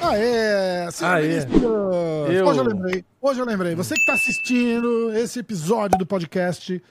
[0.00, 0.90] Aê!
[0.90, 1.38] senhor Aê.
[2.34, 2.46] Eu.
[2.46, 3.04] Hoje eu lembrei.
[3.20, 3.74] Hoje eu lembrei.
[3.74, 6.82] Você que está assistindo esse episódio do podcast,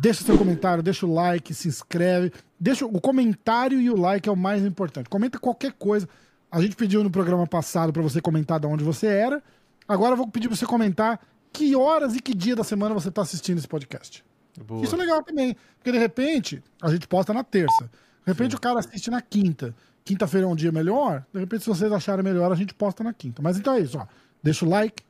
[0.00, 2.32] deixa seu comentário, deixa o like, se inscreve.
[2.60, 5.08] Deixa o comentário e o like é o mais importante.
[5.08, 6.08] Comenta qualquer coisa.
[6.48, 9.42] A gente pediu no programa passado para você comentar de onde você era.
[9.88, 11.20] Agora eu vou pedir para você comentar
[11.52, 14.24] que horas e que dia da semana você está assistindo esse podcast.
[14.64, 14.84] Boa.
[14.84, 15.56] Isso é legal também.
[15.76, 17.90] Porque de repente, a gente posta na terça.
[18.28, 19.74] De repente o cara assiste na quinta.
[20.08, 21.22] Quinta-feira é um dia melhor.
[21.34, 23.42] De repente, se vocês acharem melhor, a gente posta na quinta.
[23.42, 24.06] Mas então é isso, ó.
[24.42, 25.02] Deixa o like,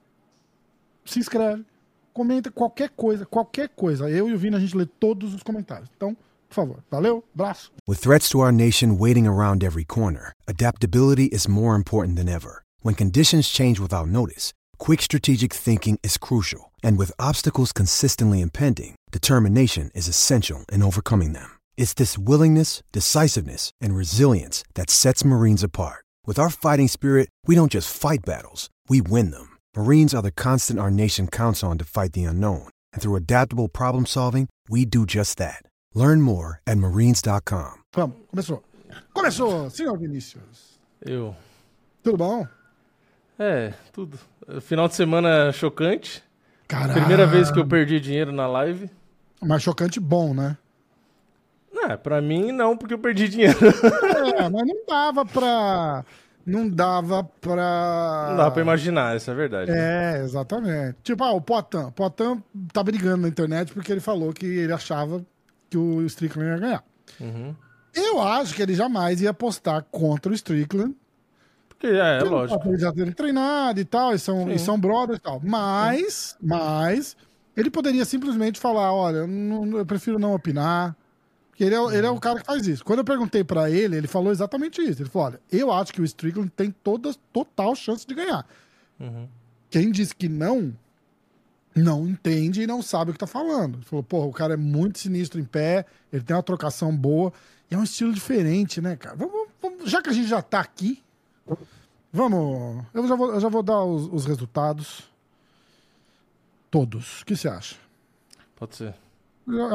[1.04, 1.64] se inscreve,
[2.12, 4.10] comenta qualquer coisa, qualquer coisa.
[4.10, 5.88] Eu e o Vini, a gente lê todos os comentários.
[5.96, 6.16] Então,
[6.48, 7.70] por favor, valeu, abraço.
[7.86, 12.64] With threats to our nation waiting around every corner, adaptability is more important than ever.
[12.82, 16.72] When conditions change without notice, quick strategic thinking is crucial.
[16.82, 21.57] And with obstacles consistently impending, determination is essential in overcoming them.
[21.78, 26.04] It's this willingness, decisiveness, and resilience that sets Marines apart.
[26.26, 29.56] With our fighting spirit, we don't just fight battles, we win them.
[29.76, 32.68] Marines are the constant our nation counts on to fight the unknown.
[32.92, 35.62] And through adaptable problem solving, we do just that.
[35.94, 37.74] Learn more at marines.com.
[37.94, 38.64] Vamos, começou.
[39.14, 40.80] Começou, senhor Vinícius.
[41.00, 41.36] Eu.
[42.02, 42.44] Tudo bom?
[43.38, 44.18] É, tudo.
[44.62, 46.24] Final de semana chocante.
[46.66, 46.94] Caralho.
[46.94, 48.90] Primeira vez que eu perdi dinheiro na live.
[49.40, 50.58] Mas chocante bom, né?
[51.80, 53.56] Não, pra mim não, porque eu perdi dinheiro.
[54.38, 56.04] É, mas não dava pra.
[56.46, 58.26] Não dava pra.
[58.30, 59.70] Não dá pra imaginar, essa é verdade.
[59.70, 60.96] É, exatamente.
[61.02, 61.90] Tipo, ah, o Potan.
[61.90, 65.24] Potan tá brigando na internet porque ele falou que ele achava
[65.68, 66.84] que o Strickland ia ganhar.
[67.20, 67.54] Uhum.
[67.94, 70.94] Eu acho que ele jamais ia apostar contra o Strickland.
[71.68, 72.68] Porque é, é lógico.
[72.68, 74.64] Ele já ter treinado e tal, e são, e Sim.
[74.64, 75.40] são brothers e tal.
[75.44, 77.16] Mas, mas,
[77.56, 80.96] ele poderia simplesmente falar: olha, eu, não- eu prefiro não opinar.
[81.58, 82.84] Porque ele é, o- ele é o cara que faz isso.
[82.84, 85.02] Quando eu perguntei pra ele, ele falou exatamente isso.
[85.02, 88.46] Ele falou: olha, eu acho que o Strickland tem toda, total chance de ganhar.
[89.00, 89.26] Uhum.
[89.68, 90.72] Quem diz que não,
[91.74, 93.78] não entende e não sabe o que tá falando.
[93.78, 97.32] Ele falou, porra, o cara é muito sinistro em pé, ele tem uma trocação boa,
[97.68, 99.16] e é um estilo diferente, né, cara?
[99.16, 101.02] Vamos, vamos- já que a gente já tá aqui,
[102.12, 102.84] vamos.
[102.94, 105.02] Eu já vou, eu já vou dar os, os resultados.
[106.70, 107.22] Todos.
[107.22, 107.74] O que você acha?
[108.54, 108.94] Pode ser.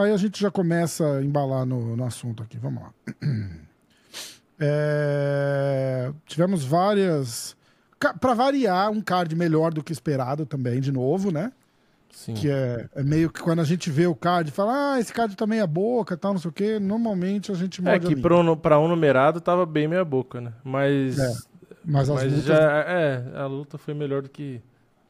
[0.01, 2.57] Aí a gente já começa a embalar no, no assunto aqui.
[2.57, 2.93] Vamos lá.
[4.65, 7.55] É, tivemos várias.
[8.21, 11.51] Pra variar, um card melhor do que esperado também, de novo, né?
[12.11, 12.33] Sim.
[12.35, 15.11] Que é, é meio que quando a gente vê o card e fala, ah, esse
[15.11, 16.79] card tá meia boca, tal, não sei o quê.
[16.79, 20.39] Normalmente a gente É morde a que pra um, um numerado tava bem meia boca,
[20.39, 20.53] né?
[20.63, 21.17] Mas.
[21.17, 21.33] É,
[21.83, 22.79] Mas as mas lutas já.
[22.87, 24.61] É, a luta foi melhor do que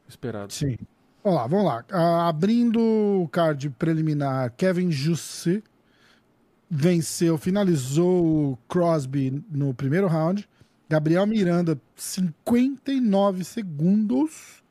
[0.07, 0.53] esperado.
[0.53, 0.77] Sim.
[1.23, 1.85] Vamos lá, vamos lá.
[1.89, 5.63] Ah, abrindo o card preliminar, Kevin Jussi
[6.69, 10.47] venceu, finalizou o Crosby no primeiro round.
[10.89, 14.61] Gabriel Miranda, 59 segundos,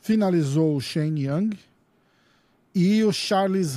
[0.00, 1.58] finalizou o Shane Young.
[2.72, 3.74] E o Charles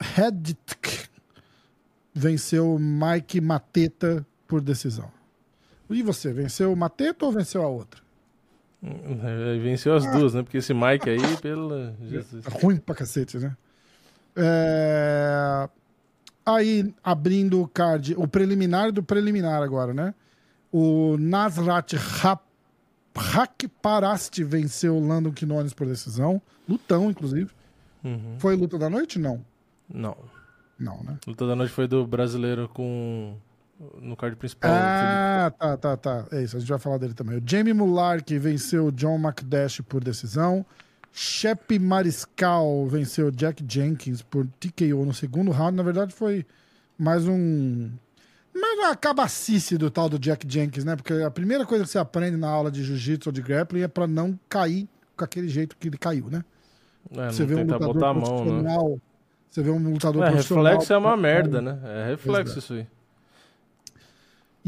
[0.00, 1.08] Reddick
[2.12, 5.10] venceu o Mike Mateta por decisão.
[5.88, 8.05] E você, venceu o Mateta ou venceu a outra?
[8.86, 10.42] É, Venceu as duas, né?
[10.42, 11.92] Porque esse Mike aí, pelo.
[12.08, 12.44] Jesus.
[12.44, 13.56] Tá ruim pra cacete, né?
[14.36, 15.68] É,
[16.46, 20.14] Aí, abrindo o card, o preliminar do preliminar agora, né?
[20.70, 22.46] O Nasrat Hap...
[23.16, 26.40] Hakparasti venceu o Landon Quinones por decisão.
[26.68, 27.50] Lutão, inclusive.
[28.04, 28.36] Uhum.
[28.38, 29.18] Foi luta da noite?
[29.18, 29.44] Não.
[29.92, 30.16] Não.
[30.78, 31.18] Não, né?
[31.26, 33.34] Luta da noite foi do brasileiro com.
[34.00, 34.70] No card principal.
[34.72, 36.24] Ah, tá, tá, tá.
[36.32, 37.38] É isso, a gente vai falar dele também.
[37.38, 40.64] O Jamie Mullar, que venceu o John McDash por decisão.
[41.12, 45.76] Shep Mariscal venceu o Jack Jenkins por TKO no segundo round.
[45.76, 46.44] Na verdade, foi
[46.98, 47.90] mais um.
[48.54, 50.96] Mais uma cabacice do tal do Jack Jenkins, né?
[50.96, 53.88] Porque a primeira coisa que você aprende na aula de jiu-jitsu ou de grappling é
[53.88, 56.42] pra não cair com aquele jeito que ele caiu, né?
[57.14, 58.76] É, Você vê um lutador botar a mão, né?
[59.50, 60.64] Você vê um lutador É, profissional.
[60.64, 61.78] reflexo é uma merda, né?
[61.84, 62.58] É reflexo Exato.
[62.58, 62.86] isso aí.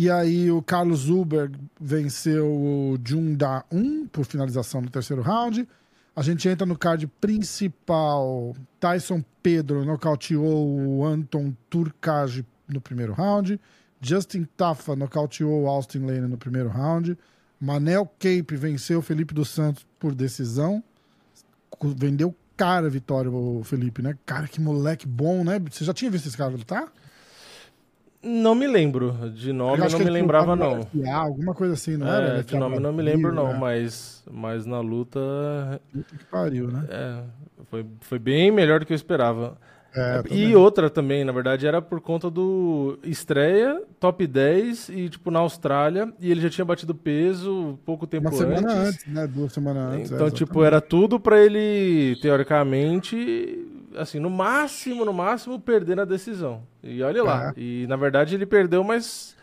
[0.00, 5.68] E aí o Carlos Zuberg venceu o Junda 1 por finalização no terceiro round.
[6.14, 8.54] A gente entra no card principal.
[8.78, 13.60] Tyson Pedro nocauteou o Anton Turkage no primeiro round.
[14.00, 17.18] Justin Tafa nocauteou o Austin Lane no primeiro round.
[17.60, 20.80] Manel Cape venceu o Felipe dos Santos por decisão.
[21.82, 24.16] Vendeu cara a vitória o Felipe, né?
[24.24, 25.58] Cara, que moleque bom, né?
[25.58, 26.86] Você já tinha visto esse cara lutar?
[28.23, 29.12] Não me lembro.
[29.35, 30.81] De nome Eu não me lembrava, não.
[30.81, 32.26] LFA, alguma coisa assim, não era?
[32.26, 33.59] É, LFA de nome não me lembro, não, né?
[33.59, 35.20] mas, mas na luta
[35.93, 36.85] Puta que pariu, né?
[36.91, 37.23] é,
[37.70, 39.56] foi, foi bem melhor do que eu esperava.
[39.94, 45.31] É, e outra também, na verdade, era por conta do estreia, top 10 e, tipo,
[45.31, 48.88] na Austrália, e ele já tinha batido peso pouco tempo Uma semana antes.
[48.94, 49.26] antes, né?
[49.26, 50.12] Duas semanas antes.
[50.12, 53.17] Então, é, tipo, era tudo pra ele, teoricamente,
[53.98, 56.62] assim, no máximo, no máximo, perder na decisão.
[56.82, 57.52] E olha lá.
[57.56, 57.60] É.
[57.60, 59.36] E, na verdade, ele perdeu, mas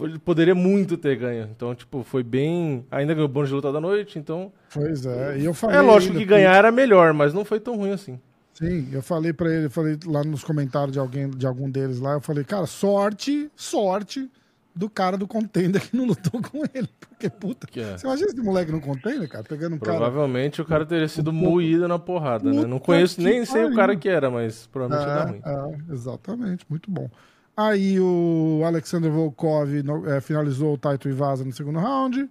[0.00, 1.48] ele poderia muito ter ganho.
[1.54, 2.86] Então, tipo, foi bem...
[2.90, 4.52] Ainda ganhou o bônus de luta da noite, então...
[4.72, 5.38] Pois é.
[5.38, 8.18] E eu falei É lógico que ganhar era melhor, mas não foi tão ruim assim.
[8.54, 11.98] Sim, eu falei pra ele, eu falei lá nos comentários de alguém, de algum deles
[11.98, 14.30] lá, eu falei, cara, sorte, sorte
[14.74, 16.88] do cara do contender que não lutou com ele.
[17.00, 17.98] Porque, puta, Que é.
[17.98, 19.98] você imagina esse moleque no contender, cara, pegando um cara.
[19.98, 22.64] Provavelmente o cara teria sido Um moído na porrada, né?
[22.66, 25.40] Não conheço, nem sei o cara que era, mas provavelmente ia dar ruim.
[25.44, 27.08] É, é, exatamente, muito bom.
[27.56, 29.68] Aí o Alexander Volkov
[30.08, 32.28] é, finalizou o Taito Ivasa no segundo round.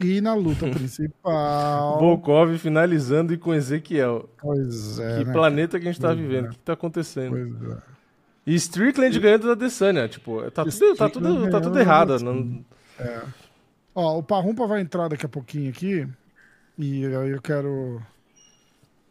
[0.00, 1.98] E na luta principal.
[1.98, 4.28] Volkov finalizando e com Ezequiel.
[4.40, 5.18] Pois é.
[5.18, 5.32] que né?
[5.32, 6.44] planeta que a gente tá Pois vivendo?
[6.44, 6.48] é.
[6.48, 7.30] O que, que tá acontecendo?
[7.30, 7.82] Pois é.
[8.48, 10.08] E Strickland ganhando da Desânia.
[10.08, 12.18] Tipo, tá tudo, tá tudo, tá tudo errado.
[12.20, 12.64] Não...
[13.94, 16.08] Ó, o Parrumpa vai entrar daqui a pouquinho aqui.
[16.78, 18.00] E aí eu quero.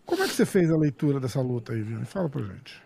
[0.07, 2.03] Como é que você fez a leitura dessa luta aí, Vini?
[2.05, 2.81] Fala pra gente.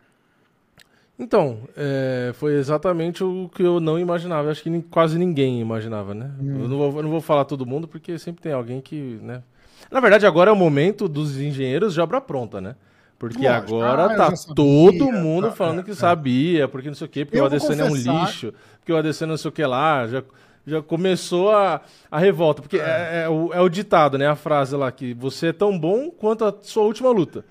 [1.17, 4.51] Então, é, foi exatamente o que eu não imaginava.
[4.51, 6.31] Acho que quase ninguém imaginava, né?
[6.37, 6.63] Hum.
[6.63, 9.41] Eu, não vou, eu não vou falar todo mundo, porque sempre tem alguém que, né?
[9.89, 12.75] Na verdade, agora é o momento dos engenheiros de obra pronta, né?
[13.21, 13.75] Porque Lógico.
[13.83, 15.93] agora Ah, tá sabia, todo mundo tá, falando é, que é.
[15.93, 18.53] sabia, porque não sei o quê, porque Eu o vou Adesanya é um confessar- lixo,
[18.79, 20.23] porque o Adesanya não sei o que lá, já,
[20.65, 22.63] já começou a, a revolta.
[22.63, 24.25] Porque é, é o, é o ditado, né?
[24.27, 27.45] A frase lá, que você é tão bom quanto a sua última luta.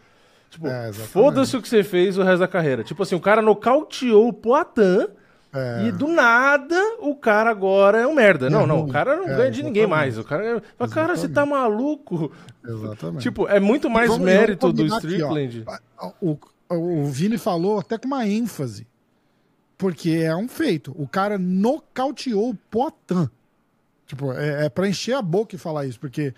[0.50, 2.82] Tipo, É, foda-se o que você fez o resto da carreira.
[2.82, 5.06] Tipo assim, o cara nocauteou o Poitin
[5.52, 8.48] É, e do nada o cara agora é um merda.
[8.48, 10.16] Não, não, o cara não É, ganha de ninguém mais.
[10.16, 12.30] O cara, fala, cara, você tá maluco?
[12.64, 13.22] exatamente.
[13.22, 15.06] Tipo, é muito mais Vamos- mérito vamos do aqui.
[15.06, 15.64] Strickland.
[16.20, 16.38] O,
[16.68, 18.86] o Vini falou até com uma ênfase.
[19.76, 20.94] Porque é um feito.
[20.96, 23.28] O cara nocauteou o Poitin.
[24.06, 25.98] Tipo, é, é pra encher a boca e falar isso.
[25.98, 26.32] Porque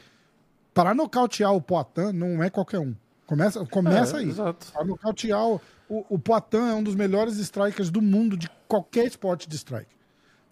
[0.72, 2.94] para nocautear o Poitin não é qualquer um.
[3.26, 4.28] Começa, começa É, aí.
[4.28, 4.66] Exato.
[4.72, 5.60] Para nocautear o,
[5.94, 9.90] o, o Poitin é um dos melhores strikers do mundo de qualquer esporte de strike.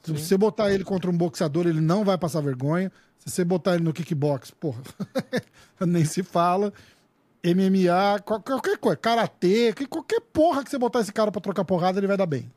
[0.02, 2.90] Se você botar ele contra um boxeador, ele não vai passar vergonha.
[3.18, 4.80] Se você botar ele no kickbox, porra,
[5.86, 6.72] nem se fala.
[7.44, 11.64] MMA, qual- qualquer coisa, karatê, que- qualquer porra que você botar esse cara pra trocar
[11.64, 12.50] porrada, ele vai dar bem.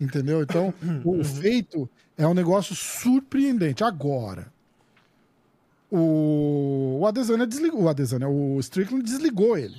[0.00, 0.42] Entendeu?
[0.42, 0.74] Então,
[1.04, 3.82] o feito é um negócio surpreendente.
[3.84, 4.52] Agora,
[5.90, 9.76] o, o Adesanya desligou, o Adesanya, o Strickland desligou ele.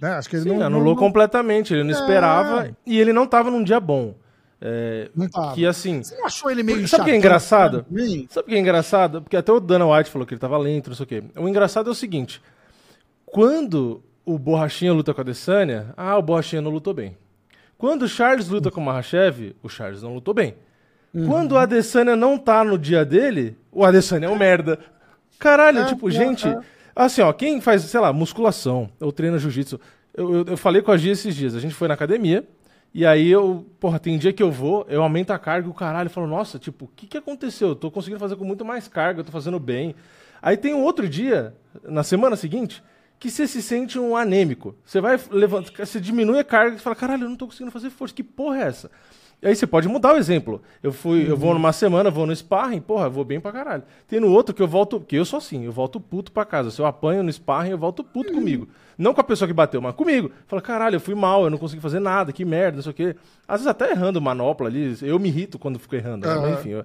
[0.00, 0.10] Né?
[0.12, 1.74] Acho que ele Sim, não, anulou não, completamente.
[1.74, 1.92] Ele não É.
[1.92, 4.14] esperava e ele não tava num dia bom.
[4.60, 5.08] É,
[5.54, 6.02] que assim.
[6.02, 7.84] Você não achou ele meio Sabe o que é engraçado?
[7.84, 8.26] também?
[8.28, 9.22] Sabe o que é engraçado?
[9.22, 11.22] Porque até o Dana White falou que ele tava lento, não sei o quê.
[11.36, 12.42] O engraçado é o seguinte:
[13.24, 17.16] quando o Borrachinha luta com a Adesanya, ah, o Borrachinha não lutou bem.
[17.76, 20.54] Quando o Charles luta com o Mahashev, o Charles não lutou bem.
[21.26, 24.78] Quando o Adesanya não tá no dia dele, o Adesanya é um merda.
[25.38, 26.58] Caralho, É, tipo, é, gente, é.
[27.04, 29.80] Assim, ó, quem faz, sei lá, musculação, ou treina jiu-jitsu,
[30.14, 32.46] eu, eu, eu falei com a Gia esses dias, a gente foi na academia,
[32.92, 36.10] e aí eu, porra, tem dia que eu vou, eu aumento a carga o caralho
[36.10, 37.68] fala, nossa, tipo, o que que aconteceu?
[37.68, 39.94] Eu tô conseguindo fazer com muito mais carga, eu tô fazendo bem.
[40.40, 41.54] Aí tem um outro dia,
[41.84, 42.82] na semana seguinte,
[43.18, 44.74] que você se sente um anêmico.
[44.84, 47.90] Você vai levantar, você diminui a carga e fala, caralho, eu não tô conseguindo fazer
[47.90, 48.90] força, que porra é essa?
[49.40, 50.60] E aí você pode mudar o exemplo.
[50.82, 53.84] Eu fui, eu vou numa semana, vou no sparring, porra, eu vou bem pra caralho.
[54.08, 56.72] Tem no outro que eu volto, que eu sou assim, eu volto puto pra casa.
[56.72, 58.68] Se eu apanho no sparring, eu volto puto comigo.
[58.98, 60.32] Não com a pessoa que bateu, mas comigo.
[60.48, 62.94] Fala, caralho, eu fui mal, eu não consegui fazer nada, que merda, não sei o
[62.94, 63.14] quê.
[63.46, 66.34] Às vezes até errando manopla ali, eu me irrito quando fico errando, né?
[66.40, 66.70] mas enfim.
[66.70, 66.84] eu-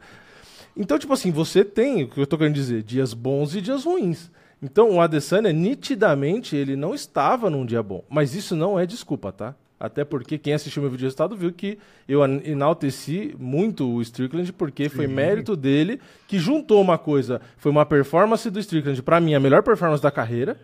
[0.78, 3.84] Então, tipo assim, você tem, o que eu tô querendo dizer, dias bons e dias
[3.86, 4.30] ruins.
[4.62, 8.04] Então, o Adesanya, nitidamente, ele não estava num dia bom.
[8.10, 9.56] Mas isso não é desculpa, tá?
[9.84, 14.54] Até porque quem assistiu meu vídeo de resultado viu que eu enalteci muito o Strickland,
[14.54, 17.42] porque foi mérito dele que juntou uma coisa.
[17.58, 20.56] Foi uma performance do Strickland, pra mim, a melhor performance da carreira,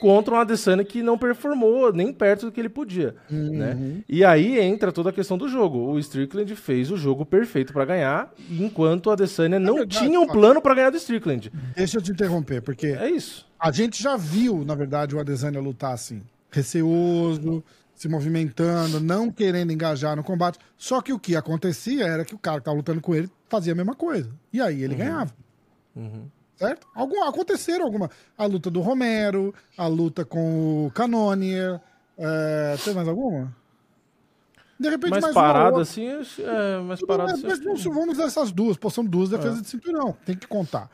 [0.00, 4.02] contra um Adesanya que não performou nem perto do que ele podia, né?
[4.08, 5.78] E aí entra toda a questão do jogo.
[5.92, 10.26] O Strickland fez o jogo perfeito pra ganhar, enquanto o Adesanya não verdade, tinha um
[10.26, 11.52] plano pra ganhar do Strickland.
[11.76, 13.46] Deixa eu te interromper, porque É isso.
[13.60, 16.20] a gente já viu, na verdade, o Adesanya lutar assim,
[16.50, 17.62] receoso,
[17.96, 20.58] se movimentando, não querendo engajar no combate.
[20.76, 23.72] Só que o que acontecia era que o cara que tava lutando com ele fazia
[23.72, 24.30] a mesma coisa.
[24.52, 25.32] E aí ele ganhava.
[26.56, 26.86] Certo?
[26.94, 28.10] Algum, aconteceram alguma.
[28.36, 31.80] A luta do Romero, a luta com o Canonier.
[32.18, 33.54] É, tem mais alguma?
[34.78, 37.46] De repente, Mais mais uma parado assim, é, mais parado assim.
[37.46, 40.90] mas que- vamos, usar essas duas, pô, são duas defesas de cinturão, tem que contar.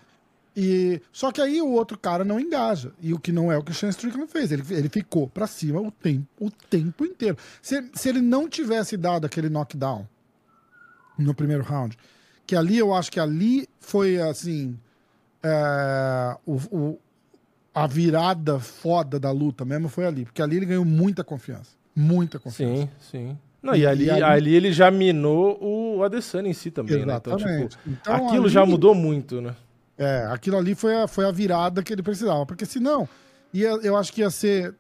[0.55, 2.93] E, só que aí o outro cara não engaja.
[3.01, 4.53] E o que não é o que o Sean Strickland fez.
[4.53, 7.37] Ele, ele ficou pra cima o tempo, o tempo inteiro.
[7.63, 10.07] Se, se ele não tivesse dado aquele knockdown
[11.19, 11.97] no primeiro round,
[12.47, 14.77] que ali eu acho que ali foi assim.
[15.43, 16.99] é, o, o-
[17.75, 20.25] a virada foda da luta mesmo foi ali.
[20.27, 21.71] Porque ali ele ganhou muita confiança.
[21.97, 22.83] Muita confiança.
[22.83, 23.39] Sim, sim.
[23.63, 24.55] Não, E- e, ali, ali- ali...
[24.55, 27.17] ele já minou o Adesanya em si também, né?
[27.17, 27.71] Então, Exatamente.
[27.79, 29.55] tipo, Então, aquilo ali- já mudou muito, né?
[29.99, 32.45] É, aquilo ali foi a, foi a virada que ele precisava.
[32.47, 33.09] Porque senão,
[33.53, 34.75] ia, eu acho que ia ser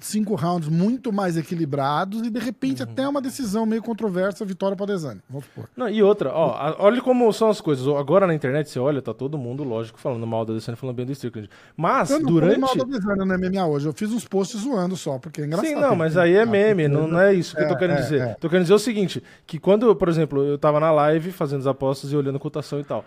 [0.00, 2.88] cinco rounds muito mais equilibrados e de repente Uhum.
[2.88, 5.20] até uma decisão meio controversa, vitória para Desani.
[5.28, 5.68] Vamos supor.
[5.76, 7.84] Não, e outra, ó, a- olha como são as coisas.
[7.88, 11.04] Agora na internet você olha, tá todo mundo, lógico, falando mal da Adesanya, falando bem
[11.04, 11.50] do Strickland.
[11.76, 12.60] Mas, Eu não durante...
[12.60, 13.86] mal da Desani no MMA hoje.
[13.86, 15.66] Eu fiz uns posts zoando só, porque é engraçado.
[15.68, 17.98] Sim, não, mas aí é meme, não, não é isso que eu tô É, querendo
[17.98, 18.20] é, dizer.
[18.20, 18.34] é.
[18.34, 21.66] Tô querendo dizer o seguinte, que quando, por exemplo, eu tava na live fazendo as
[21.66, 23.04] apostas e olhando cotação e tal,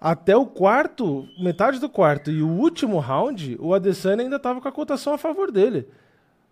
[0.00, 4.68] até o quarto, metade do quarto e o último round, o Adesanya ainda tava com
[4.68, 5.88] a cotação a favor dele.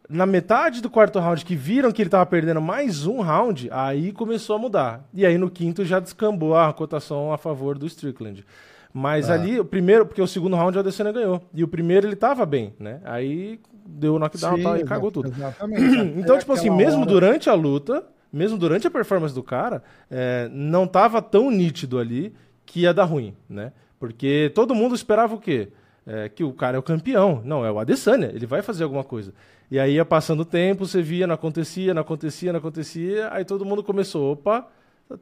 [0.09, 4.13] Na metade do quarto round, que viram que ele tava perdendo mais um round, aí
[4.13, 5.09] começou a mudar.
[5.15, 8.45] E aí no quinto já descambou a cotação a favor do Strickland.
[8.93, 9.33] Mas É.
[9.33, 11.43] ali, o primeiro, porque o segundo round o Adesanya ganhou.
[11.55, 13.01] E o primeiro ele tava bem, né?
[13.05, 15.29] Aí deu o knockdown e tal, e Sim, cagou tudo.
[15.29, 15.83] Exatamente.
[16.21, 20.49] Então, tipo assim, mesmo hora- durante a luta, mesmo durante a performance do cara, é,
[20.53, 22.35] não tava tão nítido ali
[22.67, 23.73] que ia dar ruim, né?
[23.99, 25.69] Porque todo mundo esperava o quê?
[26.07, 27.41] É, que o cara é o campeão.
[27.45, 29.33] Não, é o Adesanya, ele vai fazer alguma coisa.
[29.71, 33.45] E aí ia passando o tempo, você via, não acontecia, não acontecia, não acontecia, aí
[33.45, 34.69] todo mundo começou, opa,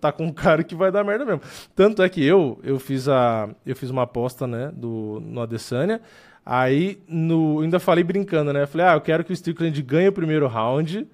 [0.00, 1.40] tá com um cara que vai dar merda mesmo.
[1.76, 6.00] Tanto é que eu, eu fiz a eu fiz uma aposta, né, do no Adesanya,
[6.44, 8.66] aí no ainda falei brincando, né?
[8.66, 11.06] Falei: "Ah, eu quero que o Strickland ganhe o primeiro round".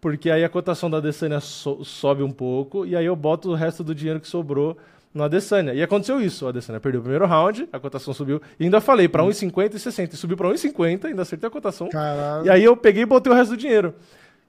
[0.00, 3.54] Porque aí a cotação da Adesanya so- sobe um pouco e aí eu boto o
[3.54, 4.76] resto do dinheiro que sobrou
[5.16, 5.72] no Adesanya.
[5.74, 6.44] E aconteceu isso.
[6.44, 8.40] O Adesanya perdeu o primeiro round, a cotação subiu.
[8.60, 10.14] E ainda falei para 1,50 e 60.
[10.14, 11.88] E subiu para 1,50, ainda acertei a cotação.
[11.88, 12.46] Caralho.
[12.46, 13.94] E aí eu peguei e botei o resto do dinheiro.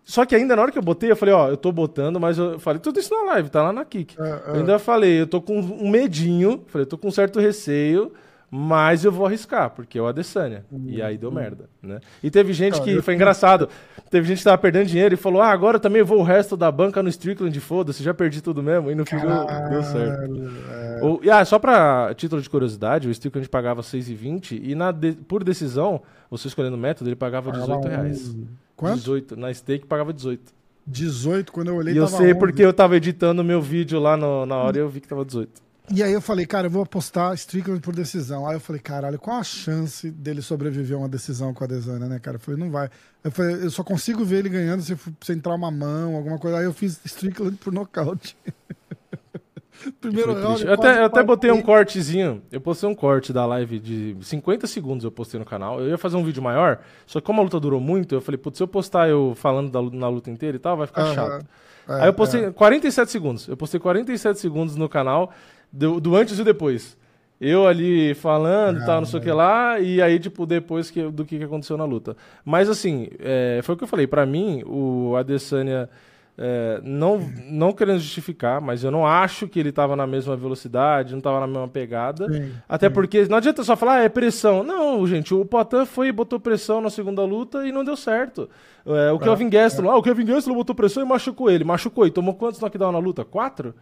[0.04, 2.38] Só que ainda na hora que eu botei, eu falei, ó, eu tô botando, mas
[2.38, 4.16] eu falei tudo isso na live, tá lá na Kik.
[4.18, 7.42] É, Eu ainda falei, eu tô com um medinho, falei, eu tô com um certo
[7.42, 8.14] receio,
[8.50, 10.64] mas eu vou arriscar, porque é o Adesanya.
[10.86, 12.00] E aí deu merda, né?
[12.24, 13.68] E teve gente que, foi engraçado,
[14.10, 16.56] teve gente que tava perdendo dinheiro e falou, ah, agora eu também vou o resto
[16.56, 19.28] da banca no Strickland, foda-se, já perdi tudo mesmo, e no fim deu,
[19.70, 20.16] deu certo.
[20.16, 21.00] Caralho, é.
[21.04, 25.14] O, e, ah, só pra título de curiosidade, o Strickland pagava 6,20 e na de-
[25.14, 26.02] por decisão,
[26.32, 28.36] você escolhendo o método, ele pagava Pagava 18 reais.
[28.76, 28.96] Quanto?
[28.98, 29.36] 18.
[29.36, 30.56] Na stake pagava 18.
[30.86, 32.36] 18, quando eu olhei, E eu sei 11.
[32.40, 35.08] porque eu tava editando o meu vídeo lá no- na hora e eu vi que
[35.08, 35.62] tava 18.
[35.90, 38.46] E aí eu falei, cara, eu vou apostar Strickland por decisão.
[38.46, 42.08] Aí eu falei, caralho, qual a chance dele sobreviver a uma decisão com a Desana,
[42.08, 42.36] né, cara?
[42.36, 42.90] Eu falei, não vai.
[43.24, 46.58] Eu falei, eu só consigo ver ele ganhando se, se entrar uma mão, alguma coisa.
[46.58, 48.36] Aí eu fiz Strickland por nocaute.
[50.02, 50.66] Primeiro round.
[50.66, 52.42] Eu até, eu até botei um cortezinho.
[52.52, 55.80] Eu postei um corte da live de 50 segundos, eu postei no canal.
[55.80, 58.38] Eu ia fazer um vídeo maior, só que como a luta durou muito, eu falei,
[58.38, 61.14] putz, se eu postar eu falando da, na luta inteira e tal, vai ficar Aham.
[61.14, 61.48] chato.
[61.88, 62.52] É, Aí eu postei é.
[62.52, 63.48] 47 segundos.
[63.48, 65.32] Eu postei 47 segundos no canal
[65.72, 66.98] do, do antes e depois.
[67.40, 71.04] Eu ali falando e tal, não sei o que lá, e aí, tipo, depois que,
[71.04, 72.18] do que aconteceu na luta.
[72.44, 74.08] Mas, assim, é, foi o que eu falei.
[74.08, 75.88] Pra mim, o Adesanya,
[76.36, 81.14] é, não, não querendo justificar, mas eu não acho que ele tava na mesma velocidade,
[81.14, 82.32] não tava na mesma pegada.
[82.32, 84.64] Sim, Até porque não adianta só falar, ah, é pressão.
[84.64, 88.50] Não, gente, o Poitin foi e botou pressão na segunda luta e não deu certo.
[88.84, 91.64] É, o Kelvin Gastelum, ah, o Kelvin Gastelum botou pressão e machucou ele.
[91.64, 93.24] Machucou e tomou quantos knockdown na luta?
[93.24, 93.76] Quatro?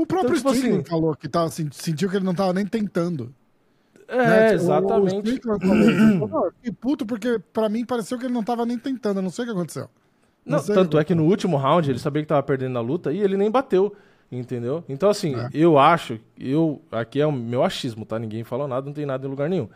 [0.00, 2.64] O próprio Então, tipo assim- falou que tava, sen- sentiu que ele não tava nem
[2.66, 3.32] tentando.
[4.08, 4.48] É, né?
[4.48, 4.88] O- O exatamente.
[4.88, 5.28] Falou isso.
[5.28, 5.58] Ele falou,
[6.44, 9.18] "Não, fiquei puto porque pra mim pareceu que ele não tava nem tentando.
[9.18, 9.88] Eu não sei o que aconteceu.
[10.44, 12.80] Não, sei tanto o é que no último round ele sabia que tava perdendo na
[12.80, 13.94] luta e ele nem bateu,
[14.32, 14.82] entendeu?
[14.88, 15.48] Então, assim, É.
[15.52, 18.18] eu acho, eu aqui é o meu achismo, tá?
[18.18, 19.68] Ninguém falou nada, não tem nada em lugar nenhum.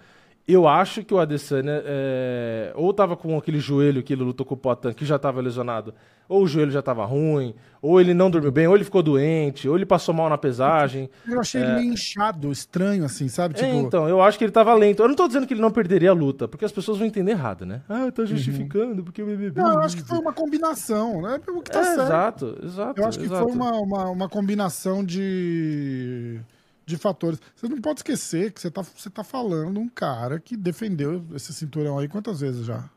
[0.47, 4.55] Eu acho que o Adesanya é, ou tava com aquele joelho que ele lutou com
[4.55, 5.95] o Potan, que já tava lesionado,
[6.29, 9.67] ou o joelho já tava ruim, ou ele não dormiu bem, ou ele ficou doente,
[9.67, 11.09] ou ele passou mal na pesagem.
[11.27, 13.55] Eu achei ele meio inchado, estranho, assim, sabe?
[13.59, 15.03] É, Tipo, então, eu acho que ele tava lento.
[15.03, 17.31] Eu não tô dizendo que ele não perderia a luta, porque as pessoas vão entender
[17.33, 17.81] errado, né?
[17.89, 19.59] Ah, tá justificando, porque o BBB...
[19.59, 21.41] Não, eu acho que foi uma combinação, né?
[21.49, 22.01] O que tá É, certo.
[22.03, 23.01] exato, exato.
[23.01, 23.45] Eu acho que exato.
[23.45, 26.39] foi uma, uma, uma combinação de,
[26.87, 27.41] de fatores.
[27.57, 31.53] Você não pode esquecer que você tá, você tá falando um cara que defendeu esse
[31.53, 32.89] cinturão aí quantas vezes já?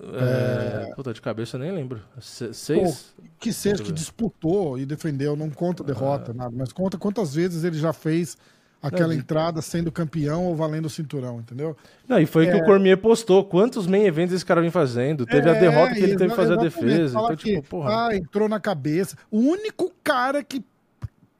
[0.00, 0.92] É...
[0.94, 2.00] Puta, de cabeça eu nem lembro.
[2.20, 3.14] Se- seis?
[3.38, 7.78] Que seja, que disputou e defendeu, não conta derrota, nada, mas conta quantas vezes ele
[7.78, 8.36] já fez
[8.82, 11.76] aquela Não, entrada sendo campeão ou valendo o cinturão, entendeu?
[12.06, 12.62] Não, e foi o que É.
[12.62, 13.44] o Cormier postou.
[13.44, 15.24] Quantos main events esse cara vem fazendo?
[15.24, 17.18] Teve a É, derrota que ele teve que fazer a defesa.
[17.18, 18.08] Então, tipo, porra.
[18.08, 19.16] Ah, entrou na cabeça.
[19.30, 20.64] O único cara que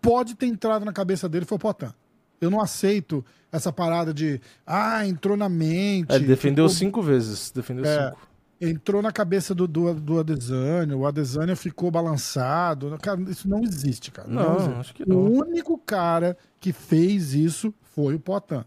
[0.06, 1.92] pode ter entrado na cabeça dele foi o Potan.
[2.40, 6.12] Eu não aceito essa parada de, ah, entrou na mente.
[6.14, 7.50] É, defendeu ficou- cinco vezes.
[7.50, 8.10] Defendeu É.
[8.10, 8.26] cinco.
[8.60, 12.96] entrou na cabeça do, do, do Adesanya, o Adesanya ficou balançado.
[13.02, 14.28] Cara, isso não existe, cara.
[14.28, 14.75] Não, existe.
[14.80, 15.18] acho que O não.
[15.32, 18.64] único cara que fez isso foi o Potan.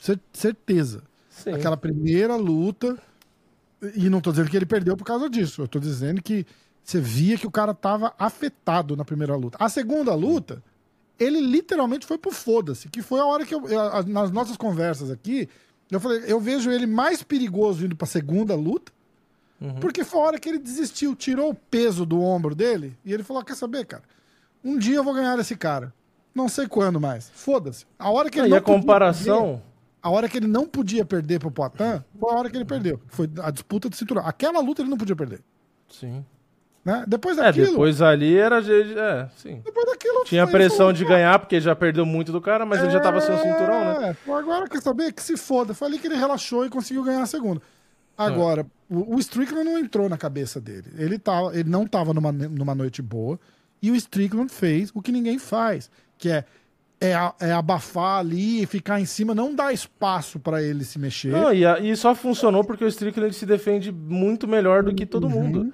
[0.00, 1.02] Cer- certeza.
[1.30, 1.50] Sim.
[1.52, 2.96] Aquela primeira luta.
[3.94, 5.62] E não tô dizendo que ele perdeu por causa disso.
[5.62, 6.44] Eu tô dizendo que
[6.82, 9.56] você via que o cara tava afetado na primeira luta.
[9.60, 10.62] A segunda luta,
[11.18, 12.88] ele literalmente foi pro foda-se.
[12.88, 15.48] Que foi a hora que eu, eu- nas nossas conversas aqui,
[15.90, 18.92] eu falei, eu vejo ele mais perigoso indo pra segunda luta.
[19.60, 19.74] Uhum.
[19.80, 23.24] Porque foi a hora que ele desistiu, tirou o peso do ombro dele e ele
[23.24, 24.04] falou: Quer saber, cara?
[24.62, 25.92] Um dia eu vou ganhar esse cara.
[26.34, 27.28] Não sei quando mais.
[27.34, 27.84] Foda-se.
[27.98, 29.62] A hora que ele e não a podia perder- comparação.
[30.00, 33.00] a hora que ele não podia perder pro Poitin, foi a hora que ele perdeu.
[33.08, 34.24] Foi a disputa de cinturão.
[34.24, 35.40] Aquela luta ele não podia perder.
[35.88, 36.24] Sim.
[36.88, 37.04] Né?
[37.06, 37.66] Depois É, daquilo.
[37.66, 38.60] depois ali era.
[38.60, 39.60] É, sim.
[39.62, 42.80] depois daquilo Tinha foi- pressão de "Cara, ganhar, porque já perdeu muito do cara, mas
[42.82, 44.16] ele já tava sem o cinturão, né?
[44.26, 45.12] É, agora quer saber?
[45.12, 45.74] Que se foda.
[45.74, 47.60] Foi ali que ele relaxou e conseguiu ganhar a segunda.
[48.16, 50.86] Agora, o, o Strickland não entrou na cabeça dele.
[50.96, 53.38] Ele, tava, ele não tava numa, numa noite boa.
[53.82, 56.44] E o Strickland fez o que ninguém faz, que é,
[57.00, 61.30] é, é abafar ali, ficar em cima, não dar espaço pra ele se mexer.
[61.30, 65.06] Não, e, a- e só funcionou porque o Strickland se defende muito melhor do que
[65.06, 65.72] todo mundo.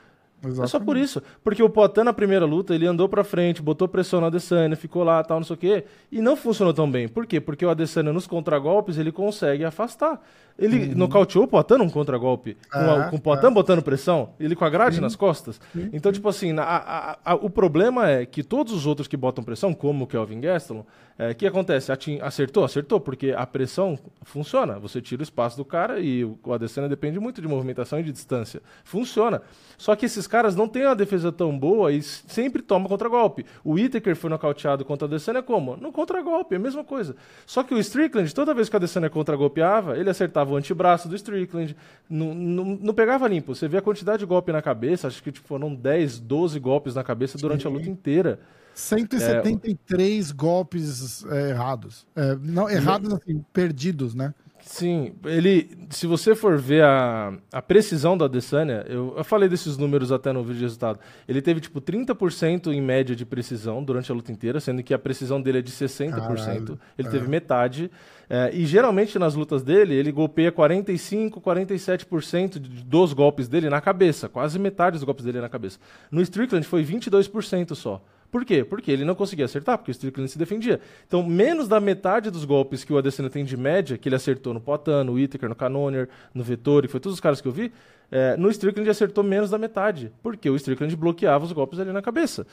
[0.51, 0.87] É só Exatamente.
[0.87, 1.23] por isso.
[1.43, 5.03] Porque o Poitin, na primeira luta, ele andou pra frente, botou pressão no Adesanya, ficou
[5.05, 5.85] lá, tal, não sei o quê.
[6.11, 7.09] E não funcionou tão bem.
[7.09, 7.41] Por quê?
[7.41, 10.21] Porque o Adesanya, nos contragolpes, ele consegue afastar.
[10.57, 12.57] Ele nocauteou o Poitin num contragolpe.
[12.73, 15.61] Com, a- É, com o Poitin botando pressão, ele com a grade nas costas.
[15.93, 19.43] Então, tipo assim, a- a- a- o problema é que todos os outros que botam
[19.43, 20.85] pressão, como o Kelvin Gastelum,
[21.19, 21.91] é, o que acontece?
[21.93, 22.65] Atin- acertou?
[22.65, 24.79] Acertou, porque a pressão funciona.
[24.79, 28.03] Você tira o espaço do cara e o o Adesanya depende muito de movimentação e
[28.03, 28.61] de distância.
[28.85, 29.41] Funciona.
[29.79, 33.45] Só que esses caras não têm uma defesa tão boa e sempre tomam contragolpe.
[33.65, 35.77] O Whittaker foi nocauteado contra o Adesanya como?
[35.77, 37.17] No contragolpe, é a mesma coisa.
[37.47, 41.17] Só que o Strickland, toda vez que o Adesanya contragolpeava, ele acertava o antebraço do
[41.17, 41.77] Strickland,
[42.09, 43.55] não, não, não pegava limpo.
[43.55, 46.95] Você vê a quantidade de golpe na cabeça, acho que tipo, foram 10, 12 golpes
[46.95, 48.41] na cabeça durante a luta inteira.
[48.75, 52.07] 173 golpes é, errados.
[52.17, 54.35] É, não, errados assim, perdidos, né?
[54.65, 55.71] Sim, ele.
[55.91, 60.33] Se você for ver a, a precisão do Adesanya, eu, eu falei desses números até
[60.33, 60.99] no vídeo de resultado.
[61.29, 64.99] Ele teve, tipo, 30% em média de precisão durante a luta inteira, sendo que a
[64.99, 66.11] precisão dele é de 60%.
[66.15, 67.91] Caralho, ele teve metade.
[68.29, 73.81] É, e geralmente nas lutas dele, ele golpeia 45%, 47% de- dos golpes dele na
[73.81, 74.29] cabeça.
[74.29, 75.79] Quase metade dos golpes dele na cabeça.
[76.11, 78.03] No Strickland foi 22% só.
[78.31, 78.65] Por quê?
[78.65, 80.81] Porque ele não conseguia acertar, porque o Strickland se defendia.
[81.07, 84.53] Então, menos da metade dos golpes que o Adesanya tem de média, que ele acertou
[84.53, 87.73] no Poitin, no Whittaker, no Cannonier, no Vettori, foi todos os caras que eu vi,
[88.11, 92.03] é, no Strickland acertou menos da metade, porque o Strickland bloqueava os golpes ali na
[92.03, 92.45] cabeça.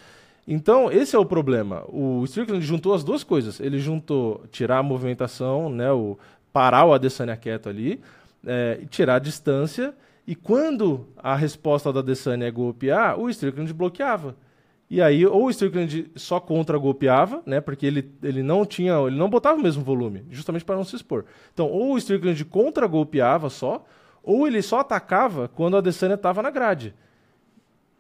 [0.47, 1.83] Então, esse é o problema.
[1.87, 3.59] O Strickland juntou as duas coisas.
[3.59, 6.17] Ele juntou tirar a movimentação, né, o,
[6.51, 8.01] parar o Adesanya quieto ali,
[8.45, 9.93] é, tirar a distância,
[10.25, 14.35] e quando a resposta da Adesanya é golpear, o Strickland bloqueava.
[14.89, 17.61] E aí, ou o Strickland só contra-golpeava, né?
[17.61, 18.93] Porque ele, ele não tinha.
[19.07, 21.23] Ele não botava o mesmo volume, justamente para não se expor.
[21.53, 23.85] Então, ou o Strickland contra-golpeava só,
[24.21, 26.93] ou ele só atacava quando a Adesanya estava na grade.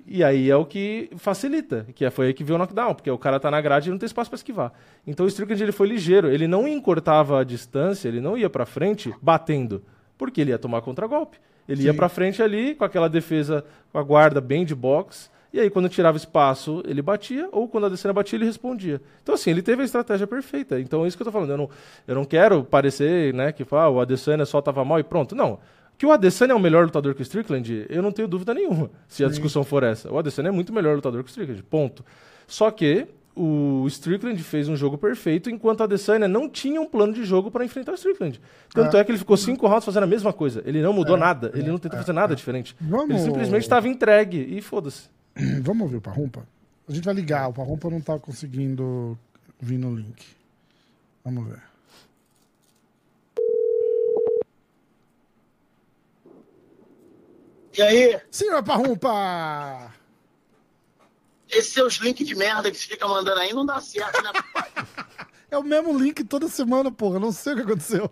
[0.05, 3.09] E aí é o que facilita, que é- foi aí que viu o knockdown, porque
[3.09, 4.73] o cara tá na grade e não tem espaço para esquivar.
[5.05, 8.65] Então o Strickland ele foi ligeiro, ele não encurtava a distância, ele não ia para
[8.65, 9.83] frente batendo,
[10.17, 11.37] porque ele ia tomar contragolpe.
[11.67, 11.97] Ele ia Sim.
[11.97, 15.87] para frente ali com aquela defesa com a guarda bem de box, e aí quando
[15.89, 19.01] tirava espaço, ele batia, ou quando a Adesanya batia, ele respondia.
[19.21, 20.79] Então assim, ele teve a estratégia perfeita.
[20.79, 21.69] Então é isso que eu tô falando, eu não,
[22.07, 25.35] eu não quero parecer, né, que ah, o Adesanya só tava mal e pronto.
[25.35, 25.59] Não.
[25.97, 28.89] Que o Adesanya é o melhor lutador que o Strickland, eu não tenho dúvida nenhuma,
[29.07, 30.11] se a discussão for essa.
[30.11, 32.03] O Adesanya é muito melhor lutador que o Strickland, ponto.
[32.47, 37.13] Só que o Strickland fez um jogo perfeito, enquanto a Adesanya não tinha um plano
[37.13, 38.41] de jogo para enfrentar o Strickland.
[38.73, 39.03] Tanto é.
[39.03, 40.61] que ele ficou cinco rounds fazendo a mesma coisa.
[40.65, 42.75] Ele não mudou nada, ele não tentou fazer nada diferente.
[42.81, 45.07] Vamos- Ele simplesmente estava entregue e foda-se.
[45.61, 46.45] Vamos ouvir o Parrumpa?
[46.89, 49.17] A gente vai ligar, o Parrumpa não tá conseguindo
[49.61, 50.25] vir no link.
[51.23, 51.61] Vamos ver.
[57.77, 59.93] E aí, Senhor Parrumpa!
[61.49, 64.31] esses seus links de merda que você fica mandando aí não dá certo, né?
[65.51, 67.19] É o mesmo link toda semana, porra.
[67.19, 68.09] Não sei o que aconteceu.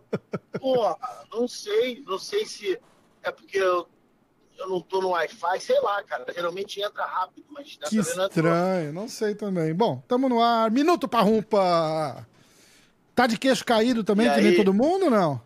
[0.60, 0.98] Porra,
[1.32, 2.78] não sei, não sei se
[3.24, 3.88] é porque eu,
[4.58, 6.26] eu não tô no Wi-Fi, sei lá, cara.
[6.34, 8.26] Geralmente entra rápido, mas Que entrou.
[8.28, 9.74] estranho, não sei também.
[9.74, 10.69] Bom, tamo no ar.
[10.69, 12.28] Minuto Parrumpa!
[13.15, 14.58] Tá de queixo caído também, E que nem aí?
[14.58, 15.41] todo mundo ou não?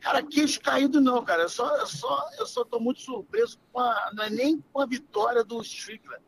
[0.00, 1.42] Cara, queixo caído não, cara.
[1.42, 4.10] Eu só, eu só, eu só tô muito surpreso com a.
[4.14, 6.22] Não é nem com a vitória do Strickland,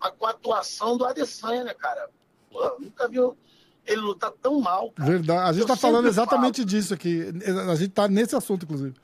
[0.00, 2.10] mas com a atuação do Adesanya, né, cara?
[2.50, 3.16] Pô, nunca vi.
[3.16, 3.36] Eu,
[3.84, 4.92] ele lutar tão mal.
[4.92, 5.10] Cara.
[5.10, 5.50] Verdade.
[5.50, 6.68] A gente eu tá falando exatamente falo.
[6.68, 7.24] disso aqui.
[7.70, 8.94] A gente tá nesse assunto, inclusive.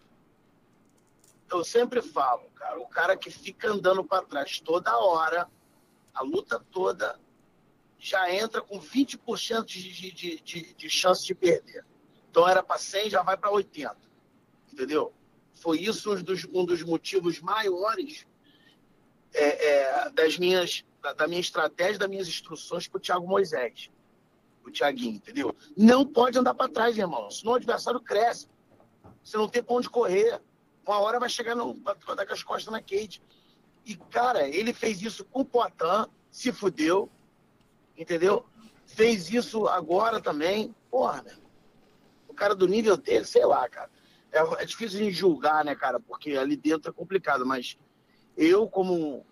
[1.51, 5.49] Eu sempre falo, cara, o cara que fica andando para trás toda hora,
[6.13, 7.19] a luta toda,
[7.99, 11.85] já entra com 20% de, de, de, de chance de perder.
[12.31, 13.97] Então era para 100, já vai para 80.
[14.75, 15.13] Entendeu?
[15.55, 18.27] Foi isso um dos, um dos motivos maiores
[19.33, 23.89] é, é, das minhas, da, da, minha estratégia, das minhas instruções para o Thiago Moisés,
[24.67, 25.55] o Thiaguinho, entendeu?
[25.77, 28.49] Não pode andar para trás, irmão, senão o adversário cresce.
[29.23, 30.43] Você não tem para onde correr.
[30.85, 33.23] Uma hora vai chegar no, vai dar com as costas na Kate.
[33.87, 37.09] E, cara, ele fez isso com o Poitin, se fudeu,
[37.97, 38.45] entendeu?
[38.87, 40.75] Fez isso agora também.
[40.91, 41.37] Porra, né?
[42.29, 43.89] O cara do nível dele, sei lá, cara.
[44.35, 46.01] É, é difícil de julgar, né, cara?
[46.01, 47.79] Porque ali dentro é complicado, mas
[48.37, 49.25] eu, como,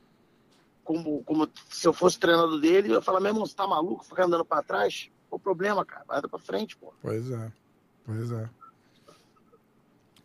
[0.85, 4.05] como, como se eu fosse treinador dele, eu ia falar, meu irmão, você tá maluco?
[4.05, 5.11] Ficar andando pra trás?
[5.29, 6.05] Qual o problema, cara?
[6.07, 6.93] Vai pra frente, pô.
[7.03, 7.53] Pois é.
[8.07, 8.49] Pois é.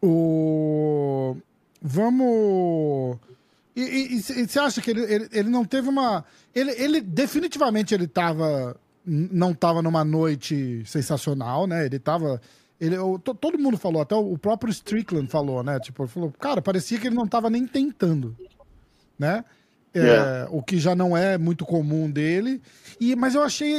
[0.02, 1.36] O...
[1.82, 3.18] Vamos.
[3.76, 6.26] E, você acha que ele, ele, ele, não teve uma.
[6.54, 8.76] Ele, ele definitivamente ele tava.
[9.06, 11.86] Não tava numa noite sensacional, né?
[11.86, 12.42] Ele tava.
[12.80, 12.96] Ele,
[13.42, 15.80] todo mundo falou, até o próprio Strickland falou, né?
[15.80, 18.36] Tipo, ele falou, cara, parecia que ele não tava nem tentando
[19.18, 19.44] né?
[19.94, 20.48] É, é.
[20.52, 22.62] O que já não é muito comum dele.
[23.00, 23.74] E, mas eu achei,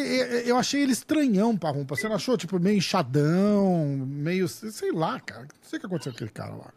[0.48, 1.94] eu achei ele estranhão, Parrumpa.
[1.94, 4.48] Você não achou, tipo, meio inchadão, meio.
[4.48, 5.42] Sei lá, cara.
[5.42, 6.72] Não sei o que aconteceu com aquele cara lá.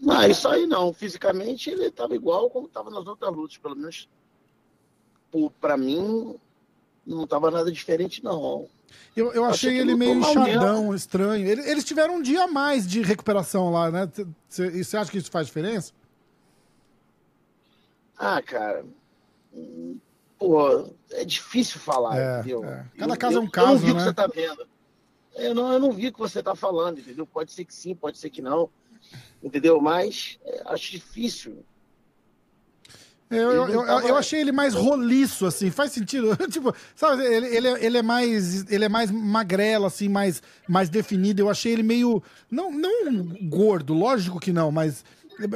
[0.00, 0.92] Não, isso aí não.
[0.92, 4.08] Fisicamente ele tava igual como tava nas outras lutas, pelo menos.
[5.60, 6.34] Para mim,
[7.06, 8.68] não tava nada diferente, não.
[9.16, 11.46] Eu, eu achei ele meio inchadão, estranho.
[11.46, 14.10] Eles tiveram um dia a mais de recuperação lá, né?
[14.48, 15.92] Você acha que isso faz diferença?
[18.18, 18.84] Ah, cara.
[20.38, 22.64] Pô, é difícil falar, é, entendeu?
[22.64, 22.86] É.
[22.98, 23.66] Cada eu, caso é um caso.
[23.66, 23.98] Eu não vi o né?
[24.00, 24.68] que você tá vendo.
[25.34, 27.26] Eu não, eu não vi o que você tá falando, entendeu?
[27.26, 28.68] Pode ser que sim, pode ser que não.
[29.42, 29.80] Entendeu?
[29.80, 31.64] Mas é, acho difícil.
[33.32, 36.36] Eu, eu, eu, eu, achei ele mais roliço, assim, faz sentido.
[36.50, 38.70] tipo, sabe, ele, ele, é, ele, é mais.
[38.70, 41.40] Ele é mais magrelo, assim, mais, mais definido.
[41.40, 42.22] Eu achei ele meio.
[42.50, 45.04] Não, não gordo, lógico que não, mas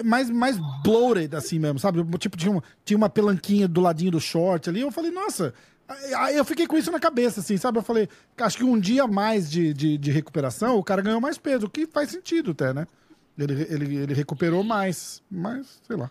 [0.05, 2.03] mais, mais bloated, assim mesmo, sabe?
[2.19, 4.81] Tipo, tinha uma, tinha uma pelanquinha do ladinho do short ali.
[4.81, 5.53] Eu falei, nossa.
[6.17, 7.79] Aí eu fiquei com isso na cabeça, assim, sabe?
[7.79, 8.09] Eu falei,
[8.39, 11.71] acho que um dia mais de, de, de recuperação, o cara ganhou mais peso, o
[11.71, 12.87] que faz sentido até, né?
[13.39, 16.11] Ele, ele, ele recuperou mais, mas sei lá.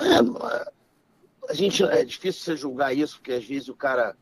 [0.00, 0.72] É,
[1.48, 4.16] a gente é difícil você julgar isso, porque às vezes o cara.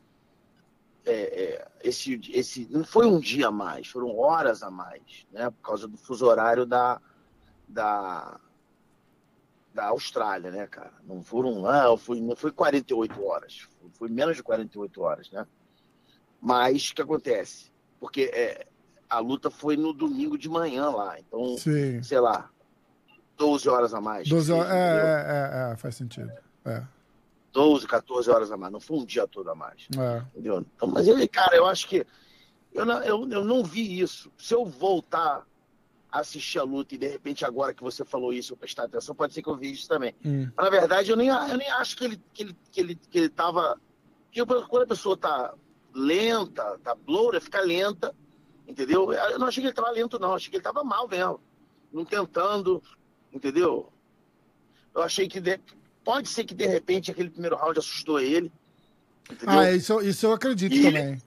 [1.05, 5.49] É, é, esse, esse não foi um dia a mais, foram horas a mais, né?
[5.49, 6.99] Por causa do fuso horário da,
[7.65, 8.39] da,
[9.73, 10.93] da Austrália, né, cara?
[11.05, 15.47] Não foram lá, foi, não foi 48 horas, foi menos de 48 horas, né?
[16.41, 17.71] Mas o que acontece?
[18.01, 18.67] Porque é,
[19.09, 22.03] a luta foi no domingo de manhã lá, então, Sim.
[22.03, 22.49] sei lá,
[23.37, 24.27] 12 horas a mais.
[24.27, 26.31] 12 horas, é, é, é, é, faz sentido.
[26.65, 26.83] É.
[27.53, 29.87] 12, 14 horas a mais, não foi um dia todo a mais.
[29.97, 30.23] É.
[30.33, 30.65] Entendeu?
[30.75, 32.05] Então, mas ele, cara, eu acho que
[32.73, 34.31] eu não, eu, eu não vi isso.
[34.37, 35.45] Se eu voltar
[36.11, 39.33] assistir a luta e de repente agora que você falou isso eu prestar atenção, pode
[39.33, 40.15] ser que eu vi isso também.
[40.25, 40.49] Hum.
[40.55, 43.17] Mas, na verdade, eu nem, eu nem acho que ele, que ele, que ele, que
[43.17, 43.79] ele tava.
[44.31, 45.53] Que quando a pessoa tá
[45.93, 48.15] lenta, tá bloura, fica lenta,
[48.67, 49.11] entendeu?
[49.11, 51.39] Eu não achei que ele tava lento, não, eu achei que ele tava mal mesmo.
[51.91, 52.83] Não tentando,
[53.33, 53.91] entendeu?
[54.93, 55.59] Eu achei que de...
[56.03, 58.51] pode ser que de repente aquele primeiro round assustou ele.
[59.29, 59.59] Entendeu?
[59.59, 61.07] Ah, isso, isso eu acredito e também.
[61.09, 61.21] Ele,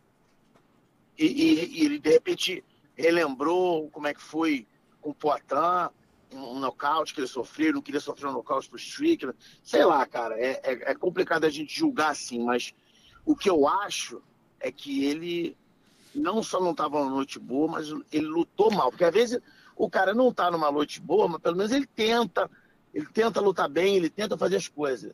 [1.19, 2.65] e, e, e ele de repente
[2.97, 4.67] relembrou como é que foi
[5.01, 5.91] com o Poitin,
[6.33, 9.37] um, um nocaute que ele sofreu, não queria sofrer um nocaute pro Strickland.
[9.63, 12.75] Sei lá, cara, é, é, é, complicado a gente julgar assim, mas
[13.25, 14.23] o que eu acho
[14.59, 15.57] é que ele
[16.15, 18.91] não só não estava numa noite boa, mas ele lutou mal.
[18.91, 19.41] Porque às vezes
[19.81, 22.51] o cara não está numa noite boa, mas pelo menos ele tenta,
[22.93, 25.11] ele tenta lutar bem, ele tenta fazer as coisas.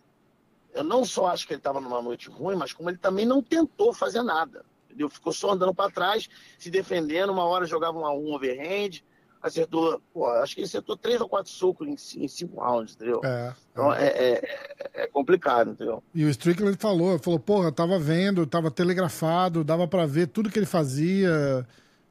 [0.74, 3.40] Eu não só acho que ele estava numa noite ruim, mas como ele também não
[3.40, 4.64] tentou fazer nada.
[4.86, 5.08] Entendeu?
[5.08, 7.32] Ficou só andando para trás, se defendendo.
[7.32, 9.02] Uma hora jogava uma um overhand,
[9.40, 13.20] acertou, pô, acho que ele acertou três ou quatro socos em, em cinco rounds, entendeu?
[13.24, 14.06] É, então é.
[14.08, 16.02] É, é, é, complicado, entendeu?
[16.12, 20.58] E o Strickland falou, falou, porra, tava vendo, tava telegrafado, dava para ver tudo que
[20.58, 21.64] ele fazia.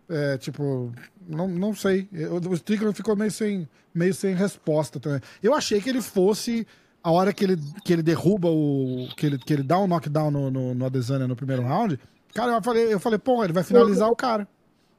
[0.08, 0.91] É, tipo,
[1.28, 2.08] não, não sei.
[2.30, 5.22] O Strickland ficou meio sem, meio sem resposta também.
[5.41, 6.68] Eu achei que ele fosse
[7.04, 9.08] a hora que ele, que ele derruba o.
[9.15, 12.00] que ele, que ele dá um knockdown no, no, no Adesanya no primeiro round.
[12.34, 14.48] Cara, eu falei, eu falei, pô, ele vai finalizar o cara.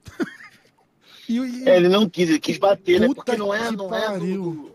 [1.29, 1.69] e, e...
[1.69, 3.09] É, ele não quis, ele quis bater, né?
[3.15, 4.73] Porque não é, não é do,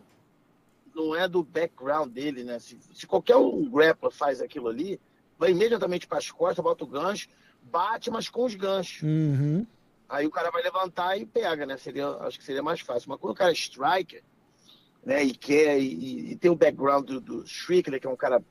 [0.94, 2.60] não é do background dele, né?
[2.60, 5.00] Se, se qualquer um grappler faz aquilo ali,
[5.40, 7.28] vai imediatamente para as costas, bota o gancho,
[7.64, 9.02] bate, mas com os ganchos.
[9.02, 9.66] Uhum.
[10.12, 11.78] Aí o cara vai levantar e pega, né?
[11.78, 13.10] Seria, acho que seria mais fácil.
[13.10, 14.22] Mas quando o cara é striker,
[15.06, 18.44] né, e quer, e, e tem o background do, do Strickler, que é um cara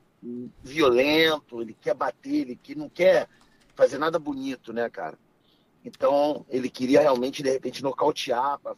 [0.63, 3.29] violento, ele quer bater, ele que não quer
[3.75, 5.19] fazer nada bonito, né, cara?
[5.85, 8.75] Então, ele queria realmente, de repente, nocautear pra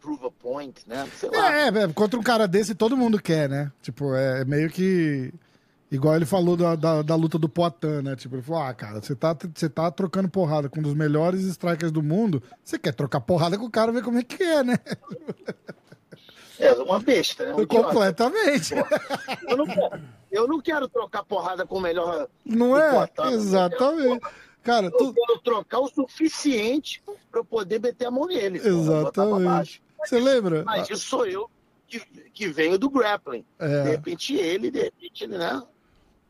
[0.00, 1.08] prove a point, né?
[1.16, 1.28] Sei.
[1.32, 3.72] É, é, contra um cara desse todo mundo quer, né?
[3.82, 5.32] Tipo, é meio que.
[5.90, 8.16] Igual ele falou da, da, da luta do Poitin, né?
[8.16, 11.42] Tipo, ele falou: ah, cara, você tá, você tá trocando porrada com um dos melhores
[11.42, 14.62] strikers do mundo, você quer trocar porrada com o cara ver como é que é,
[14.64, 14.76] né?
[16.58, 17.54] É uma besta, né?
[17.54, 17.66] Um.
[17.66, 18.72] Completamente.
[19.46, 22.28] Eu não, quero, eu não quero trocar porrada com o melhor.
[22.44, 22.92] Não é?
[23.14, 24.26] Poitin, Exatamente.
[24.62, 25.12] Cara, Eu tu...
[25.12, 28.58] quero trocar o suficiente para eu poder meter a mão nele.
[28.58, 29.82] Exatamente.
[29.98, 30.64] Você lembra?
[30.64, 31.50] Mas isso sou eu
[31.86, 32.00] que,
[32.32, 33.44] que venho do grappling.
[33.60, 33.82] De É.
[33.82, 35.62] repente ele, de repente ele, né?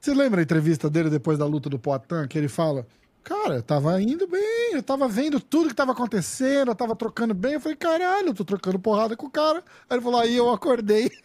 [0.06, 2.86] Você lembra a entrevista dele depois da luta do Poitin, que ele fala,
[3.24, 7.34] cara, eu tava indo bem, eu tava vendo tudo que tava acontecendo, eu tava trocando
[7.34, 9.64] bem, eu falei, caralho, eu tô trocando porrada com o cara.
[9.90, 11.10] Aí ele falou, aí eu acordei.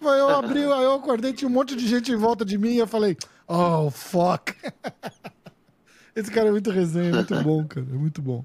[0.00, 2.74] Aí eu abri, aí eu acordei, tinha um monte de gente em volta de mim
[2.74, 3.16] e eu falei,
[3.48, 4.54] oh, fuck.
[6.14, 8.44] Esse cara é muito resenha, é muito bom, cara, é muito bom.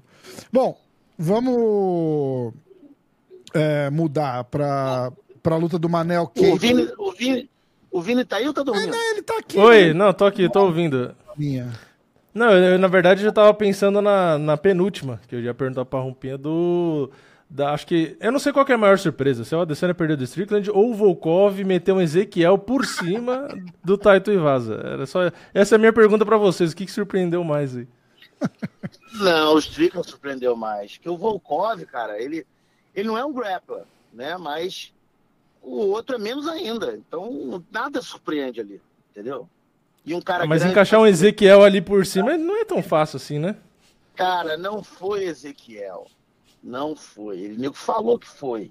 [0.50, 0.80] Bom,
[1.18, 2.54] vamos
[3.52, 6.58] é, mudar pra, pra luta do Manel O Cage.
[6.58, 7.50] Vini, o, Vini,
[7.90, 8.90] o Vini tá aí ou tá dormindo?
[8.90, 9.58] não, ele tá aqui.
[9.58, 9.92] Oi, né?
[9.92, 11.14] não, tô aqui, tô ouvindo.
[11.36, 11.70] Minha.
[12.32, 15.84] Não, eu, eu, na verdade já tava pensando na, na penúltima, que eu ia perguntar
[15.84, 17.10] pra Rompinha do.
[17.48, 18.16] Da, acho que.
[18.20, 20.22] Eu não sei qual que é a maior surpresa, se é o Adesanya perder do
[20.22, 23.48] Strickland ou o Volkov meter um Ezequiel por cima
[23.82, 24.80] do Taito Iwasa.
[24.84, 26.70] Era só, essa é a minha pergunta pra vocês.
[26.70, 27.88] O que, que surpreendeu mais aí?
[29.20, 30.96] Não, o Strickland surpreendeu mais.
[30.96, 32.46] Que o Volkov, cara, ele,
[32.94, 33.82] ele não é um grappler,
[34.14, 34.36] né?
[34.38, 34.94] Mas
[35.62, 36.94] o outro é menos ainda.
[36.96, 39.48] Então nada surpreende ali, entendeu?
[40.04, 42.82] E um cara Ah, Mas grande- encaixar um Ezequiel ali por cima não é tão
[42.82, 43.56] fácil assim, né?
[44.14, 46.06] Cara, não foi Ezequiel.
[46.62, 47.38] Não foi.
[47.40, 48.70] Ele nego falou que foi.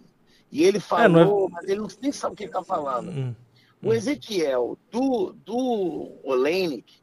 [0.52, 2.64] E ele falou, É, não é- mas ele não, nem sabe o que ele tá
[2.64, 3.10] falando.
[3.12, 3.36] Hum.
[3.82, 6.96] O Ezequiel do, do Olenik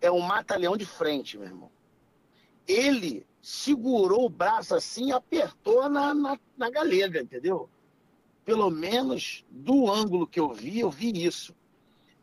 [0.00, 1.70] é um mata-leão de frente, meu irmão.
[2.66, 7.68] Ele segurou o braço assim e apertou na, na, na galega, entendeu?
[8.44, 11.54] Pelo menos do ângulo que eu vi, eu vi isso.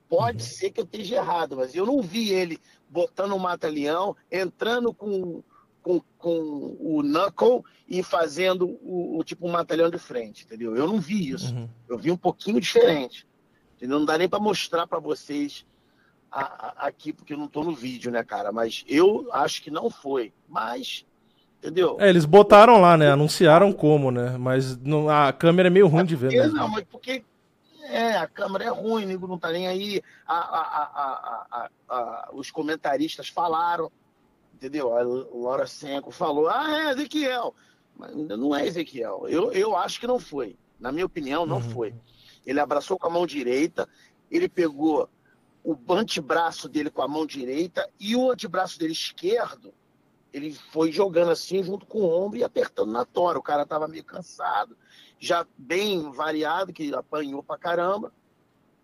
[0.07, 4.91] Pode ser que eu esteja errado, mas eu não vi ele botando o mata-leão, entrando
[4.93, 5.43] com,
[5.83, 10.75] com, com o knuckle e fazendo o, o tipo um mata-leão de frente, entendeu?
[10.75, 11.53] Eu não vi isso.
[11.53, 11.69] Uhum.
[11.87, 13.27] Eu vi um pouquinho diferente.
[13.77, 13.99] Entendeu?
[13.99, 15.65] Não dá nem para mostrar para vocês
[16.31, 18.51] a- a- aqui, porque eu não tô no vídeo, né, cara?
[18.51, 20.33] Mas eu acho que não foi.
[20.47, 21.05] Mas,
[21.59, 21.97] entendeu?
[21.99, 23.11] É, eles botaram lá, né?
[23.11, 24.37] Anunciaram como, né?
[24.37, 26.47] Mas não- a câmera é meio ruim de ver, né?
[26.47, 27.23] não, mas porque
[27.83, 30.01] é, a câmera é ruim, o nego não tá nem aí.
[30.27, 33.91] A- a- a- os comentaristas falaram,
[34.53, 34.95] entendeu?
[34.95, 37.53] A Laura Senko falou, ah, é Ezequiel.
[37.97, 39.25] Mas não é Ezequiel.
[39.27, 40.55] Eu, eu acho que não foi.
[40.79, 41.93] Na minha opinião, não foi.
[42.45, 43.87] Ele abraçou com a mão direita,
[44.31, 45.09] ele pegou
[45.63, 49.73] o antebraço dele com a mão direita e o antebraço dele esquerdo,
[50.33, 53.39] ele foi jogando assim junto com o ombro e apertando na tora.
[53.39, 54.77] O cara tava meio cansado,
[55.19, 58.13] já bem variado, que apanhou pra caramba,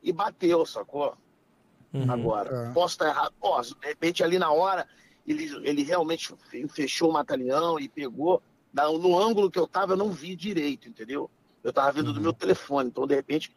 [0.01, 1.15] e bateu, sacou?
[1.93, 2.12] Uhum.
[2.12, 2.73] Agora, É.
[2.73, 3.34] posso estar errado?
[3.39, 3.75] Posso.
[3.79, 4.88] De repente, ali na hora,
[5.25, 8.41] ele, ele realmente fe- fechou o matalhão e pegou.
[8.73, 11.29] Na- No ângulo que eu tava, eu não vi direito, entendeu?
[11.63, 13.55] Eu tava vendo do meu telefone, então, de repente,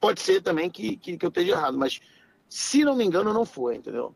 [0.00, 2.00] pode ser também que, que, que eu esteja errado, mas
[2.48, 4.14] se não me engano, não foi, entendeu?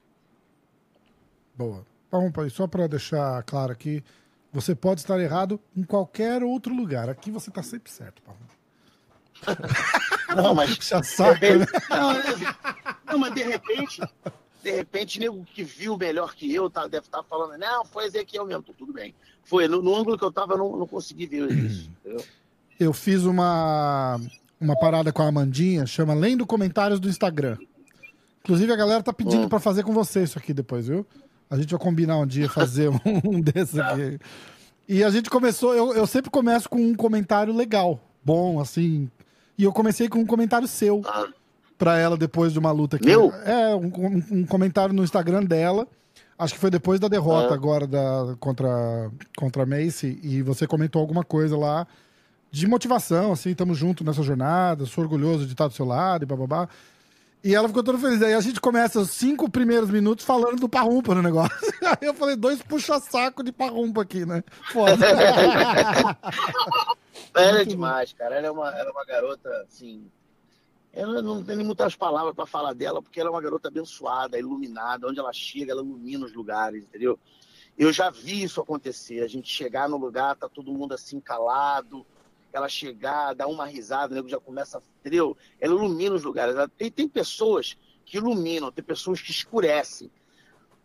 [1.54, 1.84] Boa.
[2.10, 4.02] Vamos para só para deixar claro aqui,
[4.52, 7.08] você pode estar errado em qualquer outro lugar.
[7.08, 8.40] Aqui você tá sempre certo, Paulo.
[10.34, 10.70] Não, mas.
[10.80, 11.66] Já saca, né?
[11.90, 14.00] Não, não, mas de repente,
[14.62, 18.44] de repente, nego que viu melhor que eu tá, deve estar falando, não, foi Ezequiel
[18.46, 19.14] mesmo, tudo bem.
[19.44, 21.88] Foi, no, no ângulo que eu tava, eu não, não consegui ver isso.
[22.00, 22.24] entendeu?
[22.78, 24.20] Eu fiz uma,
[24.60, 27.56] uma parada com a Amandinha, chama Lendo Comentários do Instagram.
[28.42, 29.48] Inclusive, a galera tá pedindo Hum.
[29.48, 31.06] pra fazer com você isso aqui depois, viu?
[31.50, 32.90] A gente vai combinar um dia fazer
[33.24, 34.18] um desses aqui.
[34.88, 39.10] E a gente começou, eu, eu sempre começo com um comentário legal, bom, assim.
[39.58, 41.26] E eu comecei com um comentário seu Ah,
[41.78, 43.06] pra ela depois de uma luta aqui.
[43.06, 43.32] Meu?
[43.44, 45.86] É, um, um- um comentário no Instagram dela.
[46.38, 47.54] Acho que foi depois da derrota Ah.
[47.54, 50.20] agora da, contra, contra a Macy.
[50.22, 51.86] E você comentou alguma coisa lá
[52.50, 56.26] de motivação, assim, tamo junto nessa jornada, sou orgulhoso de estar do seu lado e
[56.26, 56.68] bababá.
[57.46, 58.20] E ela ficou toda feliz.
[58.22, 61.56] Aí a gente começa os cinco primeiros minutos falando do parrumpa no negócio.
[61.80, 64.42] Aí eu falei, dois puxa-saco de parrumpa aqui, né?
[64.72, 65.06] Foda.
[67.32, 68.34] ela é demais, cara.
[68.34, 70.10] Ela é uma, ela é uma garota, assim.
[70.92, 74.36] ela não tem nem muitas palavras para falar dela, porque ela é uma garota abençoada,
[74.36, 77.16] iluminada, onde ela chega, ela ilumina os lugares, entendeu?
[77.78, 82.04] Eu já vi isso acontecer, a gente chegar no lugar, tá todo mundo assim calado,
[82.52, 85.36] ela chegar, dar uma risada, o nego já começa, entendeu?
[85.60, 86.54] Ela ilumina os lugares.
[86.54, 90.10] Ela, tem, tem pessoas que iluminam, tem pessoas que escurecem.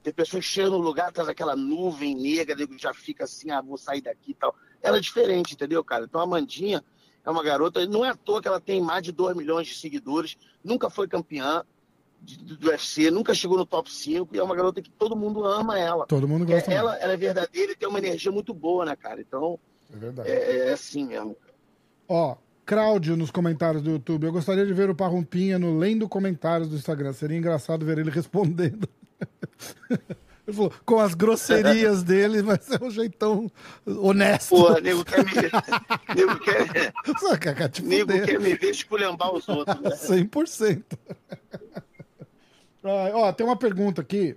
[0.04, 3.52] Tem pessoas que chegam no lugar, traz aquela nuvem negra, o nego já fica assim,
[3.52, 4.56] ah, vou sair daqui e tal.
[4.82, 6.06] Ela é diferente, entendeu, cara?
[6.06, 6.84] Então a Mandinha
[7.24, 9.76] é uma garota, não é à toa que ela tem mais de 2 milhões de
[9.76, 11.64] seguidores, nunca foi campeã
[12.22, 15.80] do UFC, nunca chegou no top 5 e é uma garota que todo mundo ama
[15.80, 16.06] ela.
[16.06, 16.72] Todo mundo gosta.
[16.72, 19.22] É, ela, ela é verdadeira e tem uma energia muito boa, né, cara?
[19.22, 19.60] Então,
[19.92, 20.30] É verdade.
[20.30, 21.36] é, é assim mesmo.
[22.14, 24.26] Ó, Cláudio nos comentários do YouTube.
[24.26, 27.14] Eu gostaria de ver o Parrumpinha no lendo comentários do Instagram.
[27.14, 28.88] Seria engraçado ver ele respondendo.
[30.48, 33.50] Ele falou, com as grosserias dele, mas é um jeitão
[33.86, 34.50] honesto.
[34.50, 35.32] Pô, nego quer me,
[36.16, 39.80] nego quer, Só que quer te nego quer me ver esculhambar os outros.
[39.80, 39.92] Né?
[39.92, 40.84] 100%.
[42.84, 44.36] Ah, ó, tem uma pergunta aqui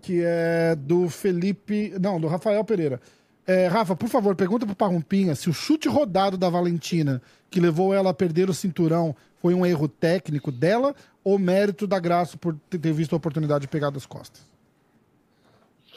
[0.00, 1.92] que é do Felipe.
[2.00, 2.98] Não, do Rafael Pereira.
[3.46, 7.92] É, Rafa, por favor, pergunta pro Parrumpinha se o chute rodado da Valentina, que levou
[7.92, 12.56] ela a perder o cinturão, foi um erro técnico dela ou mérito da Graça por
[12.70, 14.42] ter visto a oportunidade de pegar das costas?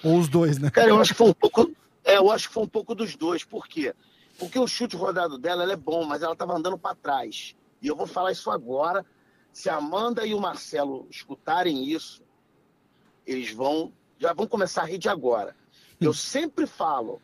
[0.03, 0.69] Ou os dois, né?
[0.69, 1.71] Cara, eu acho que foi um pouco.
[2.03, 3.43] É, eu acho que foi um pouco dos dois.
[3.43, 3.93] Por quê?
[4.37, 7.55] Porque o chute rodado dela ela é bom, mas ela estava andando para trás.
[7.81, 9.05] E eu vou falar isso agora.
[9.51, 12.21] Se a Amanda e o Marcelo escutarem isso,
[13.25, 13.91] eles vão.
[14.19, 15.55] Já vão começar a rir de agora.
[15.99, 17.21] Eu sempre falo,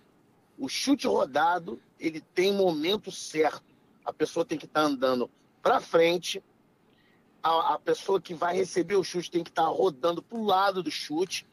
[0.63, 3.76] o chute rodado, ele tem momento certo.
[4.06, 5.30] A pessoa tem que estar andando
[5.62, 6.41] para frente.
[7.43, 10.82] A, a pessoa que vai receber o chute tem que estar rodando para o lado
[10.82, 11.45] do chute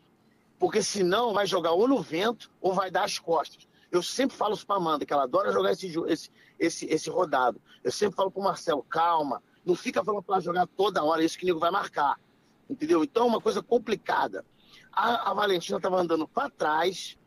[0.61, 3.66] porque senão vai jogar ou no vento ou vai dar as costas.
[3.90, 7.61] Eu sempre falo isso para Amanda, que ela adora jogar esse, esse, esse, esse rodado.
[7.83, 11.37] Eu sempre falo para o Marcelo, calma, não fica falando para jogar toda hora, isso
[11.37, 12.20] que o nego vai marcar.
[12.68, 13.03] Entendeu?
[13.03, 14.44] Então é uma coisa complicada.
[14.92, 17.18] A, a Valentina estava andando para trás,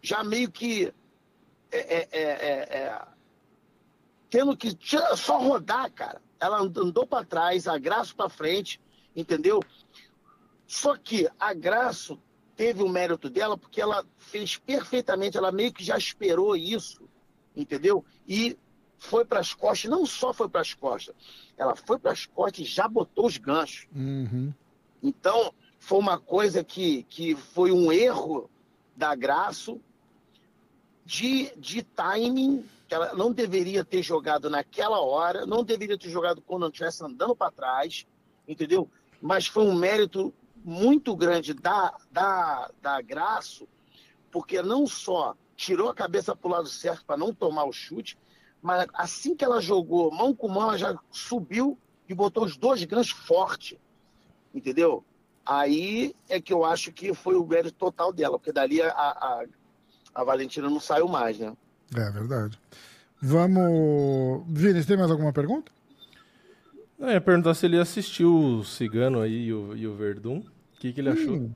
[0.00, 0.94] já meio que
[1.76, 3.02] é, é, é, é, é,
[4.30, 6.20] tendo que tira- só rodar, cara.
[6.38, 8.80] Ela and- andou para trás, a Graço para frente,
[9.14, 9.60] entendeu?
[10.66, 12.20] Só que a Graço
[12.56, 17.08] teve o mérito dela porque ela fez perfeitamente, ela meio que já esperou isso,
[17.54, 18.04] entendeu?
[18.26, 18.58] E
[18.98, 21.14] foi para as costas, não só foi para as costas,
[21.56, 23.86] ela foi para as costas e já botou os ganchos.
[23.94, 24.52] Uhum.
[25.02, 28.50] Então, foi uma coisa que, que foi um erro
[28.96, 29.80] da Graço
[31.06, 36.42] de, de timing, que ela não deveria ter jogado naquela hora, não deveria ter jogado
[36.42, 38.04] quando não estivesse andando para trás,
[38.46, 38.90] entendeu?
[39.22, 43.68] Mas foi um mérito muito grande da, da, da Graço,
[44.32, 48.18] porque não só tirou a cabeça para o lado certo para não tomar o chute,
[48.60, 52.82] mas assim que ela jogou mão com mão, ela já subiu e botou os dois
[52.84, 53.80] ganchos forte,
[54.52, 55.04] entendeu?
[55.44, 59.44] Aí é que eu acho que foi o mérito total dela, porque dali a, a,
[60.16, 61.52] a Valentina não saiu mais, né?
[61.94, 62.58] É verdade.
[63.20, 64.44] Vamos.
[64.48, 65.70] Vini, você tem mais alguma pergunta?
[66.98, 70.38] Eu ia perguntar se ele assistiu o Cigano aí e o, e o Verdun.
[70.38, 71.34] O que, que ele achou?
[71.34, 71.52] Hum.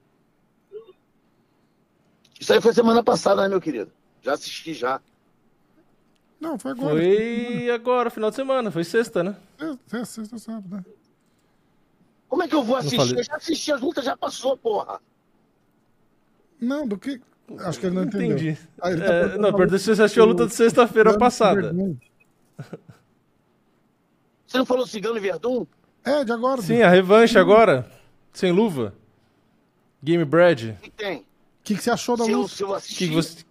[2.39, 3.91] Isso aí foi semana passada, né, meu querido?
[4.21, 5.01] Já assisti já.
[6.39, 6.95] Não, foi agora.
[6.95, 9.37] Foi agora, final de semana, foi sexta, né?
[9.59, 10.85] É, é sexta, sábado, né?
[12.29, 13.17] Como é que eu vou assistir?
[13.17, 15.01] Eu já assisti, as lutas já passou, porra.
[16.61, 17.21] Não, do que.
[17.59, 18.33] Acho que ele não entendeu.
[18.37, 18.59] Entendi.
[18.81, 21.75] Ah, ele tá É, não, perguntei se você assistiu a luta de sexta-feira passada.
[24.47, 25.67] Você não falou Cigano e Verdun?
[26.05, 26.63] É, de agora.
[26.63, 27.91] Sim, a revanche agora,
[28.33, 28.95] sem luva.
[30.03, 30.77] Game Bread.
[30.79, 31.19] O que tem?
[31.19, 31.25] O
[31.63, 32.49] que, que você achou da Se eu, luta?
[32.55, 33.09] se eu Que assistir...
[33.09, 33.45] que você,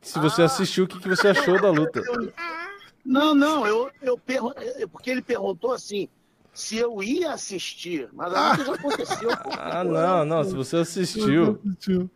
[0.00, 2.00] se você assistiu, o que, que você achou da luta?
[3.08, 6.08] Não, não, eu, eu pergun- é, porque ele perguntou assim,
[6.52, 9.30] se eu ia assistir, mas a luta já aconteceu.
[9.56, 11.60] Ah, não, não, se você assistiu.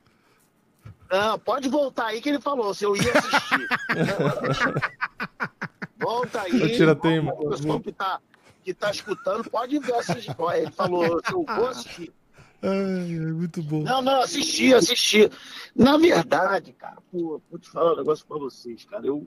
[1.10, 3.68] Não, pode voltar aí que ele falou, se eu ia assistir.
[5.98, 6.62] Volta aí.
[6.62, 7.34] Ô, Tirateima.
[7.34, 8.20] O pessoal que tá,
[8.62, 10.34] que tá escutando pode ver assistir.
[10.54, 12.12] Ele falou, se eu vou assistir.
[12.62, 13.82] Ai, é muito bom.
[13.82, 15.30] Não, não, assisti, assisti.
[15.74, 19.06] Na verdade, cara, pô, vou te falar um negócio pra vocês, cara.
[19.06, 19.26] Eu,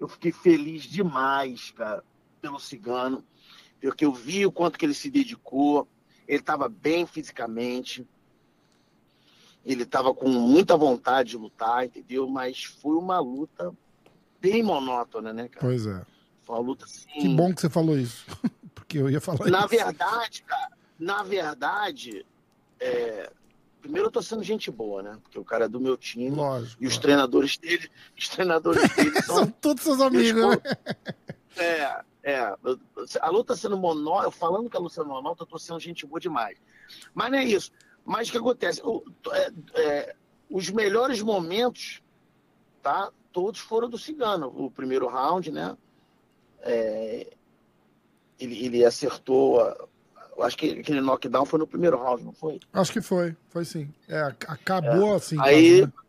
[0.00, 2.02] eu fiquei feliz demais, cara,
[2.40, 3.24] pelo Cigano,
[3.80, 5.86] porque eu vi o quanto que ele se dedicou.
[6.26, 8.06] Ele estava bem fisicamente.
[9.64, 12.28] Ele estava com muita vontade de lutar, entendeu?
[12.28, 13.72] Mas foi uma luta
[14.40, 15.66] bem monótona, né, cara?
[15.66, 16.02] Pois é.
[16.42, 17.08] Foi uma luta assim.
[17.08, 18.24] Que bom que você falou isso.
[18.74, 19.68] Porque eu ia falar Na isso.
[19.68, 22.26] verdade, cara, na verdade,
[22.78, 23.30] é,
[23.80, 25.18] primeiro eu tô sendo gente boa, né?
[25.22, 26.30] Porque o cara é do meu time.
[26.30, 26.82] Lógico.
[26.84, 29.50] E os treinadores dele, os treinadores dele São são.
[29.50, 30.56] todos seus amigos, né?
[31.56, 32.54] É, É,
[33.20, 36.20] a luta sendo monótona, falando que a luta sendo monótona, eu tô sendo gente boa
[36.20, 36.58] demais.
[37.14, 37.70] Mas não é isso.
[38.04, 38.80] Mas o que acontece?
[38.84, 39.02] O,
[39.32, 40.16] é, é,
[40.50, 42.02] os melhores momentos,
[42.82, 43.10] tá?
[43.32, 44.52] Todos foram do Cigano.
[44.54, 45.76] O primeiro round, né?
[46.60, 47.32] É,
[48.38, 49.60] ele, ele acertou.
[50.40, 52.60] acho que aquele knockdown foi no primeiro round, não foi?
[52.72, 53.92] Acho que foi, foi sim.
[54.08, 55.16] É, acabou é.
[55.16, 55.36] assim.
[55.40, 55.80] Aí.
[55.80, 56.04] Quase, né?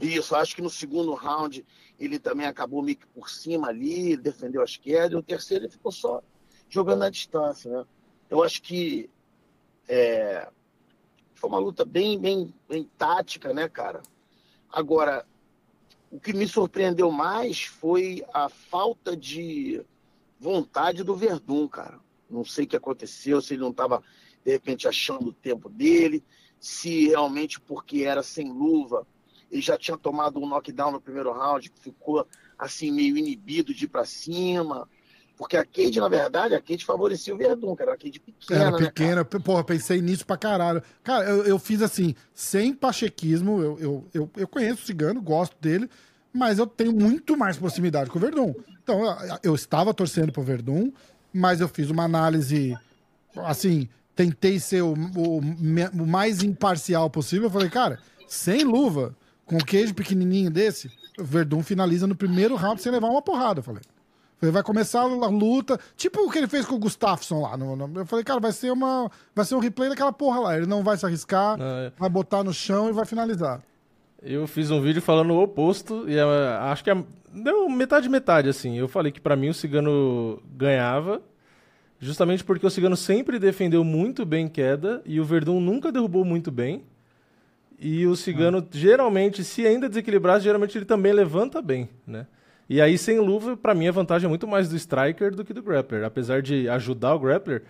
[0.00, 1.64] Isso, acho que no segundo round
[1.98, 5.72] ele também acabou meio que por cima ali, defendeu as quedas, e o terceiro ele
[5.72, 6.22] ficou só
[6.68, 7.84] jogando à distância, né?
[8.28, 9.08] Eu acho que
[9.88, 10.48] é,
[11.34, 14.02] foi uma luta bem, bem, bem tática, né, cara?
[14.70, 15.26] Agora,
[16.10, 19.84] o que me surpreendeu mais foi a falta de
[20.38, 22.00] vontade do Verdun, cara.
[22.28, 24.02] Não sei o que aconteceu, se ele não estava,
[24.44, 26.24] de repente, achando o tempo dele,
[26.58, 29.06] se realmente porque era sem luva
[29.50, 32.26] ele já tinha tomado um knockdown no primeiro round, ficou
[32.58, 34.88] assim meio inibido de ir para cima.
[35.36, 37.92] Porque a Cade, na verdade, a Cade favorecia o Verdun, cara.
[37.92, 38.60] A Cade pequena.
[38.60, 40.82] Era né, pequena, né, porra, pensei nisso pra caralho.
[41.02, 45.54] Cara, eu, eu fiz assim, sem pachequismo, eu, eu, eu, eu conheço o Cigano, gosto
[45.60, 45.90] dele,
[46.32, 48.54] mas eu tenho muito mais proximidade com o Verdun.
[48.82, 50.90] Então, eu, eu estava torcendo pro Verdun,
[51.32, 52.74] mas eu fiz uma análise,
[53.36, 57.48] assim, tentei ser o, o, o mais imparcial possível.
[57.48, 59.14] Eu falei, cara, sem luva,
[59.44, 63.62] com queijo pequenininho desse, o Verdun finaliza no primeiro round sem levar uma porrada, eu.
[63.64, 63.82] Falei,
[64.40, 67.56] vai começar a luta, tipo o que ele fez com o Gustafsson lá.
[67.56, 70.56] No, no, eu falei, cara, vai ser, uma, vai ser um replay daquela porra lá.
[70.56, 71.92] Ele não vai se arriscar, é.
[71.98, 73.62] vai botar no chão e vai finalizar.
[74.22, 78.48] Eu fiz um vídeo falando o oposto e uh, acho que é, deu metade metade
[78.48, 78.76] assim.
[78.76, 81.22] Eu falei que para mim o Cigano ganhava,
[81.98, 86.50] justamente porque o Cigano sempre defendeu muito bem queda e o Verdun nunca derrubou muito
[86.50, 86.84] bem.
[87.78, 88.66] E o cigano, ah.
[88.70, 92.26] geralmente, se ainda desequilibrasse, geralmente ele também levanta bem, né?
[92.68, 95.52] E aí, sem luva, para mim, a vantagem é muito mais do striker do que
[95.52, 96.04] do grappler.
[96.04, 97.62] Apesar de ajudar o grappler,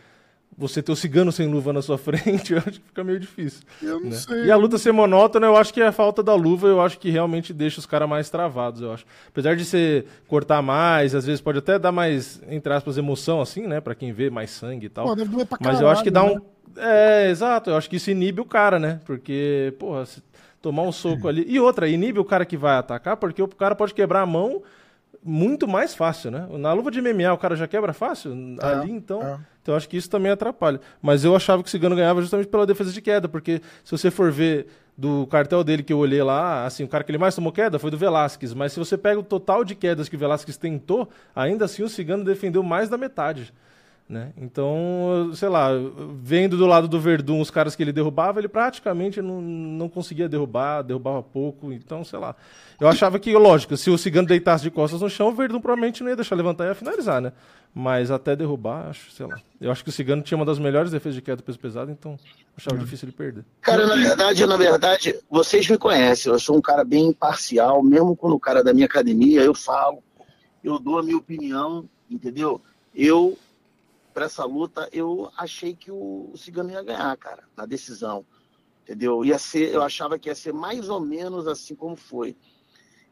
[0.57, 3.63] você ter o cigano sem luva na sua frente, eu acho que fica meio difícil.
[3.83, 4.17] Eu não né?
[4.17, 4.45] sei.
[4.45, 7.11] E a luta ser monótona, eu acho que a falta da luva, eu acho que
[7.11, 9.05] realmente deixa os caras mais travados, eu acho.
[9.29, 13.67] Apesar de você cortar mais, às vezes pode até dar mais, entre aspas, emoção, assim,
[13.67, 13.81] né?
[13.81, 15.07] Pra quem vê mais sangue e tal.
[15.07, 16.37] Pô, deve doer pra Mas caralho, eu acho que dá um.
[16.37, 16.41] Né?
[16.79, 17.71] É, exato.
[17.71, 19.01] Eu acho que isso inibe o cara, né?
[19.05, 20.23] Porque, porra, se
[20.63, 21.45] tomar um soco ali.
[21.47, 24.63] E outra, inibe o cara que vai atacar, porque o cara pode quebrar a mão
[25.27, 26.47] muito mais fácil, né?
[26.53, 29.23] Na luva de MMA o cara já quebra fácil é, ali, então.
[29.23, 29.39] É.
[29.63, 30.81] Então acho que isso também atrapalha.
[31.03, 34.11] Mas eu achava que o Cigano ganhava justamente pela defesa de queda, porque se você
[34.11, 37.35] for ver do cartel dele que eu olhei lá, assim, o cara que ele mais
[37.35, 40.19] tomou queda foi do Velasquez, mas se você pega o total de quedas que o
[40.19, 43.53] Velasquez tentou, ainda assim o Cigano defendeu mais da metade.
[44.09, 44.33] Né?
[44.37, 45.71] Então, sei lá,
[46.23, 50.29] vendo do lado do Verdun os caras que ele derrubava, ele praticamente não, não conseguia
[50.29, 51.73] derrubar, derrubava pouco.
[51.73, 52.37] Então, sei lá.
[52.81, 56.05] Eu achava que, lógico, se o Cigano deitasse de costas no chão, o Verdun provavelmente
[56.05, 57.33] não ia deixar levantar e ia finalizar, né?
[57.75, 59.41] Mas até derrubar, acho, sei lá.
[59.61, 61.91] Eu acho que o Cigano tinha uma das melhores defesas de queda do peso pesado,
[61.91, 62.17] então
[62.57, 62.85] achava hum.
[62.85, 63.45] difícil ele perder.
[63.61, 68.15] Cara, na verdade, na verdade, vocês me conhecem, eu sou um cara bem imparcial, mesmo
[68.15, 69.99] quando o cara da minha academia, eu falo,
[70.63, 72.63] eu dou a minha opinião, entendeu?
[72.95, 73.37] Eu
[74.17, 78.25] para essa luta, eu achei que o, o Cigano ia ganhar, cara, na decisão.
[78.83, 79.23] Entendeu?
[79.23, 82.35] Ia ser, eu achava que ia ser mais ou menos assim como foi.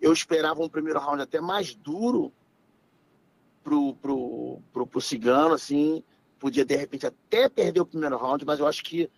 [0.00, 2.32] Eu esperava um primeiro round até mais duro
[3.62, 6.02] pro, pro, pro, pro Cigano, assim.
[6.38, 9.10] Podia, de repente, até perder o primeiro round, mas eu acho que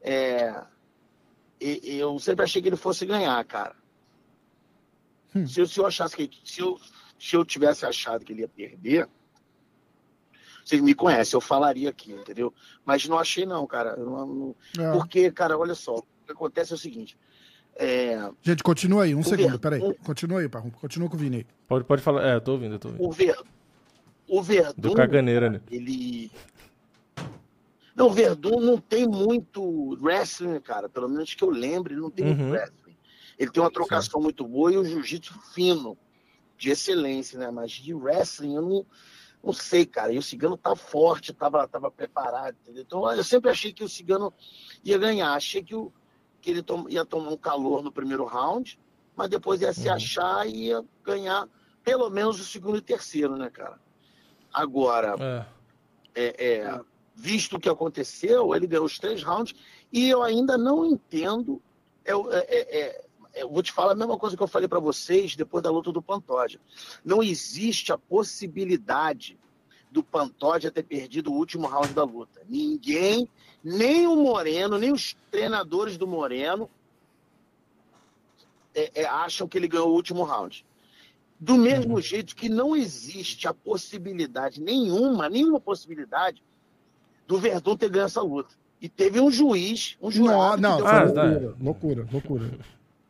[0.00, 0.64] é,
[1.60, 3.76] eu sempre achei que ele fosse ganhar, cara.
[5.36, 5.46] Hum.
[5.46, 6.80] Se, eu, se eu achasse que se eu,
[7.20, 9.06] se eu tivesse achado que ele ia perder,
[10.68, 12.52] vocês me conhecem, eu falaria aqui, entendeu?
[12.84, 13.96] Mas não achei, não, cara.
[13.96, 14.56] Não, não...
[14.78, 14.92] É.
[14.92, 17.16] Porque, cara, olha só, o que acontece é o seguinte.
[17.74, 18.30] É...
[18.42, 19.58] Gente, continua aí, um o segundo, Ver...
[19.58, 19.94] peraí.
[20.04, 20.70] Continua aí, Parrum.
[20.70, 21.46] Continua com o Vini.
[21.66, 22.26] Pode, pode falar.
[22.26, 23.08] É, eu tô ouvindo, eu tô ouvindo.
[23.08, 23.38] O, Ver...
[24.28, 24.90] o Verdun.
[24.90, 25.60] Do Caganeira, né?
[25.70, 26.30] Ele.
[27.96, 30.88] Não, o Verdun não tem muito wrestling, cara.
[30.88, 32.34] Pelo menos que eu lembre, ele não tem uhum.
[32.36, 32.96] muito wrestling.
[33.38, 34.22] Ele tem uma trocação certo.
[34.22, 35.96] muito boa e um jiu-jitsu fino,
[36.58, 37.50] de excelência, né?
[37.50, 38.86] Mas de wrestling eu não
[39.42, 40.12] não sei, cara.
[40.12, 42.82] E o Cigano tá forte, tava, tava preparado, entendeu?
[42.82, 44.32] Então eu sempre achei que o Cigano
[44.84, 45.32] ia ganhar.
[45.32, 45.92] Achei que, o,
[46.40, 48.78] que ele tom, ia tomar um calor no primeiro round,
[49.16, 49.94] mas depois ia se uhum.
[49.94, 51.48] achar e ia ganhar
[51.84, 53.80] pelo menos o segundo e terceiro, né, cara?
[54.52, 55.46] Agora, é.
[56.14, 56.80] É, é,
[57.14, 59.54] visto o que aconteceu, ele ganhou os três rounds
[59.92, 61.62] e eu ainda não entendo.
[62.04, 65.36] É, é, é eu vou te falar a mesma coisa que eu falei para vocês
[65.36, 66.58] depois da luta do Pantoja.
[67.04, 69.38] Não existe a possibilidade
[69.90, 72.42] do Pantoja ter perdido o último round da luta.
[72.48, 73.28] Ninguém,
[73.62, 76.68] nem o Moreno, nem os treinadores do Moreno
[78.74, 80.64] é, é, acham que ele ganhou o último round.
[81.40, 86.42] Do mesmo jeito que não existe a possibilidade nenhuma, nenhuma possibilidade
[87.26, 88.54] do Verdun ter ganho essa luta.
[88.80, 90.62] E teve um juiz, um Não, jurado.
[90.62, 92.50] não, deu Ah, loucura, loucura, loucura.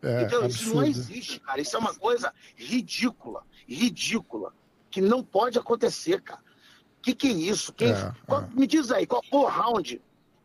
[0.03, 0.86] É, então, isso não absurdo.
[0.88, 1.61] existe, cara.
[1.61, 4.53] Isso é uma coisa ridícula, ridícula,
[4.90, 6.40] que não pode acontecer, cara.
[6.99, 7.72] O que, que é isso?
[7.72, 8.46] Quem, É, qual- é.
[8.55, 10.01] Me diz aí, qual foi o round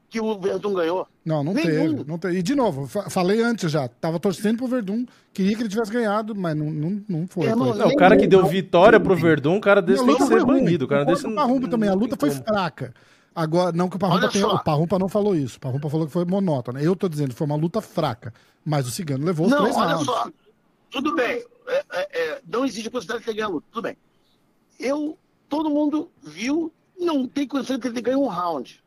[0.10, 1.08] que o Verdun ganhou?
[1.26, 1.96] Não, não Nenhum.
[1.98, 2.38] teve, não teve.
[2.38, 5.92] E de novo, fa- falei antes já, tava torcendo pro Verdun, queria que ele tivesse
[5.92, 7.48] ganhado, mas não, não, não foi.
[7.50, 10.46] Foi- Não, o cara que deu vitória pro Verdun, um cara desse tem que ser
[10.46, 10.86] banido.
[10.86, 12.94] O cara desse o Parrumpa também, a não luta foi fraca.
[13.36, 15.58] Agora, não que o Parrumpa tenha, o Parrumpa não falou isso.
[15.58, 16.82] O Parrumpa falou que foi monótona.
[16.82, 19.76] Eu tô dizendo que foi uma luta fraca, mas o Cigano levou os Não, três
[19.76, 20.06] olha rounds.
[20.06, 20.30] só.
[20.92, 21.44] Tudo bem.
[21.68, 23.68] é, é, é, não existe a possibilidade de ter ganho a luta.
[23.72, 23.98] Tudo bem.
[24.80, 25.18] Eu,
[25.50, 28.84] todo mundo viu, não tem condição de ter ganho um round.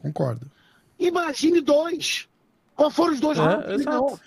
[0.00, 0.50] Concordo.
[0.98, 2.28] Imagine dois.
[2.76, 3.66] Qual foram os dois É, rounds?
[3.66, 3.84] ele?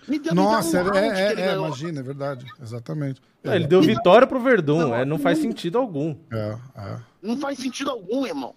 [0.08, 2.46] Me me dá Nossa, um é, round é, que é, ele é, imagina, é verdade.
[2.62, 3.22] Exatamente.
[3.44, 6.16] É, ele deu vitória pro Verdun, é, não faz sentido algum.
[6.32, 8.54] É, é, Não faz sentido algum, irmão.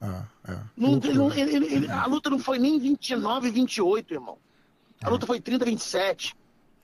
[0.00, 0.58] É, é.
[0.76, 1.14] Não, Loucura.
[1.14, 4.38] não- ele- ele- ele- a luta não foi nem 29, 28, irmão.
[5.02, 6.34] A luta foi 30, 27.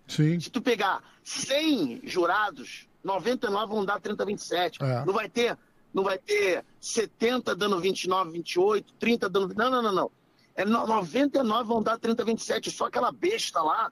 [0.06, 0.38] Sim.
[0.38, 4.82] Se tu pegar 100 jurados, 99 vão dar 30, 27.
[4.82, 5.04] É.
[5.04, 5.56] Não vai ter,
[5.92, 9.54] não vai ter 70 dando 29, 28, 30 dando.
[9.54, 10.10] Não, não, não, não.
[10.54, 12.70] É no- 99 vão dar 30, 27.
[12.70, 13.90] Só aquela besta lá,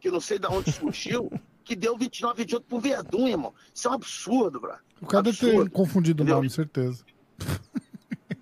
[0.00, 1.30] que eu não sei de onde surgiu,
[1.64, 3.54] que deu 29, 28 pro Verdun, irmão.
[3.72, 4.74] Isso é um absurdo, bro.
[5.00, 7.04] O cara deve ter confundido o nome, certeza.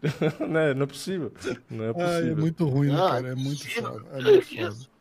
[0.49, 1.32] Né, não é possível.
[1.70, 2.32] Não é Ai, possível.
[2.32, 3.28] é muito ruim, né, Ah, cara?
[3.28, 4.05] É muito foda.
[4.12, 4.57] É muito Isso.
[4.57, 4.99] foda.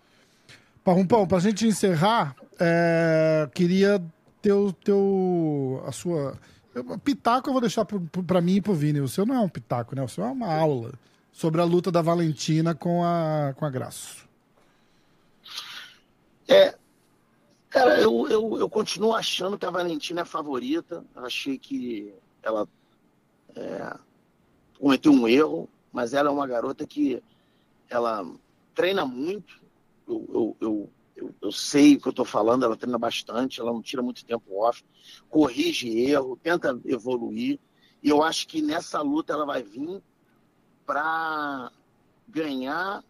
[0.83, 4.01] Parrumpão, pra gente encerrar, é, queria
[4.41, 5.83] ter o teu.
[5.85, 6.37] a sua.
[7.03, 9.01] Pitaco eu vou deixar pra mim e pro Vini.
[9.01, 10.03] O seu não é um pitaco, né?
[10.03, 10.93] O seu é uma aula
[11.31, 14.27] sobre a luta da Valentina com a, com a Graço.
[16.47, 16.75] É.
[17.69, 21.03] Cara, eu, eu, eu continuo achando que a Valentina é a favorita.
[21.15, 22.67] Eu achei que ela
[23.55, 23.93] é,
[24.79, 27.21] cometeu um erro, mas ela é uma garota que
[27.89, 28.25] ela
[28.73, 29.61] treina muito.
[30.07, 33.81] Eu, eu, eu, eu, sei o que eu estou falando, ela treina bastante, ela não
[33.81, 34.83] tira muito tempo off,
[35.29, 37.59] corrige erro, tenta evoluir.
[38.01, 40.01] E eu acho que nessa luta ela vai vir
[40.85, 41.71] para
[42.27, 43.03] ganhar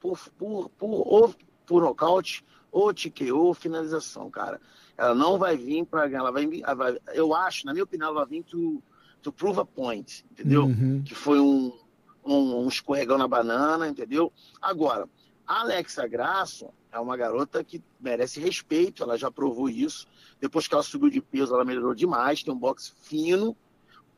[0.00, 4.60] por, por, por, ou por nocaute ou TKO ou finalização, cara.
[4.96, 8.08] Ela não vai vir para ganhar, ela vai, ela vai- eu acho, na minha opinião,
[8.08, 8.82] ela vai vir to,
[9.24, 10.66] to prove a point, entendeu?
[10.66, 11.02] Uhum.
[11.02, 11.72] Que foi um,
[12.24, 14.32] um, um escorregão na banana, entendeu?
[14.60, 15.08] Agora,
[15.46, 20.06] a Alexa Grasso é uma garota que merece respeito, ela já provou isso.
[20.40, 23.56] Depois que ela subiu de peso, ela melhorou demais, tem um boxe fino,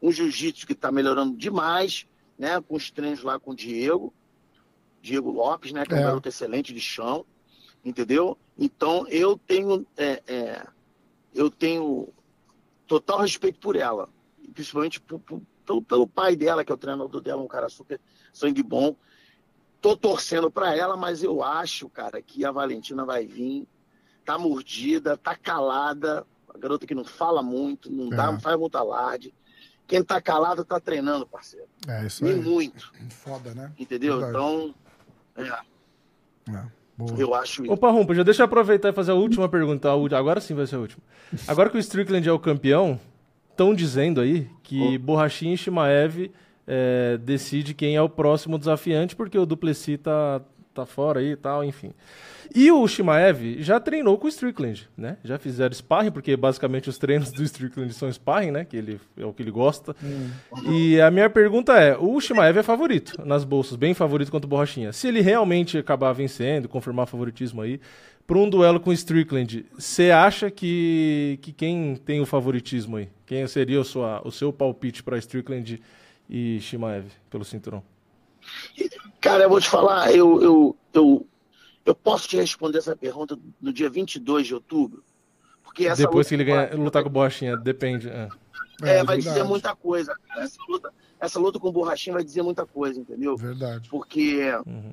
[0.02, 2.06] um jiu-jitsu que está melhorando demais,
[2.38, 2.60] né?
[2.60, 4.12] Com os treinos lá com o Diego,
[5.00, 5.86] Diego Lopes, né?
[5.86, 6.02] Que é um É.
[6.02, 7.24] garoto excelente de chão,
[7.84, 8.36] entendeu?
[8.58, 10.66] Então eu tenho, é, é,
[11.32, 12.08] eu tenho
[12.86, 14.08] total respeito por ela,
[14.54, 18.00] principalmente por- por- pelo, pelo pai dela, que é o treinador dela, um cara super
[18.32, 18.94] sangue bom.
[19.80, 23.66] Tô torcendo para ela, mas eu acho, cara, que a Valentina vai vir,
[24.24, 28.32] tá mordida, tá calada, a garota que não fala muito, não, dá, É.
[28.32, 29.34] não faz muito alarde.
[29.86, 31.66] Quem tá calado tá treinando, parceiro.
[31.86, 32.34] É isso E aí.
[32.40, 33.72] muito, Foda, né?
[33.78, 34.18] entendeu?
[34.20, 34.30] Verdade.
[34.36, 34.74] Então,
[35.36, 36.64] é, É,
[36.96, 37.20] boa.
[37.20, 37.72] eu acho isso.
[37.72, 39.88] Opa, Rumpa, já deixa eu aproveitar e fazer a última pergunta.
[40.16, 41.02] Agora sim vai ser a última.
[41.46, 42.98] Agora que o Strickland é o campeão,
[43.56, 46.30] estão dizendo aí que Borrachinha e Shimaev
[46.66, 50.42] é, decide quem é o próximo desafiante, porque o Duplessis tá,
[50.74, 51.92] tá fora aí e tal, enfim.
[52.54, 55.16] E o Shimaev já treinou com o Strickland, né?
[55.24, 58.64] Já fizeram sparring, porque basicamente os treinos do Strickland são sparring, né?
[58.64, 59.96] Que ele, é o que ele gosta.
[60.68, 64.50] E a minha pergunta é: o Shimaev é favorito nas bolsas, bem favorito contra o
[64.50, 64.92] Borrachinha.
[64.92, 67.80] Se ele realmente acabar vencendo, confirmar favoritismo aí,
[68.26, 73.08] para um duelo com o Strickland, você acha que, que quem tem o favoritismo aí?
[73.24, 75.80] Quem seria o, sua, o seu palpite para Strickland
[76.28, 77.82] e Shimaev pelo cinturão?
[79.20, 81.26] Cara, eu vou te falar, eu, eu, eu,
[81.84, 85.04] eu posso te responder essa pergunta no dia 22 de outubro.
[85.62, 88.08] Porque essa Depois luta que ele ganha, lutar com o Borrachinha, depende.
[88.08, 88.28] é.
[88.82, 89.22] é, vai verdade.
[89.22, 90.14] dizer muita coisa.
[90.36, 93.36] Essa luta, essa luta com o Borrachinha vai dizer muita coisa, entendeu?
[93.36, 93.88] Verdade.
[93.88, 94.92] Porque Uhum.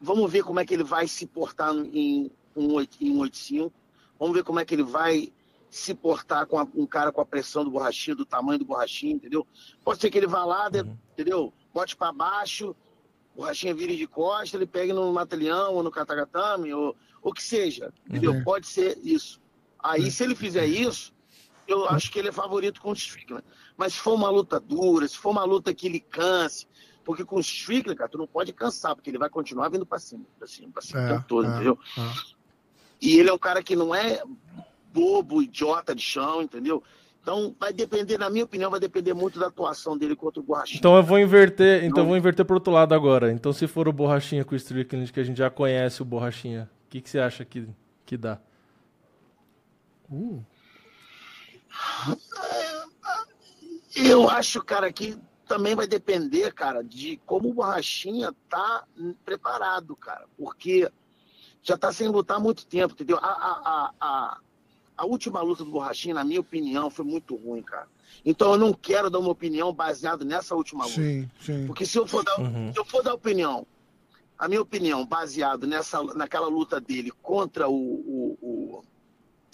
[0.00, 3.72] vamos ver como é que ele vai se portar em um, oit- em um 85.
[4.18, 5.32] Vamos ver como é que ele vai
[5.70, 9.16] se portar com a- um cara com a pressão do borrachinho, do tamanho do borrachinho,
[9.16, 9.46] entendeu?
[9.84, 10.80] Pode ser que ele vá lá, de-
[11.12, 11.52] entendeu?
[11.74, 12.74] Bote para baixo,
[13.34, 17.42] o borrachinha vire de costa, ele pegue no matalhão ou no katagatame, ou o que
[17.42, 18.32] seja, entendeu?
[18.32, 18.44] Uhum.
[18.44, 19.40] Pode ser isso.
[19.78, 21.12] Aí, se ele fizer isso,
[21.66, 23.44] eu acho que ele é favorito com o Strickland.
[23.76, 26.66] Mas se for uma luta dura, se for uma luta que ele canse,
[27.04, 29.98] porque com o Strickland, cara, tu não pode cansar, porque ele vai continuar vindo pra
[29.98, 31.78] cima, pra cima, pra cima É, todo, é, entendeu?
[31.96, 32.37] é.
[33.00, 34.22] E ele é um cara que não é
[34.92, 36.82] bobo, idiota de chão, entendeu?
[37.20, 40.78] Então vai depender, na minha opinião, vai depender muito da atuação dele contra o Borrachinha.
[40.78, 43.30] Então eu vou inverter, então eu vou inverter pro outro lado agora.
[43.30, 46.70] Então se for o Borrachinha com o Strickland, que a gente já conhece o Borrachinha,
[46.86, 47.68] o que, que você acha que,
[48.06, 48.40] que dá?
[50.10, 50.42] Uh,
[53.94, 58.84] Eu acho, cara, que também vai depender, cara, de como o Borrachinha tá
[59.24, 60.26] preparado, cara.
[60.36, 60.90] Porque
[61.62, 63.18] já tá sem lutar há muito tempo, entendeu?
[63.18, 64.38] A, a, a, a,
[64.96, 67.86] a última luta do Borrachinha, na minha opinião, foi muito ruim, cara.
[68.24, 70.96] Então eu não quero dar uma opinião baseada nessa última luta.
[70.96, 71.66] sim, sim.
[71.66, 72.72] Porque se eu for dar, Uhum.
[72.72, 73.66] se eu for dar opinião,
[74.38, 78.84] a minha opinião, baseado nessa, naquela luta dele contra o, o,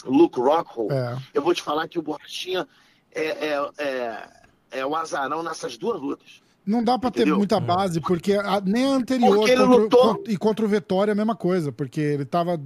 [0.05, 1.17] o Luke Rockhold, É.
[1.35, 2.69] eu vou te falar que o Borrachinha
[3.11, 4.29] é, é, é,
[4.71, 6.43] é o azarão nessas duas lutas.
[6.67, 10.15] Não dá pra ter muita base, porque a- nem a anterior Porque ele contra, lutou-
[10.17, 12.59] con- e contra o Vitória é a mesma coisa, porque ele tava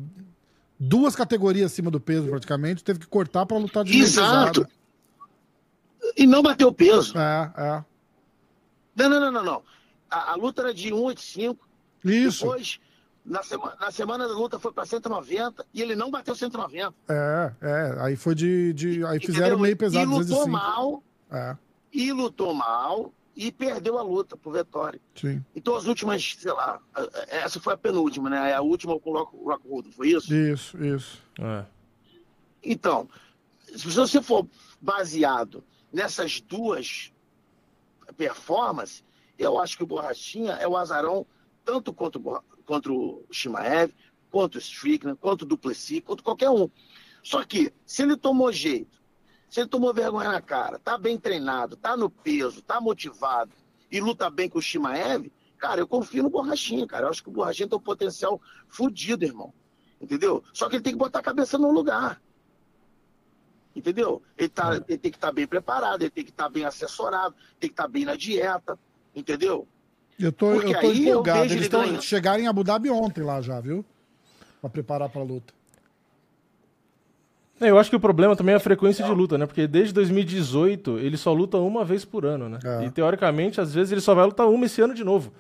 [0.78, 4.66] duas categorias acima do peso praticamente, teve que cortar pra lutar de Exato.
[6.16, 7.18] E não bateu peso.
[7.18, 7.84] É, é.
[8.96, 9.44] Não, não, não, não.
[9.44, 9.62] não.
[10.10, 11.68] A, a luta era de 185.
[12.04, 12.44] Isso.
[12.44, 12.78] Depois,
[13.24, 16.94] na, sema, na semana da luta, foi para 190 e ele não bateu 190.
[17.08, 17.96] É, é.
[18.00, 18.72] Aí foi de.
[18.72, 19.58] de aí fizeram Entendeu?
[19.58, 20.50] meio pesado, E lutou 205.
[20.50, 21.56] mal, É,
[21.92, 25.00] e lutou mal, e perdeu a luta pro Vettori.
[25.14, 25.40] sim.
[25.54, 26.82] Então as últimas, sei lá,
[27.28, 28.52] essa foi a penúltima, né?
[28.52, 30.34] A última com o Rock, Rockwood, foi isso?
[30.34, 31.22] Isso, isso.
[31.38, 31.64] É.
[32.60, 33.08] Então,
[33.64, 34.44] se você for
[34.80, 35.62] baseado
[35.92, 37.12] nessas duas
[38.16, 39.04] performances,
[39.38, 41.24] eu acho que o Borrachinha é o azarão
[41.64, 42.20] tanto contra
[42.66, 43.94] contra o Shimaev,
[44.30, 46.68] quanto o Strickland, quanto o Duplessis, quanto qualquer um.
[47.22, 48.97] Só que, se ele tomou jeito,
[49.48, 53.52] se ele tomou vergonha na cara, tá bem treinado, tá no peso, tá motivado
[53.90, 57.06] e luta bem com o Shimaev, cara, eu confio no Borrachinha, cara.
[57.06, 59.52] Eu acho que o Borrachinha tem um potencial fudido, irmão.
[60.00, 60.44] Entendeu?
[60.52, 62.20] Só que ele tem que botar a cabeça no lugar.
[63.74, 64.22] Entendeu?
[64.36, 67.68] Ele, tá, ele tem que estar bem preparado, ele tem que estar bem assessorado, tem
[67.68, 68.78] que estar bem na dieta.
[69.14, 69.66] Entendeu?
[70.18, 71.40] Eu tô, Porque eu tô eu empolgado.
[71.42, 73.84] vejo Eles ele chegaram em Abu Dhabi ontem lá já, viu?
[74.60, 75.54] Pra preparar pra luta.
[77.60, 79.46] Eu acho que o problema também é a frequência de luta, né?
[79.46, 82.58] Porque desde 2018 ele só luta uma vez por ano, né?
[82.64, 82.84] É.
[82.84, 85.32] E teoricamente, às vezes ele só vai lutar uma esse ano de novo.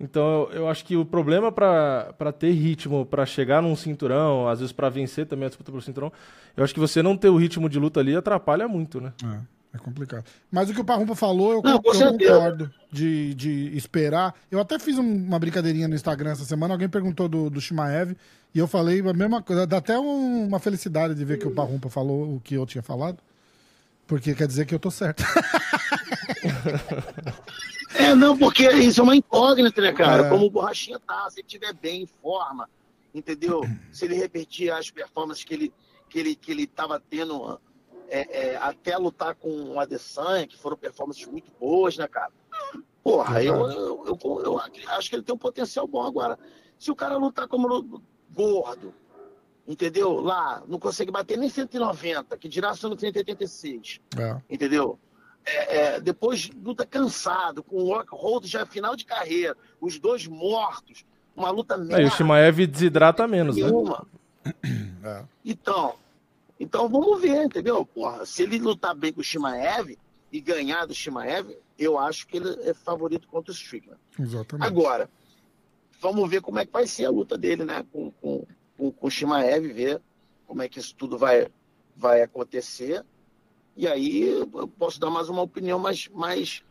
[0.00, 4.48] Então eu, eu acho que o problema pra pra ter ritmo, pra chegar num cinturão,
[4.48, 6.12] às vezes pra vencer também a disputa pelo cinturão,
[6.56, 9.12] eu acho que você não ter o ritmo de luta ali atrapalha muito, né?
[9.22, 9.38] É,
[9.74, 10.24] é complicado.
[10.50, 14.34] Mas o que o Parrumpa falou, eu, Não, eu concordo de, de esperar.
[14.50, 18.14] Eu até fiz um- uma brincadeirinha no Instagram essa semana, alguém perguntou do, do Shimaev,
[18.54, 19.66] e eu falei a mesma coisa.
[19.66, 22.82] Dá até um- uma felicidade de ver que o Parrumpa falou o que eu tinha
[22.82, 23.18] falado,
[24.06, 25.22] porque quer dizer que eu tô certo.
[27.94, 30.26] É, não, porque isso é uma incógnita, né, cara?
[30.26, 30.28] É.
[30.30, 32.68] Como o Borrachinha tá, se ele estiver bem, em forma,
[33.14, 33.60] entendeu?
[33.92, 35.72] Se ele repetir as performances que ele
[36.08, 37.58] que ele que ele estava tendo
[38.20, 42.30] é, é, até lutar com o Adesanya, que foram performances muito boas, né, cara?
[43.02, 44.58] Porra, eu, eu, eu- eu
[44.90, 46.38] acho que ele tem um potencial bom agora.
[46.78, 48.02] Se o cara lutar como
[48.34, 48.94] gordo,
[49.66, 50.20] entendeu?
[50.20, 54.36] Lá, não consegue bater nem 190, que dirá sendo 186 É.
[54.50, 54.98] entendeu?
[55.44, 61.04] É, é, depois luta cansado, com o Rockhold já final de carreira, os dois mortos,
[61.34, 63.62] uma luta Aí o merda Shimaev desidrata menos, né?
[63.64, 64.06] nenhuma.
[65.02, 65.24] É.
[65.44, 65.94] Então,
[66.62, 67.84] então vamos ver, entendeu?
[67.84, 69.98] Porra, se ele lutar bem com o Shimaev
[70.30, 74.00] e ganhar do Shimaev, eu acho que ele é favorito contra o Strickland.
[74.18, 74.66] Exatamente.
[74.66, 75.10] Agora,
[76.00, 77.84] vamos ver como é que vai ser a luta dele, né?
[77.92, 78.46] Com, com,
[78.76, 80.00] com, com o Shimaev, ver
[80.46, 81.48] como é que isso tudo vai,
[81.96, 83.04] vai acontecer.
[83.76, 86.62] E aí eu posso dar mais uma opinião mais, mais,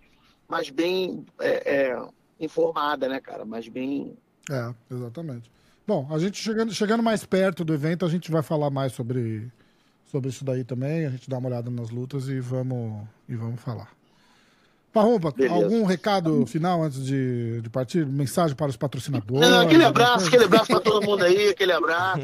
[0.48, 2.08] mais bem é, é,
[2.40, 3.44] informada, né, cara?
[3.44, 4.18] Mais bem.
[4.50, 5.52] É, exatamente.
[5.86, 9.52] Bom, a gente chegando, chegando mais perto do evento, a gente vai falar mais sobre,
[10.12, 11.06] sobre isso daí também.
[11.06, 13.90] A gente dá uma olhada nas lutas e vamos, e vamos falar.
[14.92, 15.56] Parrumpa, Beleza.
[15.56, 18.06] algum recado final antes de, de partir?
[18.06, 19.50] Mensagem para os patrocinadores?
[19.50, 22.24] Não, aquele abraço, aquele abraço para todo mundo aí, aquele abraço.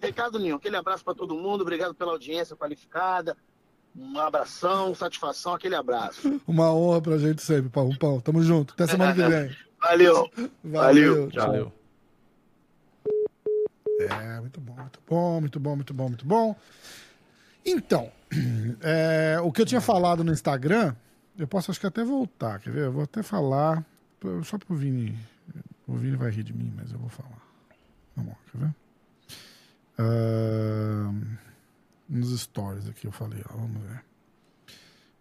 [0.00, 3.36] Recado nenhum, aquele abraço para todo mundo, obrigado pela audiência qualificada.
[3.94, 6.40] Um abração, satisfação, aquele abraço.
[6.46, 8.20] Uma honra pra gente sempre, Parrumpão.
[8.20, 8.72] Tamo junto.
[8.74, 9.56] Até semana que vem.
[9.80, 10.30] Valeu.
[10.64, 11.30] Valeu.
[11.30, 11.46] tchau.
[11.46, 11.72] Valeu.
[13.98, 16.56] É, muito bom, muito bom, muito bom, muito bom, muito bom.
[17.66, 18.10] Então,
[18.80, 20.94] é, o que eu tinha falado no Instagram,
[21.36, 22.84] eu posso acho que até voltar, quer ver?
[22.84, 23.84] Eu vou até falar,
[24.44, 25.18] só pro Vini.
[25.86, 27.42] O Vini vai rir de mim, mas eu vou falar.
[28.14, 28.74] Vamos lá, quer ver?
[29.98, 31.22] Ahn,
[32.08, 34.04] nos stories aqui eu falei, ó, vamos ver.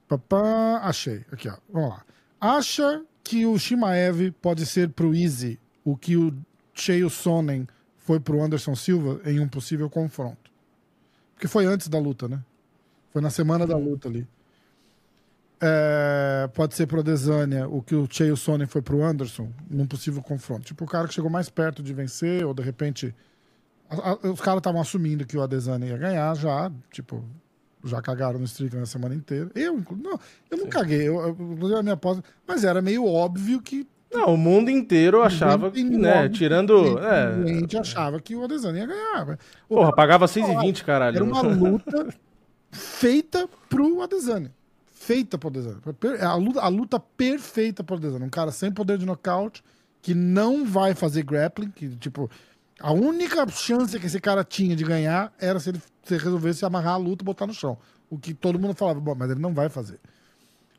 [0.07, 1.25] Papá, achei.
[1.31, 1.57] Aqui, ó.
[1.69, 2.05] Vamos lá.
[2.39, 6.35] Acha que o Shimaev pode ser pro Easy o que o
[6.73, 7.67] Cheio Sonnen
[7.97, 10.44] foi pro Anderson Silva em um possível confronto?
[11.35, 12.39] Porque foi antes da luta, né?
[13.11, 14.27] Foi na semana da luta ali.
[15.61, 20.21] É, pode ser pro Adesanya o que o Chael Sonnen foi pro Anderson num possível
[20.21, 20.65] confronto.
[20.65, 23.15] Tipo, o cara que chegou mais perto de vencer, ou de repente.
[23.89, 27.23] a- a- os caras estavam assumindo que o Adesanya ia ganhar já, tipo,
[27.83, 29.49] já cagaram no Strickland a semana inteira.
[29.53, 30.19] Eu, não,
[30.49, 33.87] eu não caguei, eu, eu, a minha aposta, mas era meio óbvio que.
[34.15, 36.97] Não, o mundo inteiro achava que, né, tirando.
[36.99, 39.37] É, A gente achava que o Adesanya ia ganhar.
[39.69, 41.15] O- porra, pagava 6,20, caralho.
[41.17, 42.07] Era uma luta
[42.71, 44.51] feita pro Adesanya.
[44.93, 45.77] Feita pro Adesanya.
[46.21, 48.25] A luta, a luta perfeita pro Adesanya.
[48.25, 49.63] Um cara sem poder de nocaute,
[50.01, 52.29] que não vai fazer grappling, que, tipo,
[52.79, 56.93] a única chance que esse cara tinha de ganhar era se ele se resolvesse amarrar
[56.93, 57.77] a luta e botar no chão.
[58.09, 59.99] O que todo mundo falava, bom, mas ele não vai fazer.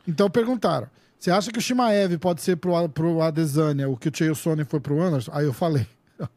[0.07, 0.87] Então perguntaram,
[1.19, 4.81] você acha que o Shimaev pode ser pro, pro Adesanya o que o Sonnen foi
[4.81, 5.31] pro Anderson?
[5.35, 5.87] Aí eu falei,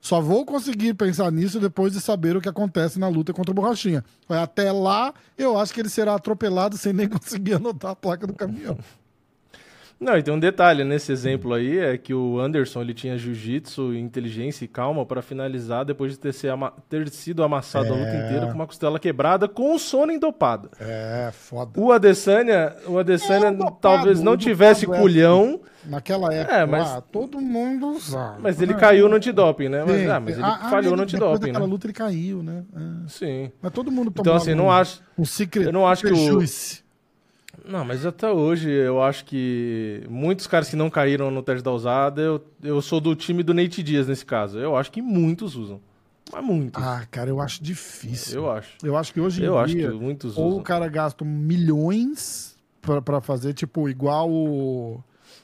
[0.00, 3.54] só vou conseguir pensar nisso depois de saber o que acontece na luta contra o
[3.54, 4.04] Borrachinha.
[4.28, 8.34] Até lá, eu acho que ele será atropelado sem nem conseguir anotar a placa do
[8.34, 8.78] caminhão.
[9.98, 13.94] Não, e tem um detalhe nesse exemplo aí, é que o Anderson ele tinha jiu-jitsu,
[13.94, 18.26] inteligência e calma pra finalizar depois de ter, ama- ter sido amassado a luta É.
[18.26, 20.68] inteira com uma costela quebrada com o sono endopada.
[20.78, 21.80] É, foda.
[21.80, 24.98] O Adesanya, o Adesanya É, dopado, talvez não tivesse é.
[24.98, 28.38] culhão, Naquela época, É, mas- lá, todo mundo usava.
[28.40, 28.76] mas ele É.
[28.76, 29.84] caiu no antidoping, né?
[29.86, 31.70] Mas, ah, mas ele Ah, ah, falhou ele- no Depois antidoping, daquela né?
[31.72, 32.64] luta ele caiu, né?
[32.76, 33.08] É.
[33.08, 33.52] Sim.
[33.62, 35.00] Mas todo mundo tomou Então, assim, não um, acho.
[35.16, 36.42] um secret eu não acho que o-.
[37.66, 41.72] Não, mas até hoje eu acho que muitos caras que não caíram no teste da
[41.72, 44.58] usada, eu, eu sou do time do Nate Dias nesse caso.
[44.58, 45.80] Eu acho que muitos usam.
[46.32, 46.82] Mas muitos.
[46.82, 48.42] Ah, cara, eu acho difícil.
[48.42, 48.70] eu acho.
[48.82, 50.58] Eu acho que hoje em Eu acho dia, que muitos ou usam.
[50.60, 55.02] o cara gasta milhões pra, pra fazer, tipo, igual o,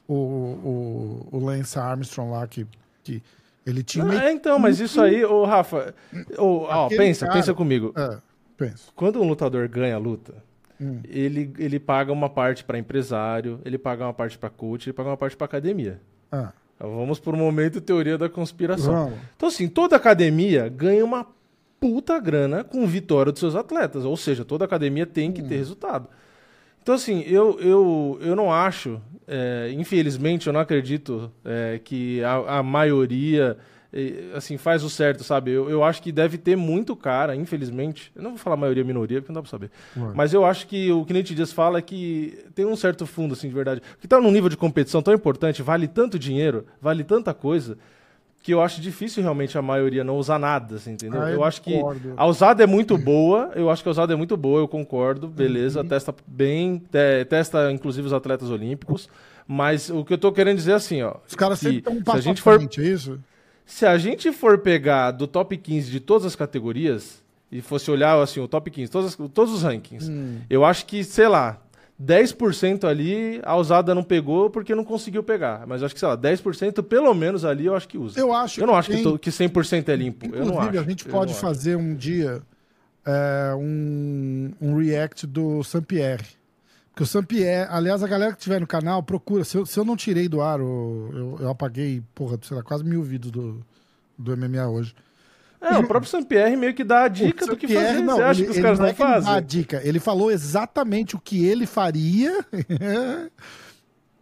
[0.09, 2.66] o, o, o Lance Armstrong lá, que,
[3.05, 3.23] que
[3.66, 5.95] ele tinha Não, é, então, mas isso aí, ô Rafa,
[6.39, 7.93] ô, ó, pensa, cara- pensa comigo.
[7.97, 8.18] É,
[8.57, 8.93] penso.
[8.95, 10.35] Quando um lutador ganha a luta,
[10.83, 11.01] Hum.
[11.09, 15.11] ele, ele paga uma parte pra empresário, ele paga uma parte pra coach, ele paga
[15.11, 16.01] uma parte pra academia.
[16.30, 18.93] Ah, Então, vamos por um momento teoria da conspiração.
[18.93, 19.18] vamos.
[19.37, 21.26] Então, assim, toda academia ganha uma
[21.78, 24.05] puta grana com vitória dos seus atletas.
[24.05, 26.09] Ou seja, toda academia tem que ter resultado.
[26.83, 32.59] Então, assim, eu, eu, eu não acho, é, infelizmente, eu não acredito é, que a,
[32.59, 33.57] a maioria
[34.34, 35.51] assim, faz o certo, sabe?
[35.51, 38.11] Eu, eu acho que deve ter muito cara, infelizmente.
[38.16, 39.70] Eu não vou falar maioria minoria, porque não dá pra saber.
[40.14, 43.34] Mas eu acho que o que Nate Dias fala é que tem um certo fundo,
[43.34, 43.82] assim, de verdade.
[44.01, 47.76] Que tá num nível de competição tão importante, vale tanto dinheiro, vale tanta coisa,
[48.43, 51.20] que eu acho difícil realmente a maioria não usar nada, assim, entendeu?
[51.22, 52.14] Ah, eu eu acho que discordo.
[52.16, 55.28] a usada é muito boa, eu acho que a usada é muito boa, eu concordo,
[55.28, 55.86] beleza, Uhum.
[55.88, 59.09] testa bem, te- testa inclusive os atletas olímpicos,
[59.47, 61.93] mas o que eu tô querendo dizer é assim, ó, Os caras que sempre estão
[61.93, 63.20] um se passo a gente for frente, é isso?
[63.65, 68.21] Se a gente for pegar do top 15 de todas as categorias e fosse olhar
[68.21, 70.39] assim o top 15, todas, as- todos os rankings, Hum.
[70.49, 71.61] eu acho que, sei lá,
[71.99, 75.65] 10% ali a usada não pegou porque não conseguiu pegar.
[75.67, 78.19] Mas eu acho que, sei lá, 10% pelo menos ali eu acho que usa.
[78.19, 80.27] Eu acho Eu não acho que, tem- to- que 100% é limpo.
[80.27, 80.87] eu não Inclusive, acho.
[80.87, 81.41] a gente Eu pode não acho.
[81.47, 82.43] fazer um dia
[83.07, 86.25] é, um, um react do Sampierre.
[86.93, 89.45] Porque o Sampierre, aliás, a galera que tiver no canal, procura.
[89.45, 92.84] Se eu, se eu não tirei do ar, eu, eu apaguei, porra, sei lá, quase
[92.84, 93.64] mil vídeos do,
[94.18, 94.95] do MMA hoje.
[95.59, 98.01] É, o próprio Sampierre meio que dá a dica do que fazer.
[98.01, 99.47] não, Você acha ele- que os caras não não, é ele dá a fazem?
[99.47, 99.80] dica.
[99.84, 102.45] Ele falou exatamente o que ele faria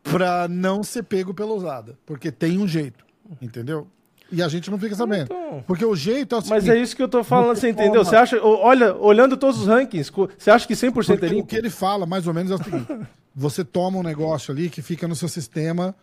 [0.04, 1.98] pra não ser pego pela usada.
[2.06, 3.04] Porque tem um jeito,
[3.40, 3.86] entendeu?
[4.32, 5.24] E a gente não fica sabendo.
[5.24, 7.68] Então, Porque o jeito é o mas é isso que eu tô falando, você você
[7.70, 8.04] entendeu?
[8.04, 11.28] Você acha, o- olha, olhando todos os rankings, você acha que 100% é Porque o
[11.28, 11.46] limpo?
[11.48, 12.86] que ele fala, mais ou menos, é o seguinte:
[13.34, 15.94] você toma um negócio ali que fica no seu sistema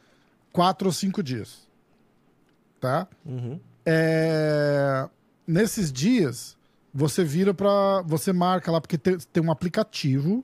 [0.52, 1.68] quatro ou cinco dias.
[2.82, 3.08] Tá?
[3.26, 3.60] Uhum.
[3.86, 5.08] É,
[5.48, 6.58] Nesses dias,
[6.94, 8.02] você vira pra.
[8.06, 10.44] Você marca lá, porque tem, tem um aplicativo.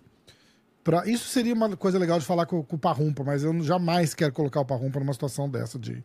[0.82, 1.06] Pra...
[1.08, 4.32] Isso seria uma coisa legal de falar com, com o Parrumpa, mas eu jamais quero
[4.34, 6.02] colocar o Parrumpa numa situação dessa de,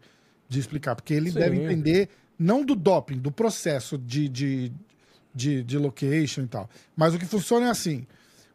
[0.49, 1.39] de explicar, porque ele Sim.
[1.39, 4.73] deve entender, não do doping, do processo de, de,
[5.35, 6.69] de, de location e tal.
[6.97, 8.07] Mas o que funciona é assim: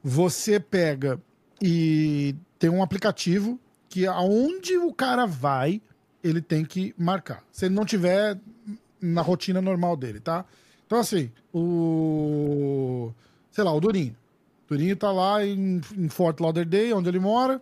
[0.04, 1.22] você pega
[1.62, 5.82] e tem um aplicativo que aonde o cara vai,
[6.24, 7.44] ele tem que marcar.
[7.52, 8.40] Se ele não tiver
[9.00, 10.46] na rotina normal dele, tá?
[10.86, 13.12] Então, assim, o.
[13.52, 14.16] Sei lá, o Durinho.
[14.66, 17.62] O Durinho tá lá em, em Fort Lauderdale, onde ele mora.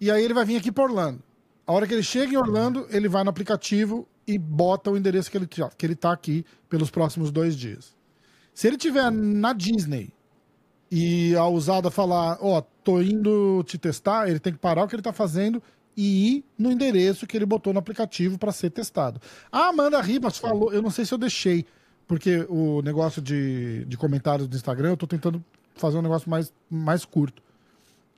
[0.00, 1.22] E aí ele vai vir aqui para Orlando.
[1.68, 5.30] A hora que ele chega em Orlando, ele vai no aplicativo e bota o endereço
[5.30, 7.94] que ele, que ele tá aqui pelos próximos dois dias.
[8.54, 10.10] Se ele tiver na Disney
[10.90, 14.94] e a usada falar, ó, tô indo te testar, ele tem que parar o que
[14.94, 15.62] ele tá fazendo
[15.94, 19.20] e ir no endereço que ele botou no aplicativo para ser testado.
[19.52, 21.66] A Amanda Ribas falou, eu não sei se eu deixei,
[22.06, 25.44] porque o negócio de, de comentários do Instagram, eu tô tentando
[25.74, 27.42] fazer um negócio mais, mais curto.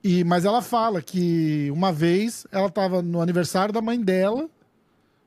[0.02, 4.48] E, mas ela fala que uma vez ela tava no aniversário da mãe dela,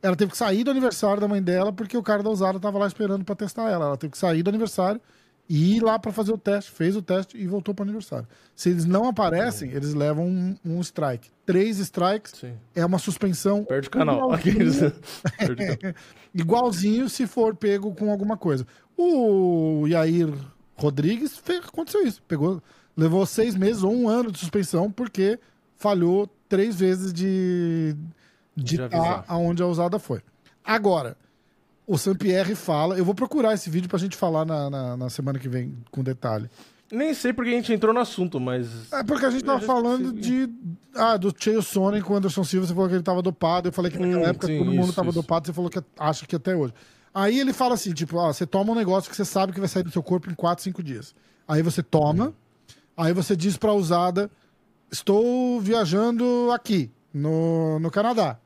[0.01, 2.79] ela teve que sair do aniversário da mãe dela porque o cara da usada tava
[2.79, 3.85] lá esperando para testar ela.
[3.85, 4.99] Ela teve que sair do aniversário
[5.47, 8.27] e ir lá para fazer o teste, fez o teste e voltou para o aniversário.
[8.55, 11.29] Se eles não aparecem, eles levam um, um strike.
[11.45, 12.53] Três strikes Sim.
[12.73, 13.65] é uma suspensão.
[13.65, 14.17] Perde o canal.
[14.39, 14.93] igualzinho-
[15.37, 15.95] Perde o canal.
[16.33, 18.65] Igualzinho se for pego com alguma coisa.
[18.97, 20.33] O Yair
[20.75, 22.23] Rodrigues fez, aconteceu isso.
[22.27, 22.61] Pegou,
[22.95, 25.39] levou seis meses ou um ano de suspensão porque
[25.77, 27.95] falhou três vezes de
[28.55, 30.21] de estar aonde a usada foi.
[30.63, 31.17] Agora,
[31.87, 32.97] o Sampierre fala.
[32.97, 36.03] Eu vou procurar esse vídeo pra gente falar na, na, na semana que vem com
[36.03, 36.49] detalhe.
[36.91, 38.93] Nem sei porque a gente entrou no assunto, mas.
[38.93, 40.47] É porque a gente tava falando de.
[40.93, 43.67] Ah, do Cheio Sonnen com o Anderson Silva, você falou que ele tava dopado.
[43.69, 45.19] Eu falei que naquela Hum, época sim, todo mundo isso, tava isso.
[45.19, 46.73] dopado, você falou que acha que até hoje.
[47.11, 49.67] Aí ele fala assim: tipo, ó, você toma um negócio que você sabe que vai
[49.67, 51.15] sair do seu corpo em 4, 5 dias.
[51.47, 52.31] Aí você toma,
[52.95, 54.29] aí você diz pra usada:
[54.91, 58.37] estou viajando aqui, no, no Canadá.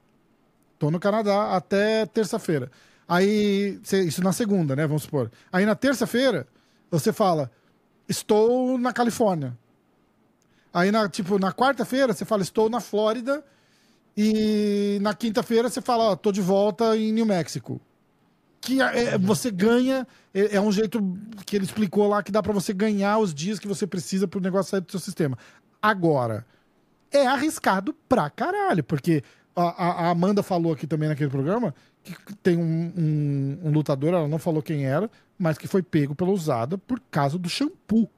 [0.80, 2.72] Tô no Canadá até terça-feira.
[3.08, 4.86] Aí, isso na segunda, né?
[4.86, 5.32] Vamos supor.
[5.52, 6.48] Aí na terça-feira,
[6.92, 7.50] você fala:
[8.08, 9.58] estou na Califórnia.
[10.74, 13.44] Aí, na, tipo, na quarta-feira, você fala, estou na Flórida.
[14.16, 17.80] E na quinta-feira, você fala, tô de volta em New Mexico.
[18.68, 21.00] Que é, é- você ganha, é, é um jeito
[21.46, 24.42] que ele explicou lá, que dá pra você ganhar os dias que você precisa pro
[24.42, 25.38] negócio sair do seu sistema.
[25.82, 26.46] Agora,
[27.12, 29.24] é arriscado pra caralho, porque
[29.56, 29.62] a,
[30.08, 32.14] a- Amanda falou aqui também naquele programa que
[32.44, 35.10] tem um, um- um lutador, ela não falou quem era,
[35.40, 38.10] mas que foi pego pela usada por causa do shampoo.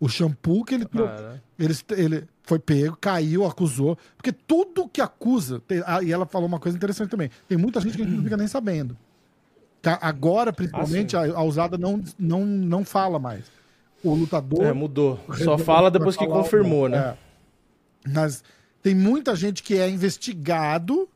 [0.00, 1.08] O shampoo que ele trocou.
[1.14, 3.98] Cara, Ele, ele foi pego, caiu, acusou.
[4.16, 5.60] Porque tudo que acusa.
[5.66, 7.30] tem- ah, e ela falou uma coisa interessante também.
[7.48, 8.96] Tem muita gente que a gente não fica nem sabendo.
[9.82, 13.44] Ca- Agora, principalmente, Ah, a, a usada não, não, não fala mais.
[14.02, 14.64] O lutador.
[14.64, 15.18] é, mudou.
[15.42, 16.98] Só fala depois que confirmou, o- né?
[18.04, 18.08] é.
[18.12, 18.42] Mas
[18.82, 21.08] tem muita gente que é investigado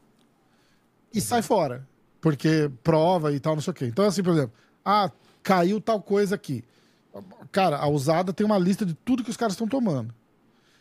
[1.13, 1.87] e sai fora.
[2.21, 3.87] Porque prova e tal, não sei o quê.
[3.87, 4.53] Então, assim, por exemplo,
[4.85, 5.11] ah,
[5.43, 6.65] caiu tal coisa aqui.
[7.51, 10.15] Cara, a usada tem uma lista de tudo que os caras estão tomando.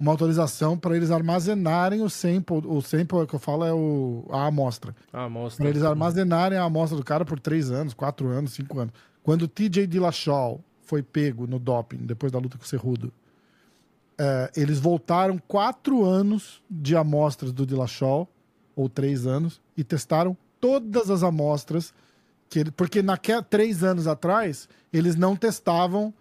[0.00, 2.62] uma autorização para eles armazenarem o sample.
[2.66, 4.96] O sample que eu falo é o, a amostra.
[5.12, 5.62] ah, mostra.
[5.62, 8.94] Para eles armazenarem a amostra do cara por três anos, quatro anos, cinco anos.
[9.22, 13.12] Quando o TJ Dillashaw foi pego no doping, depois da luta com o Cerrudo,
[14.18, 18.28] é, eles voltaram quatro anos de amostras do Dillashaw,
[18.74, 21.92] ou três anos, e testaram todas as amostras.
[22.48, 26.12] Que ele, porque naquela, três anos atrás, eles não testavam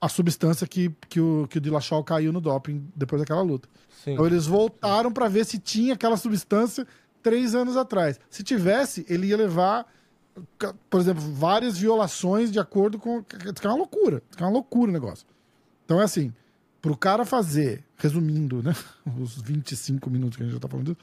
[0.00, 3.68] a substância que, que, o, que o Dillashaw caiu no doping depois daquela luta.
[4.02, 4.12] Sim.
[4.12, 6.86] Então eles voltaram para ver se tinha aquela substância
[7.22, 8.20] três anos atrás.
[8.28, 9.86] Se tivesse, ele ia levar,
[10.90, 13.24] por exemplo, várias violações de acordo com.
[13.44, 14.22] Isso é uma loucura.
[14.30, 15.26] Isso é uma loucura o negócio.
[15.86, 16.32] Então é assim,
[16.84, 18.74] pro cara fazer, resumindo, né?
[19.18, 20.98] Os 25 minutos que a gente já tá falando disso,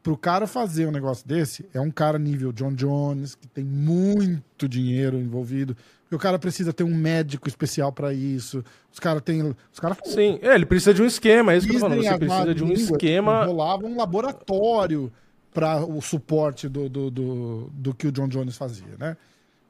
[0.00, 4.68] pro cara fazer um negócio desse, é um cara nível John Jones, que tem muito
[4.68, 5.76] dinheiro envolvido.
[6.02, 8.64] Porque o cara precisa ter um médico especial para isso.
[8.92, 9.42] Os caras têm.
[9.42, 12.00] Os caras Sim, é, ele precisa de um esquema, é isso que eu tô falando.
[12.00, 13.40] Você precisa de um esquema.
[13.40, 15.12] que Rolava um laboratório
[15.52, 19.16] para o suporte do, do, do, do que o John Jones fazia, né?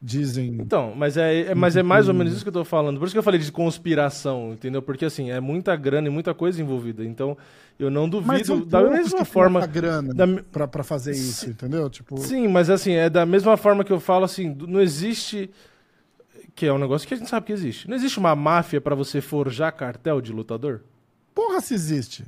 [0.01, 0.59] Dizem.
[0.61, 2.99] Então, mas é, é- mas é mais ou menos isso que eu tô falando.
[3.01, 4.81] Por isso que eu falei de conspiração, entendeu?
[4.81, 7.05] Porque assim, é muita grana e muita coisa envolvida.
[7.05, 7.37] Então,
[7.81, 8.65] eu não duvido.
[8.65, 9.67] Da mesma forma.
[9.67, 11.91] grana da- pra, pra fazer isso, entendeu?
[11.91, 15.51] Tipo, Sim, mas assim, é da mesma forma que eu falo assim, não existe.
[16.55, 17.89] Que é um negócio que a gente sabe que existe.
[17.89, 20.81] Não existe uma máfia pra você forjar cartel de lutador?
[21.35, 22.25] porra, se existe.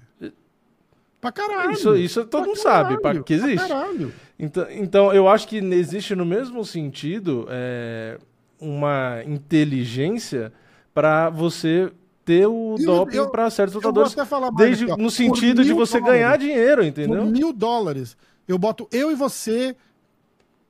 [1.21, 1.73] Pra caralho.
[1.73, 3.69] Isso, isso todo Pra mundo sabe pra caralho, que pra existe.
[3.69, 4.13] caralho.
[4.43, 8.19] Então, então, eu acho que existe no mesmo sentido é,
[8.61, 10.53] uma inteligência
[10.95, 11.93] para você
[12.25, 14.15] ter o eu- doping para certos lutadores.
[14.57, 14.97] Desde, aqui, ó.
[14.97, 16.21] no sentido de você dólares.
[16.21, 17.23] ganhar dinheiro, entendeu?
[17.23, 18.17] Por mil dólares,
[18.49, 19.77] eu boto eu e você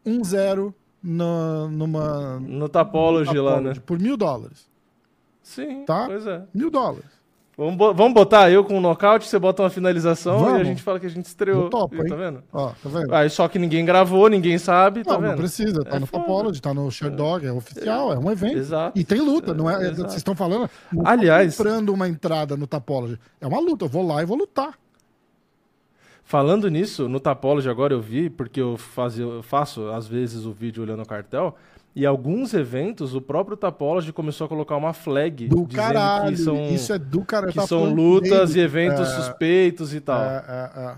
[0.04, 2.40] um zero na, numa.
[2.40, 3.74] No Tapology lá, né?
[3.86, 4.68] Por mil dólares.
[5.42, 6.06] Sim, Tá?
[6.06, 6.42] pois é.
[6.54, 7.19] Mil dólares.
[7.60, 10.66] Vamos, bo- vamos botar eu com um nocaute, você bota uma finalização e a Vamos.
[10.66, 11.64] gente fala que a gente estreou.
[11.64, 12.42] Eu topo, Tá vendo?
[12.50, 13.14] Ó, tá vendo?
[13.14, 15.36] Aí só que ninguém gravou, ninguém sabe, tá não, não vendo?
[15.38, 16.06] precisa, tá É no.
[16.06, 18.56] Topology, tá no Sherdog, é oficial, é um evento.
[18.56, 18.98] Exato.
[18.98, 19.74] E tem luta, não é?
[19.74, 20.08] É, é- exato.
[20.08, 20.70] Vocês estão falando.
[20.90, 23.18] Não Aliás- comprando uma entrada no Topology.
[23.38, 24.78] É uma luta, eu vou lá e vou lutar.
[26.24, 30.52] Falando nisso, no Tapology agora eu vi, porque eu, fazia, eu faço às vezes o
[30.52, 31.56] vídeo olhando o cartel,
[31.94, 36.36] e alguns eventos o próprio Tapology começou a colocar uma flag Do dizendo caralho.
[36.36, 37.50] que são, Isso é do caralho.
[37.52, 38.60] que tava são lutas dele.
[38.60, 40.20] e eventos É, suspeitos e tal.
[40.20, 40.94] É, é, é.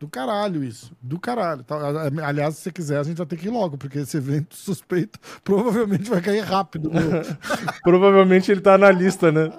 [0.00, 0.92] Do caralho isso.
[1.00, 1.62] Do caralho.
[1.62, 1.76] Tá,
[2.24, 5.18] Aliás, se você quiser, a gente vai ter que ir logo, porque esse evento suspeito
[5.44, 6.90] provavelmente vai cair rápido.
[6.90, 7.02] meu.
[7.82, 9.50] Provavelmente ele tá na lista, né?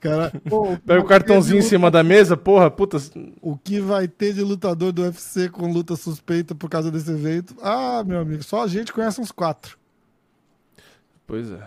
[0.00, 2.98] Cara, pô, Pega o cartãozinho em cima da mesa, porra, puta.
[3.42, 7.54] O que vai ter de lutador do UFC com luta suspeita por causa desse evento?
[7.62, 9.78] Ah, meu amigo, só a gente conhece uns quatro.
[11.30, 11.62] Pois é.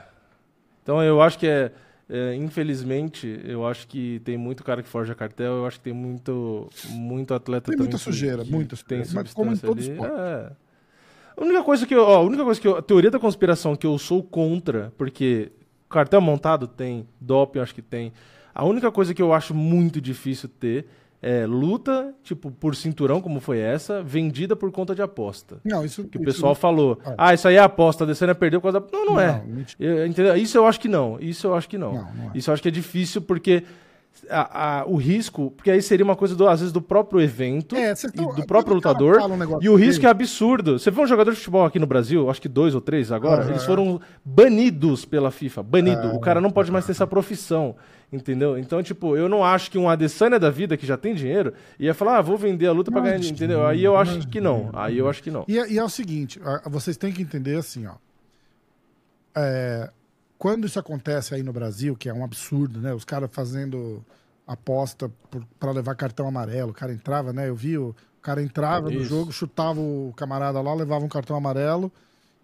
[0.84, 1.72] Então eu acho que é,
[2.10, 5.94] é, infelizmente, eu acho que tem muito cara que forja cartel, eu acho que tem
[5.94, 9.96] muito, muito atleta Tem também muita sujeira, que muita tem sujeira, mas como em substância
[9.96, 10.22] todo ali.
[10.22, 10.52] É.
[11.36, 13.74] A única coisa que eu, ó, a única coisa que eu, a teoria da conspiração
[13.74, 15.54] que eu sou contra, porque
[15.90, 18.12] cartel montado tem, doping acho que tem.
[18.54, 20.86] A única coisa que eu acho muito difícil ter
[21.26, 25.58] é luta, tipo, por cinturão, como foi essa, vendida por conta de aposta.
[25.64, 26.04] Não, isso.
[26.04, 27.16] Que o isso- pessoal falou, É.
[27.18, 28.98] ah, isso aí é aposta, a Adesanya perdeu por causa da...
[28.98, 29.42] Não, não, é.
[29.48, 29.78] Não, mentira.
[29.80, 30.36] Eu- entendeu?
[30.36, 31.18] Isso eu acho que não.
[31.22, 31.94] Isso eu acho que não.
[31.94, 32.32] Não, não é.
[32.36, 33.64] Isso eu acho que é difícil porque
[34.30, 37.76] a- a- o risco, porque aí seria uma coisa do, às vezes do próprio evento
[37.76, 40.78] É, e tão- do próprio lutador um e o risco desse- é absurdo.
[40.78, 43.50] Você vê um jogador de futebol aqui no Brasil, acho que dois ou três agora,
[43.50, 46.02] eles foram banidos pela FIFA, banido.
[46.10, 46.14] É.
[46.14, 47.76] o cara não pode mais ter essa profissão.
[48.14, 48.58] Entendeu?
[48.58, 51.94] Então, tipo, eu não acho que um Adesanya da vida que já tem dinheiro ia
[51.96, 53.66] falar, ah, vou vender a luta pra ganhar, Imagina, entendeu?
[53.66, 54.70] Aí eu acho que não.
[54.74, 55.44] Aí eu acho que não.
[55.48, 57.96] E, é- e é o seguinte, vocês têm que entender assim, ó.
[59.36, 59.90] É,
[60.38, 62.94] quando isso acontece aí no Brasil, que é um absurdo, né?
[62.94, 64.06] Os caras fazendo
[64.46, 65.10] aposta
[65.60, 66.70] pra levar cartão amarelo.
[66.72, 67.50] O cara entrava, né?
[67.50, 71.92] Eu vi, o, cara entrava no jogo, chutava o camarada lá, levava um cartão amarelo.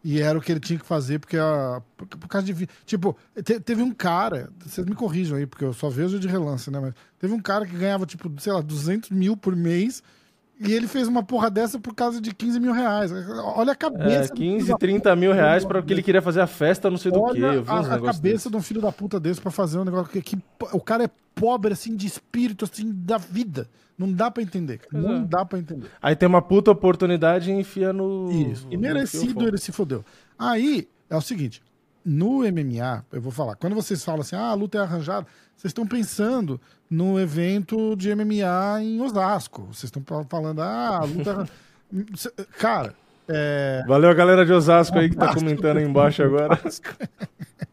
[0.04, 2.68] E era o que ele tinha que fazer, porque a, por, por causa de.
[2.86, 6.72] Tipo, te- teve um cara, vocês me corrijam aí, porque eu só vejo de relance,
[6.72, 6.80] né?
[6.80, 10.02] Mas teve um cara que ganhava, tipo, sei lá, 200 mil por mês.
[10.60, 13.12] E ele fez uma porra dessa por causa de 15 mil reais.
[13.56, 14.24] Olha a É, cabeça.
[14.36, 17.12] filho 15, da 30 mil reais para que ele queria fazer a festa, não sei
[17.12, 17.42] do que.
[17.42, 18.52] Olha Eu vi uns a, a cabeça desses.
[18.52, 20.38] de um filho da puta desse pra fazer um negócio que, que
[20.74, 23.70] o cara é pobre assim de espírito assim da vida.
[23.98, 24.82] Não dá pra entender.
[24.92, 25.20] Pois Não é.
[25.22, 25.88] dá pra entender.
[26.02, 28.30] Aí tem uma puta oportunidade e enfia no.
[28.32, 28.68] Isso.
[28.70, 30.04] E merecido ele se fodeu.
[30.38, 31.62] Aí é o seguinte:
[32.04, 35.70] no MMA, eu vou falar, quando vocês falam assim, ah, a luta é arranjada, vocês
[35.70, 36.60] estão pensando
[36.90, 39.64] no evento de MMA em Osasco.
[39.72, 41.32] Vocês estão falando, ah, luta.
[41.32, 41.48] arran-
[42.58, 42.94] Cara,
[43.28, 43.84] é.
[43.88, 46.60] Valeu a galera de Osasco aí que tá comentando aí embaixo agora.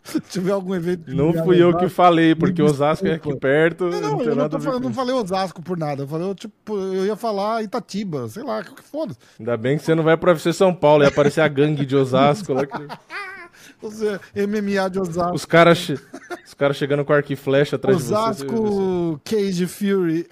[0.05, 1.13] Se tiver algum evento.
[1.13, 3.87] Não fui eu que falei, porque Osasco é aqui perto.
[3.87, 6.05] Não, não, tem eu não, tô falando, não falei Osasco por nada.
[6.05, 9.19] Eu falei, tipo, eu ia falar Itatiba, sei lá, que foda-se.
[9.41, 11.97] Ainda bem que você não vai pro UFC São Paulo, ia aparecer a gangue de
[11.97, 12.65] Osasco lá.
[12.67, 12.73] que-
[13.81, 15.35] Você, MMA de Osasco.
[15.35, 15.89] Os caras
[16.47, 18.15] os cara chegando com arco e flecha atrás de você.
[18.15, 20.27] Osasco Cage Fury.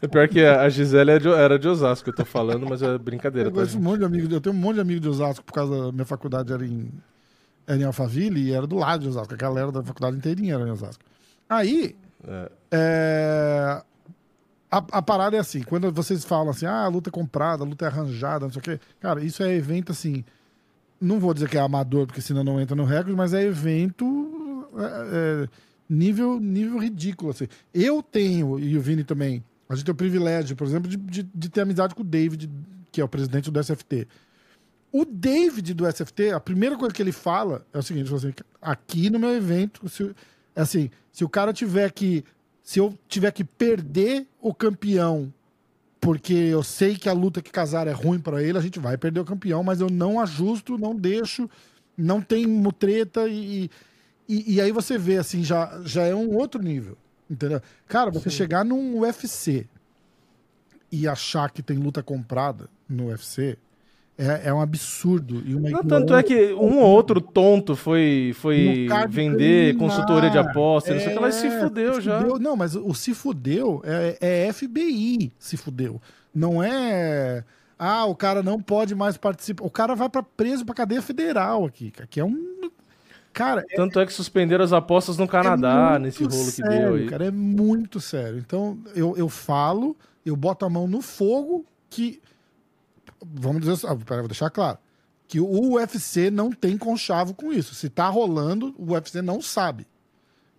[0.00, 3.48] É pior que a Gisele é era de Osasco, eu tô falando, mas é brincadeira,
[3.48, 3.76] Eu, tá?
[3.76, 5.92] um monte de amigos, eu tenho um monte de amigos de Osasco por causa da
[5.92, 6.90] minha faculdade era em,
[7.66, 9.34] era em Alphaville e era do lado de Osasco.
[9.34, 11.02] A galera da faculdade inteirinha era em Osasco.
[11.48, 11.96] Aí,
[12.26, 12.50] É.
[12.70, 13.82] é,
[14.70, 17.66] a, a parada é assim, quando vocês falam assim, ah, a luta é comprada, a
[17.66, 18.80] luta é arranjada, não sei o quê.
[19.00, 20.24] Cara, isso é evento assim,
[21.02, 24.68] não vou dizer que é amador, porque senão não entra no recorde, mas é evento
[24.76, 25.48] é, é,
[25.88, 27.32] nível, nível ridículo.
[27.32, 27.48] Assim.
[27.74, 31.22] Eu tenho, e o Vini também, a gente tem o privilégio, por exemplo, de, de,
[31.22, 32.48] de ter amizade com o David,
[32.90, 34.06] que é o presidente do SFT.
[34.92, 39.08] O David do SFT, a primeira coisa que ele fala é o seguinte: assim, aqui
[39.08, 40.14] no meu evento, se,
[40.54, 42.24] é assim, se o cara tiver que.
[42.62, 45.32] Se eu tiver que perder o campeão
[46.02, 48.98] porque eu sei que a luta que casar é ruim pra ele, a gente vai
[48.98, 51.48] perder o campeão, mas eu não ajusto, não deixo,
[51.96, 53.70] não tem mutreta e,
[54.28, 56.98] e, e aí você vê assim, já, já é um outro nível,
[57.30, 57.62] entendeu?
[57.86, 59.68] Cara, você chegar num UFC
[60.90, 63.56] e achar que tem luta comprada no UFC
[64.22, 65.42] é, é um absurdo.
[65.44, 70.38] E uma Não, tanto é que um ou outro tonto foi, foi vender consultoria de
[70.38, 72.20] aposta, não sei o que, ela É, se fudeu já.
[72.20, 72.38] fudeu.
[72.38, 76.00] Não, mas o se fudeu é, é FBI se fudeu.
[76.34, 77.44] Não é.
[77.78, 79.64] Ah, o cara não pode mais participar.
[79.64, 82.70] O cara vai pra preso pra cadeia federal aqui, cara, que é um.
[83.32, 86.70] Cara, é, Tanto é que suspenderam as apostas no Canadá, é nesse rolo que sério,
[86.78, 87.06] deu aí.
[87.06, 88.38] Cara, é muito sério.
[88.38, 92.20] Então, eu, eu falo, eu boto a mão no fogo que.
[93.34, 94.78] Vamos dizer assim, ah, pera, vou deixar claro.
[95.28, 97.74] Que o UFC não tem conchavo com isso.
[97.74, 99.86] Se tá rolando, o UFC não sabe.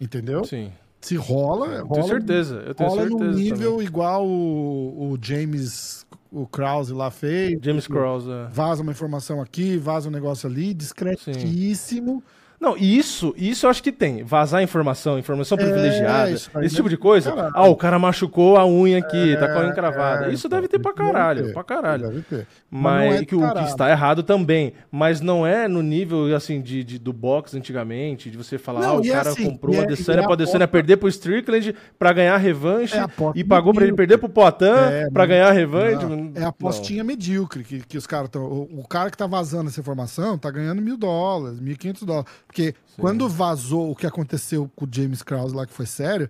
[0.02, 0.44] Entendeu?
[0.46, 0.72] Sim.
[1.00, 2.02] Se rola, Eu rola.
[2.02, 3.38] tenho certeza, eu tenho rola num certeza.
[3.40, 3.88] nível também.
[3.88, 7.60] igual o, o James, o Krause lá fez.
[7.62, 8.30] James Krause.
[8.32, 8.48] é.
[8.50, 12.24] Vaza uma informação aqui, vaza um negócio ali, discretíssimo.
[12.64, 14.24] Não, isso, isso eu acho que tem.
[14.24, 17.30] Vazar informação, informação privilegiada, É, isso aí esse tipo de coisa.
[17.32, 17.52] caralho.
[17.54, 20.26] Ah, o cara machucou a unha aqui, tá com a unha É, encravada.
[20.28, 22.08] é, isso então, deve ter pra caralho, ter, pra caralho.
[22.08, 22.48] Deve ter.
[22.72, 24.72] Mas, não é que o que está errado também.
[24.90, 28.90] Mas não é no nível, assim, de, de- do boxe antigamente, de você falar, Não,
[28.96, 31.76] ah, o é cara assim, comprou a é- Adesanya é pra Adesanya perder pro Strickland
[32.00, 33.06] pra ganhar a revanche É
[33.36, 36.06] e pagou pra ele perder pro Poitin É, pra ganhar a revanche.
[36.06, 38.44] Não, é a apostinha medíocre que, que os caras estão.
[38.46, 42.04] O, o cara que tá vazando essa informação tá ganhando mil dólares, mil e quinhentos
[42.04, 42.30] dólares.
[42.54, 46.30] Porque quando vazou o que aconteceu com o James Krause lá, que foi sério,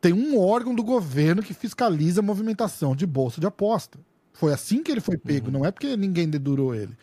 [0.00, 3.96] tem um órgão do governo que fiscaliza a movimentação de bolsa de aposta.
[4.32, 6.98] Foi assim que ele foi pego, não é porque ninguém dedurou ele.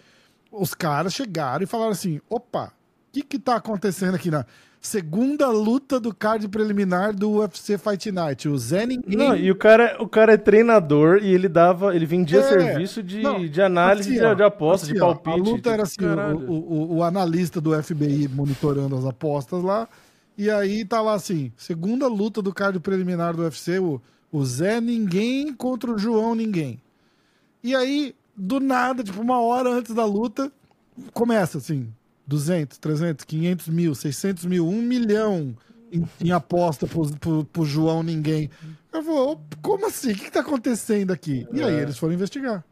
[0.52, 4.46] Os caras chegaram e falaram assim: opa, o que que tá acontecendo aqui na
[4.82, 8.50] segunda luta do card preliminar do UFC Fight Night?
[8.50, 9.16] O Zé Ninguém.
[9.16, 13.04] Não, e o cara, o cara é treinador e ele dava, ele vendia É, serviço
[13.04, 15.50] de, não, de análise assim, de, ó, de aposta, assim, de ó, palpite.
[15.50, 16.04] A luta era assim,
[16.48, 19.88] o, o, o analista do FBI monitorando as apostas lá,
[20.36, 24.02] e aí tá lá assim, segunda luta do card preliminar do UFC, o,
[24.32, 26.82] o Zé Ninguém contra o João Ninguém.
[27.64, 30.52] E aí, do nada, tipo uma hora antes da luta,
[31.14, 31.94] começa assim,
[32.32, 35.56] 200, 300, 500 mil, 600 mil, 1 milhão
[35.92, 38.50] em, em aposta pro, pro, pro João Ninguém.
[38.94, 40.12] Eu vou, como assim?
[40.14, 41.46] O que, que tá acontecendo aqui?
[41.52, 41.82] E aí É.
[41.82, 42.64] eles foram investigar.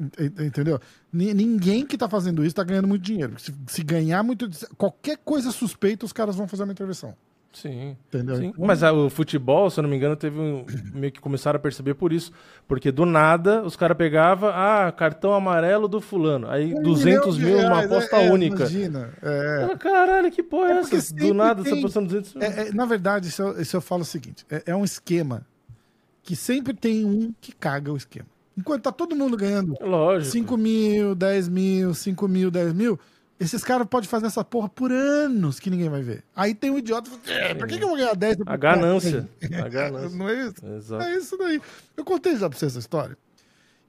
[0.00, 0.80] Ent- Entendeu?
[1.12, 3.34] Ni- Ninguém que tá fazendo isso tá ganhando muito dinheiro.
[3.40, 4.48] Se, se ganhar muito.
[4.76, 7.14] Qualquer coisa suspeita, os caras vão fazer uma intervenção.
[7.52, 7.96] Sim.
[8.08, 8.36] Entendeu?
[8.36, 8.46] Sim.
[8.46, 11.56] Então, Mas ah, o futebol, se eu não me engano, teve um, meio que começaram
[11.56, 12.32] a perceber por isso.
[12.66, 16.48] Porque do nada os caras pegavam, ah, cartão amarelo do fulano.
[16.50, 18.56] Aí um 200 milhão mil, de uma reais, aposta é, é, única.
[18.56, 19.10] Imagina.
[19.22, 19.68] É.
[19.72, 21.14] Ah, caralho, que porra é, É essa?
[21.14, 22.42] Do nada você tem- apostando 200 mil.
[22.42, 25.46] É, na verdade, isso eu, isso eu falo o seguinte: é, é um esquema
[26.22, 28.26] que sempre tem um que caga o esquema.
[28.56, 30.30] Enquanto tá todo mundo ganhando Lógico.
[30.30, 32.98] 5 mil, 10 mil, 5 mil, 10 mil,
[33.40, 36.22] esses caras podem fazer essa porra por anos que ninguém vai ver.
[36.34, 38.38] Aí tem um idiota é, pra que, que eu vou ganhar 10?
[38.46, 39.28] A ganância.
[39.64, 40.16] A ganância.
[40.16, 40.66] Não é isso?
[40.76, 41.04] Exato.
[41.04, 41.60] É isso daí.
[41.96, 43.16] Eu contei já pra você essa história.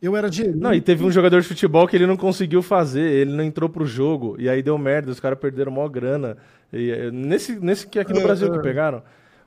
[0.02, 0.58] Eu era gerente.
[0.58, 3.70] Não, e teve um jogador de futebol que ele não conseguiu fazer, ele não entrou
[3.70, 6.36] pro jogo, e aí deu merda, os caras perderam maior grana.
[6.74, 8.52] E, eh, nesse, nesse que aqui no É, Brasil é.
[8.52, 9.02] que pegaram,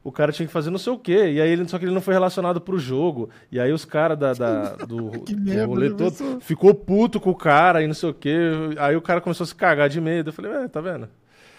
[0.09, 1.93] o cara tinha que fazer não sei o quê, e aí ele, só que ele
[1.95, 3.29] não foi relacionado pro jogo.
[3.51, 7.35] E aí os caras da, da- do, do rolê já todo ficou puto com o
[7.35, 8.37] cara e não sei o quê.
[8.79, 10.29] Aí o cara começou a se cagar de medo.
[10.31, 11.09] Eu falei, é, tá vendo?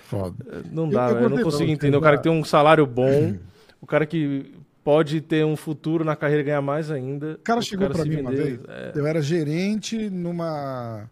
[0.05, 0.63] Foda.
[0.71, 1.97] Não dá, Eu- eu eu, não consigo entender.
[1.97, 3.35] O cara que tem um salário bom,
[3.81, 7.33] o cara que pode ter um futuro na carreira e ganhar mais ainda.
[7.33, 8.59] O cara chegou pra se mim uma vender, vez.
[8.69, 8.91] é.
[8.95, 11.09] Eu era gerente numa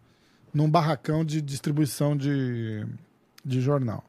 [0.53, 2.85] num barracão de distribuição de,
[3.43, 4.05] de jornal.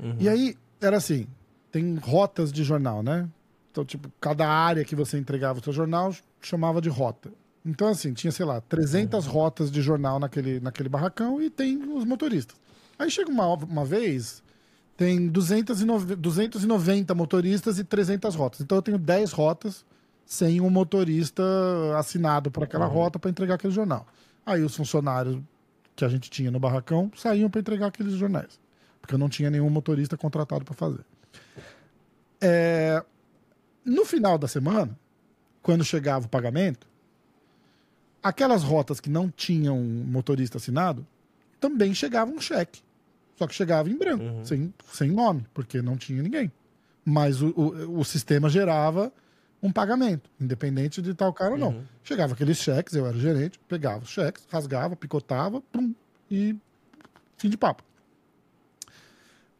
[0.00, 0.14] Uhum.
[0.20, 1.26] E aí era assim,
[1.72, 3.28] tem rotas de jornal, né?
[3.72, 7.32] Então, tipo, cada área que você entregava o seu jornal chamava de rota.
[7.64, 12.04] Então, assim, tinha, sei lá, 300 rotas de jornal naquele, naquele barracão e tem os
[12.04, 12.56] motoristas.
[12.98, 14.42] Aí chega uma, uma vez,
[14.96, 18.60] tem 209, 290 motoristas e 300 rotas.
[18.60, 19.86] Então, eu tenho 10 rotas
[20.26, 21.42] sem um motorista
[21.96, 24.06] assinado para aquela rota para entregar aquele jornal.
[24.44, 25.40] Aí os funcionários
[25.96, 28.60] que a gente tinha no barracão saíam para entregar aqueles jornais,
[29.00, 31.04] porque eu não tinha nenhum motorista contratado para fazer.
[32.42, 33.02] É,
[33.84, 34.98] no final da semana,
[35.62, 36.88] quando chegava o pagamento,
[38.22, 41.06] aquelas rotas que não tinham motorista assinado
[41.60, 42.82] também chegava um cheque.
[43.36, 46.50] Só que chegava em branco, sem, sem nome, porque não tinha ninguém.
[47.04, 49.12] Mas o, o, o sistema gerava
[49.62, 51.84] um pagamento, independente de tal cara ou não.
[52.02, 55.94] Chegava aqueles cheques, eu era gerente, pegava os cheques, rasgava, picotava, pum,
[56.28, 56.56] e
[57.36, 57.84] fim de papo.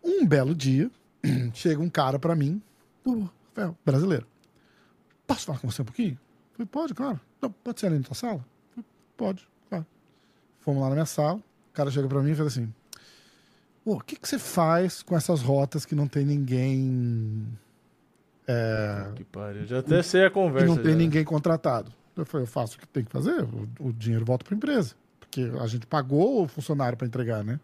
[0.02, 0.90] Um belo dia,
[1.54, 2.60] chega um cara pra mim,
[3.04, 4.26] do Rafael, brasileiro.
[5.26, 6.18] Posso falar com você um pouquinho?
[6.52, 7.20] Falei, pode, claro.
[7.40, 8.44] Não, pode ser ali na tua sala?
[8.70, 8.84] Falei,
[9.16, 9.86] pode, claro.
[10.60, 12.72] Fomos lá na minha sala, o cara chega pra mim e fala assim:
[13.84, 17.46] "Ô, o que, que você faz com essas rotas que não tem ninguém.
[19.16, 19.66] Que pariu.
[19.66, 20.66] Já até sei a que conversa.
[20.66, 20.98] não tem já.
[20.98, 21.92] ninguém contratado?
[22.14, 24.94] Eu falei, eu faço o que tem que fazer, o, o dinheiro volta pra empresa.
[25.18, 27.58] Porque a gente pagou o funcionário pra entregar, né?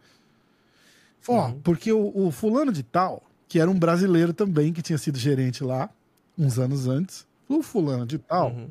[1.27, 5.19] Ó, porque o, o fulano de tal, que era um brasileiro também, que tinha sido
[5.19, 5.89] gerente lá,
[6.37, 8.71] uns anos antes, o fulano de tal, Uhum.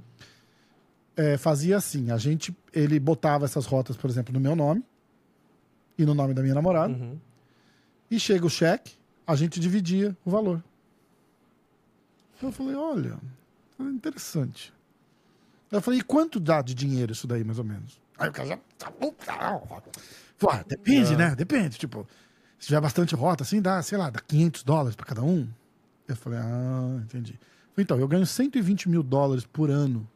[1.15, 4.83] é, fazia assim, a gente, ele botava essas rotas, por exemplo, no meu nome,
[5.97, 6.93] e no nome da minha namorada.
[6.93, 7.17] Uhum.
[8.11, 8.93] E chega o cheque,
[9.25, 10.63] a gente dividia o valor.
[12.41, 13.17] Eu falei, olha,
[13.79, 14.71] interessante.
[15.71, 17.99] Eu falei, e quanto dá de dinheiro isso daí, mais ou menos?
[18.17, 18.59] Aí o cara já.
[18.77, 18.91] tá
[20.39, 21.17] Pô, depende, Ah.
[21.17, 21.35] né?
[21.35, 21.77] Depende.
[21.79, 22.07] Tipo,
[22.59, 25.47] se tiver bastante rota, assim, dá, sei lá, dá 500 dólares pra cada um.
[26.07, 27.39] Eu falei, ah, entendi.
[27.77, 30.07] Então, eu ganho 120 mil dólares por ano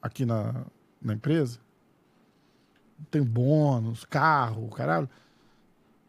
[0.00, 0.64] aqui na,
[1.00, 1.58] na empresa.
[3.10, 5.08] Tenho bônus, carro, caralho.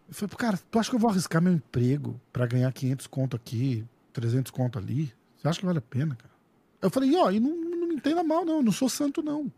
[0.07, 3.35] Eu falei, cara, tu acha que eu vou arriscar meu emprego pra ganhar 500 conto
[3.35, 5.13] aqui, 300 conto ali?
[5.35, 6.33] Você acha que vale a pena, cara?
[6.81, 8.57] Eu falei, ó, e não, não me entenda mal, não.
[8.57, 9.41] Eu não sou santo, não.
[9.41, 9.51] Eu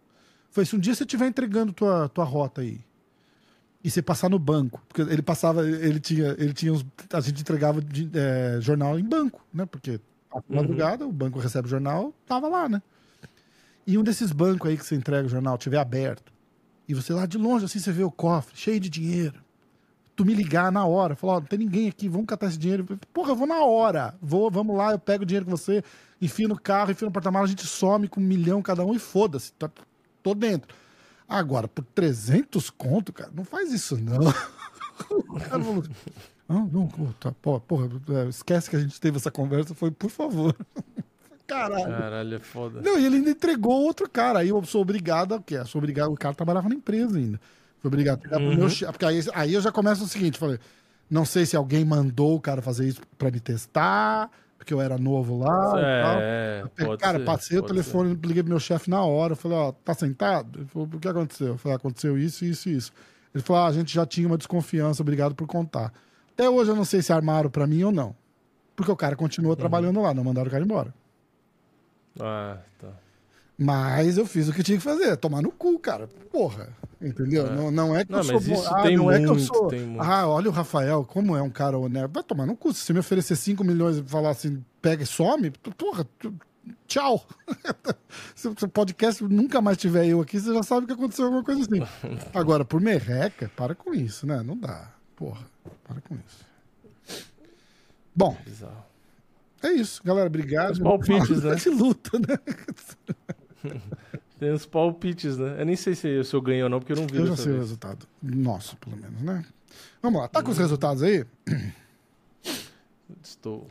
[0.49, 2.81] falei, se um dia você estiver entregando tua, tua rota aí
[3.85, 6.83] e você passar no banco, porque ele passava, ele tinha, ele tinha uns,
[7.13, 9.63] a gente entregava de- é, jornal em banco, né?
[9.67, 9.99] Porque
[10.33, 12.81] a madrugada o banco recebe o jornal, tava lá, né?
[13.85, 16.33] E um desses bancos aí que você entrega o jornal tiver aberto
[16.87, 19.39] e você lá de longe assim você vê o cofre cheio de dinheiro,
[20.15, 22.85] tu me ligar na hora, falar, ó, não tem ninguém aqui, vamos catar esse dinheiro.
[23.13, 24.15] Porra, eu vou na hora.
[24.19, 25.83] Vou, vamos lá, eu pego o dinheiro com você,
[26.19, 28.99] enfio no carro, enfio no porta-malas, a gente some com um milhão cada um e
[28.99, 29.53] foda-se.
[29.53, 29.69] Tá,
[30.23, 30.73] tô dentro.
[31.27, 34.31] Agora, por 300 conto, cara, não faz isso não.
[35.49, 35.57] cara
[36.47, 39.73] não, não, pô, tá, pô, porra, é, esquece que a gente teve essa conversa.
[39.73, 40.55] Foi, por favor.
[41.47, 41.85] Caralho.
[41.85, 42.81] Caralho, é foda.
[42.81, 44.39] Não, e ele ainda entregou outro cara.
[44.39, 45.55] Aí eu sou obrigado a quê?
[45.55, 46.11] Eu sou obrigado.
[46.11, 47.39] O cara trabalhava na empresa ainda.
[47.79, 48.67] Fui obrigado a pro meu.
[48.67, 50.59] Porque aí, aí eu já começo o seguinte: falei,
[51.09, 54.29] não sei se alguém mandou o cara fazer isso pra me testar,
[54.65, 55.67] porque eu era novo lá.
[55.79, 56.19] e tal.
[56.19, 59.33] É, cara, ser, passei o telefone, liguei pro meu chefe na hora.
[59.33, 60.59] eu Falei, ó, tá sentado?
[60.59, 61.47] Ele falou, o que aconteceu?
[61.49, 62.91] Eu falei, "Ah, aconteceu isso, isso e isso.
[63.33, 65.93] Ele falou, ah, a gente já tinha uma desconfiança, obrigado por contar.
[66.33, 68.15] Até hoje eu não sei se armaram pra mim ou não.
[68.75, 69.55] Porque o cara continuou Uhum.
[69.57, 70.93] trabalhando lá, não mandaram o cara embora.
[72.17, 72.23] ser.
[72.23, 72.87] Ah, tá.
[73.57, 76.07] Mas eu fiz o que tinha que fazer, tomar no cu, cara.
[76.31, 76.69] Porra.
[77.01, 77.49] Entendeu?
[77.51, 78.33] Não, não é que Não, eu sou.
[78.35, 79.71] mas bo- isso ah, não é que eu muito, sou.
[79.71, 80.01] muito.
[80.01, 82.09] Ah, olha o Rafael, como é um cara honesto.
[82.11, 82.73] Vai tomar no cu.
[82.73, 86.05] Se você me oferecer 5 milhões e falar assim, pega e some, porra,
[86.87, 87.25] tchau.
[88.35, 91.61] Se o podcast nunca mais tiver eu aqui, você já sabe que aconteceu alguma coisa
[91.61, 91.81] assim.
[92.33, 94.41] Agora, por merreca, para com isso, né?
[94.43, 94.91] Não dá.
[95.15, 95.45] Porra,
[95.87, 97.23] para com isso.
[98.15, 98.35] Bom,
[99.61, 100.27] é isso, galera.
[100.27, 100.71] Obrigado.
[100.73, 101.55] Os palpites, né?
[101.55, 102.37] De luta, né?
[104.39, 105.61] Tem uns palpites, né?
[105.61, 107.35] Eu nem sei se, se eu ganho ou não, porque eu não vi Eu já
[107.37, 107.59] sei o vez.
[107.61, 108.05] resultado.
[108.21, 109.45] Nosso, pelo menos, né?
[110.01, 110.27] Vamos lá.
[110.27, 111.25] Tá com os resultados aí?
[113.23, 113.67] Estou.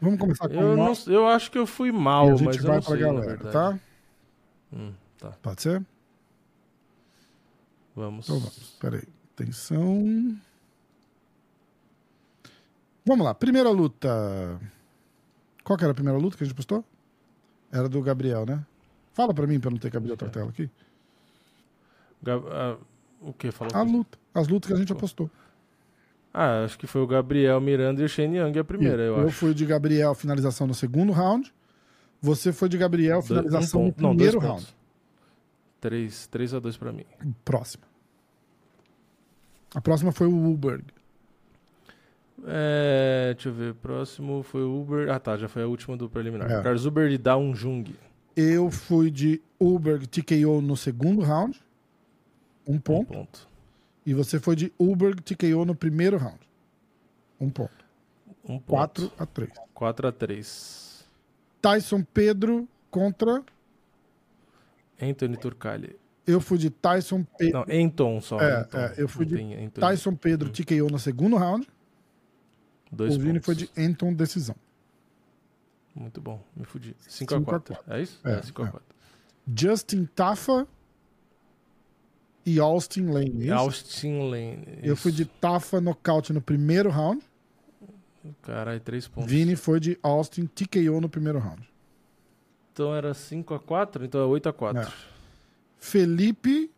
[0.00, 2.44] Vamos começar com Eu, o não, eu acho que eu fui e mal, a gente
[2.44, 3.78] mas eu vai não pra sei, galera, tá?
[4.72, 5.30] Hum, tá.
[5.42, 5.84] Pode ser?
[7.94, 8.26] Vamos.
[8.26, 8.76] Então vamos.
[8.80, 9.02] Peraí.
[9.34, 10.36] Atenção.
[13.06, 13.34] Vamos lá.
[13.34, 14.60] Primeira luta.
[15.64, 16.84] Qual que era a primeira luta que a gente postou?
[17.70, 18.64] Era do Gabriel, né?
[19.12, 20.70] Fala pra mim, pra eu não ter que abrir outra tela aqui.
[22.22, 22.76] Gab- ah,
[23.20, 23.50] o que?
[23.50, 23.74] Falou?
[23.76, 24.18] A luta.
[24.34, 25.30] As lutas que a gente apostou.
[26.32, 29.26] Ah, acho que foi o Gabriel Miranda e o Shane Young a primeira, eu, eu
[29.26, 29.36] acho.
[29.36, 31.52] fui de Gabriel, finalização no segundo round.
[32.22, 33.94] Você foi de Gabriel, finalização um no.
[33.98, 34.64] Não, primeiro pontos.
[34.64, 34.76] round.
[35.80, 37.04] 3, 3 a 2 pra mim.
[37.44, 37.84] Próxima.
[39.74, 40.84] A próxima foi o Uberg.
[42.46, 43.74] É, deixa eu ver.
[43.74, 45.10] Próximo foi o Uber.
[45.10, 45.36] Ah, tá.
[45.36, 46.50] Já foi a última do preliminar.
[46.50, 46.62] É.
[46.62, 47.94] Carlos Uber e Down Jung.
[48.36, 51.60] Eu fui de Uberg TKO no segundo round.
[52.66, 53.12] Um Um ponto.
[53.12, 53.48] ponto.
[54.04, 56.40] E você foi de Uberg TKO no primeiro round.
[57.40, 57.84] Um ponto.
[58.44, 58.64] Um ponto.
[58.66, 59.50] 4 a 3.
[59.74, 61.04] 4 a 3.
[61.60, 63.44] Tyson Pedro contra.
[65.00, 65.96] Anthony Turcali.
[66.26, 67.64] Eu fui de Tyson Pedro.
[67.66, 68.40] Não, Anton só.
[68.40, 68.78] É, Anton.
[68.78, 69.70] é, eu fui Não de.
[69.70, 71.68] Tyson Pedro TKO no segundo round.
[72.90, 74.54] Dois o Vini foi de Anton decisão.
[75.94, 76.42] Muito bom.
[76.56, 76.96] Me fudi.
[77.00, 77.92] 5 Cinco a a 4 quatro.
[77.94, 78.20] É isso?
[78.24, 78.70] É, É, 5 é.
[78.70, 78.82] 4
[79.54, 80.66] Justin Tafa
[82.46, 83.44] e Austin Lane.
[83.44, 83.54] Isso?
[83.54, 84.78] Austin Lane.
[84.82, 87.22] Eu fui de Tafa nocaute no primeiro round.
[88.42, 89.30] Caralho, 3 pontos.
[89.30, 91.68] Vini foi de Austin TKO no primeiro round.
[92.72, 94.92] Então era 5 a 4 Então é 8 a 4 É.
[95.78, 96.70] Felipe.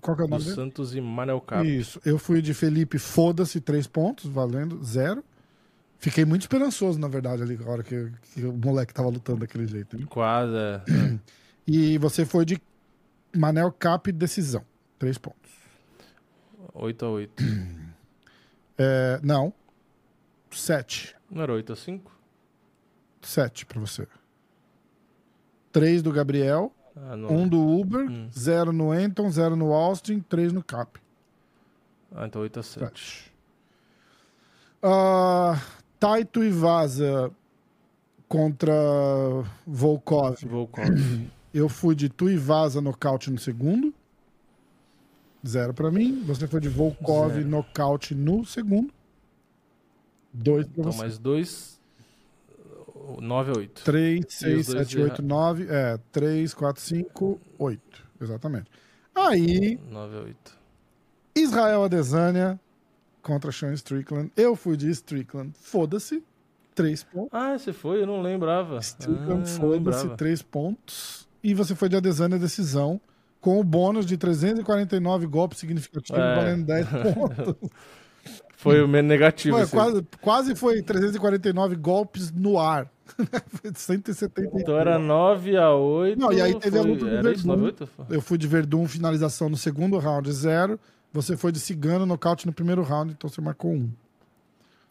[0.00, 0.54] Qual que é o nome Do dele?
[0.54, 1.66] Santos e Manel Cap.
[1.66, 2.00] Isso.
[2.04, 5.24] Eu fui de Felipe, foda-se, três pontos, valendo, zero.
[5.98, 9.66] Fiquei muito esperançoso, na verdade, ali, na hora que, que o moleque tava lutando daquele
[9.66, 9.98] jeito.
[9.98, 10.06] né?
[10.08, 10.52] Quase.
[10.56, 11.18] é.
[11.66, 12.60] E você foi de
[13.36, 14.64] Manel Cap, decisão,
[14.98, 15.50] três pontos.
[16.72, 17.44] 8 a 8
[18.78, 19.52] É, não,
[20.52, 21.16] sete.
[21.30, 22.12] Não era 8 a 5
[23.20, 24.06] Sete pra você.
[25.72, 27.28] Três do Gabriel, Ah, não.
[27.30, 28.30] um do Uber, Hum.
[28.32, 31.00] zero no Anton, zero no Austin, três no Cap.
[32.14, 33.32] Ah, então 8 a 7 Sete.
[34.82, 35.60] Ah,
[35.98, 37.30] Taito e Vaza
[38.28, 38.72] contra
[39.66, 40.36] Volkov.
[40.46, 40.86] Volkov.
[41.52, 43.92] Eu fui de Tu e Vaza nocaute no segundo.
[45.46, 46.22] Zero pra mim.
[46.26, 47.48] Você foi de Volkov Zero.
[47.48, 48.92] nocaute no segundo.
[50.32, 50.98] Dois pra Então, você.
[50.98, 51.78] mais dois.
[53.20, 53.84] 9 a 8.
[53.84, 55.66] 3, E os 6, dois 7, de 8, 9.
[55.70, 58.06] É, 3, 4, 5, 8.
[58.20, 58.70] Exatamente.
[59.14, 60.58] Aí, 9 a 8.
[61.34, 62.60] Israel Adesanya
[63.28, 64.32] contra Sean Strickland.
[64.34, 65.52] Eu fui de Strickland.
[65.60, 66.24] Foda-se.
[66.74, 67.28] 3 pontos.
[67.32, 68.00] Ah, você foi?
[68.02, 68.78] Eu não lembrava.
[68.78, 70.08] Strickland, ah, foda-se.
[70.16, 71.28] 3 pontos.
[71.44, 72.98] E você foi de Adesanya decisão.
[73.40, 76.34] Com o bônus de 349 golpes significativos, É.
[76.34, 77.70] valendo 10 pontos.
[78.56, 79.56] Foi o menos negativo.
[79.56, 79.70] Ué, esse.
[79.70, 82.90] quase, quase foi 349 golpes no ar.
[83.62, 84.60] Foi 170.
[84.60, 86.20] Então era 9 a 8.
[86.20, 86.90] Não, e aí teve a foi...
[86.90, 87.46] luta do Verdun.
[87.46, 87.88] 9 a 8?
[88.10, 90.78] Eu fui de Verdun, finalização no segundo round, zero.
[91.12, 93.90] Você foi de Cigano, nocaute no primeiro round, então você marcou um.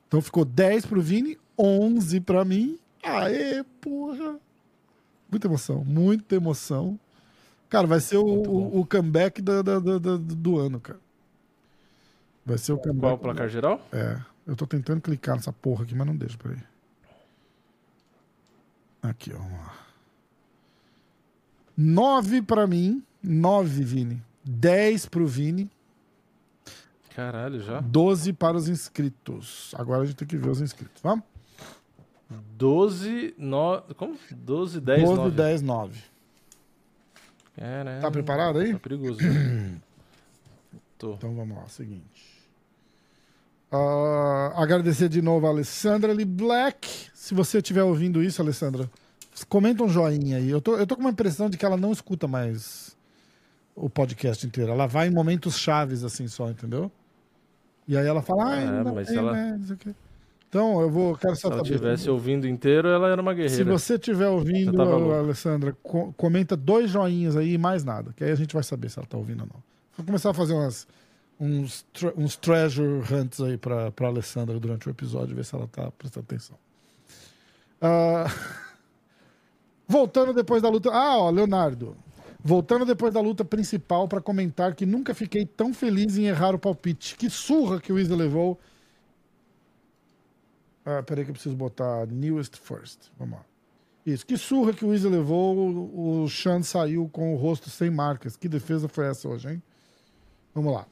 [0.07, 2.79] Então ficou 10 pro Vini, 11 pra mim.
[3.03, 4.39] Aê, porra.
[5.29, 6.99] Muita emoção, muita emoção.
[7.69, 10.99] Cara, vai ser o, o, o comeback da- da- da- da- do ano, cara.
[12.45, 13.01] Vai ser o comeback.
[13.01, 13.85] Qual o placar geral?
[13.91, 14.17] É,
[14.47, 16.57] eu tô tentando clicar nessa porra aqui, mas não deixa, peraí.
[19.01, 19.73] Aqui, ó, vamos lá.
[21.77, 24.21] 9 pra mim, 9, Vini.
[24.43, 25.69] 10 pro Vini,
[27.17, 27.81] Caralho, já.
[27.81, 29.73] 12 para os inscritos.
[29.75, 31.25] Agora a gente tem que ver os inscritos, vamos?
[32.55, 33.95] 12, 9.
[33.95, 34.15] Como?
[34.29, 35.35] 12, 10, 12, 9.
[35.35, 35.99] 10, 9.
[37.55, 38.01] Caralho.
[38.01, 38.71] Tá preparado aí?
[38.73, 39.17] Tá perigoso.
[40.99, 41.15] Tô.
[41.15, 42.47] Então vamos lá, seguinte.
[43.71, 47.09] Ah, agradecer de novo a Alessandra Lee Black.
[47.15, 48.87] Se você estiver ouvindo isso, Alessandra,
[49.49, 50.51] comenta um joinha aí.
[50.51, 52.95] Eu tô, eu tô com uma impressão de que ela não escuta mais
[53.75, 54.71] o podcast inteiro.
[54.71, 56.91] Ela vai em momentos chaves assim só, entendeu?
[57.87, 59.59] E aí ela fala, ah, É, mas ela- né.
[60.49, 61.69] Então, eu vou, quero Se só ela saber.
[61.77, 63.65] tivesse ouvindo inteiro, ela era uma Se guerreira.
[63.65, 65.13] você estiver ouvindo, Você.
[65.15, 68.89] Alessandra, co- comenta dois joinhas aí e mais nada, que aí a gente vai saber
[68.89, 69.61] se ela tá ouvindo ou não.
[69.97, 70.87] Vou começar a fazer umas,
[71.39, 71.85] uns,
[72.15, 76.25] uns treasure hunts aí pra, pra Alessandra durante o episódio, ver se ela tá prestando
[76.29, 76.55] atenção.
[77.81, 78.25] Ah,
[79.87, 80.89] voltando depois da luta.
[80.91, 81.95] Ah, ó, Leonardo.
[82.43, 86.59] Voltando depois da luta principal pra comentar que nunca fiquei tão feliz em errar o
[86.59, 87.15] palpite.
[87.15, 88.59] Que surra que o Isa levou.
[90.85, 93.11] Ah, peraí que eu preciso botar newest first.
[93.19, 93.45] Vamos lá.
[94.07, 94.25] Isso.
[94.25, 96.23] Que surra que o Izzy levou.
[96.23, 98.37] O Sean saiu com o rosto sem marcas.
[98.37, 99.61] Que defesa foi essa hoje, hein?
[100.55, 100.87] Vamos lá.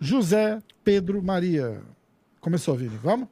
[0.00, 1.80] José Pedro Maria.
[2.40, 2.96] Começou, Vini.
[2.96, 3.28] Vamos?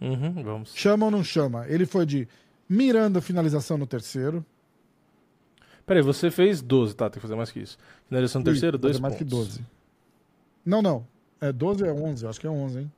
[0.00, 0.72] Uhum, vamos.
[0.74, 1.66] Chama ou não chama?
[1.68, 2.26] Ele foi de
[2.68, 4.44] Miranda, finalização no terceiro.
[5.90, 7.10] Peraí, você fez 12, tá?
[7.10, 7.76] Tem que fazer mais que isso.
[8.08, 9.26] Finalização no terceiro, Ih, dois mais pontos.
[9.26, 9.66] que 12.
[10.64, 11.04] Não, não.
[11.40, 12.22] É 12 ou é 11?
[12.22, 12.92] Eu acho que é 11, hein?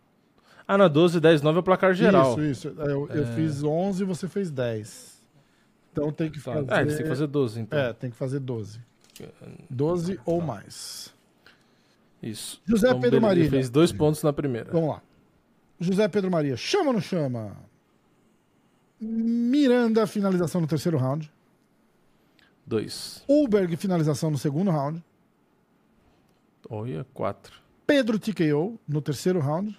[0.68, 2.32] Ah, não, 12, 10, 9 é o placar geral.
[2.32, 2.80] Isso, isso.
[2.82, 5.22] É, Eu, eu fiz 11 e você fez 10.
[5.90, 6.52] Então tem que Tá.
[6.52, 6.70] fazer...
[6.70, 7.78] É, tem que fazer 12, então.
[7.78, 8.78] É, tem que fazer 12.
[9.70, 11.14] 12 ou mais.
[12.22, 12.60] Isso.
[12.66, 13.48] José Então, Pedro Maria.
[13.48, 14.70] Fez dois pontos na primeira.
[14.70, 15.02] Vamos lá.
[15.80, 17.56] José Pedro Maria, chama ou não chama?
[19.00, 21.32] Miranda, finalização no terceiro round.
[22.66, 23.22] Dois.
[23.28, 25.02] Ulberg, finalização no segundo round.
[26.68, 27.60] Olha, quatro.
[27.86, 29.78] Pedro TKO no terceiro round.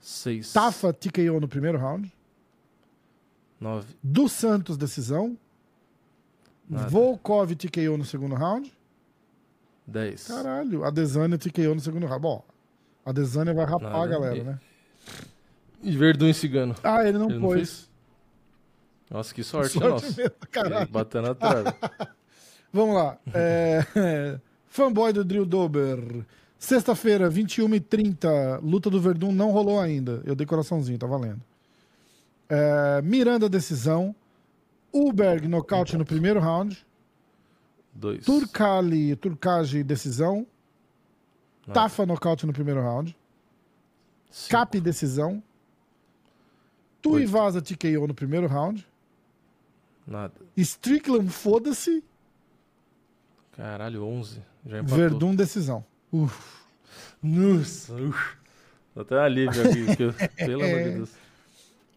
[0.00, 0.52] Seis.
[0.52, 2.12] Tafa TKO no primeiro round.
[3.60, 3.94] Nove.
[4.02, 5.36] Do Santos, decisão.
[6.68, 6.88] Nada.
[6.88, 8.72] Volkov TKO no segundo round.
[9.86, 10.28] Dez.
[10.28, 12.22] Caralho, a Desânia TKO no segundo round.
[12.22, 12.44] Bom,
[13.04, 14.04] a Desânia vai rapar Nada.
[14.04, 14.60] a galera, né?
[15.82, 16.74] E Verdun e Cigano.
[16.82, 17.56] Ah, ele não Ele não pôs.
[17.56, 17.90] fez?
[19.14, 20.06] Nossa, que sorte, Sorte nossa.
[20.20, 20.88] mesmo, caralho.
[20.88, 21.72] Batendo na trave.
[22.72, 23.16] Vamos lá.
[23.32, 23.80] É...
[24.66, 26.26] Fanboy do Drill Dober.
[26.58, 28.60] Sexta-feira, 21h30.
[28.60, 30.20] Luta do Verdun não rolou ainda.
[30.24, 31.40] Eu dei coraçãozinho, tá valendo.
[32.48, 33.00] É...
[33.02, 34.12] Miranda, decisão.
[34.92, 36.84] Uberg, nocaute no primeiro round.
[37.94, 38.24] Dois.
[38.24, 40.44] Turcali, Turcage, decisão.
[41.64, 41.80] Nada.
[41.80, 43.16] Tafa, nocaute no primeiro round.
[44.28, 44.50] Cinco.
[44.50, 45.40] Cap, decisão.
[47.00, 48.84] Tuivasa, TKO no primeiro round.
[50.06, 50.34] Nada.
[50.56, 52.04] Strickland, foda-se.
[53.52, 54.42] Caralho, onze.
[54.66, 54.98] Já empatou.
[54.98, 55.84] Verdun, decisão.
[56.12, 56.64] Uf.
[57.22, 57.94] Nossa.
[57.94, 58.36] uf.
[58.96, 60.36] Até alívio aqui.
[60.36, 61.10] pelo amor de Deus.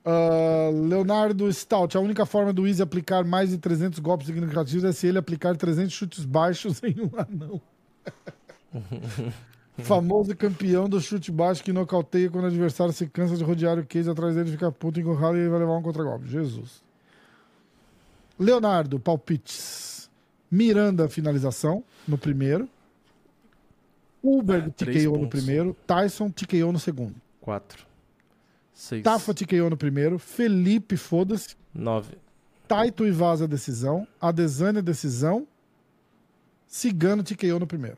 [0.09, 4.93] Ah, Leonardo Stout, a única forma do Easy aplicar mais de 300 golpes significativos é
[4.93, 7.61] se ele aplicar 300 chutes baixos em um anão.
[9.79, 13.85] Famoso campeão do chute baixo que nocauteia quando o adversário se cansa de rodear o
[13.85, 16.27] case atrás dele, fica puto, encurrado e ele vai levar um contra-golpe.
[16.27, 16.81] Jesus.
[18.39, 20.09] Leonardo, palpites.
[20.49, 22.69] Miranda, finalização no primeiro.
[24.23, 25.29] Uber, Três TKO no pontos.
[25.43, 25.75] primeiro.
[25.85, 27.15] Tyson, TKO no segundo.
[27.41, 27.85] Quatro.
[28.73, 29.03] Seis.
[29.03, 32.13] Tafa TKO no primeiro, Felipe, foda-se, Nove.
[32.67, 35.47] Taito e Vaza decisão, Adesanya decisão,
[36.67, 37.97] Cigano TKO no primeiro.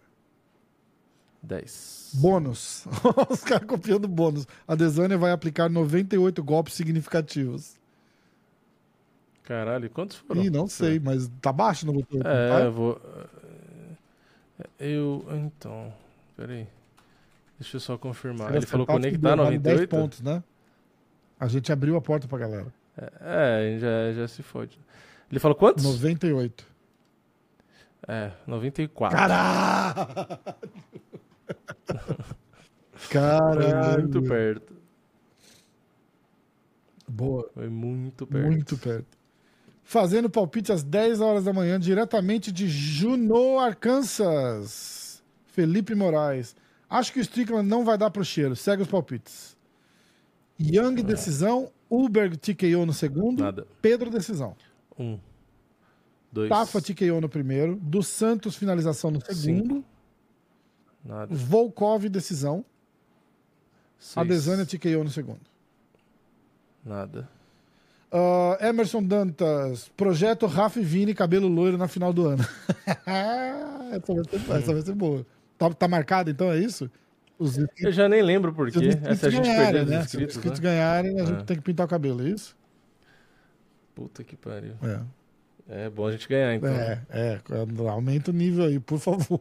[1.42, 2.12] 10.
[2.16, 2.86] Bônus.
[3.30, 4.46] Os caras copiando bônus.
[4.68, 7.79] A Desânia vai aplicar 98 golpes significativos.
[9.50, 10.44] Caralho, quantos foram?
[10.44, 12.22] Ih, não sei, mas tá baixo no botão.
[12.24, 13.02] É, eu vou.
[14.80, 15.26] Eu.
[15.32, 15.92] Então.
[16.38, 16.68] Peraí.
[17.60, 18.54] Deixa eu só confirmar.
[18.54, 19.90] Ele falou conectar vale 10 98?
[19.90, 20.44] pontos, né?
[21.40, 22.72] A gente abriu a porta pra galera.
[23.22, 24.80] É, já, já se fode.
[25.32, 25.84] Ele falou quantos?
[25.84, 26.64] 98.
[28.08, 29.18] É, 94.
[29.18, 29.96] Caralho!
[33.10, 34.02] Caralho.
[34.04, 34.76] Muito perto.
[37.08, 37.50] Boa.
[37.52, 38.46] Foi muito perto.
[38.46, 39.19] Muito perto.
[39.90, 45.24] Fazendo palpite às 10 horas da manhã, diretamente de Juneau, Arkansas.
[45.48, 46.56] Felipe Moraes.
[46.88, 48.56] Acho que o Strickland não vai dar pro cheiro.
[48.56, 49.58] Segue os palpites.
[50.60, 51.72] Young, decisão.
[51.90, 53.42] Uber, TKO no segundo.
[53.42, 53.66] Nada.
[53.82, 54.56] Pedro, decisão.
[54.96, 55.18] Um.
[56.32, 56.50] Dois.
[56.50, 57.76] Tafa, TKO no primeiro.
[57.78, 59.84] Dos Santos, finalização no segundo.
[61.04, 61.34] Nada.
[61.34, 62.64] Volkov, decisão.
[63.98, 64.18] Seis.
[64.18, 65.42] Adesanya, TKO no segundo.
[66.86, 67.28] Nada.
[68.12, 72.44] Ah, Emerson Dantas, projeto Rafa e Vini, cabelo loiro na final do ano.
[73.92, 75.26] essa, vai ser, essa vai ser boa.
[75.58, 76.90] Tá, tá marcado então, é isso?
[77.38, 78.90] Os Eu já nem lembro por se os quê.
[78.90, 79.92] inscritos Essa a gente ganharem, né?
[79.92, 80.70] Se os inscritos, inscritos né?
[80.70, 81.44] ganharem, a gente É.
[81.44, 82.58] tem que pintar o cabelo, é isso?
[83.96, 84.74] Puta que pariu.
[84.84, 85.00] É.
[85.86, 86.70] É bom a gente ganhar, então.
[86.70, 87.40] É, é,
[87.90, 89.40] aumenta o nível aí, por favor.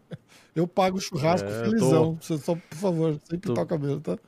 [0.54, 2.18] Eu pago o churrasco É, felizão.
[2.20, 4.18] Você só, por favor, sem pintar Tô- o cabelo, tá?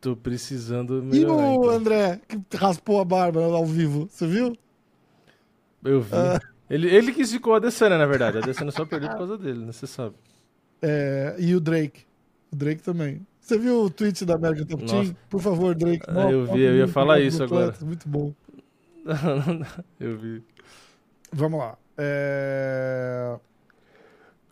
[0.00, 1.70] Tô precisando E melhorar, o então.
[1.70, 4.56] André, que raspou a barba ao vivo, você viu?
[5.84, 6.14] Eu vi.
[6.14, 6.40] Ah.
[6.68, 8.38] Ele, ele que ficou a Adesanya, na verdade.
[8.38, 9.72] A Adesanya só perdeu por causa dele, né?
[9.72, 10.14] Você sabe.
[10.80, 12.04] É, e o Drake.
[12.50, 13.26] O Drake também.
[13.40, 14.84] Você viu o tweet da American Top.
[14.86, 15.16] Team?
[15.28, 16.04] Por favor, Drake.
[16.08, 17.74] Ah, eu vi, eu ia falar isso agora.
[17.82, 18.32] Muito bom.
[19.98, 20.44] Eu vi.
[21.32, 21.76] Vamos lá.
[21.98, 23.36] É...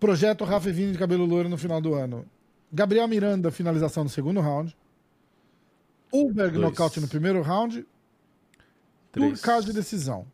[0.01, 2.27] Projeto Rafa e Vini de cabelo loiro no final do ano.
[2.73, 4.77] Gabriel Miranda, finalização no segundo round.
[6.13, 6.63] Ulberg, Dois.
[6.63, 7.87] nocaute no primeiro round.
[9.13, 9.41] Três.
[9.65, 10.27] De decisão.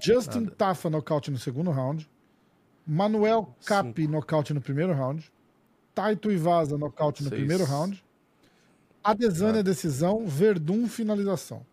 [0.00, 0.54] Justin Nada.
[0.56, 2.08] Tafa, nocaute no segundo round.
[2.86, 5.30] Manuel Cap, nocaute no primeiro round.
[5.94, 7.40] Taito Ivaza, nocaute no Seis.
[7.40, 8.02] primeiro round.
[9.02, 10.26] Adesanya, decisão.
[10.26, 11.64] Verdun, finalização.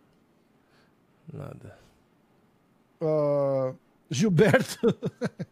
[1.31, 1.77] Nada.
[3.01, 3.73] Ah,
[4.09, 4.77] Gilberto.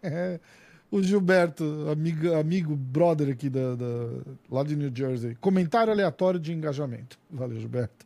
[0.91, 5.35] O Gilberto, amigo, amigo brother aqui da, da- lá de New Jersey.
[5.39, 7.17] Comentário aleatório de engajamento.
[7.29, 8.05] Valeu, Gilberto.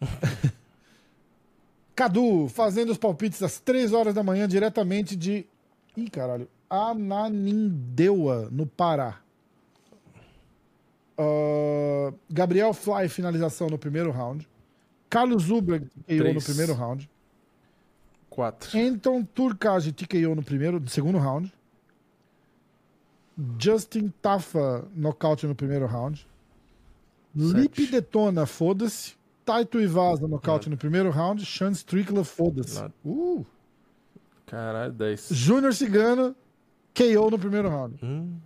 [1.94, 5.46] Cadu, fazendo os palpites às 3 horas da manhã, diretamente de.
[5.94, 6.48] Ih, caralho.
[6.70, 9.20] Ananindeua, no Pará.
[11.18, 14.48] Ah, Gabriel Fly, finalização no primeiro round.
[15.10, 17.10] Carlos Zuber, no primeiro round.
[18.32, 18.78] Quatro.
[18.78, 21.52] Anton Turkage TKO no primeiro, no segundo round.
[23.58, 26.26] Justin Tafa nocaute no primeiro round.
[27.34, 29.14] Lip Detona, foda-se.
[29.44, 31.44] Taito Ivaza nocaute no primeiro round.
[31.44, 32.82] Sean Strickler, foda-se.
[33.04, 33.44] Uh.
[34.46, 35.28] Caralho, dez.
[35.30, 36.34] Júnior Cigano,
[36.94, 37.98] KO no primeiro round.
[38.02, 38.36] Hum,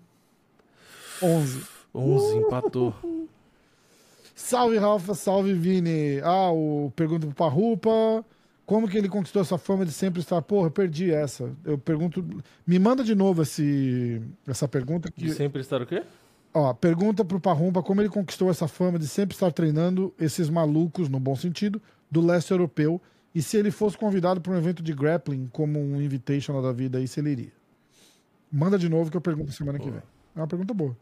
[1.23, 1.65] 11.
[1.95, 2.93] onze, empatou.
[4.35, 5.15] Salve, Rafa.
[5.15, 6.21] Salve, Vini.
[6.23, 8.25] Ah, o pergunta pro Parrupa.
[8.67, 10.43] Como que ele conquistou essa fama de sempre estar?
[10.43, 11.51] Porra, eu perdi essa.
[11.65, 12.23] Eu pergunto.
[12.67, 15.09] Me manda de novo esse, essa pergunta.
[15.09, 16.03] De Que, sempre estar o quê?
[16.57, 21.09] ó, pergunta pro Parrumpa como ele conquistou essa fama de sempre estar treinando esses malucos,
[21.09, 21.81] no bom sentido,
[22.11, 23.01] do leste europeu.
[23.35, 26.97] E se ele fosse convidado para um evento de grappling, como um Invitational da vida,
[26.97, 27.53] aí se ele iria.
[28.51, 30.01] Manda de novo que eu pergunto semana que vem.
[30.35, 30.97] É uma pergunta boa.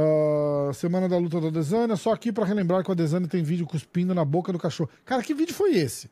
[0.00, 3.66] Ah, semana da luta da Adesanya, só aqui pra relembrar que o Adesanya tem vídeo
[3.66, 4.88] cuspindo na boca do cachorro.
[5.04, 6.10] Cara, que vídeo foi esse?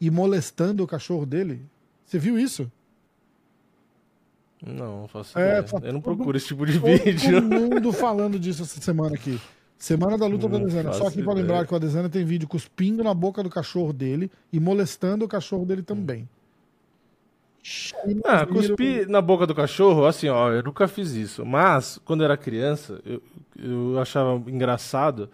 [0.00, 1.60] E molestando o cachorro dele?
[2.04, 2.70] Você viu isso?
[4.64, 5.62] Não, faço É, ideia.
[5.62, 7.42] tá Eu não todo- procuro esse tipo de Todo vídeo.
[7.42, 9.40] mundo falando disso essa semana aqui.
[9.76, 10.92] Semana da luta do Não Adesanya.
[10.92, 11.46] Só faço aqui pra ideia.
[11.46, 15.28] lembrar que o Adesanya tem vídeo cuspindo na boca do cachorro dele e molestando o
[15.28, 16.28] cachorro dele também.
[18.24, 21.44] Ah, cuspir na boca do cachorro, assim, ó, eu nunca fiz isso.
[21.46, 23.22] Mas, quando eu era criança, eu,
[23.58, 25.24] eu achava engraçado.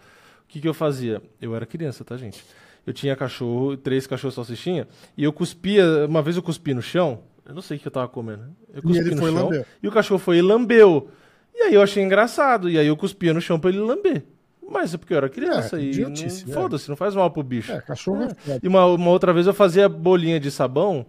[0.44, 1.22] O que, que eu fazia?
[1.40, 2.44] Eu era criança, tá, gente?
[2.86, 4.86] Eu tinha cachorro, três cachorros salsichinha,
[5.16, 7.92] e eu cuspia, uma vez eu cuspi no chão, eu não sei o que eu
[7.92, 8.42] tava comendo.
[8.42, 8.48] né?
[8.74, 9.66] Eu E cuspi ele no foi chão, lamber.
[9.82, 11.10] e o cachorro foi e lambeu.
[11.54, 14.24] E aí eu achei engraçado, e aí eu cuspia no chão pra ele lamber.
[14.70, 16.28] Mas é porque eu era criança É, e não- é.
[16.52, 17.72] foda-se, não faz mal pro bicho.
[17.72, 18.60] É, cachorro é foda.
[18.62, 21.06] E uma, uma outra vez eu fazia bolinha de sabão,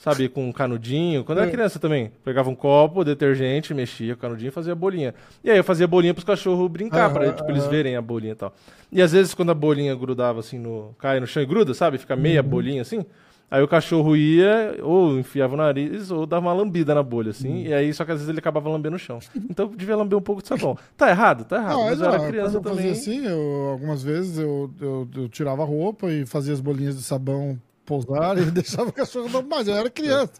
[0.00, 1.22] sabe, com um canudinho.
[1.22, 2.10] Quando eu era criança também.
[2.24, 5.14] Pegava um copo, detergente, mexia com o canudinho e fazia bolinha.
[5.44, 7.70] E aí eu fazia bolinha pros cachorros brincar, Aham, pra tipo, eles aham.
[7.70, 8.52] verem a bolinha e tal.
[8.90, 10.94] E às vezes quando a bolinha grudava assim no.
[10.98, 11.98] cai no chão e gruda, sabe?
[11.98, 12.48] Fica meia Uhum.
[12.48, 13.04] bolinha assim.
[13.50, 17.64] Aí o cachorro ia, ou enfiava o nariz, ou dava uma lambida na bolha, assim.
[17.64, 17.66] Hum.
[17.66, 19.18] E aí, só que às vezes ele acabava lambendo o chão.
[19.50, 20.78] Então devia lamber um pouco de sabão.
[20.96, 21.44] Tá errado?
[21.44, 21.78] Tá errado.
[21.78, 22.76] Não, mas não, eu era criança eu também.
[22.76, 26.96] fazia assim, eu, algumas vezes eu, eu, eu tirava a roupa e fazia as bolinhas
[26.96, 27.58] de sabão
[27.90, 29.66] pousar e deixava o cachorro andando mais.
[29.66, 30.32] Eu era criança.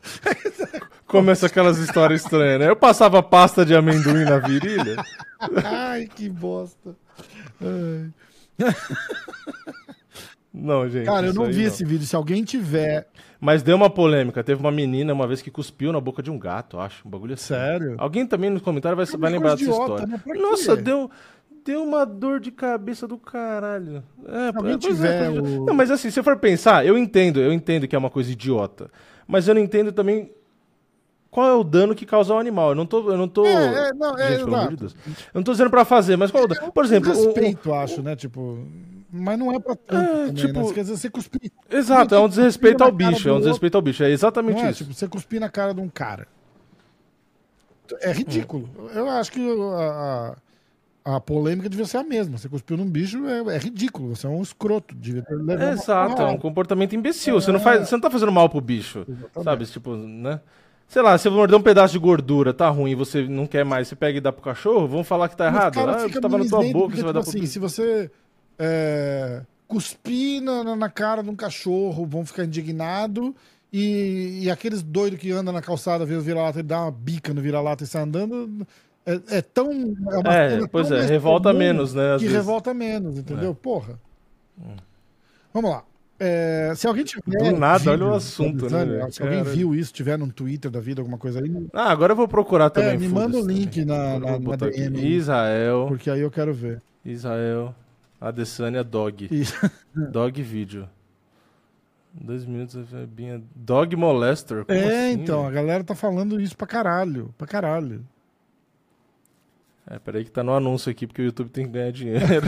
[1.06, 2.68] Começa aquelas histórias estranhas, né?
[2.68, 4.96] Eu passava pasta de amendoim na virilha.
[5.64, 6.94] Ai, que bosta.
[7.60, 8.10] Ai.
[10.52, 11.06] Não, gente.
[11.06, 12.06] Cara, eu não vi esse vídeo.
[12.06, 13.08] Se alguém tiver.
[13.40, 14.44] Mas deu uma polêmica.
[14.44, 17.06] Teve uma menina uma vez que cuspiu na boca de um gato, acho.
[17.06, 17.54] Um bagulho assim.
[17.54, 17.94] Sério?
[17.98, 20.06] Alguém também no comentário vai, É vai lembrar dessa história.
[20.06, 20.20] né?
[20.26, 21.10] Nossa, deu,
[21.64, 24.02] deu uma dor de cabeça do caralho.
[24.26, 27.40] É, alguém pois tiver coisa de- o- Não, mas assim, se for pensar, eu entendo,
[27.40, 28.90] eu entendo que é uma coisa idiota.
[29.26, 30.30] Mas eu não entendo também
[31.30, 32.70] qual é o dano que causa ao animal.
[32.70, 33.10] Eu não tô.
[33.10, 33.46] Eu não tô...
[33.46, 35.00] É, é, não, é, Gente, pelo amor de exato.
[35.04, 35.16] Deus.
[35.32, 36.72] Eu não tô dizendo pra fazer, mas qual é o dano?
[36.72, 38.16] Por exemplo, o- o- respeito, acho, né?
[38.16, 38.66] Tipo.
[39.12, 40.72] Mas não é pra tanto É, também, tipo- né?
[40.72, 41.50] Quer dizer, você cuspir.
[41.68, 44.02] Exato, é um desrespeito na ao bicho, é um desrespeito ao bicho.
[44.04, 44.84] É exatamente é, isso.
[44.84, 46.26] tipo, você cuspir na cara de um cara.
[48.02, 48.68] É ridículo.
[48.94, 50.36] Eu acho que a, a,
[51.04, 52.36] a polêmica devia ser a mesma.
[52.38, 54.14] Você cuspiu num bicho é, é ridículo.
[54.14, 54.94] Você é um escroto.
[54.94, 57.40] Devia uma Exato, é um comportamento imbecil.
[57.40, 59.04] Você, não faz, você não tá fazendo mal pro bicho.
[59.08, 59.44] Exatamente.
[59.44, 59.66] Sabe?
[59.66, 60.40] Tipo, né?
[60.88, 63.86] Sei lá, se você morder um pedaço de gordura, tá ruim, você não quer mais,
[63.88, 65.74] você pega e dá pro cachorro, vão falar que tá Mas, errado.
[65.74, 67.52] cara, Ah, fica tava na tua boca, porque, você vai tipo dar pro assim, bicho.
[67.52, 68.10] se você
[68.58, 73.32] é, cuspir na, na- cara de um cachorro, vão ficar indignados.
[73.72, 77.32] E, e aqueles doidos que andam na calçada, vê o vira-lata e dá uma bica
[77.32, 78.66] no vira-lata e sai andando.
[79.30, 79.70] É, é tão.
[80.26, 82.34] É, É, pois tão é, revolta menos, né, Que vezes.
[82.34, 82.36] É.
[82.38, 83.54] revolta menos, entendeu?
[83.54, 83.98] Porra.
[85.52, 85.84] Vamos lá.
[86.22, 87.22] É, se alguém tiver.
[87.24, 89.10] Do nada, vídeo olha o assunto, né, velho?
[89.12, 92.16] Se alguém viu isso, tiver no Twitter da vida, alguma coisa aí, Ah, agora eu
[92.16, 92.90] vou procurar também.
[92.90, 94.76] é, me manda o link na, na, na botar aqui.
[94.90, 95.02] DM.
[95.16, 96.82] Israel, Porque aí eu quero ver.
[97.04, 97.74] Israel,
[98.20, 99.28] Adesanya Dog.
[99.32, 100.86] E- Dog vídeo.
[102.12, 102.76] Dois minutos,
[103.08, 103.40] Binha.
[103.56, 104.64] Dog molester.
[104.66, 107.32] Como é, assim, então, a galera tá falando isso pra caralho.
[107.38, 108.04] Pra caralho.
[109.90, 112.46] É, peraí que tá no anúncio aqui, porque o YouTube tem que ganhar dinheiro.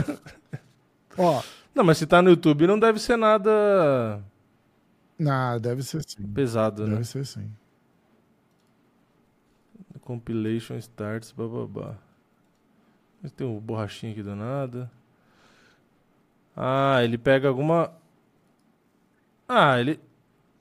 [1.17, 1.43] Ó,
[1.75, 4.23] Não, mas se tá no YouTube não deve ser nada
[5.19, 6.25] nah, deve ser sim.
[6.27, 6.93] pesado, né?
[6.93, 7.51] Deve ser sim.
[10.01, 11.95] Compilation starts, bababá.
[13.21, 14.91] Mas tem um borrachinho aqui do nada.
[16.55, 17.93] Ah, ele pega alguma.
[19.47, 19.99] Ah, ele.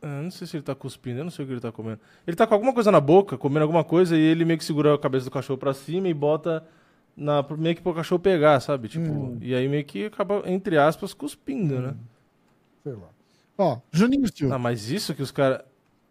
[0.02, 2.00] Ah, não sei se ele tá cuspindo, eu não sei o que ele tá comendo.
[2.26, 4.94] Ele tá com alguma coisa na boca, comendo alguma coisa, e ele meio que segura
[4.94, 6.64] a cabeça do cachorro pra cima e bota
[7.16, 8.88] na, meio que pro cachorro pegar, sabe?
[8.88, 9.38] Tipo, Hum.
[9.40, 11.94] e aí meio que acaba, entre aspas, cuspindo, né?
[12.82, 13.08] Sei lá.
[13.56, 14.56] Ó, Juninho Silva.
[14.56, 15.60] Ah, mas isso que os caras.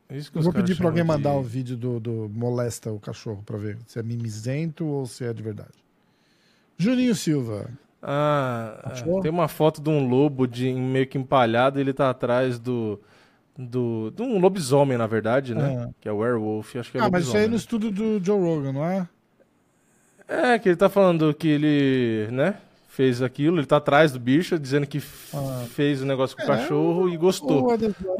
[0.10, 3.42] Eu vou pedir pra alguém chamam mandar de- o vídeo do, do molesta o cachorro
[3.46, 5.72] pra ver se é mimizento ou se é de verdade.
[6.78, 7.70] Juninho Silva.
[8.02, 9.22] Ah, Achou?
[9.22, 13.00] tem uma foto de um lobo de meio que empalhado e ele tá atrás do.
[13.58, 15.86] Do de um lobisomem, na verdade, né?
[15.88, 15.90] Ah.
[16.00, 18.24] Que é o werewolf, acho que é ah, mas isso aí é no estudo do
[18.24, 19.08] Joe Rogan, não é?
[20.28, 22.56] É, que ele tá falando que ele, né,
[22.88, 25.02] fez aquilo, ele tá atrás do bicho, dizendo que
[25.34, 25.66] Ah.
[25.70, 27.68] fez o negócio com o É, cachorro e gostou.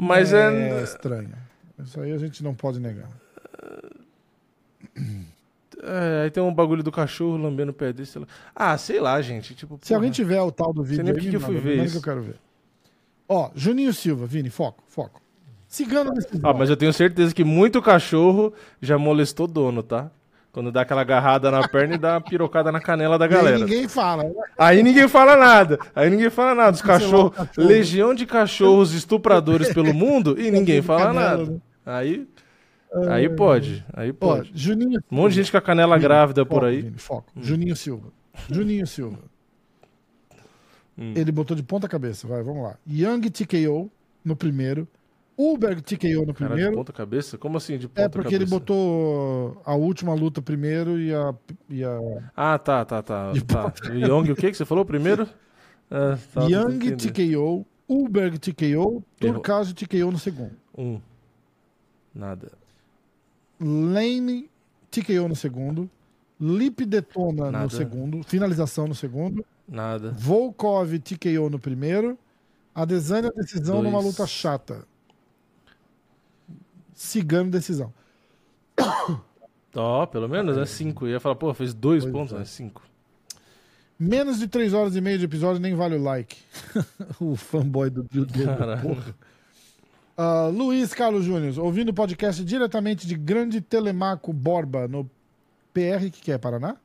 [0.00, 0.78] Mas é...
[0.80, 1.30] é- estranho.
[1.82, 3.08] Isso aí a gente não pode negar.
[5.82, 8.12] É, aí tem um bagulho do cachorro lambendo o pé desse.
[8.12, 8.26] sei lá.
[8.54, 9.54] Ah, sei lá, gente.
[9.54, 9.96] Tipo, Se porra.
[9.98, 11.92] alguém tiver o tal do vídeo nem aí, que que eu fui ver isso.
[11.92, 12.36] que eu quero ver.
[13.28, 15.20] Ó, Juninho Silva, Vini, foco, foco.
[15.68, 20.10] Cigano nesse Ah, mas eu tenho certeza que muito cachorro já molestou dono, tá?
[20.52, 23.34] Quando dá aquela agarrada na perna e dá uma pirocada na canela da E aí
[23.34, 23.58] galera.
[23.58, 24.24] ninguém fala.
[24.24, 24.34] né?
[24.58, 25.78] Aí ninguém fala nada.
[25.94, 26.72] Aí ninguém fala nada.
[26.76, 27.66] Os lá, cachorros, cachorro.
[27.68, 31.46] legião de cachorros estupradores pelo mundo e ninguém fala nada.
[31.46, 31.56] né?
[31.86, 32.28] Aí,
[33.08, 33.82] aí pode.
[33.94, 34.50] Aí Ó, pode.
[34.54, 36.82] Juninho Um monte de gente com a canela Vini, grávida por foco, aí.
[36.82, 37.32] Vini, foco.
[37.40, 38.08] Juninho Silva.
[38.50, 39.20] Juninho Silva.
[41.02, 41.14] Hum.
[41.16, 42.76] Ele botou de ponta cabeça, vai, vamos lá.
[42.86, 43.90] Young TKO
[44.24, 44.86] no primeiro.
[45.36, 46.76] Uber TKO no Cara, de primeiro.
[46.76, 47.38] ponta cabeça?
[47.38, 48.50] Como assim de ponta É porque ele cabeça?
[48.60, 51.34] botou a última luta primeiro e a.
[51.68, 51.98] E a...
[52.36, 53.32] Ah, tá, tá, tá.
[53.48, 53.72] Tá.
[53.92, 55.26] Young, o que que você falou primeiro?
[55.94, 56.96] Ah, tá, Young.
[56.96, 59.04] TKO, Uber TKO.
[59.20, 60.52] Turcaso TKO no segundo.
[60.78, 60.98] Um.
[62.14, 62.52] Nada.
[63.60, 64.48] Lane
[64.90, 65.90] TKO no segundo.
[66.40, 67.64] Lip Detona Nada.
[67.64, 68.22] no segundo.
[68.22, 69.44] Finalização no segundo.
[69.72, 70.10] Nada.
[70.12, 72.18] Volkov TKO no primeiro.
[72.74, 73.84] Adesanya decisão Dois.
[73.84, 74.84] numa luta chata.
[76.94, 77.92] Cigano decisão.
[79.74, 81.06] Ó, pelo menos é cinco.
[81.06, 82.38] Eu ia falar, pô, fez dois Pois pontos, é.
[82.40, 82.44] né?
[82.44, 82.82] Cinco.
[83.98, 86.36] Menos de 3 horas e meia de episódio nem vale o like.
[87.20, 88.04] o fanboy do
[88.58, 88.82] Caralho.
[88.82, 89.14] porra.
[90.16, 95.08] Ah, Luiz Carlos Júnior, ouvindo o podcast diretamente de Grande Telemaco Borba, no
[95.72, 96.76] PR, que, que é Paraná?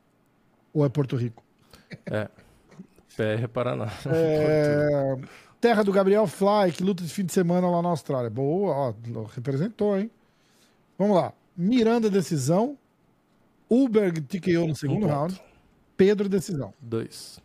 [0.72, 1.42] Ou é Porto Rico?
[2.06, 2.28] É.
[3.18, 3.88] PR Paraná.
[4.06, 5.16] É,
[5.60, 8.30] Terra do Gabriel Fly, que luta de fim de semana lá na Austrália.
[8.30, 8.94] Boa, ó,
[9.34, 10.08] representou, hein?
[10.96, 11.32] Vamos lá.
[11.56, 12.78] Miranda, decisão.
[13.68, 15.12] Uberg, TKO no segundo ponto.
[15.12, 15.42] round.
[15.96, 16.72] Pedro, decisão.
[16.80, 17.40] Dois.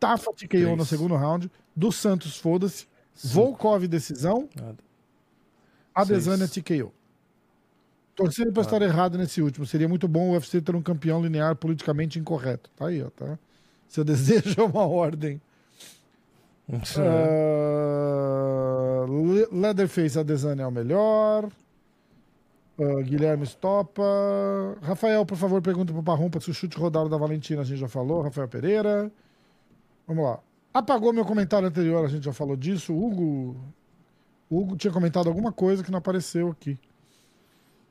[0.00, 0.76] Tafa, TKO Três.
[0.76, 1.50] no segundo round.
[1.74, 2.88] Do Santos, foda-se.
[3.24, 4.48] Volkov, decisão.
[4.56, 4.78] Nada.
[5.94, 6.48] Adesanya.
[6.48, 6.92] TKO.
[8.16, 9.64] Torcendo pra estar errado nesse último.
[9.64, 12.70] Seria muito bom o UFC ter um campeão linear politicamente incorreto.
[12.76, 13.38] Tá aí, ó, tá?
[13.88, 15.40] Seu desejo é uma ordem.
[19.08, 21.48] Le- Leatherface Adesanya é o melhor.
[22.78, 24.02] Ah, Guilherme Stopa.
[24.82, 27.88] Rafael, por favor, pergunta pro Parrumpa se o chute rodado da Valentina a gente já
[27.88, 28.22] falou.
[28.22, 29.10] Rafael Pereira.
[30.06, 30.40] Vamos lá.
[30.74, 32.94] Apagou meu comentário anterior, a gente já falou disso.
[32.94, 33.56] Hugo.
[34.50, 36.78] O Hugo tinha comentado alguma coisa que não apareceu aqui.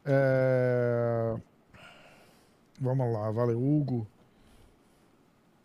[0.06, 1.36] É...
[2.80, 4.06] Vamos lá, valeu, Hugo.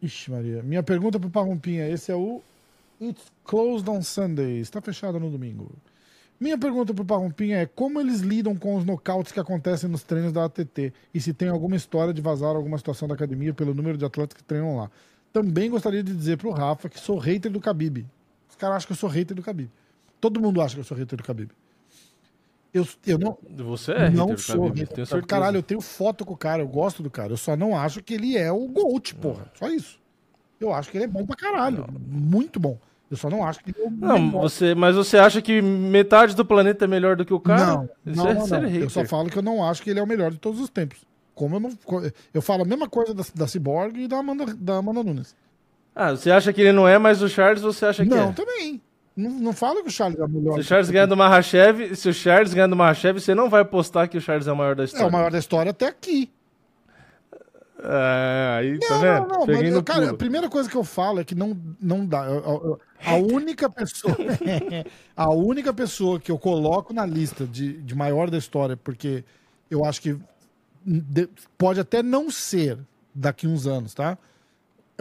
[0.02, 0.62] Ixi, Maria.
[0.62, 1.88] Minha pergunta pro Parrumpinha.
[1.88, 2.40] Esse é o
[3.00, 4.58] It's Closed on Sunday.
[4.58, 5.70] Está fechado no domingo.
[6.40, 10.32] Minha pergunta pro Parrumpinha é como eles lidam com os nocautes que acontecem nos treinos
[10.32, 13.98] da ATT e se tem alguma história de vazar alguma situação da academia pelo número
[13.98, 14.90] de atletas que treinam lá.
[15.34, 18.06] Também gostaria de dizer pro Rafa que sou hater do Khabib.
[18.48, 19.70] Os caras acham que eu sou hater do Khabib.
[20.18, 21.50] Todo mundo acha que eu sou hater do Khabib.
[22.72, 25.26] Eu, eu não, Você é não hater sou hater tenho.
[25.26, 27.32] Caralho, eu tenho foto com o cara, eu gosto do cara.
[27.32, 29.50] Eu só não acho que ele é o GOAT, porra.
[29.54, 29.98] Só isso.
[30.60, 31.86] Eu acho que ele é bom pra caralho.
[32.06, 32.78] Muito bom.
[33.10, 36.36] Eu só não acho que ele é o Não, você, mas você acha que metade
[36.36, 37.66] do planeta é melhor do que o cara?
[37.66, 38.68] Não, não, é não, não.
[38.68, 40.68] Eu só falo que eu não acho que ele é o melhor de todos os
[40.68, 40.98] tempos.
[41.34, 41.70] Como eu não.
[42.32, 45.34] Eu falo a mesma coisa da, da Cyborg e da Amanda, da Amanda Nunes.
[45.94, 48.32] Ah, você acha que ele não é, mas o Charles você acha que não, é?
[48.32, 48.80] também.
[49.16, 50.54] Não, não falo que o Charles é o melhor.
[50.54, 53.64] Se o Charles ganhar do Mahashev, se o Charles ganhar do Mahashev, você não vai
[53.64, 55.06] postar que o Charles é o maior da É história.
[55.08, 56.30] o maior da história até aqui.
[57.82, 59.20] É, aí, tá Não, vendo?
[59.28, 59.46] não, não.
[59.46, 60.18] Peguei mas, cara, a pulo.
[60.18, 62.26] primeira coisa que eu falo é que não, não dá.
[62.26, 64.14] Eu- eu- a única pessoa.
[65.16, 69.24] a única pessoa que eu coloco na lista de, de maior da história, porque
[69.70, 70.18] eu acho que
[70.84, 72.78] de- pode até não ser
[73.14, 74.18] daqui uns anos, tá?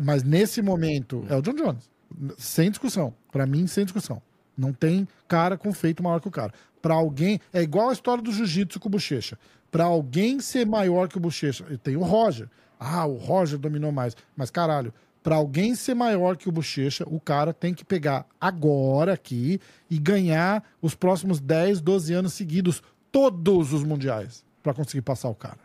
[0.02, 1.89] Mas nesse momento é o John Jones.
[2.38, 3.14] Sem discussão.
[3.31, 4.22] Pra mim, sem discussão.
[4.57, 6.53] Não tem cara com feito maior que o cara.
[6.81, 7.40] Pra alguém.
[7.53, 9.38] É igual a história do jiu-jitsu com o Bochecha.
[9.72, 11.64] Pra alguém ser maior que o Bochecha.
[11.84, 12.49] Tem o Roger.
[12.80, 14.15] Ah, o Roger dominou mais.
[14.36, 19.14] Mas caralho, pra alguém ser maior que o Bochecha, o cara tem que pegar agora
[19.14, 19.60] aqui
[19.90, 22.81] e ganhar os próximos 10, 12 anos seguidos
[23.11, 25.60] todos os mundiais pra conseguir passar o cara.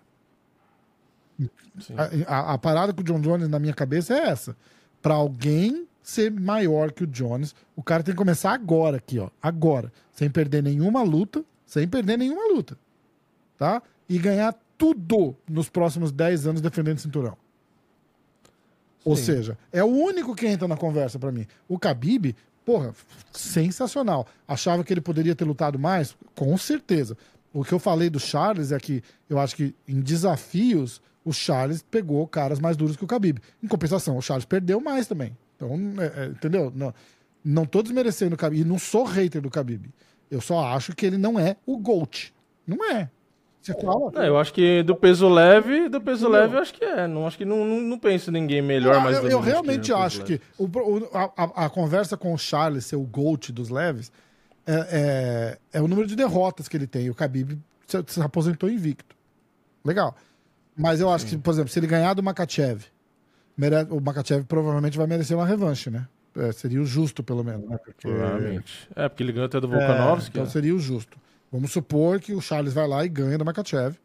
[1.97, 4.57] A, a- a parada com o John Jones na minha cabeça é essa.
[5.03, 9.31] Pra alguém ser maior que o Jones, o cara tem que começar agora aqui, ó.
[9.43, 9.90] Agora.
[10.12, 11.43] Sem perder nenhuma luta.
[11.64, 12.76] Sem perder nenhuma luta.
[13.56, 13.82] Tá?
[14.06, 17.36] E ganhar tudo nos próximos 10 anos defendendo o cinturão.
[19.02, 19.24] Ou Sim.
[19.24, 21.47] seja, é o único que entra na conversa pra mim.
[21.66, 22.36] O Khabib,
[22.66, 22.94] porra,
[23.32, 24.26] sensacional.
[24.47, 26.14] Achava que ele poderia ter lutado mais?
[26.35, 27.16] Com certeza.
[27.52, 31.82] O que eu falei do Charles é que eu acho que em desafios o Charles
[31.82, 33.40] pegou caras mais duros que o Khabib.
[33.62, 35.35] Em compensação, o Charles perdeu mais também.
[35.56, 36.72] Então, é, é, entendeu?
[36.74, 36.93] Não,
[37.44, 38.60] não tô desmerecendo o Khabib.
[38.60, 39.86] E não sou hater do Khabib.
[40.31, 42.32] Eu só acho que ele não é o GOAT.
[42.66, 43.09] Não é.
[43.60, 44.10] Você fala.
[44.12, 46.40] Não, eu acho que do peso leve, do peso Entendeu?
[46.43, 47.06] leve, eu acho que é.
[47.06, 49.97] Não acho que não, não, não penso em ninguém melhor, mais eu, eu realmente peso
[49.97, 54.12] acho que o, o- a, a- conversa com o Charles ser o GOAT dos leves
[54.66, 57.09] é, é, é o número de derrotas que ele tem.
[57.09, 59.16] O Khabib se, se aposentou invicto.
[59.85, 60.14] Legal.
[60.76, 62.82] Mas eu acho que, por exemplo, se ele ganhar do Makachev,
[63.56, 66.06] mere- o Makachev provavelmente vai merecer uma revanche, né?
[66.36, 67.68] É, seria o justo, pelo menos.
[67.68, 67.76] Né?
[67.78, 68.89] Porque, Provavelmente.
[68.97, 70.31] É, porque ele ganhou até do é, Volkanovski.
[70.31, 70.51] então né?
[70.51, 71.16] seria o justo.
[71.52, 73.97] Vamos supor que o Charles vai lá e ganha do Makachev.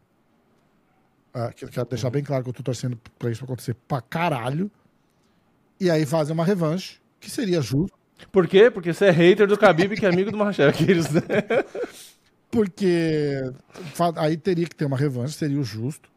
[1.34, 4.70] Ah, que- quero deixar bem claro que eu tô torcendo pra isso acontecer pra caralho.
[5.80, 7.98] E aí fazem uma revanche, que seria justo,
[8.34, 8.70] Por quê?
[8.70, 10.70] Porque você é hater do Khabib, que é amigo do Mahashev.
[10.70, 11.22] Aqueles, né?
[12.52, 13.42] porque
[14.18, 16.10] aí teria que ter uma revanche, seria o justo.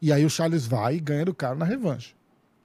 [0.00, 2.14] E aí o Charles vai e ganha do cara na revanche.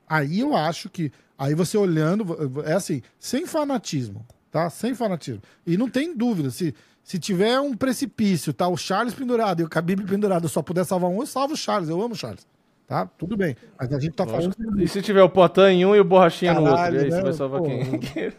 [0.09, 1.11] Aí eu acho que.
[1.37, 4.69] Aí você olhando, é assim, sem fanatismo, tá?
[4.69, 5.41] Sem fanatismo.
[5.65, 8.67] E não tem dúvida, se, se tiver um precipício, tá?
[8.67, 11.57] O Charles pendurado e o Khabib pendurado, eu só puder salvar um, eu salvo o
[11.57, 11.87] Charles.
[11.87, 12.45] Eu amo o Charles.
[12.85, 13.05] Tá?
[13.05, 13.55] Tudo bem.
[13.79, 14.55] Mas a gente tá falando.
[14.81, 16.75] E se tiver o Potan em um e o Borrachinha no outro?
[16.75, 17.23] Caralho, E aí você né?
[17.23, 17.67] vai salvar Pô.
[17.67, 18.33] quem?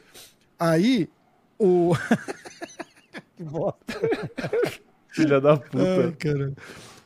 [0.59, 1.09] Aí,
[1.59, 1.93] o.
[3.37, 3.79] que bosta.
[5.09, 6.17] Filha da Ai, puta.
[6.19, 6.57] caramba.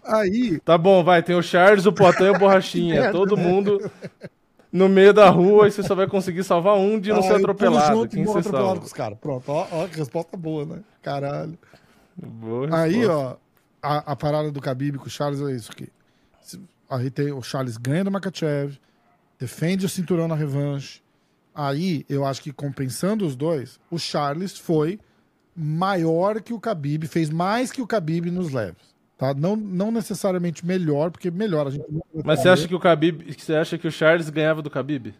[0.02, 1.22] Aí, Tá bom, vai.
[1.22, 3.10] Tem o Charles, o Potan e o Borrachinha.
[3.12, 3.78] Todo mundo
[4.74, 7.34] no meio da rua e você só vai conseguir salvar um de não aí ser
[7.36, 7.96] atropelado.
[7.96, 8.80] junto Quem você atropelado salva?
[8.80, 9.18] com os caras.
[9.18, 10.82] Pronto, ó, ó, que resposta boa, né?
[11.01, 11.56] Caralho.
[12.16, 13.12] Boa Aí, resposta.
[13.12, 13.36] ó,
[13.80, 15.88] a, a parada do Khabib com o Charles é isso aqui.
[16.90, 18.78] Aí tem o Charles ganha do Makachev,
[19.38, 21.02] defende o cinturão na revanche,
[21.55, 24.98] Aí, eu acho que compensando os dois, o Charles foi
[25.55, 28.93] maior que o Khabib, fez mais que o Khabib nos leves.
[29.32, 29.34] Tá?
[29.40, 33.34] Não, não necessariamente melhor, porque melhor a gente não Mas você acha que o Khabib,
[33.38, 35.14] você acha que o Charles ganhava do Khabib?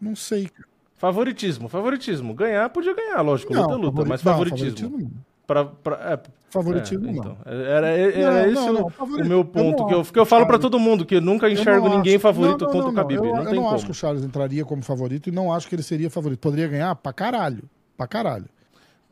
[0.00, 0.50] Não sei.
[0.96, 2.34] Favoritismo, favoritismo.
[2.34, 4.98] Ganhar podia ganhar, lógico, luta é luta, favori- mas não, favoritismo.
[4.98, 5.10] não.
[5.46, 6.20] Pra, pra, é,
[6.50, 7.18] Favoritismo é, não.
[7.18, 10.18] então, era, era Não, esse não, o, não, meu eu ponto, não que eu, que
[10.18, 12.64] eu falo pra Charles- todo mundo, que eu nunca Eu enxergo não ninguém acho- favorito
[12.64, 13.16] não, não, contra não, o Khabib.
[13.16, 15.68] Eu, Não, eu tem não acho que o Charles entraria como favorito e não acho
[15.68, 16.38] que ele seria favorito.
[16.40, 17.64] Poderia ganhar pra caralho.
[17.96, 18.46] Pra caralho.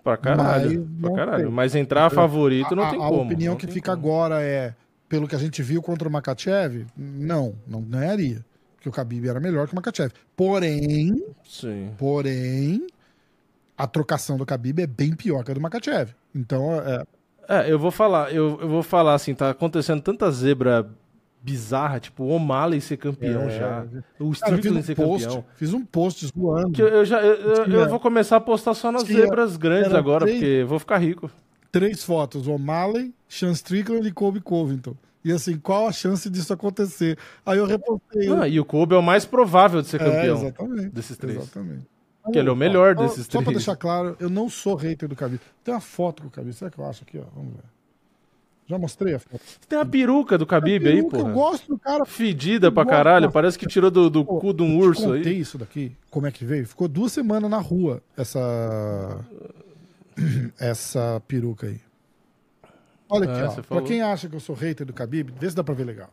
[0.09, 1.53] Pra caralho, Mas pra caralho.
[1.53, 3.23] Mas entrar favorito não a, tem a como.
[3.23, 4.07] opinião não que fica como.
[4.07, 4.75] agora é,
[5.09, 8.45] pelo que a gente viu contra o Makachev, não, não ganharia.
[8.77, 10.13] Porque o Khabib era melhor que o Makachev.
[10.37, 11.15] Porém,
[11.45, 11.91] Sim.
[11.99, 12.87] porém,
[13.77, 16.13] a trocação do Khabib é bem pior que a do Makachev.
[16.35, 17.05] Então, é,
[17.49, 20.89] É, eu vou falar, eu, eu vou falar assim, tá acontecendo tanta zebra
[21.41, 23.87] bizarra, tipo o O'Malley ser campeão É, já,
[24.19, 25.45] o Strickland um ser post, campeão.
[25.57, 26.71] fiz um post zoando.
[26.73, 27.35] Que eu, já, eu,
[27.65, 30.99] eu- eu vou começar a postar só nas zebras grandes agora, três- porque vou ficar
[30.99, 31.31] rico.
[31.71, 34.95] Três fotos, O'Malley, Sean Strickland e Kobe Covington.
[35.25, 37.19] E assim, qual a chance disso acontecer?
[37.45, 38.33] Aí eu repostei.
[38.33, 40.89] Ah, e o Kobe é o mais provável de ser é, campeão exatamente.
[40.91, 41.37] desses três.
[41.37, 41.87] Exatamente.
[42.33, 43.57] Que ele é o melhor Ó, desses Só pra três.
[43.59, 45.41] deixar claro, eu não sou hater do Khabib.
[45.65, 47.25] Tem uma foto com o Khabib, será que eu acho aqui, ó?
[47.35, 47.63] Vamos ver.
[48.69, 49.41] Já mostrei a foto.
[49.43, 52.05] Você tem uma peruca do Khabib aí, Peruca, Eu gosto do cara.
[52.05, 55.03] Fedida pra caralho, parece que tirou do, do Pô, cu de um eu te urso
[55.05, 55.41] contei aí.
[55.41, 56.67] isso daqui, como é que veio?
[56.67, 59.25] Ficou duas semanas na rua, essa
[60.61, 61.81] essa peruca aí.
[63.09, 63.53] Olha aqui, É, ó.
[63.55, 63.85] Pra falou.
[63.85, 66.11] quem acha que eu sou hater do Khabib, vê se dá pra ver legal.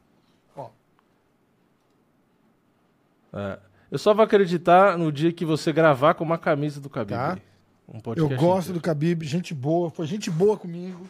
[3.33, 3.59] É.
[3.91, 7.09] Eu só vou acreditar no dia que você gravar com uma camisa do Khabib.
[7.17, 7.33] Tá.
[7.33, 7.41] aí.
[7.87, 8.79] Um Eu gosto inteiro.
[8.79, 11.05] do Khabib, gente boa, foi gente boa comigo.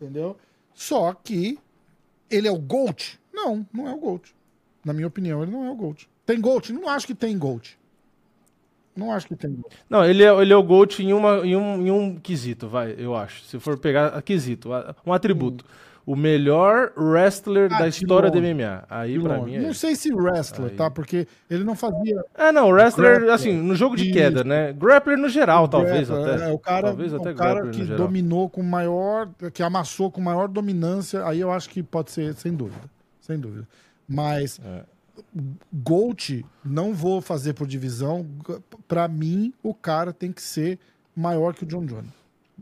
[0.00, 0.36] Entendeu?
[0.74, 1.58] Só que
[2.30, 3.20] ele é o GOAT?
[3.32, 4.34] Não, não é o GOAT.
[4.84, 6.08] Na minha opinião, ele não é o GOAT.
[6.24, 6.72] Tem GOAT?
[6.72, 7.78] Não acho que tem GOAT.
[8.96, 9.58] Não acho que tem.
[9.88, 12.94] Não, ele é, ele é o GOAT em, uma, em, um, em um quesito, vai,
[12.98, 13.44] eu acho.
[13.44, 14.70] Se for pegar a quesito,
[15.06, 15.64] um atributo.
[16.06, 18.38] O melhor wrestler Ah, da história do.
[18.40, 18.84] MMA.
[18.88, 19.44] Aí longe.
[19.44, 19.60] mim é.
[19.60, 20.76] Não sei se wrestler, Aí.
[20.76, 20.90] tá?
[20.90, 22.24] Porque ele não fazia.
[22.34, 23.34] É, não, wrestler, Grappler.
[23.34, 24.72] assim, no jogo de queda, né?
[24.72, 26.50] Grappler no geral, talvez Grappler, até.
[26.50, 29.28] É, o cara, talvez o até cara grappler que dominou com maior.
[29.52, 32.90] que amassou com maior dominância, aí eu acho que pode ser, sem dúvida.
[33.20, 33.68] Sem dúvida.
[34.08, 34.60] Mas.
[34.64, 34.82] É.
[35.72, 38.26] Gold, não vou fazer por divisão.
[38.88, 40.78] Pra mim, o cara tem que ser
[41.14, 42.10] maior que o John Jones.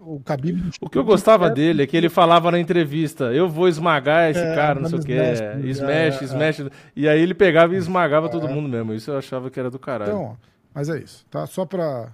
[0.01, 0.71] O Khabib.
[0.81, 4.41] O que eu gostava dele é que ele falava na entrevista, eu vou esmagar esse
[4.41, 6.25] É, cara, não sei o que, smash, é, é, smash, é.
[6.25, 6.71] smash.
[6.97, 8.93] E aí ele pegava e esmagava todo mundo mesmo.
[8.95, 10.11] Isso eu achava que era do caralho.
[10.11, 10.35] Então, ó,
[10.75, 11.47] mas é isso, tá?
[11.47, 12.09] Só pra,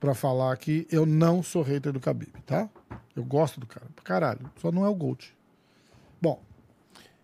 [0.00, 2.68] pra falar aqui, eu não sou hater do Khabib, tá?
[3.14, 4.40] Eu gosto do cara, pra caralho.
[4.56, 5.34] Só não é o Gold.
[6.20, 6.40] Bom,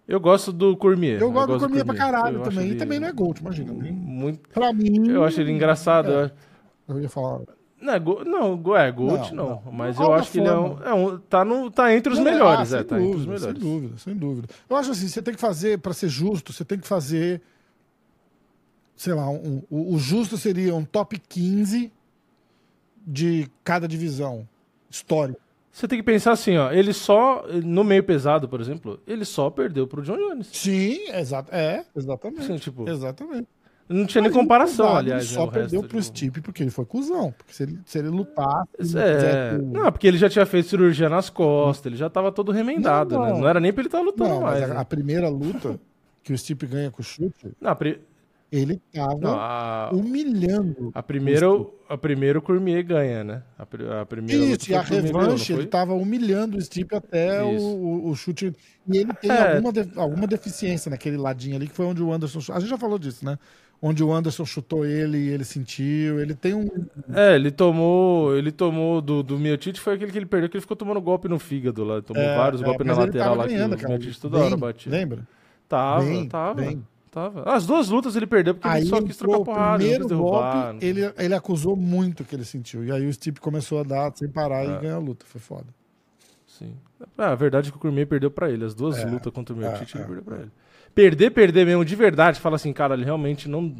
[0.06, 1.20] Eu gosto do Cormier.
[1.20, 2.66] eu gosto do Cormier pra caralho Eu também.
[2.66, 3.72] E ele também não é Gold, imagina.
[3.72, 4.48] Muito...
[4.50, 5.08] Pra mim.
[5.08, 6.12] Eu acho ele engraçado.
[6.14, 6.34] acho-
[6.88, 7.40] Eu ia falar.
[7.80, 8.24] Não, é, go...
[8.24, 9.72] não, go- é Gold Não, não.
[9.72, 12.24] Mas eu acho que ele é um, é um- tá, no, tá entre os Não,
[12.24, 13.62] melhores, ah, é, sem tá entre os dúvida, melhores.
[13.62, 14.48] Sem dúvida, sem dúvida.
[14.68, 17.40] Eu acho assim, você tem que fazer, pra ser justo, você tem que fazer.
[18.96, 21.92] Sei lá, um- o, o justo seria um top 15
[23.06, 24.46] de cada divisão
[24.90, 25.40] histórico.
[25.70, 29.48] Você tem que pensar assim, ó, ele só, no meio pesado, por exemplo, ele só
[29.48, 30.48] perdeu pro John Jones.
[30.52, 31.54] Sim, exato.
[31.54, 32.40] É, exatamente.
[32.40, 33.46] Assim, tipo, Exatamente.
[33.88, 35.24] Não tinha nem comparação, aliás.
[35.24, 36.02] Ele né, só perdeu pro.
[36.02, 37.32] Stipe porque ele foi cuzão.
[37.36, 38.64] Porque se ele, se ele lutar.
[38.80, 42.08] se ele É, quiser- não, porque ele já tinha feito cirurgia nas costas, ele já
[42.10, 43.32] tava todo remendado, Não, né?
[43.32, 43.40] não.
[43.40, 44.70] Não era nem pra ele estar lutando Não, mas mais.
[44.70, 44.80] a, né?
[44.80, 45.78] a primeira luta
[46.22, 48.00] que o Stipe ganha com o chute, Não, pri-
[48.50, 50.90] ele tava a, humilhando.
[50.94, 51.46] a primeira,
[51.88, 53.42] a primeira o Cormier ganha, né?
[53.58, 57.48] A, pri- a primeira Isso, e a revanche, ele tava humilhando o Stipe até o,
[57.58, 58.52] o, o chute.
[58.90, 59.52] E ele tem É.
[59.56, 62.40] alguma, de- alguma deficiência naquele ladinho ali, que foi onde o Anderson.
[62.52, 63.38] A gente já falou disso, né?
[63.80, 66.18] Onde o Anderson chutou ele e ele sentiu.
[66.18, 66.68] Ele tem um.
[67.14, 70.62] É, ele tomou, ele tomou do, do Miotite, foi aquele que ele perdeu, que ele
[70.62, 73.54] ficou tomando golpe no fígado lá, tomou É, vários é, golpes na lateral lá, que
[73.54, 73.88] ganhando, o cara.
[73.90, 74.90] Miotite toda Bem, hora batia.
[74.90, 75.28] Lembra?
[75.68, 76.84] Tava, Bem, tava, bem.
[77.10, 77.42] tava.
[77.48, 80.08] As duas lutas ele perdeu porque Aí ele só quis trocar o porrada, primeiro quis
[80.08, 80.70] derrubar.
[80.72, 82.84] golpe, ele, ele acusou muito que ele sentiu.
[82.84, 84.76] E aí o Stipe começou a dar sem parar É.
[84.76, 85.24] e ganhar a luta.
[85.28, 85.66] Foi foda.
[86.48, 86.72] Sim.
[87.16, 88.64] Ah, a verdade é que o Cormier perdeu pra ele.
[88.64, 90.50] As duas É, lutas contra o Miotite, é, ele é, perdeu pra ele.
[90.98, 93.72] Perder, perder mesmo, de verdade, fala assim, cara, ele realmente não.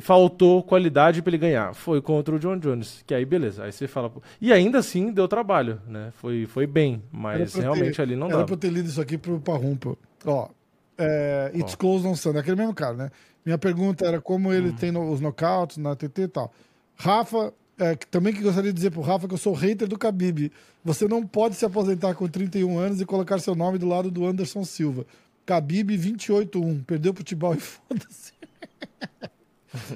[0.00, 1.74] Faltou qualidade pra ele ganhar.
[1.74, 3.04] Foi contra o John Jones.
[3.06, 3.62] Que aí, beleza.
[3.64, 4.10] Aí você fala.
[4.40, 6.10] E ainda assim deu trabalho, né?
[6.16, 8.46] Foi, foi bem, mas Era realmente ter- ali não Era dava.
[8.46, 9.94] pra eu ter lido isso aqui pro Parrumpa.
[10.24, 10.48] Ó,
[10.96, 11.76] é, It's Ó.
[11.76, 12.40] Close on Sunday.
[12.40, 13.10] Aquele mesmo cara, né?
[13.44, 14.74] Minha pergunta era como ele Hum.
[14.76, 16.52] tem no- os knockouts na TT e tal.
[16.96, 20.50] Rafa, é, também que gostaria de dizer pro Rafa que eu sou hater do Khabib.
[20.82, 24.24] Você não pode se aposentar com 31 anos e colocar seu nome do lado do
[24.26, 25.04] Anderson Silva.
[25.46, 26.84] Khabib 28-1.
[26.84, 28.32] Perdeu Tibau e foda-se.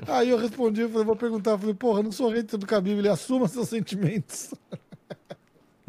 [0.06, 2.98] Aí eu respondi, eu falei, vou perguntar, eu falei, porra, não sou hater do Khabib,
[2.98, 4.55] ele assuma seus sentimentos.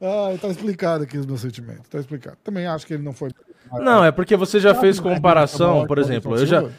[0.00, 2.36] ah, tá explicado aqui os meus sentimentos, tá explicado.
[2.42, 3.30] Também acho que ele não foi...
[3.72, 6.70] Não, é porque você já fez Sabe, comparação, por exemplo, eu já...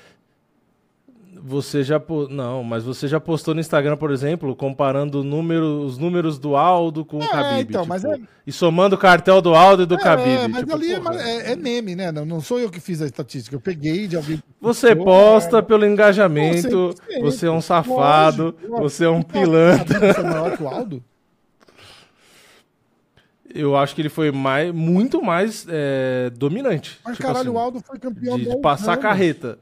[1.48, 2.02] Você já...
[2.32, 6.56] Não, mas você já postou no Instagram, por exemplo, comparando o número- os números do
[6.56, 7.70] Aldo com o É, Khabib.
[7.70, 8.18] então, tipo, mas é-
[8.48, 10.48] E somando o cartel do Aldo e do É, Khabib.
[10.50, 12.12] mas tipo, ali é, é- é meme, né?
[12.12, 13.56] Não, não sou eu que fiz a estatística.
[13.56, 14.42] Eu peguei de alguém.
[14.60, 15.62] Você postou, posta é.
[15.62, 20.00] pelo engajamento, sempre, você é um safado, Lógico, você é um Então, pilantra.
[20.00, 21.04] Khabib foi maior que o Aldo?
[23.54, 26.98] Eu acho que ele foi mais, muito mais é, dominante.
[27.06, 29.60] Mas Tipo caralho, assim, o Aldo foi campeão de, de passar carreta.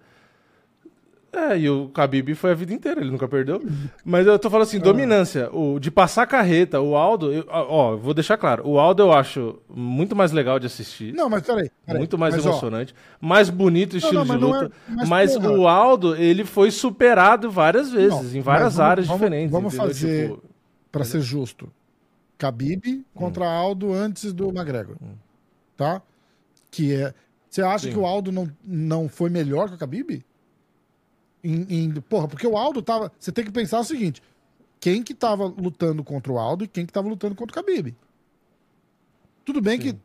[1.35, 3.59] É, e o Khabib foi a vida inteira, ele nunca perdeu.
[4.05, 8.13] Mas eu tô falando assim, dominância, o, de passar carreta, o Aldo, eu- ó, vou
[8.13, 11.11] deixar claro, o Aldo eu acho muito mais legal de assistir.
[11.11, 11.71] Não, mas peraí.
[11.85, 11.97] peraí.
[11.97, 14.65] Muito mais Mas, ó, emocionante, mais bonito o estilo não, de mas não luta.
[14.65, 15.49] é- mas, mas porra.
[15.51, 19.51] o Aldo, ele foi superado várias vezes, Não, em várias vamos- áreas vamos- diferentes.
[19.51, 19.87] vamos entendeu?
[19.93, 20.43] fazer- Tipo,
[20.91, 21.67] Pra ser justo.
[22.37, 24.95] Khabib contra Aldo antes do McGregor.
[25.75, 26.01] Tá?
[26.69, 27.13] Que é.
[27.49, 27.93] Você acha Sim.
[27.93, 30.23] que o Aldo não, não foi melhor que o Khabib?
[31.43, 33.11] Em, em- porra, porque o Aldo tava.
[33.19, 34.21] Você tem que pensar o seguinte:
[34.79, 37.95] quem que tava lutando contra o Aldo e quem que tava lutando contra o Khabib?
[39.45, 39.95] Tudo bem que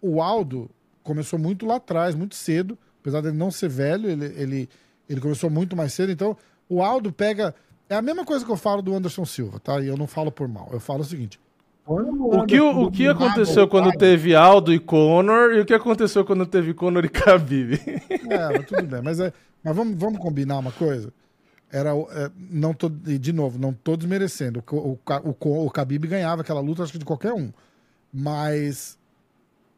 [0.00, 0.68] o Aldo
[1.02, 4.68] começou muito lá atrás, muito cedo, apesar dele não ser velho, ele, ele,
[5.08, 6.36] ele começou muito mais cedo, então
[6.68, 7.54] o Aldo pega.
[7.88, 9.78] É a mesma coisa que eu falo do Anderson Silva, tá?
[9.80, 10.70] E eu não falo por mal.
[10.72, 11.38] Eu falo o seguinte.
[11.86, 16.24] O que, o que aconteceu quando teve teve Aldo e Conor e o que aconteceu
[16.24, 17.74] quando teve Conor e Khabib?
[18.08, 19.02] É, mas tudo bem.
[19.02, 19.30] Mas, é,
[19.64, 21.12] mas vamos, vamos combinar uma coisa?
[21.72, 24.62] Era, é, não tô, de novo, não tô desmerecendo.
[24.70, 27.50] O, o, o, o Khabib ganhava aquela luta, acho que de qualquer um.
[28.12, 28.96] Mas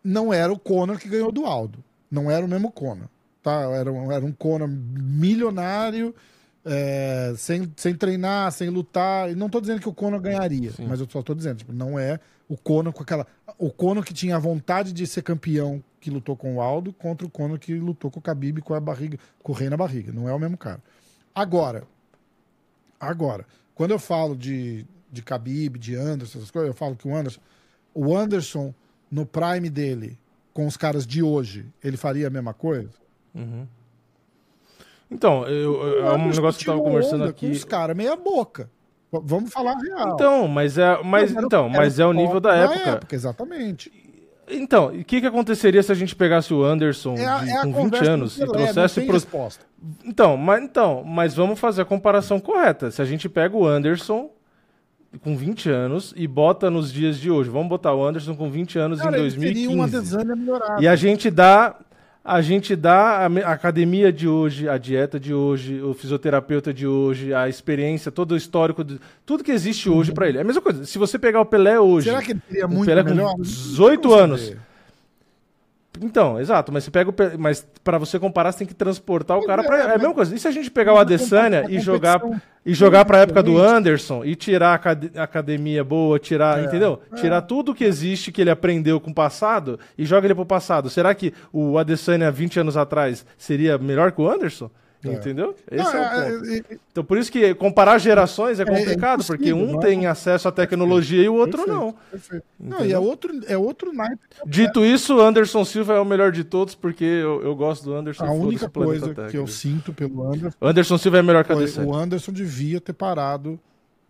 [0.04, 1.82] não era o Conor que ganhou do Aldo.
[2.10, 3.08] Não era o mesmo Conor.
[3.42, 3.62] Tá?
[3.72, 6.14] Era, um- era um Conor milionário,
[6.64, 9.30] é, sem, sem treinar, sem lutar.
[9.30, 11.98] E não tô dizendo que o Conor ganharia, mas eu só tô dizendo, tipo, não
[11.98, 13.26] é o Conor com aquela.
[13.58, 17.26] O Conor que tinha a vontade de ser campeão que lutou com o Aldo contra
[17.26, 20.12] o Conor que lutou com o Khabib com a barriga, com o rei na barriga.
[20.12, 20.80] Não é o mesmo cara.
[21.34, 21.82] Agora,
[23.00, 27.16] agora, quando eu falo de, de Khabib, de Anderson, essas coisas, eu falo que o
[27.16, 27.40] Anderson,
[27.92, 28.72] o Anderson
[29.10, 30.16] no prime dele,
[30.54, 32.90] com os caras de hoje, ele faria a mesma coisa?
[35.10, 37.46] Então, eu, é um negócio que eu tava conversando aqui.
[37.48, 38.70] Com os caras meia boca.
[39.10, 40.14] Vamos falar real.
[40.14, 43.14] Então, mas é, mas, era- então, mas é o nível da época.
[43.14, 43.90] Exatamente.
[44.48, 47.60] Então, o que, que aconteceria se a gente pegasse o Anderson É a, de- é
[47.62, 49.12] com 20 conversa do anos e trouxesse pro...
[49.14, 49.64] resposta.
[50.04, 52.90] Então, mas, então, mas vamos fazer a comparação correta.
[52.90, 54.30] Se a gente pega o Anderson
[55.22, 58.78] com 20 anos e bota nos dias de hoje, vamos botar o Anderson com 20
[58.78, 60.00] anos Cara, em ele teria uma 2015.
[60.00, 60.82] desânia melhorada.
[60.82, 61.74] E a gente dá
[62.26, 67.32] a gente dá a academia de hoje, a dieta de hoje, o fisioterapeuta de hoje,
[67.32, 70.38] a experiência, todo o histórico, de, tudo que existe hoje pra ele.
[70.38, 70.84] É a mesma coisa.
[70.84, 73.34] Se você pegar o Pelé hoje, Será que ele teria muito Pelé com melhor?
[73.36, 74.40] 18 Vamos anos.
[74.40, 74.60] saber.
[76.02, 79.46] Então, exato, mas você pega o mas para você comparar, você tem que transportar o
[79.46, 80.34] cara é, para é a mesma coisa.
[80.34, 82.20] E se a gente pegar o Adesanya a e jogar
[82.64, 83.58] e jogar para época do.
[83.58, 87.00] Anderson e tirar a acad- a academia boa, tirar, entendeu?
[87.14, 90.90] Tirar tudo que existe que ele aprendeu com o passado e joga ele pro passado.
[90.90, 94.70] Será que o Adesanya 20 anos atrás seria melhor que o Anderson?
[95.04, 95.54] Entendeu?
[95.70, 96.46] Esse Não, é o é- ponto.
[96.50, 99.80] é- é- Então por isso que comparar gerações é é complicado, porque um é?
[99.80, 101.94] tem acesso à tecnologia e o outro Perfeito, não.
[102.10, 102.44] perfeito.
[102.58, 104.18] Não, e é outro, é outro naipe.
[104.46, 108.24] Dito isso, Anderson Silva é o melhor de todos, porque eu, eu gosto do Anderson.
[108.24, 111.94] A única coisa que eu sinto pelo Anderson Anderson Silva é melhor que a o
[111.94, 113.60] Anderson devia ter parado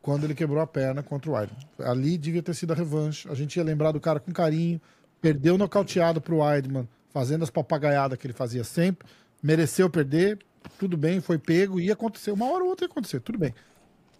[0.00, 1.58] quando ele quebrou a perna contra o Weidman.
[1.80, 3.28] Ali devia ter sido a revanche.
[3.28, 4.80] A gente ia lembrar do cara com carinho.
[5.20, 9.08] Perdeu nocauteado pro Weidman, fazendo as papagaiadas que ele fazia sempre.
[9.42, 10.38] Mereceu perder,
[10.78, 12.30] tudo bem, foi pego, ia acontecer.
[12.30, 13.54] Uma hora ou outra ia acontecer, tudo bem.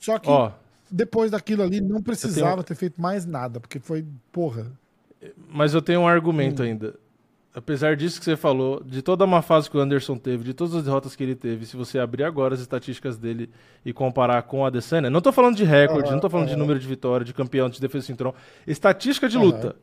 [0.01, 0.51] Só que Ó,
[0.91, 4.67] depois daquilo ali não precisava tenho- ter feito mais nada, porque foi, porra.
[5.49, 6.67] mas eu tenho um argumento Hum.
[6.67, 6.95] ainda.
[7.55, 10.75] Apesar disso que você falou, de toda uma fase que o Anderson teve, de todas
[10.75, 13.49] as derrotas que ele teve, se você abrir agora as estatísticas dele
[13.83, 16.79] e comparar com a Adesanya, não tô falando de recorde, não tô falando de número
[16.79, 18.35] de vitória, de campeão, de defesa de cinturão,
[18.67, 19.75] estatística de luta.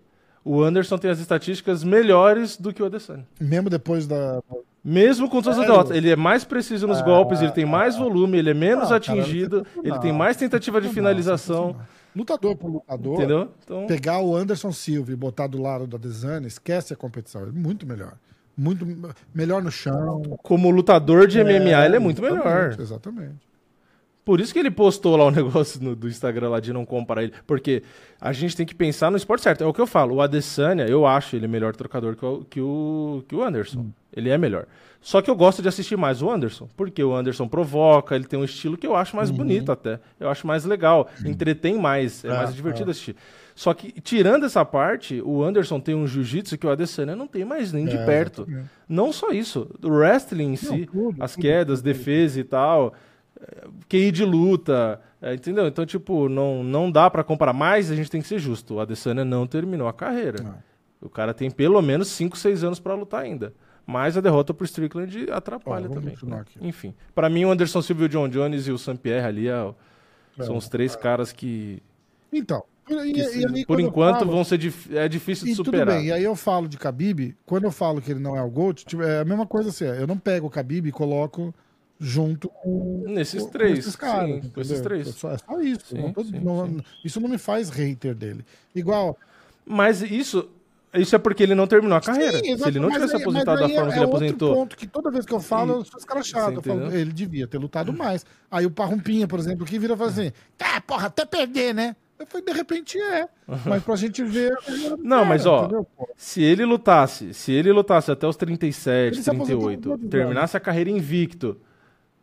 [0.45, 3.25] O Anderson tem as estatísticas melhores do que o Adesanya.
[3.39, 4.39] Mesmo depois da.
[4.83, 5.95] Mesmo com todas as derrotas.
[5.95, 9.21] Ele é mais preciso nos golpes, ele tem mais volume, ele é menos Ah, cara,
[9.21, 11.75] atingido, não, ele tem não, mais tentativa de não, finalização.
[12.15, 13.13] Lutador por lutador.
[13.15, 13.49] Entendeu?
[13.63, 17.43] Então, Pegar o Anderson Silva e botar do lado da Desane, esquece a competição.
[17.43, 18.13] É muito melhor.
[18.55, 18.85] Muito
[19.33, 20.21] melhor no chão.
[20.43, 22.75] como lutador de MMA, ele é muito melhor.
[22.79, 23.52] Exatamente.
[24.25, 27.23] Por isso que ele postou lá o negócio no- do Instagram lá de não comparar
[27.23, 27.33] ele.
[27.45, 27.83] Porque
[28.21, 29.63] a gente tem que pensar no esporte certo.
[29.63, 30.15] É o que eu falo.
[30.15, 33.87] O Adesanya, eu acho ele melhor trocador que o, que o, que o Anderson.
[34.15, 34.65] Ele é melhor.
[35.01, 36.69] Só que eu gosto de assistir mais o Anderson.
[36.77, 39.99] Porque o Anderson provoca, ele tem um estilo que eu acho mais bonito até.
[40.17, 41.09] Eu acho mais legal.
[41.25, 42.23] Entretém mais.
[42.23, 43.15] É, É, mais divertido assistir.
[43.55, 47.43] Só que, tirando essa parte, o Anderson tem um jiu-jitsu que o Adesanya não tem
[47.43, 48.43] mais nem de É, perto.
[48.43, 48.69] exatamente.
[48.87, 49.69] Não só isso.
[49.83, 52.93] O wrestling em si, tudo, as tudo, quedas, defesa e tal.
[53.43, 55.67] É, QI de luta, é, entendeu?
[55.67, 57.53] Então, tipo, não, não dá pra comparar.
[57.53, 58.75] Mas a gente tem que ser justo.
[58.75, 60.41] O Adesanya não terminou a carreira.
[60.43, 60.55] Não.
[61.01, 63.53] O cara tem pelo menos 5, 6 anos pra lutar ainda.
[63.85, 66.15] Mas a derrota pro Strickland atrapalha Ó, também.
[66.23, 66.45] né?
[66.61, 66.93] Enfim.
[67.13, 69.75] Pra mim, o Anderson Silva, o John Jones e o Sam Pierre ali é o-
[70.41, 70.57] são É.
[70.57, 71.83] os três caras que,
[72.31, 75.51] Então, e, que e se- aí, por enquanto, falo- vão ser dif- é difícil de
[75.51, 75.97] E tudo superar.
[75.97, 78.49] bem, e aí eu falo de Khabib, quando eu falo que ele não é o
[78.49, 81.53] GOAT, tipo, é a mesma coisa assim, eu não pego o Khabib e coloco
[81.99, 85.07] junto com, Nesses com- com três, esses caras, sim, com esses três.
[85.07, 85.85] É só, é só isso.
[85.87, 86.81] Sim, não tô- sim, não-.
[87.03, 88.43] Isso não me faz hater dele.
[88.75, 89.17] Igual,
[89.65, 90.49] Mas isso,
[90.93, 92.37] isso é porque ele não terminou a carreira.
[92.39, 94.17] Sim, Se ele não tivesse aí- aposentado da aí forma é, que ele é outro
[94.17, 94.53] aposentou.
[94.55, 96.55] ponto que toda vez que eu falo, eu sou escrachado.
[96.55, 98.25] Eu falo, ele devia ter lutado mais.
[98.51, 101.95] Aí o Parrumpinha, por exemplo, que vira e fala assim: tá, porra, até perder, né?
[102.19, 103.27] Eu falei, de repente é.
[103.65, 104.53] Mas pra gente ver.
[104.99, 105.87] Não, mas ó, entendeu?
[106.17, 110.09] Se ele lutasse, se ele lutasse até os 37, Ele se aposentou com 38, quantos
[110.09, 111.57] terminasse a carreira invicto,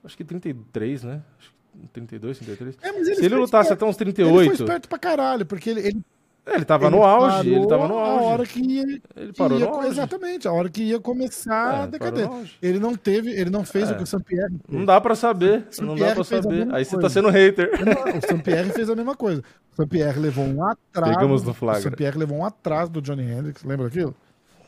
[0.05, 1.23] acho que 33, né?
[1.39, 2.79] Acho que 32, 33.
[2.83, 3.85] É, mas se ele lutasse esperto.
[3.85, 6.01] até uns Ele 38, foi esperto pra caralho, porque ele, ele,
[6.47, 8.25] é, ele tava ele no auge, ele tava no A auge.
[8.25, 8.83] hora que ia,
[9.17, 9.89] Ele parou ia no auge.
[9.89, 12.51] Exatamente, a hora que ia começar É, a decadência.
[12.61, 13.93] Ele não teve, ele não fez É.
[13.93, 14.61] o que o Sampierre fez.
[14.69, 16.75] Não dá pra saber, não dá pra a saber.
[16.75, 17.71] Aí você tá sendo hater.
[17.85, 19.43] Não, o Sampierre fez a mesma coisa.
[19.73, 21.15] O Sampierre levou um atraso.
[21.15, 21.83] Pegamos no O flagra.
[21.83, 24.15] Sampierre levou um atraso do Johnny Hendricks, lembra daquilo?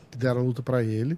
[0.09, 1.17] Que deram a luta pra ele.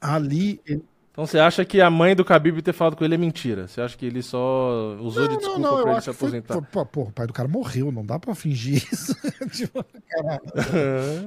[0.00, 0.82] Ali, ele...
[1.14, 3.68] Então você acha que a mãe do Khabib ter falado com ele é mentira?
[3.68, 6.28] Você acha que ele só usou de desculpa pra eu ele acho se que foi-
[6.28, 6.54] aposentar?
[6.72, 9.14] foi- pô, o pai do cara morreu, não dá pra fingir isso.
[9.52, 9.84] Tipo,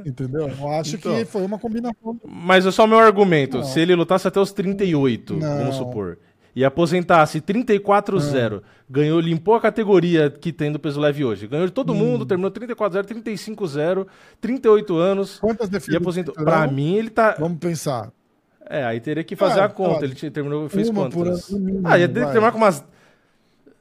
[0.05, 0.49] entendeu?
[0.49, 1.15] Eu acho Então.
[1.15, 2.19] que foi uma combinação.
[2.27, 3.57] Mas é só o meu argumento.
[3.59, 3.63] Não.
[3.63, 5.57] Se ele lutasse até os 38, Não.
[5.57, 6.17] vamos supor,
[6.55, 11.47] e aposentasse 34-0, ganhou, limpou a categoria que tem do peso leve hoje.
[11.47, 11.95] Ganhou de todo Hum.
[11.95, 14.05] mundo, terminou 34-0, 35-0,
[14.41, 16.33] 38 anos Quantas e defesas do aposentou.
[16.33, 17.35] Pra mim, ele tá.
[17.39, 18.11] Vamos pensar.
[18.69, 19.97] É, aí teria que fazer Ah, a conta.
[19.97, 21.49] olha, Ele tinha- terminou, fez quantas?
[21.51, 22.83] mínimo, Ah, ia ter que terminar com umas.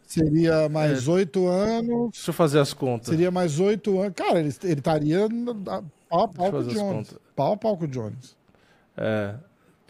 [0.06, 2.10] Seria mais oito anos.
[2.12, 3.08] Deixa eu fazer as contas.
[3.08, 4.12] Seria mais oito anos.
[4.14, 5.26] Cara, ele, ele estaria
[6.08, 6.92] pau a pau com o fazer as Jones.
[7.08, 7.18] contas.
[7.34, 8.36] Pau a pau com o Jones.
[8.96, 9.34] É.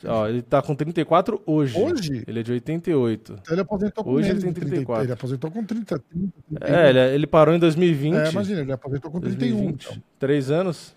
[0.06, 1.78] Ó, ele tá com 34 hoje.
[1.78, 2.24] Hoje?
[2.26, 3.34] Ele é de 88.
[3.40, 5.04] Então ele aposentou com Hoje ele tem de 30, 34.
[5.04, 5.98] Ele aposentou com 30.
[5.98, 6.32] 30
[6.62, 8.14] É, ele, ele parou em 2020.
[8.16, 9.48] É, imagina, ele aposentou com 31.
[9.56, 9.84] 2020.
[9.90, 10.02] Então.
[10.18, 10.94] Três anos.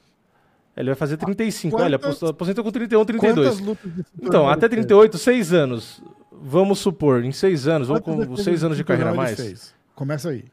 [0.80, 1.76] Ele vai fazer 35.
[1.78, 3.48] Quantas- Olha, aposentou com 31, 32.
[3.50, 4.72] Quantas lutas de cinturão Então, até fez?
[4.72, 6.02] 38, seis anos.
[6.42, 9.38] Vamos supor, em seis anos, vamos com defesas seis anos de carreira a mais.
[9.38, 9.76] fez?
[9.94, 10.46] Começa aí.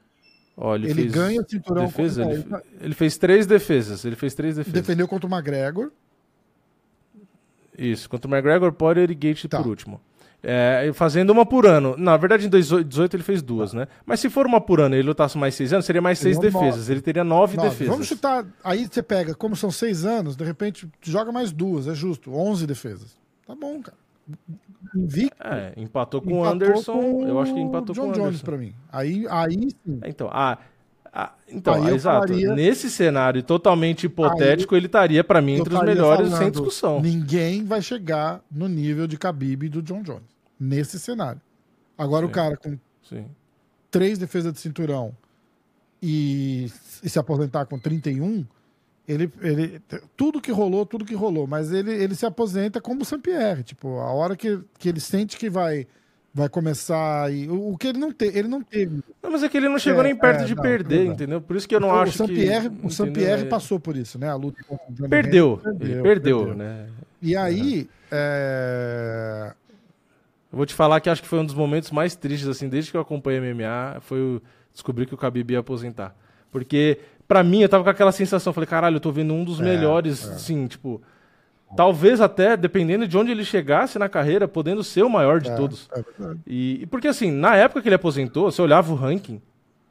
[0.56, 2.44] Ó, ele, Ele fez ganha o cinturão defesa, ele,
[2.80, 4.04] ele fez três defesas.
[4.04, 4.72] Ele fez três defesas.
[4.80, 5.92] Defendeu contra o McGregor.
[7.78, 9.58] Isso, contra o McGregor, Poirier e Gate Tá.
[9.58, 10.00] por último.
[10.42, 11.96] É, fazendo uma por ano.
[11.98, 13.88] Na verdade, em 2018 ele fez duas, né?
[14.04, 16.36] Mas se for uma por ano e ele lutasse mais seis anos, seria mais seis
[16.36, 16.64] Seria nove.
[16.66, 16.88] defesas.
[16.88, 17.68] Ele teria nove, Nove.
[17.70, 17.92] defesas.
[17.92, 18.46] Vamos chutar.
[18.62, 22.32] Aí você pega, como são seis anos, de repente joga mais duas, é justo.
[22.32, 23.16] 11 defesas.
[23.46, 23.96] Tá bom, cara.
[24.94, 25.36] Invicto.
[25.42, 26.92] É, empatou com o Anderson.
[27.00, 28.44] com Eu acho que empatou John com o Jones Anderson.
[28.44, 28.72] pra mim.
[28.92, 30.00] Aí, aí sim.
[30.04, 30.58] Então, ah,
[31.18, 32.26] ah, então Aí ah, exato.
[32.28, 37.00] falaria- Nesse cenário totalmente hipotético, ele estaria, pra mim, entre os melhores sem falando, discussão.
[37.00, 40.22] Ninguém vai chegar no nível de Khabib e do John Jones.
[40.60, 41.40] Nesse cenário.
[41.96, 42.34] Agora o Sim.
[42.34, 43.24] cara com Sim.
[43.90, 45.14] três defesas de cinturão
[46.02, 46.70] e,
[47.02, 48.44] e se aposentar com 31,
[49.08, 49.80] ele, ele.
[50.16, 51.46] Tudo que rolou, tudo que rolou.
[51.46, 53.62] Mas ele, ele se aposenta como o Sampierre.
[53.62, 55.86] Tipo, a hora que, que ele sente que vai,
[56.36, 57.32] vai começar.
[57.32, 59.02] E, o, que ele não, te, ele não teve.
[59.22, 61.08] Não, mas é que ele não chegou É, nem perto é, de não, perder, bem.
[61.08, 61.40] entendeu?
[61.40, 62.74] Por isso que eu não o acho Sampierre, que...
[62.74, 62.90] o entendeu?
[62.90, 64.28] Sampierre É- passou por isso, né?
[64.28, 64.58] A luta
[65.08, 65.60] Perdeu.
[65.64, 66.86] Hendricks, Ele perdeu, né?
[67.22, 67.88] E aí.
[68.12, 69.52] é,
[70.52, 72.90] Eu vou te falar que acho que foi um dos momentos mais tristes, assim, desde
[72.90, 74.42] que eu acompanho MMA, foi o
[74.72, 76.14] descobrir que o Khabib ia aposentar.
[76.52, 79.58] Porque, pra mim, eu tava com aquela sensação, falei, caralho, eu tô vendo um dos
[79.58, 81.00] melhores, assim, tipo...
[81.74, 85.88] Talvez até, dependendo de onde ele chegasse na carreira, podendo ser o maior de todos.
[85.92, 86.40] é verdade.
[86.46, 89.40] E, e porque, assim, na época que ele aposentou, você olhava o ranking,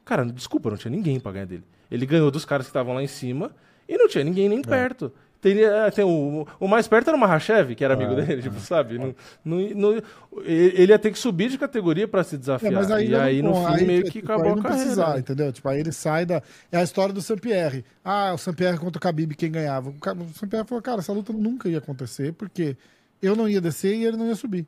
[0.04, 1.64] cara, desculpa, não tinha ninguém pra ganhar dele.
[1.90, 3.50] Ele ganhou dos caras que estavam lá em cima
[3.88, 4.48] e não tinha ninguém É.
[4.48, 5.12] nem perto.
[5.40, 8.58] Teria, tem o, o mais perto era o Mahashev, que era amigo É, dele, tipo,
[8.58, 8.98] sabe?
[8.98, 9.14] Não,
[9.44, 10.02] não, não-
[10.42, 12.72] ele ele ia ter que subir de categoria pra se desafiar.
[12.72, 14.56] É, mas aí, e aí, não- no fim, aí, meio tipo, que aí acabou a
[14.56, 14.82] não carreira.
[14.84, 15.18] precisar, né?
[15.20, 15.52] entendeu?
[15.52, 16.42] Tipo, aí ele sai da.
[16.72, 17.84] É a história do Sampierre.
[18.04, 19.90] Ah, o Sampierre contra o Khabib, quem ganhava?
[19.90, 22.76] O Sampierre falou, cara, essa luta nunca ia acontecer, porque
[23.22, 24.66] eu não ia descer e ele não ia subir.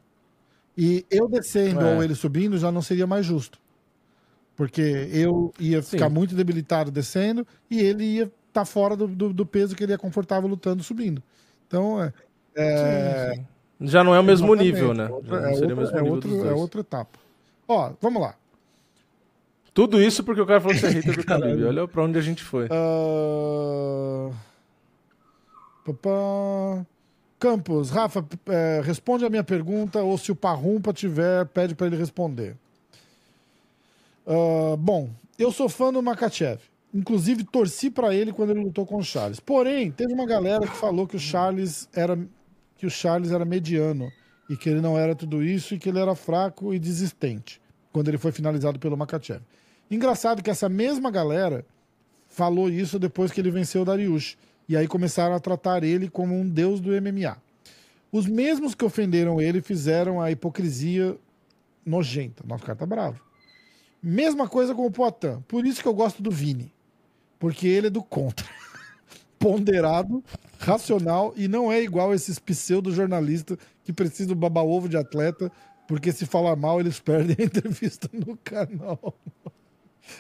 [0.77, 1.95] E eu descendo É.
[1.97, 3.59] ou ele subindo já não seria mais justo.
[4.55, 6.15] Porque eu ia ficar Sim.
[6.15, 9.99] muito debilitado descendo e ele ia estar fora do, do, do peso que ele é
[9.99, 11.23] confortável lutando subindo.
[11.67, 12.13] Então, é.
[12.55, 13.47] é Sim, sim.
[13.89, 15.09] Já não é o mesmo exatamente, nível, né?
[15.09, 17.19] outra- é, não seria outra, o mesmo é, nível outro, é outra etapa.
[17.69, 18.35] Ó, vamos lá.
[19.73, 21.65] Tudo isso porque o cara falou que você é hater do Khabib.
[21.65, 22.69] Olha pra onde a gente foi.
[22.73, 24.31] Ah,
[25.85, 26.85] papá.
[27.39, 31.97] Campos, Rafa, é, responde a minha pergunta ou se o Parrumpa tiver, pede para ele
[31.97, 32.57] responder.
[34.27, 35.09] Ah, bom,
[35.39, 36.61] eu sou fã do Makachev.
[36.93, 39.41] Inclusive, torci para ele quando ele lutou com o Charles.
[39.41, 42.19] Porém, teve uma galera que falou que o Charles era
[42.77, 44.11] que o Charles era mediano
[44.49, 47.61] e que ele não era tudo isso e que ele era fraco e desistente
[47.93, 49.43] quando ele foi finalizado pelo Makachev.
[49.91, 51.67] Engraçado que essa mesma galera
[52.29, 54.37] falou isso depois que ele venceu o Dariush.
[54.69, 57.37] E aí começaram a tratar ele como um deus do MMA.
[58.13, 61.17] Os mesmos que ofenderam ele fizeram a hipocrisia
[61.85, 62.45] nojenta.
[62.47, 63.21] Nosso cara tá bravo.
[64.03, 65.43] Mesma coisa com o Poitin.
[65.49, 66.73] Por isso que eu gosto do Vini.
[67.39, 68.47] Porque ele é do contra.
[69.39, 70.23] Ponderado,
[70.59, 75.51] racional e não é igual esses pseudo-jornalistas que precisam babar ovo de atleta
[75.89, 79.15] porque se falar mal eles perdem a entrevista no canal.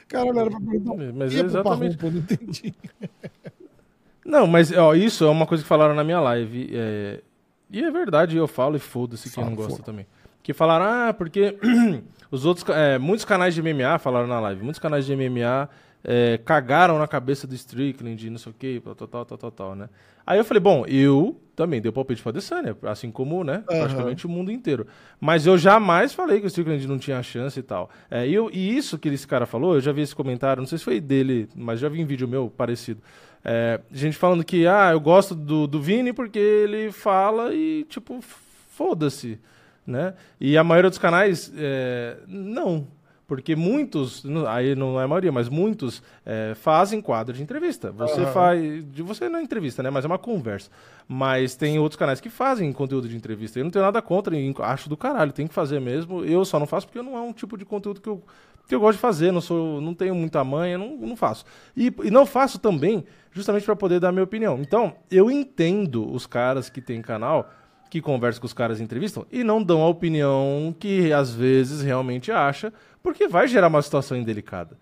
[0.09, 2.03] Caralho, era pra perguntar um Mas é exatamente.
[2.03, 2.75] Eu não entendi.
[4.25, 6.69] Não, mas ó, isso é uma coisa que falaram na minha live.
[6.71, 7.23] é,
[7.71, 9.85] E é verdade, eu falo e foda-se quem não gosta foda.
[9.85, 10.07] também.
[10.43, 11.59] Que falaram, ah, porque
[12.31, 12.69] os outros.
[12.77, 15.71] é, muitos canais de MMA falaram na live, muitos canais de MMA
[16.05, 19.51] é, cagaram na cabeça do Strickland e não sei o que, tal, tal, tal, tal,
[19.51, 19.89] tal, né?
[20.27, 24.29] Aí eu falei, bom, eu também dei palpite pra Adesanya, assim como, né, praticamente o
[24.29, 24.87] mundo inteiro.
[25.19, 27.89] Mas eu jamais falei que o Strickland não tinha chance e tal.
[28.11, 30.67] É, e, eu- e isso que esse cara falou, eu já vi esse comentário, não
[30.69, 33.01] sei se foi dele, mas já vi em vídeo meu parecido.
[33.45, 38.21] É, gente falando que, ah, eu gosto do, do Vini porque ele fala e, tipo,
[38.69, 39.39] foda-se,
[39.87, 40.15] né?
[40.41, 42.87] E a maioria dos canais, é, não.
[43.29, 47.93] Porque muitos, aí não é a maioria, mas muitos é, fazem quadro de entrevista.
[47.93, 48.33] Você Aham.
[48.33, 48.85] faz.
[48.87, 49.91] De você não é entrevista, né?
[49.91, 50.71] Mas é uma conversa.
[51.07, 53.59] Mas tem outros canais que fazem conteúdo de entrevista.
[53.59, 56.25] Eu não tenho nada contra, acho do caralho, tem que fazer mesmo.
[56.25, 58.25] Eu só não faço porque não é um tipo de conteúdo que eu,
[58.67, 59.31] que eu gosto de fazer.
[59.31, 61.45] Não, sou, não tenho muita manha, não, não faço.
[61.77, 64.59] E, e não faço também justamente para poder dar minha opinião.
[64.59, 67.51] Então, eu entendo os caras que têm canal
[67.89, 71.83] que conversam com os caras e entrevistam e não dão a opinião que às vezes
[71.83, 74.77] realmente acha, porque vai gerar uma situação indelicada.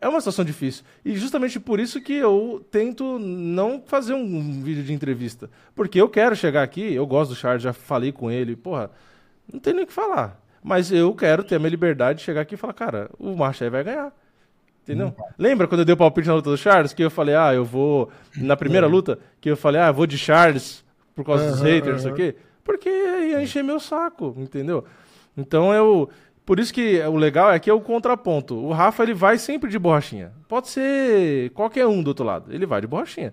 [0.00, 0.84] É uma situação difícil.
[1.04, 5.48] E justamente por isso que eu tento não fazer um vídeo de entrevista.
[5.76, 8.90] Porque eu quero chegar aqui, eu gosto do Charles, já falei com ele, porra,
[9.50, 10.40] não tem nem o que falar.
[10.60, 13.62] Mas eu quero ter a minha liberdade de chegar aqui e falar, cara, o Macho
[13.62, 14.12] aí vai ganhar.
[14.82, 15.14] Entendeu?
[15.38, 16.92] Lembra quando eu dei o palpite na luta do Charles?
[16.92, 18.10] Que eu falei, ah, eu vou.
[18.36, 20.81] Na primeira luta, que eu falei, ah, eu vou de Charles
[21.14, 22.36] por causa dos Aham, haters, não sei o quê.
[22.64, 24.84] Porque ia encher meu saco, entendeu?
[25.36, 26.08] Então eu.
[26.44, 28.54] Por isso que o legal é que é o contraponto.
[28.54, 30.32] O Rafa ele vai sempre de borrachinha.
[30.48, 32.52] Pode ser qualquer um do outro lado.
[32.52, 33.32] Ele vai de borrachinha.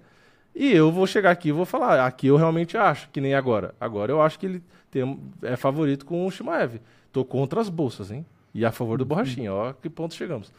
[0.56, 3.74] E eu vou chegar aqui e vou falar, aqui eu realmente acho, que nem agora.
[3.80, 6.82] Agora eu acho que ele tem, é favorito com o Shimaev.
[7.12, 8.26] Tô contra as bolsas, hein?
[8.54, 9.54] E a favor do borrachinha.
[9.54, 10.52] Ó, que ponto chegamos.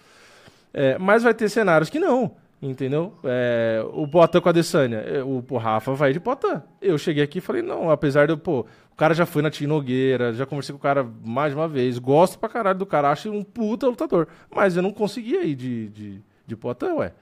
[0.72, 3.14] É, mas vai ter cenários que não, entendeu?
[3.24, 6.60] É, o Poitin com a Adesanya, é, o, o Rafa vai de Poitin.
[6.80, 9.50] Eu cheguei aqui e falei, não, apesar de, eu, pô, o cara já foi na
[9.50, 12.86] Tia Nogueira, já conversei com o cara mais de uma vez, gosto pra caralho do
[12.86, 17.12] cara, acho um puta lutador, mas eu não conseguia ir de, de, de Poitin, ué.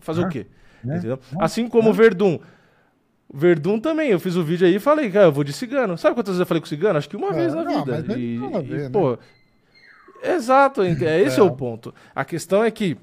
[0.00, 0.46] Fazer o quê?
[0.84, 1.18] Entendeu?
[1.38, 2.38] Assim como o Verdun.
[3.32, 5.96] Verdun também, eu fiz o vídeo aí e falei, cara, eu vou de cigano.
[5.96, 6.98] Sabe quantas vezes eu falei com cigano?
[6.98, 8.18] Acho que uma É, vez na não, vida.
[8.18, 8.90] E, a e, ver, né?
[8.90, 9.18] pô,
[10.22, 11.42] Exato, é, esse é.
[11.42, 11.92] o ponto.
[12.14, 12.96] A questão é que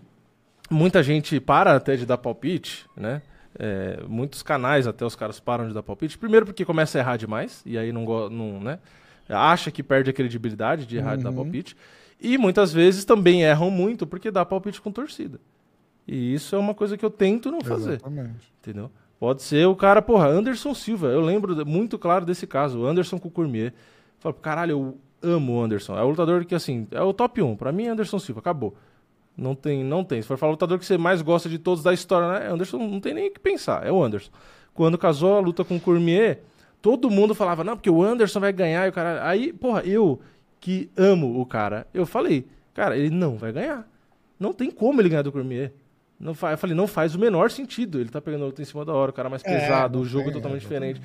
[0.69, 3.21] muita gente para até de dar palpite, né?
[3.57, 6.17] É, muitos canais até os caras param de dar palpite.
[6.17, 8.79] Primeiro porque começa a errar demais, e aí não, não né?
[9.27, 11.75] Acha que perde a credibilidade de errar de dar palpite.
[12.19, 15.39] E muitas vezes também erram muito porque dá palpite com torcida.
[16.07, 17.93] E isso é uma coisa que eu tento não fazer.
[17.93, 18.51] Exatamente.
[18.61, 18.91] Entendeu?
[19.19, 21.07] Pode ser o cara, porra, Anderson Silva.
[21.07, 23.73] Eu lembro muito claro desse caso, o Anderson Cormier.
[24.17, 25.97] Falo, caralho, eu amo o Anderson.
[25.97, 27.55] É o lutador que, assim, é o top 1.
[27.55, 28.75] Pra mim, Anderson Silva, acabou.
[29.39, 30.21] Não tem, não tem.
[30.21, 32.51] Se for falar o lutador que você mais gosta de todos da história, né?
[32.51, 34.31] Anderson, não tem nem o que pensar, é o Anderson.
[34.73, 36.41] Quando casou a luta com o Cormier,
[36.81, 39.27] todo mundo falava, não, porque o Anderson vai ganhar e o cara.
[39.27, 40.19] Aí, porra, eu
[40.59, 43.87] que amo o cara, eu falei, cara, ele não vai ganhar.
[44.39, 45.73] Não tem como ele ganhar do Cormier.
[46.19, 46.51] Não fa...
[46.51, 47.99] Eu falei, não faz o menor sentido.
[47.99, 50.05] Ele tá pegando a luta em cima da hora, o cara mais É, pesado, o
[50.05, 51.01] jogo é totalmente é, diferente.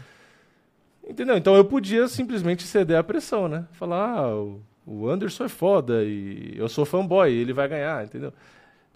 [1.09, 1.37] Entendeu?
[1.37, 3.67] Então eu podia simplesmente ceder à pressão, né?
[3.73, 8.33] Falar, ah, o- o Anderson é foda e eu sou fanboy, ele vai ganhar, entendeu?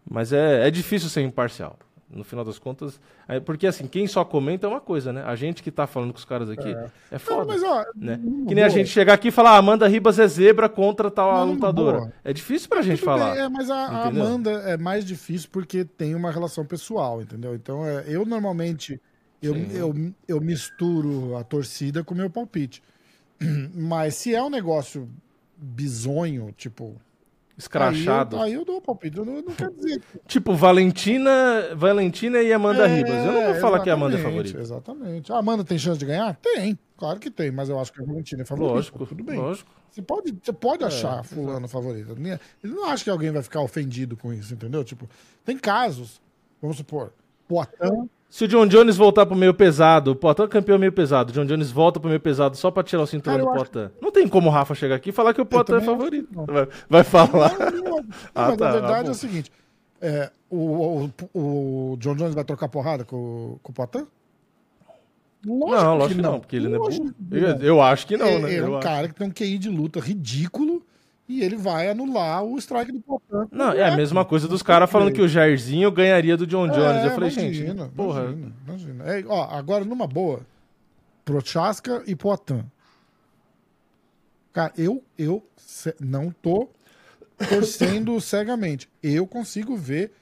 [0.08, 1.78] Mas é, é difícil ser imparcial.
[2.10, 2.98] No final das contas.
[3.28, 5.22] é, Porque assim, quem só comenta é uma coisa, né?
[5.26, 7.44] A gente que tá falando com os caras aqui é, Não, foda.
[7.52, 8.18] mas, ó, né?
[8.48, 8.70] Que nem a boa.
[8.78, 11.98] gente chegar aqui e falar, ah, Amanda Ribas é zebra contra tal Não, lutadora.
[11.98, 12.12] boa.
[12.24, 13.34] É difícil pra gente Tudo falar.
[13.34, 14.06] bem, é, mas a, a?
[14.08, 17.54] Amanda é mais difícil porque tem uma relação pessoal, entendeu?
[17.54, 18.98] Então, é, eu normalmente
[19.42, 19.68] eu, Sim.
[19.76, 19.94] eu,
[20.26, 22.82] eu misturo a torcida com o meu palpite.
[23.74, 25.06] Mas se é um negócio
[25.58, 26.96] bizonho, tipo.
[27.56, 28.36] Escrachado.
[28.36, 29.18] Aí eu, aí eu dou o palpite.
[29.18, 30.00] Eu não, não quero dizer.
[30.28, 33.12] Tipo, Valentina, Valentina e Amanda Ribas.
[33.24, 34.60] Eu não vou falar que a Amanda é favorita.
[34.60, 35.32] Exatamente.
[35.32, 36.36] A Amanda tem chance de ganhar?
[36.36, 36.78] Tem.
[36.96, 38.74] Claro que tem, mas eu acho que a Valentina é favorita.
[38.74, 39.36] Lógico, Tudo bem.
[39.38, 39.68] lógico.
[39.90, 42.14] Você pode, você pode É, achar fulano favorito.
[42.62, 44.84] Ele não acha que alguém vai ficar ofendido com isso, entendeu?
[44.84, 45.08] Tipo,
[45.44, 46.20] tem casos,
[46.62, 47.12] vamos supor,
[47.48, 51.30] Poitin, Se o John Jones voltar pro meio pesado, o Poitin é campeão meio pesado,
[51.30, 53.70] o John Jones volta pro meio pesado só pra tirar o cinturão eu do acho
[53.70, 53.90] Poitin.
[54.02, 56.28] Não tem como o Rafa chegar aqui e falar que o Poitin é favorito.
[56.34, 56.44] não.
[56.44, 57.56] Vai, vai falar.
[57.58, 57.98] Não, não,
[58.34, 59.08] Ah, mas tá, a verdade bom.
[59.08, 59.50] é o seguinte:
[60.00, 64.06] é, o, o, o John Jones vai trocar porrada com, com o Poitin?
[65.44, 67.64] não, lógico que não, porque ele não é Lógico Eu, não.
[67.64, 68.54] eu acho que não, é, né?
[68.54, 68.86] é Eu um acho.
[68.86, 70.82] cara que tem um QI de luta ridículo
[71.28, 73.48] e ele vai anular o strike do Poitin.
[73.52, 77.02] Não, é a mesma coisa dos caras falando que o Jairzinho ganharia do John Jones.
[77.02, 78.24] É, eu falei, gente, imagina, porra.
[78.24, 79.04] Imagina, imagina.
[79.04, 80.40] É, ó, agora, numa boa,
[81.24, 82.64] Prochaska e Poitin.
[84.54, 85.46] Cara, eu, eu
[86.00, 86.70] não tô
[87.48, 88.88] torcendo cegamente.
[89.02, 90.12] Eu consigo ver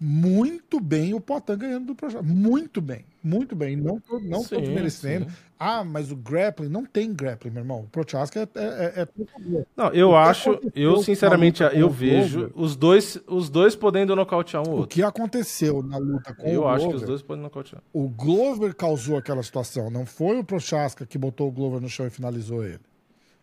[0.00, 2.22] muito bem o Poitin ganhando do Prochaska.
[2.22, 3.76] Muito bem, muito bem.
[3.76, 5.30] Não tô, não tô Sim, desmerecendo.
[5.30, 5.36] sim.
[5.58, 7.80] Ah, mas o grappling, não tem grappling, meu irmão.
[7.82, 8.42] O Prochaska é...
[8.54, 12.52] é, é, é- Não, eu O acho, eu sinceramente, eu vejo Glover?
[12.62, 14.94] os dois, os dois podendo nocautear um ou O outro.
[14.94, 17.80] que aconteceu na luta com Eu o acho que Glover, os dois podem nocautear.
[17.92, 19.88] o Glover causou aquela situação.
[19.90, 22.80] Não foi o Prochaska que botou o Glover no chão e finalizou ele.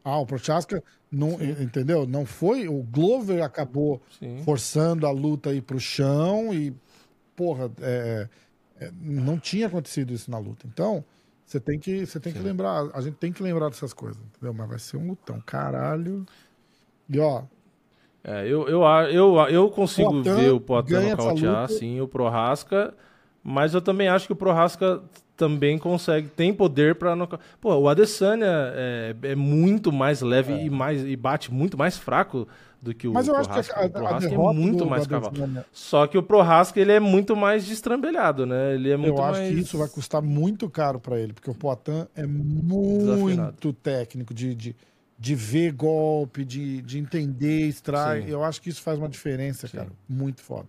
[0.04, 2.08] Ah, o Prochaska não, entendeu?
[2.08, 2.68] Não foi.
[2.68, 4.42] O Glover acabou Sim.
[4.44, 6.74] forçando a luta aí pro chão e,
[7.36, 8.28] porra, é,
[8.80, 10.66] é, não tinha acontecido isso na luta.
[10.68, 11.04] Então,
[11.46, 12.90] você tem que, você tem que lembrar.
[12.94, 14.54] A gente tem que lembrar dessas coisas, entendeu?
[14.54, 16.26] Mas vai ser um lutão, caralho.
[17.10, 17.44] E ó,
[18.24, 22.94] É, eu, eu, eu, eu consigo ver o Poitin nocautear, sim, o Prohaska,
[23.44, 25.04] mas eu também acho que o Prohaska
[25.42, 27.50] também consegue, tem poder pra nocautear.
[27.60, 28.46] Pô, o Adesanya
[28.76, 32.48] é, é muito mais leve e, mais, e bate muito mais fraco
[32.80, 35.34] do que o mas eu acho que a, a, o Prohaska é muito mais cavalo.
[35.72, 38.76] Só que o Prohaska, ele é muito mais destrambelhado, né?
[38.76, 39.52] Ele é muito Eu acho mais...
[39.52, 43.18] que isso vai custar muito caro pra ele, porque o Poitin é Desafinado.
[43.18, 44.76] muito técnico de, de,
[45.18, 48.28] de ver golpe, de, de entender strike.
[48.28, 48.32] Sim.
[48.32, 49.78] Eu acho que isso faz uma diferença, Sim.
[49.78, 49.90] cara.
[50.08, 50.68] Muito foda.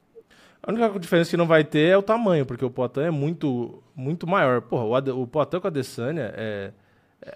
[0.62, 3.82] A única diferença que não vai ter é o tamanho, porque o Poitin é muito,
[3.96, 4.62] muito maior.
[4.62, 6.72] Porra, o, Ade- o Poitin com a Adesanya é,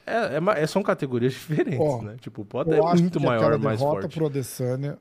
[0.07, 2.17] é, é é- são categorias diferentes, né?
[2.21, 4.15] Tipo, o Poitin é muito maior, mais derrota forte.
[4.15, 4.99] pro Adesanya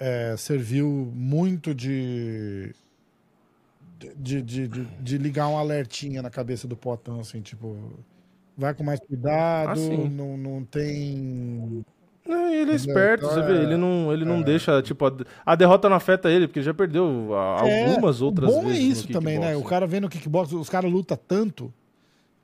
[0.00, 2.74] é, serviu muito de
[4.16, 7.76] de, de, de, de ligar um alertinha na cabeça do Poitin, assim, tipo...
[8.56, 11.84] Vai com mais cuidado, Ah, não, não tem...
[12.28, 15.12] Ele é esperto, Então você é- vê, ele não, ele não deixa, tipo, a,
[15.46, 18.62] a derrota não afeta ele, porque ele já perdeu a- É, algumas outras o bom
[18.66, 19.56] vezes é no isso também, né?
[19.56, 21.72] O cara vendo o kickbox, os caras lutam tanto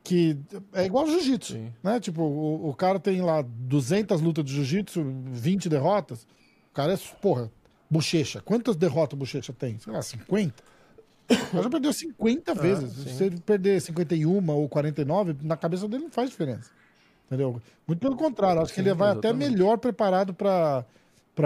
[0.02, 0.36] que
[0.72, 1.98] é igual jiu-jitsu, né?
[2.00, 5.02] Tipo, o, o cara tem lá 200 lutas de jiu-jitsu,
[5.32, 6.26] 20 derrotas.
[6.70, 7.50] O cara é, porra,
[7.90, 8.40] bochecha.
[8.44, 9.78] Quantas derrotas bochecha tem?
[9.78, 10.62] Sei lá, 50?
[11.30, 12.92] O cara já perdeu 50 vezes.
[12.92, 13.16] sim.
[13.16, 16.70] Se ele perder 51 ou 49, na cabeça dele não faz diferença.
[17.26, 17.60] Entendeu?
[17.86, 20.84] Muito pelo contrário, acho que ele vai até melhor preparado pra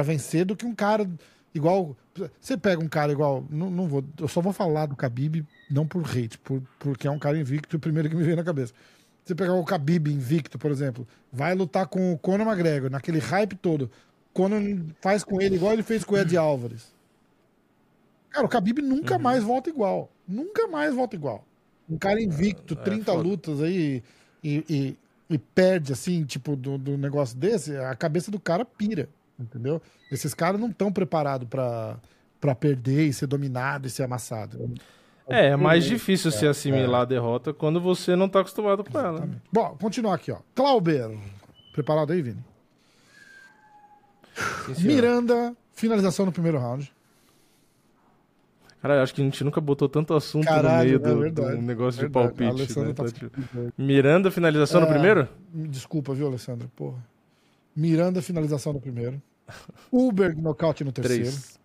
[0.02, 1.08] vencer do que um cara
[1.54, 1.96] igual.
[2.40, 3.44] Você pega um cara igual.
[3.48, 7.10] Não, não vou, eu só vou falar do Khabib, não por hate, por, porque é
[7.10, 8.72] um cara invicto, o primeiro que me veio na cabeça.
[9.24, 13.54] Você pegar o Khabib invicto, por exemplo, vai lutar com o Conor McGregor, naquele hype
[13.56, 13.90] todo.
[14.32, 14.60] Conor
[15.00, 16.92] faz com ele igual ele fez com o Ed Álvares.
[18.30, 19.22] Cara, o Khabib nunca Uhum.
[19.22, 20.10] mais volta igual.
[20.26, 21.44] Nunca mais volta igual.
[21.88, 23.22] Um cara invicto, É, 30 foda.
[23.28, 24.02] lutas aí
[24.42, 24.96] e, e,
[25.30, 29.80] e perde, assim, tipo, do, do negócio desse, a cabeça do cara pira, entendeu?
[30.10, 31.96] Esses caras não estão preparados pra,
[32.40, 34.72] pra perder e ser dominado e ser amassado.
[35.28, 39.26] É, é mais difícil se assimilar a derrota quando você não tá acostumado com ela.
[39.26, 39.36] né?
[39.52, 40.38] Bom, continuar aqui, ó.
[40.54, 41.10] Clauber.
[41.74, 42.42] Preparado aí, Vini?
[44.74, 44.86] Sim.
[44.86, 46.90] Miranda, finalização no primeiro round.
[48.80, 51.56] Cara, acho que a gente nunca botou tanto assunto Caralho, no meio é do, verdade,
[51.56, 52.28] do negócio verdade.
[52.28, 52.78] de palpite.
[52.80, 52.92] Né?
[52.94, 54.90] tá Tá, Miranda, finalização no É.
[54.90, 55.28] primeiro?
[55.52, 56.68] Me Desculpa, viu, Alessandro?
[56.76, 57.04] Porra.
[57.74, 59.20] Miranda, finalização no primeiro.
[59.90, 61.22] Uber, nocaute no terceiro.
[61.24, 61.58] Três.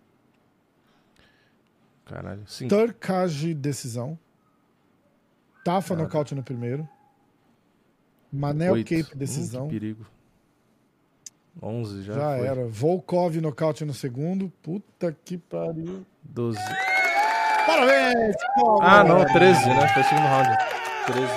[2.04, 2.68] Caralho, cinco.
[2.74, 4.18] Turkage, decisão.
[5.64, 6.86] Tafa, nocaute no primeiro.
[8.32, 8.88] Manel Oito.
[8.88, 9.68] Cape, Hum, decisão.
[9.68, 10.04] que perigo.
[11.62, 12.46] 11 já, Já foi.
[12.46, 12.66] era.
[12.66, 14.52] Volkov, nocaute no segundo.
[14.62, 16.04] Puta que pariu.
[16.22, 16.58] 12.
[17.66, 18.36] Parabéns!
[18.80, 19.88] Ah, não, 13, né?
[19.88, 20.48] Foi o segundo round.
[21.06, 21.32] 13.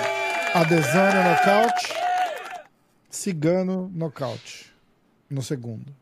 [0.54, 1.94] Adesanya nocaute.
[3.10, 4.72] Cigano nocaute.
[5.30, 5.92] No segundo.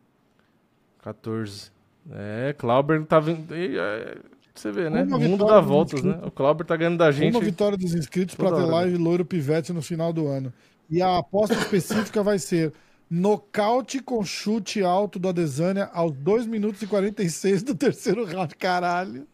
[1.02, 1.70] 14.
[2.12, 3.46] É, Clauber tá vindo.
[3.52, 4.18] é,
[4.54, 5.02] Você vê, né?
[5.04, 6.18] Uma o mundo dá voltas, né?
[6.24, 7.34] O Clauber tá ganhando da gente.
[7.34, 10.52] Uma vitória dos inscritos para ter hora, live Loiro Pivete no final do ano.
[10.88, 12.72] E a aposta específica vai ser
[13.10, 18.54] nocaute com chute alto do Adesanya aos 2 minutos e 46 do terceiro round.
[18.56, 19.26] Caralho.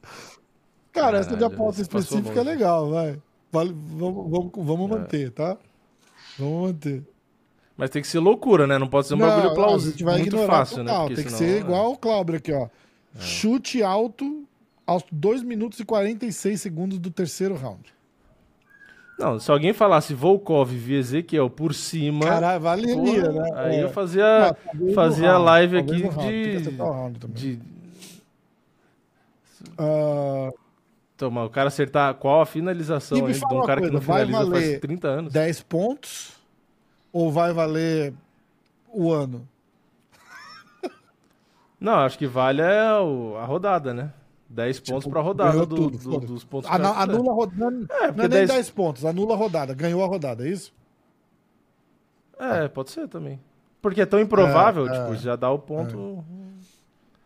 [0.93, 3.19] Cara, essa de aposta específica é legal, vai.
[3.51, 5.57] Vale- vamos vamos, vamos manter, tá?
[6.39, 7.03] Vamos manter.
[7.77, 8.79] Mas tem que ser loucura, né?
[8.79, 9.93] Não pode ser um bagulho a plausível.
[9.93, 10.95] gente vai Muito fácil, total.
[10.95, 11.01] né?
[11.01, 11.61] Porque Tem que senão, ser é.
[11.61, 12.69] igual o Clauber aqui, ó.
[13.19, 14.45] Chute alto
[14.87, 17.93] aos 2 minutos e 46 segundos do terceiro round.
[19.19, 22.25] Não, se alguém falasse Volkov via Ezequiel por cima.
[22.27, 23.51] Caralho, valeria, né?
[23.55, 23.85] Aí É.
[23.85, 27.37] eu fazia, Ah, talvez fazia round, live aqui round, que de, round também.
[27.37, 27.59] de.
[29.79, 30.51] Ah,
[31.23, 34.01] Toma, o cara acertar qual a finalização E me de um cara que coisa, não
[34.01, 35.33] vai finaliza valer faz 30 anos.
[35.33, 36.33] 10 pontos
[37.13, 38.13] ou vai valer
[38.93, 39.47] o ano?
[41.79, 44.13] Não, acho que vale é a rodada, né?
[44.49, 46.69] 10 pontos pra rodada Tipo, do- tudo, do- dos pontos.
[46.69, 46.89] Que fizer.
[46.89, 47.71] anula a rodada.
[47.71, 48.71] não é porque nem 10 10...
[48.71, 49.75] pontos, anula a rodada.
[49.75, 50.75] Ganhou a rodada, é isso?
[52.37, 53.41] É, pode ser também.
[53.81, 56.25] Porque é tão improvável, É, tipo, é, já dá o ponto.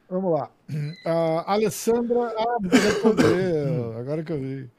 [0.09, 0.51] Vamos lá.
[1.47, 2.33] Alessandra.
[2.37, 3.69] Ah, responder.
[3.99, 4.71] agora que eu vi.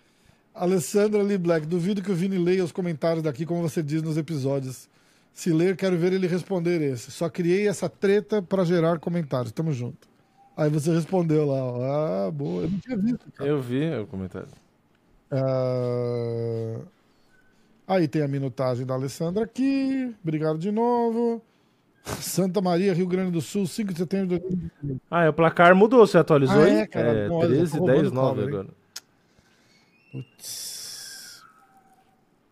[0.53, 1.65] Alessandra Lee Black.
[1.65, 4.89] Duvido que o Vini leia os comentários daqui, como você diz nos episódios.
[5.33, 7.11] Se ler, quero ver ele responder esse.
[7.11, 9.51] Só criei essa treta pra gerar comentários.
[9.51, 10.07] Tamo junto.
[10.55, 11.63] Aí você respondeu lá.
[11.63, 11.83] ó.
[12.27, 12.63] Ah, boa.
[12.63, 13.47] Eu não tinha visto, cara.
[13.49, 14.47] Eu vi o comentário.
[15.29, 16.79] Ah,
[17.87, 20.13] Aí tem a minutagem da Alessandra aqui.
[20.21, 21.41] Obrigado de novo.
[22.21, 25.01] Santa Maria, Rio Grande do Sul, 5 de setembro de 2020.
[25.11, 26.75] Ah, é, o placar mudou, você atualizou Ah, aí?
[26.77, 27.07] é, cara?
[27.09, 28.47] É, Não, olha, eu tô 13, roubando 10, o 9 Paulo, hein?
[28.47, 28.67] agora.
[30.11, 31.43] Putz.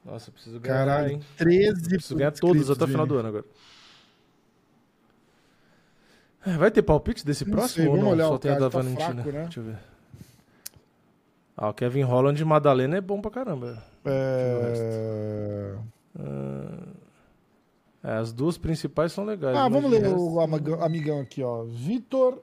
[0.06, 1.20] Nossa, eu preciso ganhar, Caralho, hein?
[1.38, 3.46] 13 Preciso ganhar todos até o final do ano agora.
[6.46, 8.10] É, Vai ter palpite desse Não próximo sei, ou não?
[8.10, 9.24] olhar Só tem a da tá Valentina.
[9.24, 9.44] fraco, né?
[9.46, 9.78] Deixa eu ver.
[11.58, 13.82] Ah, o Kevin Holland e Madalena é bom pra caramba.
[14.06, 15.76] É...
[16.20, 16.70] É,
[18.06, 19.58] as duas principais são legais.
[19.58, 21.64] Ah, vamos ler o amigão, amigão aqui, ó.
[21.64, 22.40] Vitor.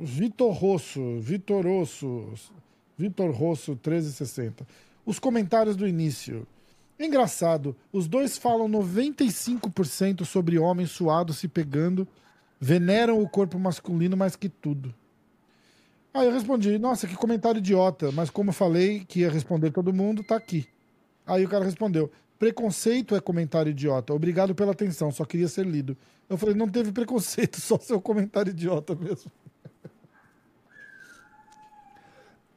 [0.00, 1.20] Vitor Rosso.
[1.20, 2.32] Vitor Rosso.
[2.96, 4.66] Vitor Rosso, 1360.
[5.04, 6.46] Os comentários do início.
[6.98, 12.08] Engraçado, os dois falam 95% sobre homens suados se pegando,
[12.58, 14.92] veneram o corpo masculino mais que tudo.
[16.12, 19.92] Aí eu respondi, nossa, que comentário idiota, mas como eu falei que ia responder todo
[19.92, 20.66] mundo, tá aqui.
[21.24, 25.96] Aí o cara respondeu, preconceito é comentário idiota, obrigado pela atenção, só queria ser lido.
[26.28, 29.30] Eu falei, não teve preconceito, só seu comentário idiota mesmo.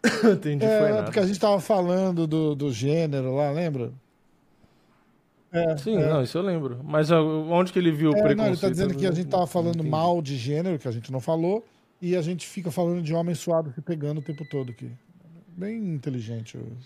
[0.33, 1.03] Entendi, foi É, nada.
[1.03, 3.91] porque a gente tava falando do, do gênero lá, lembra?
[5.51, 6.07] É, Sim, é.
[6.09, 6.79] não, isso eu lembro.
[6.83, 8.37] Mas onde que ele viu o É, preconceito?
[8.37, 9.89] não, ele tá dizendo Eu que a gente tava falando entendi.
[9.89, 11.63] mal de gênero, que a gente não falou,
[12.01, 14.89] e a gente fica falando de homem suado se pegando o tempo todo aqui.
[15.55, 16.57] Bem inteligente.
[16.57, 16.77] o-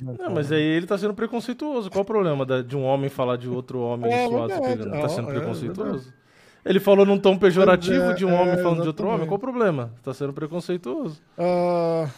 [0.00, 1.90] Não, mas aí ele tá sendo preconceituoso.
[1.90, 4.76] Qual o problema da- de um homem falar de outro homem É suado verdade.
[4.76, 5.00] pegando?
[5.00, 6.12] Tá sendo É, é preconceituoso.
[6.64, 9.26] Ele falou num tom pejorativo é, de um homem é, falando de outro homem.
[9.26, 9.92] Qual o problema?
[10.02, 11.20] Tá sendo preconceituoso.
[11.36, 12.08] Ah,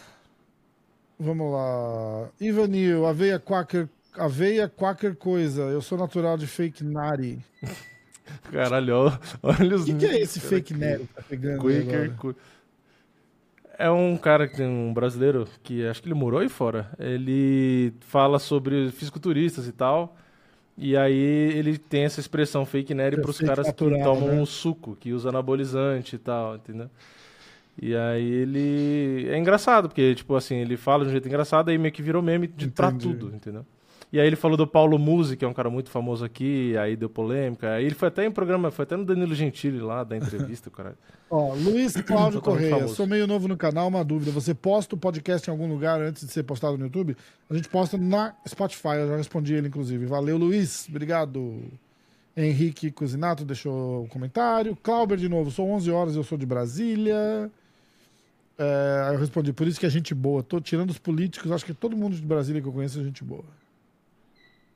[1.19, 2.29] vamos lá.
[2.39, 5.63] Ivanil, aveia quaker, aveia quaker coisa.
[5.63, 7.39] Eu sou natural de fake nari.
[8.51, 9.11] Caralho,
[9.41, 12.35] olha O os que, que é esse fake nari que tá pegando Quaker.
[13.79, 16.89] É um cara que tem um brasileiro que acho que ele morou aí fora.
[16.97, 20.15] Ele fala sobre fisiculturistas e tal.
[20.77, 21.13] E aí
[21.55, 24.41] ele tem essa expressão fake nerd pros fake caras natural, que tomam né?
[24.41, 26.89] um suco, que usa anabolizante e tal, entendeu?
[27.79, 29.27] E aí ele.
[29.29, 32.21] É engraçado, porque, tipo assim, ele fala de um jeito engraçado, aí meio que virou
[32.21, 33.07] meme de, Entendi.
[33.07, 33.65] tudo, entendeu?
[34.11, 36.95] E aí ele falou do Paulo Musi, que é um cara muito famoso aqui, aí
[36.95, 37.73] deu polêmica.
[37.73, 40.95] Aí ele foi até em programa, foi até no Danilo Gentili lá, da entrevista, cara.
[41.29, 44.31] Ó, Luiz Cláudio Totalmente Correia, sou meio novo no canal, uma dúvida.
[44.31, 47.17] Você posta o podcast em algum lugar antes de ser postado no YouTube?
[47.49, 50.05] A gente posta na Spotify, eu já respondi ele, inclusive.
[50.05, 50.87] Valeu, Luiz.
[50.87, 51.63] Obrigado.
[52.35, 54.77] Henrique Cusinato deixou o comentário.
[54.81, 57.51] Clauber, de novo, sou 11 horas, eu sou de Brasília.
[58.57, 60.41] É, aí eu respondi, por isso que é gente boa.
[60.41, 63.23] Tô tirando os políticos, acho que todo mundo de Brasília que eu conheço é gente
[63.23, 63.43] boa.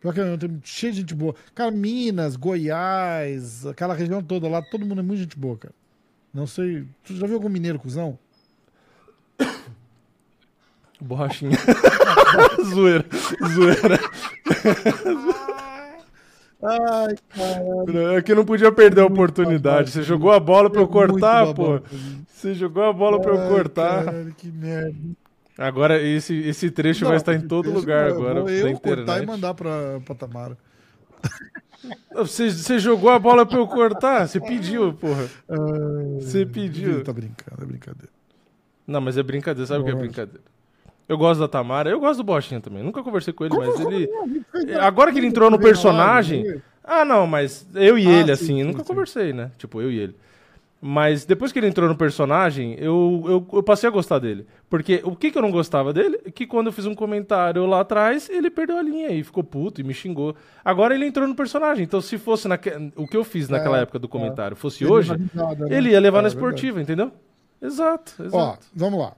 [0.01, 1.35] Pior que eu tenho cheio de gente boa.
[1.53, 5.73] Cara, Minas, Goiás, aquela região toda lá, todo mundo é muito gente boa, cara.
[6.33, 6.85] Não sei.
[7.03, 8.17] Tu já viu algum mineiro, cuzão?
[10.99, 11.51] Borrachinha.
[12.65, 13.05] zoeira.
[13.53, 13.99] Zoeira.
[16.63, 18.17] Ai, cara.
[18.17, 19.61] É que não podia perder a oportunidade.
[19.61, 19.91] babaca.
[19.91, 21.79] Você jogou a bola pra eu cortar, pô.
[22.27, 24.05] Você jogou a bola pra eu cortar.
[24.05, 24.95] Caralho, que merda.
[25.61, 29.21] Agora esse, esse trecho vai estar em todo Deixa lugar eu- agora vou eu cortar
[29.21, 30.57] e mandar pra, pra Tamara.
[32.13, 34.27] Você, você jogou a bola pra eu cortar?
[34.27, 35.27] Você pediu, porra.
[36.19, 37.03] Você pediu.
[37.03, 38.09] Tá brincando, é brincadeira.
[38.85, 40.41] Não, mas é brincadeira, sabe o que é brincadeira?
[41.07, 42.83] Eu gosto da Tamara, eu gosto do Bochinha também.
[42.83, 44.07] Nunca conversei com ele, mas Como ele.
[44.07, 44.81] não?
[44.81, 46.61] Agora que ele entrou no personagem.
[46.83, 48.85] Ah, não, mas eu e Ah, ele, sim, assim, sim, nunca sim.
[48.85, 49.51] conversei, né?
[49.57, 50.15] Tipo, eu e ele.
[50.83, 54.47] Mas depois que ele entrou no personagem, eu, eu, eu passei a gostar dele.
[54.67, 56.19] Porque o que, que eu não gostava dele?
[56.25, 59.43] É que quando eu fiz um comentário lá atrás, ele perdeu a linha e ficou
[59.43, 60.35] puto e me xingou.
[60.65, 61.83] Agora ele entrou no personagem.
[61.83, 62.71] Então, se fosse naque...
[62.95, 65.77] o que eu fiz naquela É, época do comentário fosse Ele hoje, dá risada, né?
[65.77, 67.11] ele ia levar É, na esportiva, entendeu?
[67.61, 68.35] Exato, exato.
[68.35, 69.15] Ó, vamos lá.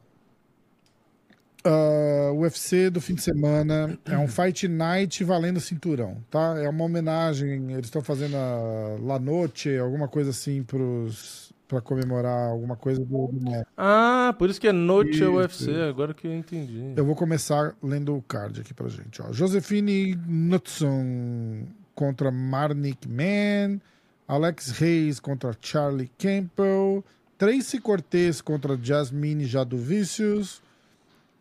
[1.65, 6.56] Ah, o UFC do fim de semana é um Fight Night valendo cinturão, tá?
[6.61, 12.52] É uma homenagem, eles estão fazendo a La Noche, alguma coisa assim pros, pra comemorar
[12.52, 13.68] alguma coisa do, do Neto.
[13.76, 16.94] Ah, por isso que é Noite Isso, UFC, agora que eu entendi.
[16.95, 19.22] Eu vou começar lendo o card aqui pra gente.
[19.22, 19.34] Ó.
[19.34, 23.80] Josefine Knudson contra Marnik Mann.
[24.28, 27.04] Alex Reis contra Charlie Campbell.
[27.40, 30.62] Tracy Cortez contra Jasmine Jadovicius.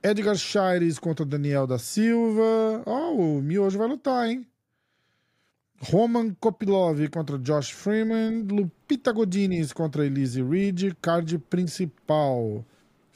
[0.02, 2.82] Edgar Shires contra Daniel da Silva.
[2.86, 4.46] Ó, o Miojo vai lutar, hein?
[5.82, 8.46] Roman Kopilov contra Josh Freeman.
[8.48, 10.96] Lupita Godinez contra Elise Reed.
[11.02, 12.64] Card principal.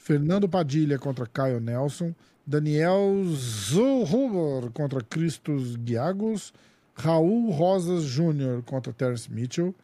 [0.07, 2.15] Fernando Padilha contra Caio Nelson,
[2.45, 6.53] Daniel Zuhuber contra Cristos Giagos,
[6.95, 8.63] Raul Rosas Jr.
[8.65, 9.75] contra Terence Mitchell,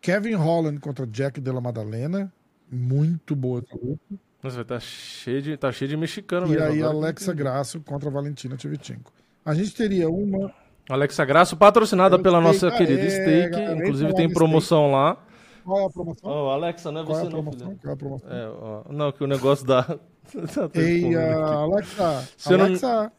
[0.00, 2.32] Kevin Holland contra Jack Della Madalena,
[2.72, 4.00] muito boa essa luta.
[4.42, 6.64] Nossa, tá cheio de, tá cheio de mexicano E mesmo.
[6.64, 7.34] aí que eu Alexa.
[7.34, 9.12] Grasso contra Valentina Tchevchenko.
[9.44, 10.54] A gente teria uma.
[10.90, 13.50] Alexa Graço, patrocinada Eu pela nossa ah, querida é, Steak.
[13.50, 15.16] galera, Inclusive tem promoção lá.
[15.64, 16.30] Qual é a promoção?
[16.30, 17.78] Ó, Alexa, não é Qual é você a não, filho.
[17.80, 18.30] Qual é a promoção?
[18.30, 19.86] É, ó, não, que o negócio dá.
[20.74, 21.16] Ei, aqui.
[21.16, 23.12] Alexa, Se eu não- Alexa,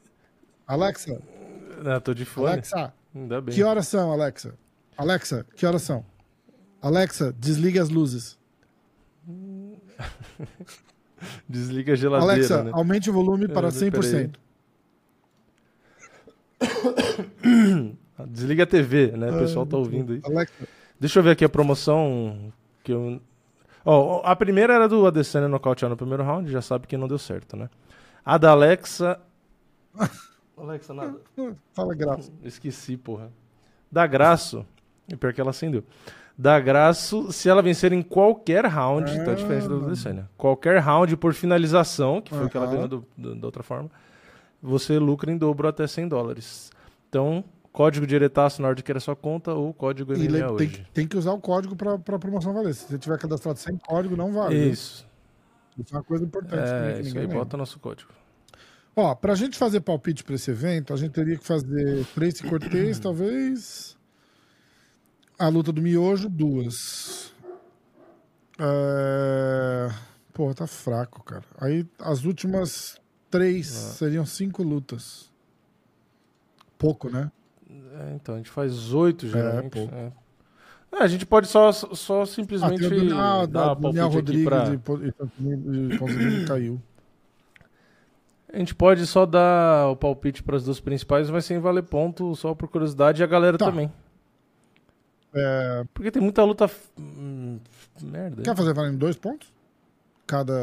[0.67, 1.21] Alexa,
[1.85, 2.47] Ah, tô de fone.
[2.47, 3.55] Alexa, Ainda bem.
[3.55, 4.53] que horas são, Alexa?
[4.97, 6.05] Alexa, que horas são?
[6.81, 8.37] Alexa, desligue as luzes.
[11.47, 12.71] Desliga a geladeira, Alexa, né?
[12.73, 14.31] aumente o volume para É, peraí.
[16.61, 17.95] 100%.
[18.27, 19.31] Desliga a TV, né?
[19.31, 20.21] O pessoal tá ouvindo aí.
[20.99, 22.51] Deixa eu ver aqui a promoção
[22.83, 23.19] que eu...
[23.83, 27.17] Ó, a primeira era do Adesanya nocautear no primeiro round, já sabe que não deu
[27.17, 27.67] certo, né?
[28.23, 29.19] A da Alexa...
[30.55, 31.15] Alexa, nada.
[31.73, 32.31] fala graça.
[32.45, 33.31] Esqueci, porra.
[33.91, 34.63] Da Graço.
[35.09, 35.83] E pior que ela acendeu.
[36.37, 40.29] Da Graço, se ela vencer em qualquer round, tá diferente da Adesanya.
[40.37, 43.89] Qualquer round por finalização, que foi o que ela ganhou do- do- da outra forma,
[44.61, 46.71] você lucra em dobro até 100 dólares.
[47.09, 50.67] Então, código diretaço na hora de querer sua conta ou código MMA hoje.
[50.67, 52.73] que- tem que usar o código para a promoção valer.
[52.73, 54.55] Se você tiver cadastrado sem código, não vale.
[54.69, 55.05] Isso.
[55.77, 56.61] Isso é uma coisa importante.
[56.69, 57.37] É, que isso aí, lembra.
[57.39, 58.11] bota nosso código.
[58.95, 62.99] Ó, pra gente fazer palpite pra esse evento, a gente teria que fazer Tracy Cortez,
[62.99, 63.97] talvez.
[65.39, 67.33] A luta do Miojo, duas.
[68.59, 69.89] É...
[70.33, 71.43] Pô, tá fraco, cara.
[71.57, 73.00] Aí as últimas
[73.31, 75.31] três seriam cinco lutas.
[76.77, 77.31] Pouco, né?
[77.69, 79.71] É, então, a gente faz oito geralmente.
[79.71, 79.93] pouco.
[79.95, 80.11] É,
[80.93, 84.43] É, a gente pode só, só Ah, simplesmente o Daniel, ah, dar da, Daniel Rodrigues
[84.45, 84.65] pra...
[84.67, 86.81] e, e, e caiu.
[88.53, 92.35] A gente pode só dar o palpite para as duas principais, vai sem valer ponto,
[92.35, 93.67] só por curiosidade, e a galera Tá.
[93.67, 93.89] também.
[95.33, 96.69] É, Porque tem muita luta.
[96.99, 97.57] hum,
[98.01, 98.41] merda.
[98.43, 99.47] quer fazer valendo dois pontos?
[100.27, 100.53] Cada.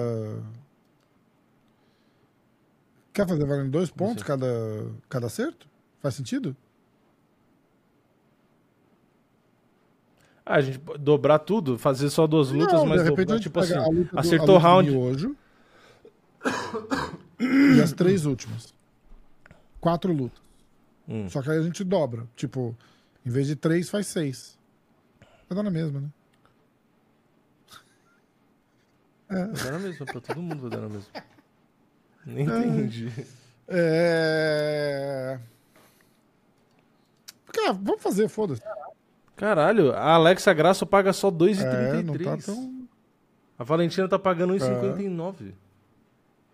[3.19, 4.47] Quer fazer valendo dois pontos cada,
[5.09, 5.67] cada acerto?
[6.01, 6.57] Faz sentido?
[10.47, 13.35] Ah, a gente pode dobrar tudo, fazer só duas lutas, Não, mas de repente dobrar,
[13.35, 14.91] a gente tipo assim, a luta do- acertou a luta round.
[14.93, 15.37] Miojo
[17.77, 18.73] e as três últimas.
[19.81, 20.41] Quatro lutas.
[21.09, 21.29] Hum.
[21.29, 22.25] Só que aí a gente dobra.
[22.37, 22.73] Tipo,
[23.27, 24.57] em vez de três, faz seis.
[25.49, 26.09] Vai dar na mesma, né?
[29.29, 31.11] Vai dar na mesma, pra todo mundo vai dar na mesma.
[32.33, 32.59] Nem É.
[32.67, 33.13] entendi.
[33.69, 35.39] É.
[37.53, 38.63] Cara, vamos fazer, foda-se.
[39.37, 42.03] Caralho, a Alexa Graça paga só É, 2,33.
[42.05, 42.87] não tá tão.
[43.59, 45.53] A Valentina tá pagando 1,59.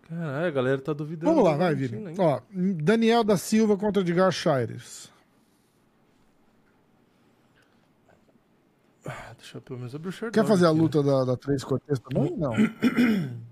[0.07, 1.31] Caralho, a galera tá duvidando.
[1.33, 2.15] Vamos lá, vai, Vini.
[2.17, 5.11] Ó, Daniel da Silva contra Edgar Shires.
[9.05, 10.31] Ah, Deixa eu pelo menos abrir o.
[10.31, 12.35] Quer fazer a luta da, da Três Cortez também?
[12.37, 12.53] Não.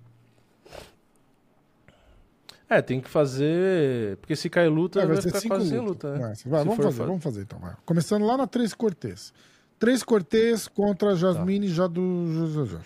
[2.70, 4.18] É, tem que fazer.
[4.18, 6.12] Porque se cai luta, É, vai, vai ficar cinco quase sem lutas.
[6.12, 6.34] luta, né?
[6.46, 7.60] Vai, vamos fazer, fa- vamos fazer então.
[7.60, 7.76] vai.
[7.86, 9.34] Começando lá na Três Cortez.
[9.78, 11.74] Três Cortez contra Jasmine Tá.
[11.74, 12.82] Jadu.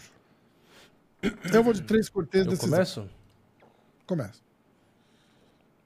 [1.53, 2.69] Eu vou de Três Cortez decisão.
[2.71, 3.09] começo?
[4.05, 4.41] Começa.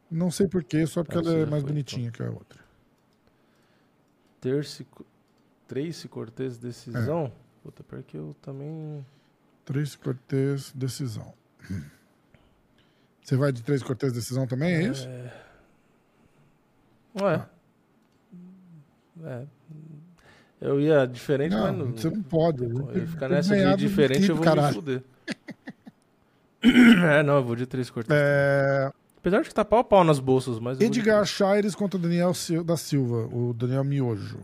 [0.09, 2.59] Não sei porquê, só porque Ah, ela é já mais foi, bonitinha que a outra.
[4.39, 4.85] Terce,
[5.67, 7.25] Tracy Cortez decisão.
[7.25, 7.31] É.
[7.63, 9.05] Puta, pior que eu também.
[9.63, 11.33] Três Cortez, decisão.
[13.31, 15.07] Você vai de três Cortez, decisão também, é isso?
[17.21, 17.45] Ué.
[19.23, 19.43] É.
[20.59, 21.91] Eu ia diferente, Não, mas não.
[21.93, 22.61] você não pode.
[22.61, 24.67] Eu ia ficar nessa de diferente, eu vou caralho.
[24.67, 25.03] me fuder.
[27.09, 28.19] é, não, eu vou de três Cortez.
[28.21, 30.77] É, Apesar de que tá pau a pau nas bolsas, mas.
[30.77, 31.23] de Edgar.
[31.25, 34.39] Shires contra Daniel Sil- da Silva, o Daniel Miojo.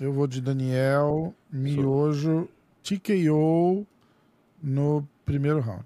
[0.00, 2.48] Eu vou de Daniel Miojo
[2.82, 3.86] TKO
[4.62, 5.84] no primeiro round.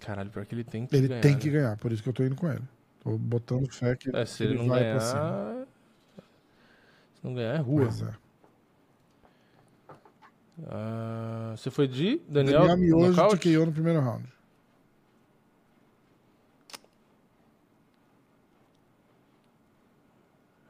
[0.00, 1.20] Caralho, pior que ele tem que Ele ganhar.
[1.20, 1.40] tem né?
[1.40, 2.62] que ganhar, por isso que eu tô indo com ele.
[3.02, 5.66] Tô botando fé que É, se ele não vai ganhar.
[7.14, 7.82] Se não ganhar, é rua.
[7.84, 8.14] Pois é.
[10.68, 13.38] Ah, você foi de Daniel, Daniel Miojo nocaute?
[13.52, 14.26] TKO no primeiro round.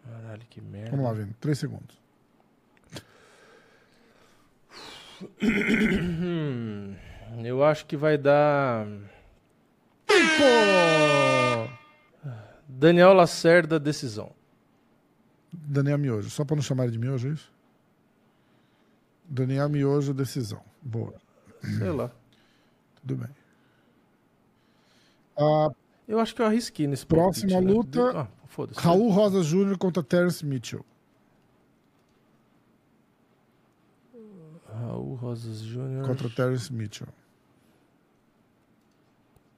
[0.05, 0.91] Caralho, que merda.
[0.91, 1.35] Vamos lá, Vini.
[1.41, 1.97] Três segundos.
[4.73, 5.06] Hum,
[7.45, 8.87] eu acho que vai dar.
[12.69, 14.33] Daniel Lacerda, decisão.
[15.53, 16.31] Daniel Miojo.
[16.31, 17.53] Só pra não chamar de Miojo, é isso?
[19.29, 20.61] Daniel Miojo, decisão.
[20.83, 21.15] Boa.
[21.79, 22.11] Sei lá.
[23.01, 23.29] Tudo bem.
[25.39, 25.71] Ah,
[26.07, 27.73] Eu acho que eu arrisquei nesse Próxima palpite, né?
[27.75, 28.79] luta, Ah, foda-se.
[28.81, 29.77] Raul Rosa Jr.
[29.79, 30.85] contra Terence Mitchell.
[34.73, 36.07] Raul Rosas Júnior.
[36.07, 37.09] Contra Terence Mitchell.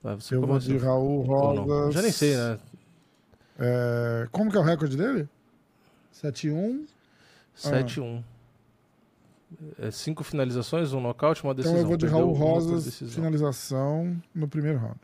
[0.03, 1.23] Ah, Eu vou de Raul?
[1.23, 1.95] Rosas.
[1.95, 2.59] Já nem sei, né?
[3.59, 5.29] É, como que é o recorde dele?
[6.15, 6.87] 7-1.
[7.57, 8.23] 7-1.
[9.79, 11.77] É, cinco finalizações, um nocaute, uma decisão.
[11.79, 15.01] Então eu vou de Raul Rosas, finalização no primeiro round.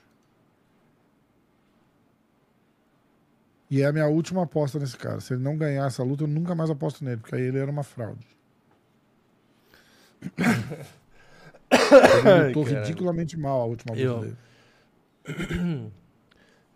[3.71, 5.21] E é a minha última aposta nesse cara.
[5.21, 7.71] Se ele não ganhar essa luta, eu nunca mais aposto nele, porque aí ele era
[7.71, 8.27] uma fraude.
[11.71, 12.83] Ele lutou caralho.
[12.83, 14.37] ridiculamente mal a última luta Eu- dele.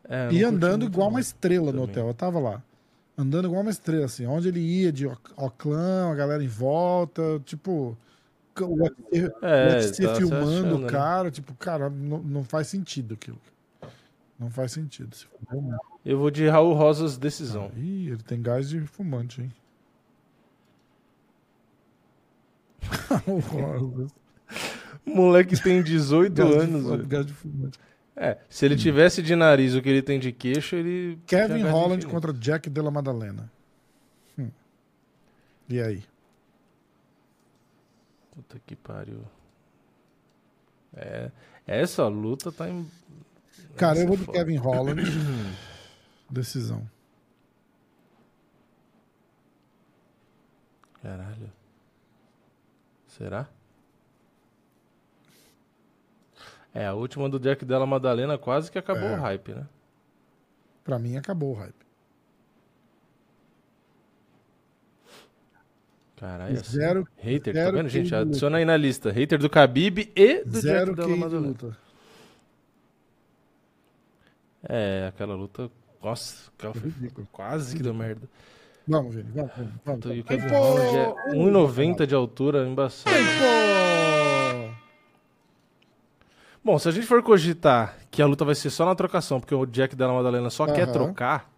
[0.08, 1.84] É, E andando igual uma estrela no também.
[1.90, 2.06] hotel.
[2.08, 2.62] Eu tava lá.
[3.16, 4.26] Andando igual uma estrela, assim.
[4.26, 7.96] Onde ele ia, de Oc- Oclã, a galera em volta, tipo.
[8.60, 10.88] O UFC, É, o UFC tá se filmando achando, o né?
[10.88, 13.38] cara, tipo, cara, não, não faz sentido aquilo.
[14.38, 15.14] Não faz sentido.
[15.14, 15.78] Se for mesmo.
[16.04, 17.70] Eu vou de Raul Rosas, decisão.
[17.76, 19.52] Ih, ele tem gás de fumante, hein?
[19.56, 20.42] O
[21.98, 22.67] Rosas.
[22.67, 22.67] O
[25.04, 26.86] moleque tem 18 Gás de anos.
[26.90, 27.06] velho.
[27.06, 27.78] gás de fumante.
[28.16, 31.18] É, se ele tivesse de nariz o que ele tem de queixo, ele.
[31.26, 33.50] Kevin Holland contra Jack Della Madalena.
[34.36, 34.50] Hum.
[35.68, 36.02] E aí?
[38.32, 39.22] Puta que pariu.
[40.96, 41.30] É,
[41.64, 42.90] essa luta tá em.
[43.76, 44.38] Cara, eu vou é de foda.
[44.38, 45.02] Kevin Holland.
[46.28, 46.90] Decisão.
[51.00, 51.52] Caralho.
[53.18, 53.48] Será?
[56.72, 59.16] É, a última do Jack Della Madalena quase que acabou É.
[59.16, 59.66] o hype, né?
[60.84, 61.74] Pra mim acabou o hype.
[66.16, 66.54] Caralho.
[66.60, 68.14] assim, Zero, Hater, tá zero vendo, gente?
[68.14, 69.10] Adiciona aí na lista.
[69.12, 71.48] Hater do Khabib e do zero Jack Della Madalena.
[71.48, 71.76] luta.
[74.68, 75.70] É, aquela luta.
[76.02, 76.92] Nossa, aquela foi
[77.30, 78.28] quase que deu merda.
[78.88, 79.30] Vamos, Vini.
[79.34, 79.72] Vamos, vamos.
[79.84, 80.06] vamos.
[80.06, 80.48] E o Kevin!
[80.48, 83.14] Holland é 1,90 de altura, embaçado.
[86.64, 89.54] Bom, se a gente for cogitar que a luta vai ser só na trocação, porque
[89.54, 91.50] o Jack Della Madalena só quer trocar,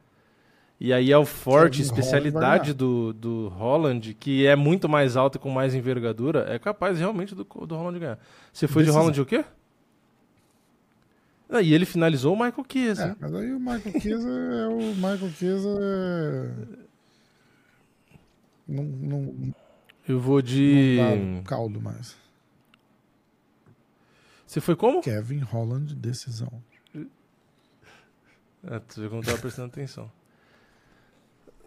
[0.78, 5.39] e aí é o forte, especialidade do, do Holland, que é muito mais alto e
[5.39, 8.19] com mais envergadura, é capaz realmente do, do Holland ganhar.
[8.52, 9.02] Você foi de Decisão.
[9.02, 9.44] Holland o quê?
[11.48, 13.05] Ah, e ele finalizou o Michael Chiesa.
[13.07, 15.69] É, mas aí o Michael Chiesa é o Michael Chiesa.
[15.81, 16.89] É...
[18.70, 19.55] Não, não,
[20.06, 20.97] Eu vou não de.
[20.97, 22.16] dá caldo mais.
[24.47, 25.01] Você foi como?
[25.02, 26.62] Kevin Holland, decisão.
[28.64, 30.10] É, tu viu como tava prestando atenção.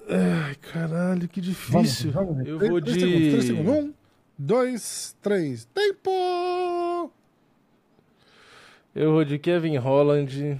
[0.07, 2.11] Ai, caralho, que difícil.
[2.11, 2.47] Vamos, vamos.
[2.47, 3.01] Eu Três- vou três de.
[3.03, 3.73] segundos, três segundos.
[3.85, 3.93] Um,
[4.37, 5.65] dois, três.
[5.73, 7.11] Tempo!
[8.93, 10.59] Eu vou de Kevin Holland.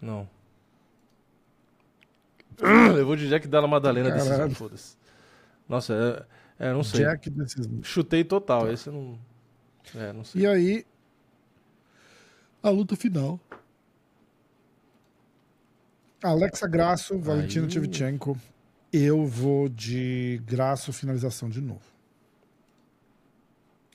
[0.00, 0.28] Não.
[2.96, 4.96] Eu vou de Jack Dalla Madalena decisão, foda-se.
[5.68, 6.26] Nossa,
[6.58, 7.00] é, é, não sei.
[7.00, 7.32] Jack.
[7.82, 9.18] Chutei total, esse eu não.
[9.94, 10.42] É, não sei.
[10.42, 10.86] E aí,
[12.62, 13.38] a luta final.
[16.22, 17.70] Alexa Grasso, Valentina Aí.
[17.70, 18.38] Shevchenko.
[18.90, 21.82] Eu vou de Grasso finalização de novo.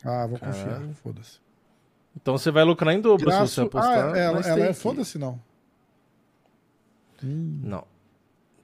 [0.03, 0.63] Ah, vou Caralho.
[0.63, 1.39] confiar, foda-se.
[2.15, 3.55] Então você vai lucrar em dobro se Graço...
[3.55, 4.13] você apostar.
[4.13, 5.41] Ah, ela, na ela é foda-se, não.
[7.21, 7.85] Não.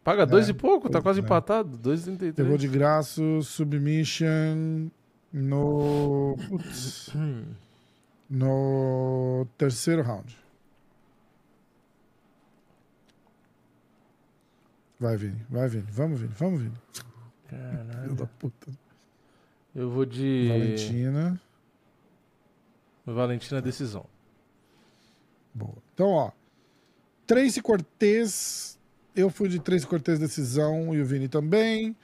[0.06, 1.24] Paga dois É, e pouco, tá quase é.
[1.24, 1.80] empatado.
[1.84, 2.58] Eu vou 2,33.
[2.58, 4.88] de graço, submission
[5.34, 6.38] no.
[6.48, 7.12] Putz,
[8.30, 10.38] no terceiro round.
[15.00, 15.88] Vai, Vini, vai, Vini.
[15.90, 16.76] Vamos, Vini, vamos, Vini.
[18.04, 18.72] Filho da puta.
[19.74, 20.50] Eu vou de.
[20.50, 21.42] Valentina.
[23.04, 24.06] Valentina decisão.
[25.52, 25.78] Boa.
[25.96, 26.32] Então, ó.
[27.26, 28.75] Tracy Cortez.
[29.16, 31.96] Eu fui de Tracy Cortez decisão e o Vini também.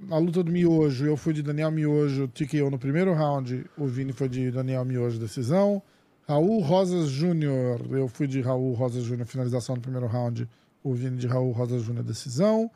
[0.00, 3.64] Na luta do Miojo, eu fui de Daniel Miojo, TKO no primeiro round.
[3.78, 5.80] O Vini foi de Daniel Miojo decisão.
[6.26, 10.48] Raul Rosas Júnior, eu fui de Raul Rosas Júnior finalização no primeiro round.
[10.82, 12.68] O Vini de Raul Rosas Júnior decisão.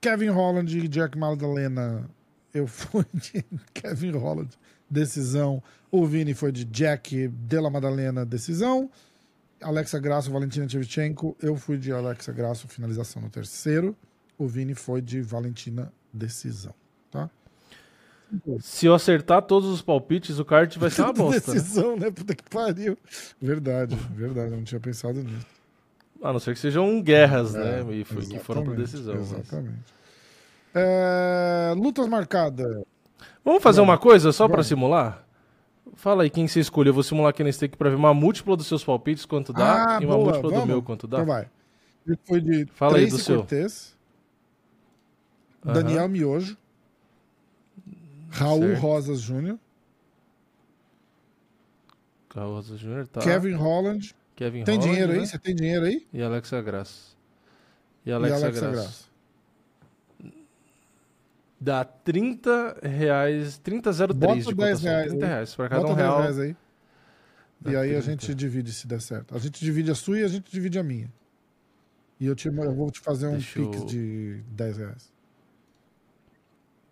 [0.00, 2.08] Kevin Holland e Jack Magdalena,
[2.52, 3.44] eu fui de
[3.74, 4.50] Kevin Holland
[4.88, 5.60] decisão.
[5.90, 8.88] O Vini foi de Jack Della Madalena decisão.
[9.60, 11.36] Alexa Grasso, Valentina Tchevchenko.
[11.40, 13.96] Eu fui de Alexa Grasso, finalização no terceiro.
[14.38, 16.74] O Vini foi de Valentina, decisão.
[17.10, 17.30] Tá?
[18.60, 21.52] Se eu acertar todos os palpites, o kart vai ser uma bosta.
[21.52, 21.58] né?
[21.60, 22.10] decisão, né?
[22.10, 22.98] Puta que pariu.
[23.40, 24.50] Verdade, verdade.
[24.50, 25.46] Eu não tinha pensado nisso.
[26.22, 27.94] A não ser que sejam guerras, É, né?
[27.94, 29.14] E que foram por exatamente, decisão.
[29.16, 29.94] mas- Exatamente.
[30.74, 32.82] É, lutas marcadas.
[33.44, 33.92] Vamos fazer Vamos.
[33.92, 34.66] uma coisa só Vamos.
[34.66, 35.23] simular?
[35.92, 36.90] Fala aí quem você escolheu.
[36.90, 39.96] Eu vou simular aqui nesse take pra ver uma múltipla dos seus palpites, quanto dá,
[39.96, 40.68] Ah, e uma boa, múltipla do vamos.
[40.68, 41.18] meu, quanto dá.
[41.22, 41.48] Então vai.
[42.06, 43.38] De Fala aí do seu.
[43.38, 43.96] Cortez,
[45.64, 45.74] Aham.
[45.74, 46.56] Daniel Miojo,
[48.30, 48.80] Raul Certo.
[48.80, 49.58] Rosas Júnior,
[52.28, 53.20] Carlos Júnior, tá.
[53.20, 54.14] Kevin Holland.
[54.34, 55.18] Kevin Tem Holland, dinheiro aí?
[55.20, 55.26] né?
[55.26, 56.06] Você tem dinheiro aí?
[56.12, 57.14] E Alexa Graça.
[58.04, 58.76] E e Alexa, Alexa Graça.
[58.82, 59.04] Graça.
[61.64, 64.90] Dá 30 reais, 30,03 Bota de 10 cotação.
[64.90, 65.30] reais 30 aí.
[65.32, 65.54] reais.
[65.56, 66.20] Cada Bota um 10 real.
[66.20, 66.56] reais aí.
[67.60, 68.10] Dá E aí a 30.
[68.10, 69.34] gente divide se der certo.
[69.34, 71.10] A gente divide a sua e a gente divide a minha.
[72.20, 75.12] E eu, te, eu vou te fazer um Deixa pix eu- de 10 reais.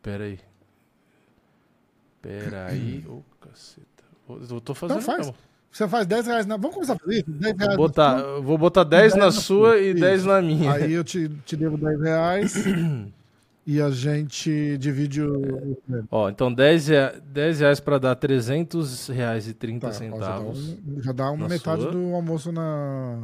[0.03, 0.39] Pera aí.
[2.23, 3.05] Pera aí.
[3.09, 3.86] Ô, caceta.
[4.51, 5.27] Eu tô fazendo Então faz.
[5.27, 5.35] mesmo.
[5.70, 6.57] Você faz 10 reais na.
[6.57, 7.31] Vamos começar a fazer isso?
[7.31, 9.43] 10 reais Vou na botar, vou botar 10 na 10 na sua
[9.73, 9.78] sua.
[9.81, 10.28] e 10 Isso.
[10.28, 10.73] na minha.
[10.73, 12.55] Aí eu te, te devo 10 reais.
[13.66, 15.76] e a gente divide o.
[16.10, 19.98] Ó, então 10, rea- 10 reais pra dar 300 reais e 30 Tá, ó, já
[19.98, 20.68] dá, centavos.
[20.86, 21.90] um- já dá uma metade sua.
[21.93, 23.18] do almoço na.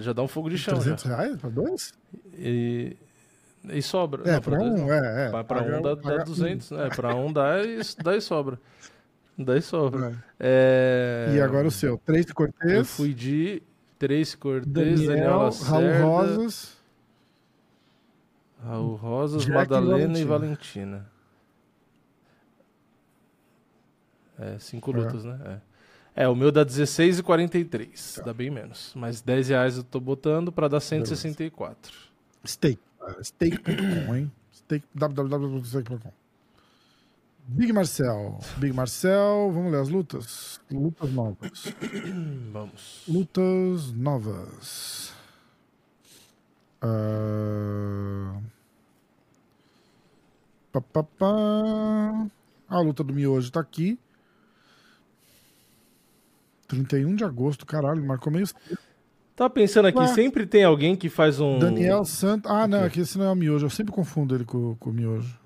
[0.00, 0.74] Já dá um fogo de chão.
[0.74, 1.16] 300 Já.
[1.16, 1.92] reais para dois?
[2.36, 2.96] E,
[3.70, 4.28] e sobra.
[4.28, 5.26] É, para um, é.
[5.28, 5.42] é.
[5.44, 6.88] Paga- um dá, dá paga- 200, né?
[6.94, 8.58] Pra um dá e, dá e sobra.
[9.38, 10.20] Dá e sobra.
[10.40, 11.28] É.
[11.30, 11.96] É, E agora o seu.
[12.04, 12.72] Três de Cortez.
[12.72, 13.62] Eu fui de
[14.00, 14.66] Tracy Cortez,
[15.00, 16.77] Daniel, Daniel, Lacerda, Raul Rosas.
[18.62, 21.10] Raul Rosas, Jack Madalena e Valentina.
[24.38, 24.96] É, cinco É.
[24.96, 25.60] lutas, né?
[26.14, 26.24] É.
[26.24, 28.14] É, o meu dá 16 e 43.
[28.16, 28.22] Tá.
[28.22, 28.92] Dá bem menos.
[28.96, 31.92] Mas 10 reais eu tô botando pra dar 164.
[32.44, 32.80] Steak.
[33.00, 34.32] Ah, Steak.com, hein?
[34.52, 36.12] Steak, www.steak.com.
[37.46, 38.38] Big Marcel.
[38.58, 39.50] Big Marcel.
[39.52, 40.60] Vamos ler as lutas?
[40.70, 41.72] Lutas novas.
[42.52, 43.04] Vamos.
[43.08, 45.14] Lutas novas.
[46.80, 48.38] Ah,
[50.72, 52.26] pá, pá, pá.
[52.68, 53.98] A luta do Miojo tá aqui.
[56.68, 58.46] 31 de agosto, caralho, marcou meio.
[59.34, 60.08] Tava pensando aqui, Ué.
[60.08, 61.58] sempre tem alguém que faz um.
[61.58, 62.50] Daniel Santos.
[62.50, 63.66] Ah, não, aqui esse não é o Miojo.
[63.66, 65.38] Eu sempre confundo ele com, com o Miojo.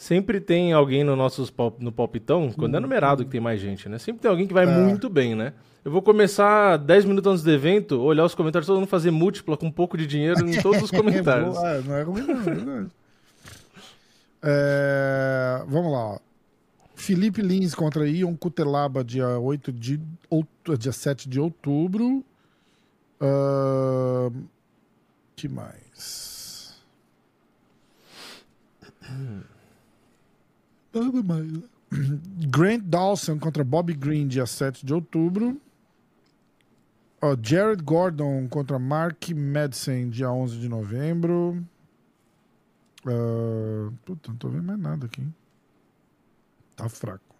[0.00, 3.86] Sempre tem alguém no nossos pal- no palpitão, quando é numerado que tem mais gente,
[3.86, 3.98] né?
[3.98, 4.72] Sempre tem alguém que vai Uhum.
[4.72, 4.88] É.
[4.88, 5.52] muito bem, né?
[5.84, 9.58] Eu vou começar 10 minutos antes do evento, olhar os comentários, todo mundo fazer múltipla
[9.58, 11.54] com um pouco de dinheiro em todos os comentários.
[11.54, 12.90] É, boa, não é ruim, não, é verdade.
[14.42, 15.98] É, vamos lá.
[16.14, 16.18] ó.
[16.94, 22.24] Felipe Lins contra Ion Cutelaba, dia 8 de out- dia 7 de outubro.
[23.20, 24.32] Ahn,
[25.36, 26.74] que mais?
[30.92, 31.62] Mais.
[32.48, 35.60] Grant Dawson contra Bobby Green, dia 7 de outubro.
[37.20, 41.62] Ó, Jared Gordon contra Mark Madsen, dia 11 de novembro.
[43.06, 45.26] Ah, puta, não tô vendo mais nada aqui.
[46.76, 47.34] Tá fraco.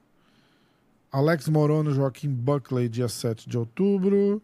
[1.12, 4.42] Alex Morono, Joaquim Buckley, dia 7 de outubro.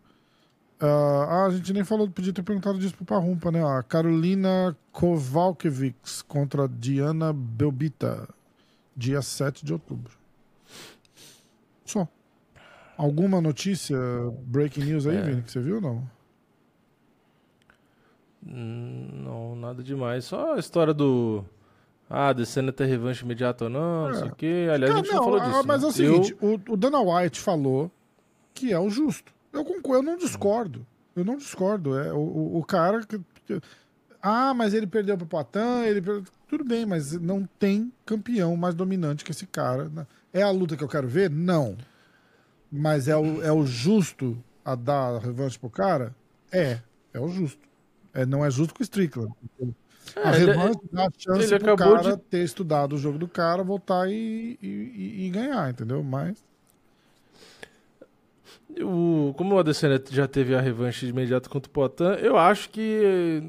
[0.81, 3.65] Ah, ah, a gente nem falou, podia ter perguntado disso pro Parrumpa, né?
[3.65, 8.29] A Carolina Kowalkiewicz contra Diana Belbita,
[8.97, 10.13] dia 7 de outubro.
[11.85, 12.09] Só.
[12.97, 13.97] Alguma notícia,
[14.43, 15.23] breaking news aí, É.
[15.23, 16.11] Vini, que você viu ou não?
[18.47, 20.25] Hum, Não, nada demais.
[20.25, 21.45] Só a história do
[22.09, 24.31] Ah, Adesanya ter revanche imediata ou não, não sei É.
[24.31, 24.69] o quê.
[24.73, 25.57] Aliás, a gente não, falou disso.
[25.57, 25.89] ah, Mas é né?
[25.89, 27.91] o seguinte, o, o Dana White falou
[28.55, 29.33] que é o justo.
[29.53, 30.87] Eu concordo, eu não discordo.
[31.17, 31.99] Eu não discordo.
[31.99, 33.21] É o, o, cara que-
[34.29, 36.25] Ah, mas ele perdeu pro Patan, ele perdeu...
[36.49, 39.89] Tudo bem, mas não tem campeão mais dominante que esse cara.
[39.89, 40.05] né?
[40.33, 41.31] É a luta que eu quero ver?
[41.31, 41.77] Não.
[42.71, 46.15] Mas é o, é o justo a dar a revanche pro cara?
[46.53, 46.81] É.
[47.15, 47.61] É o justo.
[48.13, 49.33] É, não é justo com o Strickland.
[50.17, 53.19] A É, ele- revanche dá a chance ele pro cara de- ter estudado o jogo
[53.19, 56.03] do cara, voltar e, e, e- e ganhar, entendeu?
[56.03, 56.43] Mas.
[58.83, 62.69] O, como o Adesanya já teve a revanche de imediato contra o Poitin, eu acho
[62.71, 63.43] que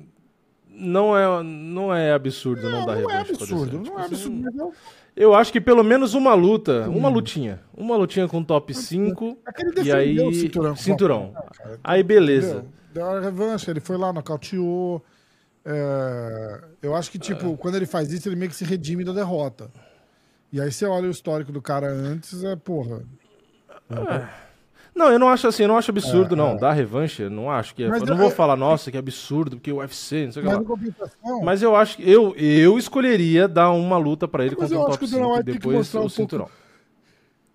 [0.77, 3.99] não é, não é absurdo não, dar não é revanche pro absurdo, não é Tipo
[3.99, 4.41] assim, absurdo.
[4.61, 4.73] Mas
[5.15, 6.97] eu- acho que pelo menos uma luta, Hum.
[6.97, 7.59] uma lutinha.
[7.75, 10.75] Uma lutinha com top 5 Aquele e aí o cinturão.
[10.75, 11.31] cinturão.
[11.33, 12.65] Patan, cara, Aí beleza.
[12.93, 15.03] Deu a revanche, ele foi lá, nocauteou.
[15.65, 17.57] É, eu acho que, tipo, É.
[17.57, 19.69] quando ele faz isso, ele meio que se redime da derrota.
[20.53, 23.01] E aí você olha o histórico do cara antes, é porra.
[24.97, 26.51] Não, eu não acho assim, eu não acho absurdo, É, não.
[26.55, 26.57] é.
[26.57, 27.87] Dar revanche, eu não acho que é.
[27.89, 30.45] Mas Eu não eu- vou falar, nossa, que absurdo, porque o UFC, não sei o
[30.45, 30.63] que Mas lá.
[30.65, 31.41] compensação.
[31.43, 34.87] Mas eu acho que eu, eu escolheria dar uma luta pra ele Mas contra eu
[34.87, 36.49] acho top que o Dana 5 e que depois mostrar o um cinturão.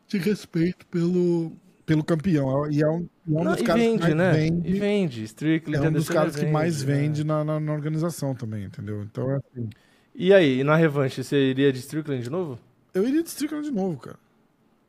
[0.09, 1.53] de respeito pelo,
[1.85, 2.71] pelo campeão.
[2.71, 4.33] E é um, é um Não, dos caras que vende, mais né?
[4.33, 4.69] vende.
[4.71, 5.23] E vende.
[5.25, 6.95] Strickland É um dos caras que mais né?
[6.95, 9.03] vende na, na, na organização também, entendeu?
[9.03, 9.69] Então, é assim,
[10.15, 12.59] E aí, e na revanche, você iria de Strickland de novo?
[12.95, 14.19] eu iria de Strickland de novo, cara.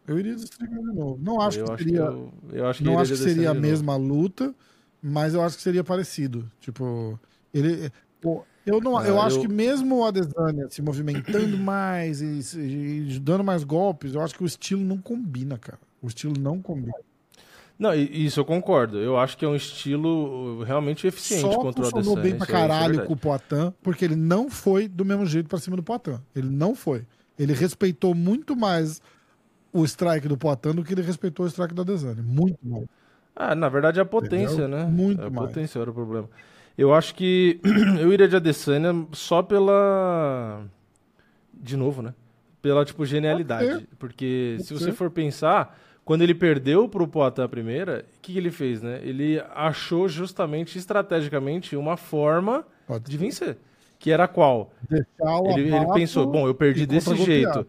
[0.07, 1.19] Eu iria Strickland de novo.
[1.21, 3.51] Não acho eu que acho seria, que eu, eu acho que não acho que seria
[3.51, 4.53] a mesma luta,
[5.01, 6.49] mas eu acho que seria parecido.
[6.59, 7.19] Tipo,
[7.53, 7.89] ele...
[8.19, 12.39] pô, eu, não, Ah, eu acho eu- que mesmo o Adesanya se movimentando mais e,
[12.59, 15.79] e dando mais golpes, eu acho que o estilo não combina, cara.
[16.01, 16.93] O estilo não combina.
[17.79, 18.97] Não, isso eu concordo.
[18.99, 22.21] Eu acho que é um estilo uh, realmente eficiente Só contra o funcionou Adesanya.
[22.21, 23.07] bem pra é- é caralho verdade.
[23.07, 26.19] com o Poitin, porque ele não foi do mesmo jeito pra cima do Poitin.
[26.35, 27.05] Ele não foi.
[27.37, 29.01] Ele respeitou muito mais
[29.73, 32.21] o strike do Poitin do que ele respeitou o strike do Adesanya.
[32.21, 32.85] Muito mais.
[33.35, 34.69] Ah, na verdade é a potência, Entendeu?
[34.69, 34.85] né?
[34.85, 35.49] Muito a mais.
[35.49, 36.29] potência era o problema.
[36.77, 37.59] Eu acho que
[37.99, 40.63] eu iria de Adesanya só pela
[41.53, 42.13] de novo, né?
[42.61, 44.91] Pela tipo genialidade, porque Pode se você ser.
[44.93, 48.99] for pensar, quando ele perdeu pro Poitin a primeira, o que, que ele fez, né?
[49.03, 53.57] Ele achou justamente estrategicamente uma forma Pode de vencer,
[53.99, 54.71] que era qual?
[54.89, 57.65] Ele, ele pensou, bom, eu perdi desse jeito.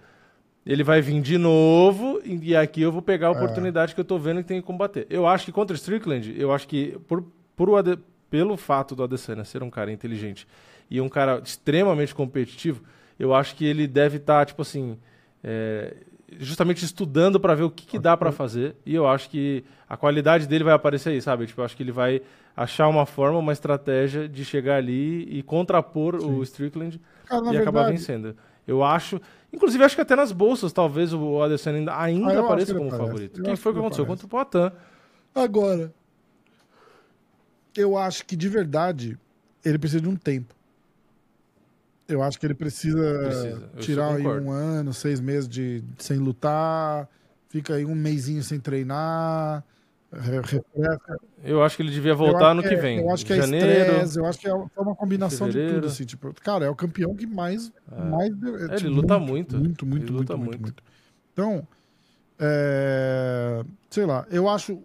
[0.67, 3.35] Ele vai vir de novo e aqui eu vou pegar a É.
[3.35, 5.07] oportunidade que eu tô vendo que tem que combater.
[5.11, 7.23] Eu acho que contra o Strickland, eu acho que por,
[7.55, 7.99] por Ade-
[8.31, 10.47] pelo fato do Adesanya ser um cara inteligente
[10.91, 12.83] e um cara extremamente competitivo,
[13.19, 14.99] eu acho que ele deve estar, tipo assim,
[15.43, 15.95] é,
[16.39, 18.75] justamente estudando para ver o que, que dá para fazer.
[18.87, 21.47] E eu acho que a qualidade dele vai aparecer aí, sabe?
[21.47, 22.23] Tipo, eu acho que ele vai
[22.57, 27.81] achar uma forma, uma estratégia de chegar ali e contrapor o Strickland Cara, e acabar
[27.83, 28.37] verdade, vencendo.
[28.67, 29.21] Eu acho.
[29.55, 33.07] Inclusive, acho que até nas bolsas, talvez o Adesanya ainda, ainda Ah, apareça como aparece.
[33.07, 33.39] favorito.
[33.39, 34.77] Eu O que acho foi que que aconteceu contra o Poitin?
[35.35, 35.93] Agora,
[37.77, 39.19] eu acho que de verdade
[39.65, 40.55] ele precisa de um tempo.
[42.07, 47.09] Eu acho que ele precisa, Precisa, tirar aí um ano, seis meses de, sem lutar,
[47.49, 49.65] fica aí um mêsinho sem treinar.
[51.43, 53.01] Eu acho que ele devia voltar no que, é- vem.
[53.01, 53.67] Eu acho que é Janeiro.
[53.67, 57.15] estresse, eu acho que é uma combinação de tudo, assim, tipo, cara, é o campeão
[57.15, 57.73] que mais...
[57.91, 59.57] mais deu- É, ele tipo, luta muito.
[59.57, 60.61] Muito, muito, Ele muito, muito, muito.
[60.63, 60.83] muito.
[61.33, 61.67] Então,
[62.39, 64.83] é, sei lá, eu acho,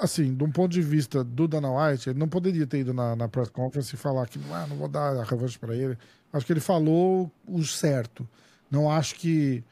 [0.00, 3.14] assim, de um ponto de vista do Dana White, ele não poderia ter ido na,
[3.16, 5.96] na press conference e falar que ah, não vou dar a revanche para ele.
[6.32, 8.28] Acho que ele falou o certo.
[8.70, 9.62] Não acho que.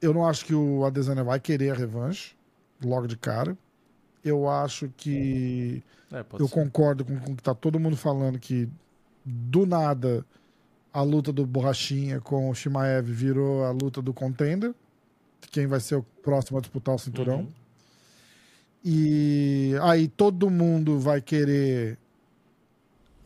[0.00, 2.34] Eu não acho que o Adesanya vai querer a revanche
[2.84, 3.56] logo de cara.
[4.28, 5.82] Eu acho que.
[6.12, 6.54] É, Eu ser.
[6.54, 8.68] concordo com, com o que tá todo mundo falando que
[9.24, 10.24] do nada
[10.92, 14.74] a luta do Borrachinha com o Shimaev virou a luta do contender,
[15.50, 17.40] quem vai ser o próximo a disputar o cinturão.
[17.40, 17.48] Uhum.
[18.84, 21.98] E aí todo mundo vai querer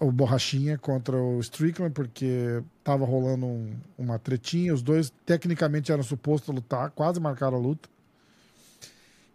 [0.01, 6.03] o Borrachinha contra o Strickland, porque tava rolando um- uma tretinha, os dois tecnicamente eram
[6.03, 7.89] supostos lutar, quase marcaram a luta.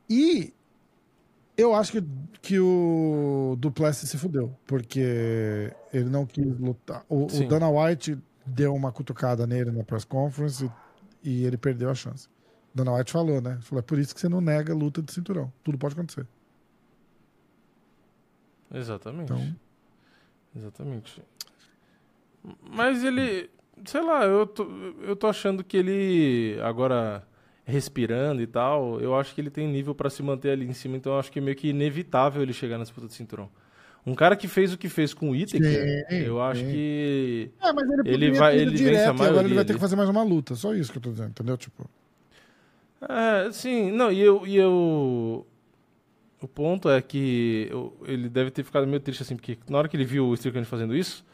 [0.10, 0.54] E
[1.58, 2.04] eu acho que,
[2.42, 7.04] que o Duplessis se fudeu, porque ele não quis lutar.
[7.10, 7.48] O, o.
[7.48, 10.72] Dana White deu uma cutucada nele na press conference
[11.24, 12.30] e, e ele perdeu a chance.
[12.74, 13.58] Dana White falou, né?
[13.62, 15.52] Falou, é por isso que você não nega a luta de cinturão.
[15.64, 16.28] Tudo pode acontecer.
[18.72, 19.34] Exatamente.
[19.34, 19.56] Então,
[20.56, 21.24] Exatamente.
[22.62, 23.50] Mas ele.
[23.86, 24.64] Sei lá, eu tô,
[25.02, 26.60] eu tô achando que ele.
[26.62, 27.28] Agora,
[27.68, 30.96] respirando e tal, eu acho que ele tem nível pra se manter ali em cima,
[30.96, 33.50] então eu acho que é meio que inevitável ele chegar na disputa do cinturão.
[34.06, 36.72] Um cara que fez o que fez com o Itaker, eu acho sim.
[36.72, 37.52] que.
[37.62, 39.78] É, mas ele, Ele vai- ele vence a direto, agora ele vai ter ali.
[39.78, 40.56] que fazer mais uma luta.
[40.56, 41.58] Só isso que eu tô dizendo, entendeu?
[41.58, 41.90] Tipo,
[43.02, 44.48] É, sim, não, e eu.
[44.48, 45.46] E eu...
[46.42, 49.88] O ponto é que eu- ele deve ter ficado meio triste, assim, porque na hora
[49.90, 51.26] que ele viu o Strickland fazendo isso,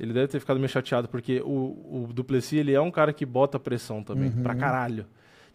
[0.00, 3.26] ele deve ter ficado meio chateado, porque o, o Duplessis, ele é um cara que
[3.26, 4.42] bota pressão também, Uhum.
[4.42, 5.04] pra caralho.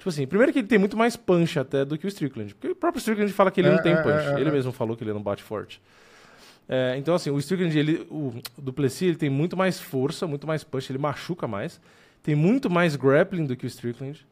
[0.02, 2.70] Tipo assim, primeiro que ele tem muito mais punch até do que o Strickland, porque
[2.70, 4.72] o próprio Strickland fala que ele É, não tem é, punch, é, é, ele mesmo
[4.72, 5.80] falou que ele não bate forte.
[6.68, 10.64] É, então, assim, o Strickland, ele, o, Duplessis, ele tem muito mais força, muito mais
[10.64, 11.80] punch, ele machuca mais,
[12.24, 14.26] tem muito mais grappling do que o Strickland.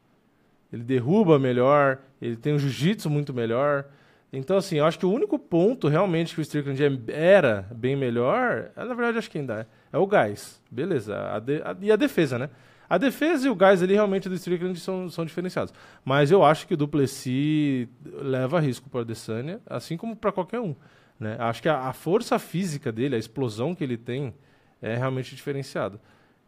[0.73, 3.85] Ele derruba melhor, ele tem um jiu-jitsu muito melhor.
[4.33, 8.72] Então, assim, eu acho que o único ponto realmente que o Strickland era bem melhor,
[8.75, 10.59] na verdade, acho que ainda é, é o gás.
[10.72, 11.15] Beleza.
[11.31, 12.49] a de- a- e a defesa, né?
[12.90, 15.74] A defesa e o gás ali realmente do Strickland são, são diferenciados.
[16.03, 20.59] Mas eu acho que o Duplessis leva risco para a Adesanya, assim como para qualquer
[20.59, 20.76] um.
[21.19, 21.35] Né?
[21.38, 24.34] Acho que a, a força física dele, a explosão que ele tem,
[24.82, 26.00] é realmente diferenciada.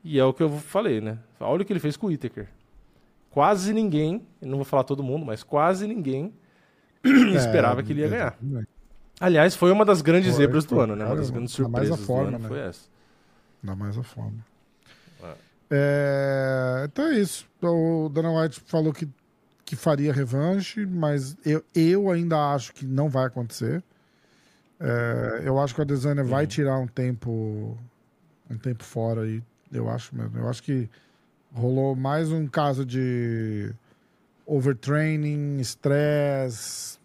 [0.03, 1.19] E é o que eu falei, né?
[1.39, 2.47] Olha o que ele fez com o Whittaker.
[3.29, 6.33] Quase ninguém, não vou falar todo mundo, mas quase ninguém
[7.35, 8.37] esperava é, que ele ia ganhar.
[8.41, 8.67] exatamente.
[9.19, 11.05] Aliás, foi uma das grandes Foi, zebras do foi, ano, né?
[11.05, 12.47] Uma das grandes ainda mais a surpresas forma, do ano né?
[12.49, 12.89] foi essa.
[13.61, 14.43] Dá mais a forma.
[15.23, 15.33] É.
[15.71, 17.47] É, então é isso.
[17.63, 19.07] O Dana White falou que,
[19.63, 23.81] que faria revanche, mas eu, eu ainda acho que não vai acontecer.
[24.77, 27.77] É, eu acho que a Adesanya vai tirar um tempo
[28.49, 29.41] um tempo fora aí.
[29.71, 30.37] Eu acho mesmo.
[30.37, 30.89] Eu acho que
[31.53, 33.73] rolou mais um caso de
[34.45, 36.99] overtraining, estresse.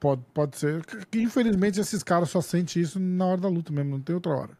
[0.00, 0.84] Pode, pode ser.
[1.08, 4.32] Que, infelizmente esses caras só sentem isso na hora da luta mesmo, não tem outra
[4.32, 4.58] hora.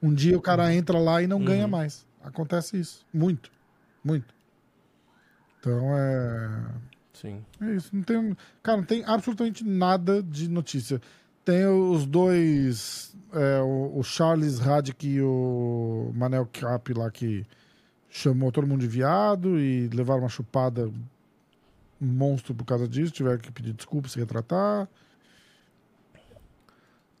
[0.00, 2.05] Um dia o cara entra lá e não ganha mais.
[2.26, 3.06] Acontece isso.
[3.14, 3.50] Muito.
[4.04, 4.34] Muito.
[5.60, 6.64] Então é.
[7.12, 7.44] Sim.
[7.60, 7.94] É isso.
[7.94, 11.00] Não tem, cara, não tem absolutamente nada de notícia.
[11.44, 13.16] Tem os dois.
[13.32, 17.46] é, o, o Charles Radic e o Manel Cap lá que
[18.10, 20.90] chamou todo mundo de viado e levaram uma chupada
[22.00, 23.12] monstro por causa disso.
[23.12, 24.88] Tiveram que pedir desculpa, se retratar.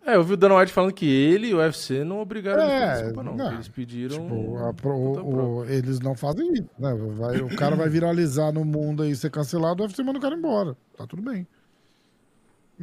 [0.06, 2.72] É, eu vi o Dana White falando que ele e o UFC não obrigaram eles
[2.72, 3.36] a É, pedir desculpa, não.
[3.36, 3.52] não.
[3.54, 4.16] Eles pediram.
[4.22, 6.94] Tipo, pro- o- o- eles não fazem isso, né?
[7.18, 10.36] Vai- o cara vai viralizar no mundo e ser cancelado, o UFC manda o cara
[10.36, 10.76] embora.
[10.96, 11.44] Tá tudo bem.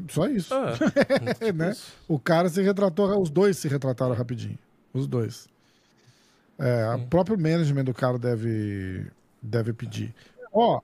[0.10, 0.54] Só isso.
[0.54, 0.74] Ah,
[1.56, 1.74] né?
[2.08, 4.58] O cara se retratou, os dois se retrataram rapidinho.
[4.94, 5.48] Os dois.
[6.60, 9.06] É, o próprio management do cara deve,
[9.42, 10.14] deve pedir.
[10.52, 10.82] Ó,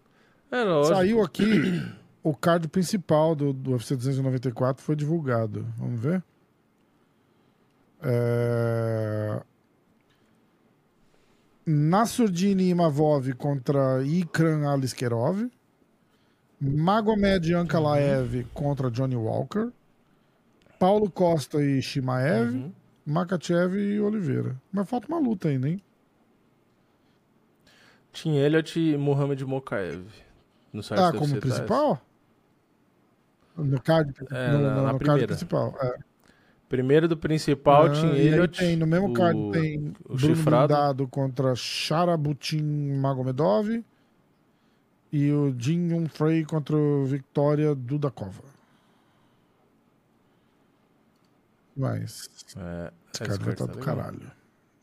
[0.51, 1.84] É saiu aqui
[2.23, 5.65] o card principal do, do UFC 294 foi divulgado.
[5.77, 6.23] Vamos ver?
[8.01, 9.41] É...
[11.65, 15.49] Nasurdini Imavov contra Ikran Aliskerov.
[16.59, 19.72] Magomed Ankalaev contra Johnny Walker.
[20.77, 22.53] Paulo Costa e Shimaev.
[22.53, 22.73] Uhum.
[23.06, 24.59] Makachev e Oliveira.
[24.72, 25.81] Mas falta uma luta ainda, hein?
[28.11, 30.06] Tim Elliott e Mohamed Mokaev.
[30.72, 32.01] No site Ah, como principal?
[33.63, 35.75] No card, É, no, na- no- na no card principal.
[35.81, 35.97] É.
[36.67, 38.59] Primeiro do principal, Ah, e aí Elliott.
[38.59, 40.67] tem, no mesmo o- card tem o Bruno chifrado.
[40.73, 42.61] Blindado contra Sharabutin
[42.99, 43.83] Magomedov
[45.11, 48.43] e o Jin Frey contra o Victoria Dudakova.
[51.75, 53.95] Mas É, esse esse cara vai tá do legal.
[53.95, 54.31] caralho.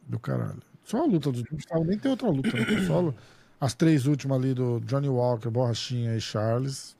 [0.08, 0.62] Do caralho.
[0.82, 2.86] Só a luta do Gustavo, nem tem outra luta, né?
[2.86, 3.12] Só
[3.60, 6.96] as três últimas ali do Johnny Walker, Borrachinha e Charles.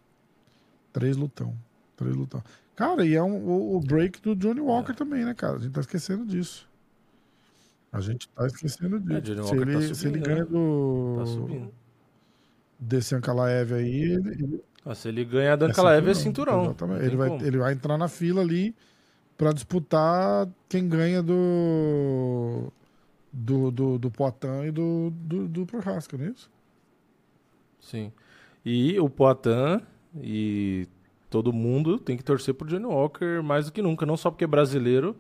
[0.93, 1.55] Três lutão.
[1.97, 2.43] Três lutão.
[2.75, 5.57] Cara, e é um, o, o break do Johnny Walker também, né, cara?
[5.57, 6.69] A gente tá esquecendo disso.
[7.93, 9.17] A gente tá esquecendo disso.
[9.17, 10.45] É, Johnny se, Walker ele, tá se ele subindo, ganha né?
[10.45, 11.15] do.
[11.19, 11.75] Tá subindo.
[12.79, 16.65] Desse Ankalaev aí, ele, ele Ah, se ele ganhar da Ankalaev é cinturão.
[16.65, 16.99] Exatamente.
[17.01, 17.45] Não Ele vai, como.
[17.45, 18.75] ele vai entrar na fila ali
[19.37, 22.73] pra disputar quem ganha do.
[23.33, 26.51] Do, do, do Poitin e do, do, do Prohaska, não é isso?
[27.81, 28.13] Sim.
[28.65, 29.81] E o Poitin
[30.23, 30.89] e
[31.37, 34.07] todo mundo tem que torcer pro Johnny Walker mais do que nunca.
[34.07, 35.15] Não só porque é brasileiro,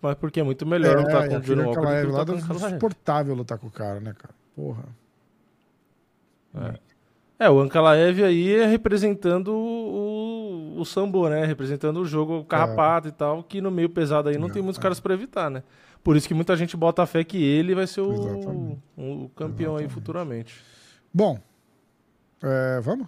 [0.00, 3.34] mas porque é muito melhor lutar e com o Johnny Walker lutar com o insuportável
[3.34, 4.34] lutar com o cara, né, cara?
[4.56, 4.84] Porra.
[7.38, 11.44] É, o Ankalaev aí é representando o, o Sambo, né?
[11.44, 14.80] Representando o jogo carrapato e tal, que no meio pesado aí não É, tem muitos
[14.80, 14.82] é.
[14.82, 15.62] caras pra evitar, né?
[16.02, 19.76] Por isso que muita gente bota a fé que ele vai ser o, o campeão
[19.76, 19.94] aí Exatamente.
[19.94, 20.64] futuramente.
[21.14, 21.40] Bom,
[22.42, 23.06] é, vamos?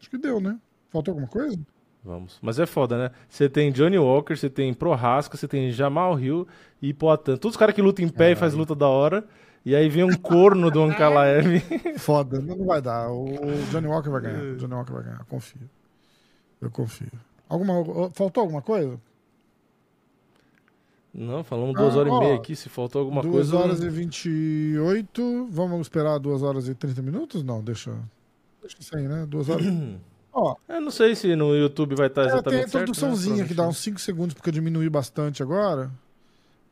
[0.00, 0.58] Acho que deu, né?
[0.90, 1.58] Faltou alguma coisa?
[2.04, 2.38] Vamos.
[2.42, 3.10] Mas é foda, né?
[3.28, 6.46] Você tem Johnny Walker, você tem Prohaska, você tem Jamal Hill
[6.82, 7.36] e Poitin.
[7.36, 9.24] Todos os caras que lutam em pé e faz luta da hora.
[9.64, 11.62] E aí vem um corno do Ankalaev.
[11.96, 13.10] Foda, não não vai dar.
[13.10, 13.24] O
[13.70, 14.42] Johnny Walker vai ganhar.
[14.42, 15.70] O Johnny Walker vai ganhar, confio.
[16.60, 17.10] Eu confio.
[17.48, 19.00] Alguma, faltou alguma coisa?
[21.14, 22.54] Não, falamos duas Ah, horas ó, e meia aqui.
[22.56, 23.56] Se faltou alguma 2 coisa.
[23.56, 25.46] horas e 28.
[25.50, 27.42] Vamos esperar 2 horas e 30 minutos?
[27.42, 27.92] Não, deixa.
[28.60, 29.24] Deixa isso aí, né?
[29.26, 29.64] 2 horas.
[30.34, 32.82] Ó, Eu não sei se no YouTube vai estar é, exatamente tem a certo, né?
[32.82, 35.90] introduçãozinha que dá uns 5 segundos, porque eu diminui bastante agora.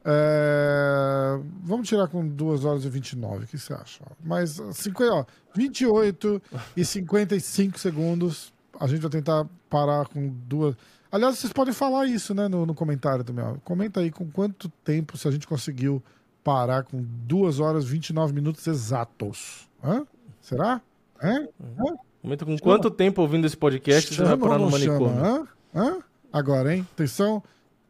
[0.04, 4.00] É, Vamos tirar com 2 horas e 29, o que você acha?
[4.22, 5.24] Mas 50, ó,
[5.54, 6.42] 28
[6.76, 8.52] e 55 segundos.
[8.80, 10.74] A gente vai tentar parar com duas.
[11.10, 13.44] Aliás, vocês podem falar isso, né, no, no comentário também.
[13.44, 13.54] Ó.
[13.62, 16.02] Comenta aí com quanto tempo se a gente conseguiu
[16.42, 19.68] parar com 2 horas e 29 minutos exatos.
[19.84, 20.04] Hã?
[20.40, 20.80] Será?
[21.22, 21.46] Hã?
[21.78, 21.96] Hã?
[22.22, 24.98] Comenta com quanto tempo ouvindo esse podcast você vai Chama parar no chama?
[25.00, 25.24] manicômio.
[25.24, 25.48] Hã?
[25.74, 25.98] Hã?
[26.32, 26.86] Agora, hein?
[26.92, 27.42] Atenção.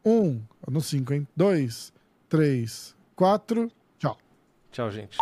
[0.03, 1.27] Um, no cinco, hein?
[1.35, 1.93] Dois,
[2.27, 3.71] três, quatro.
[3.99, 4.17] Tchau.
[4.71, 5.17] Tchau, gente.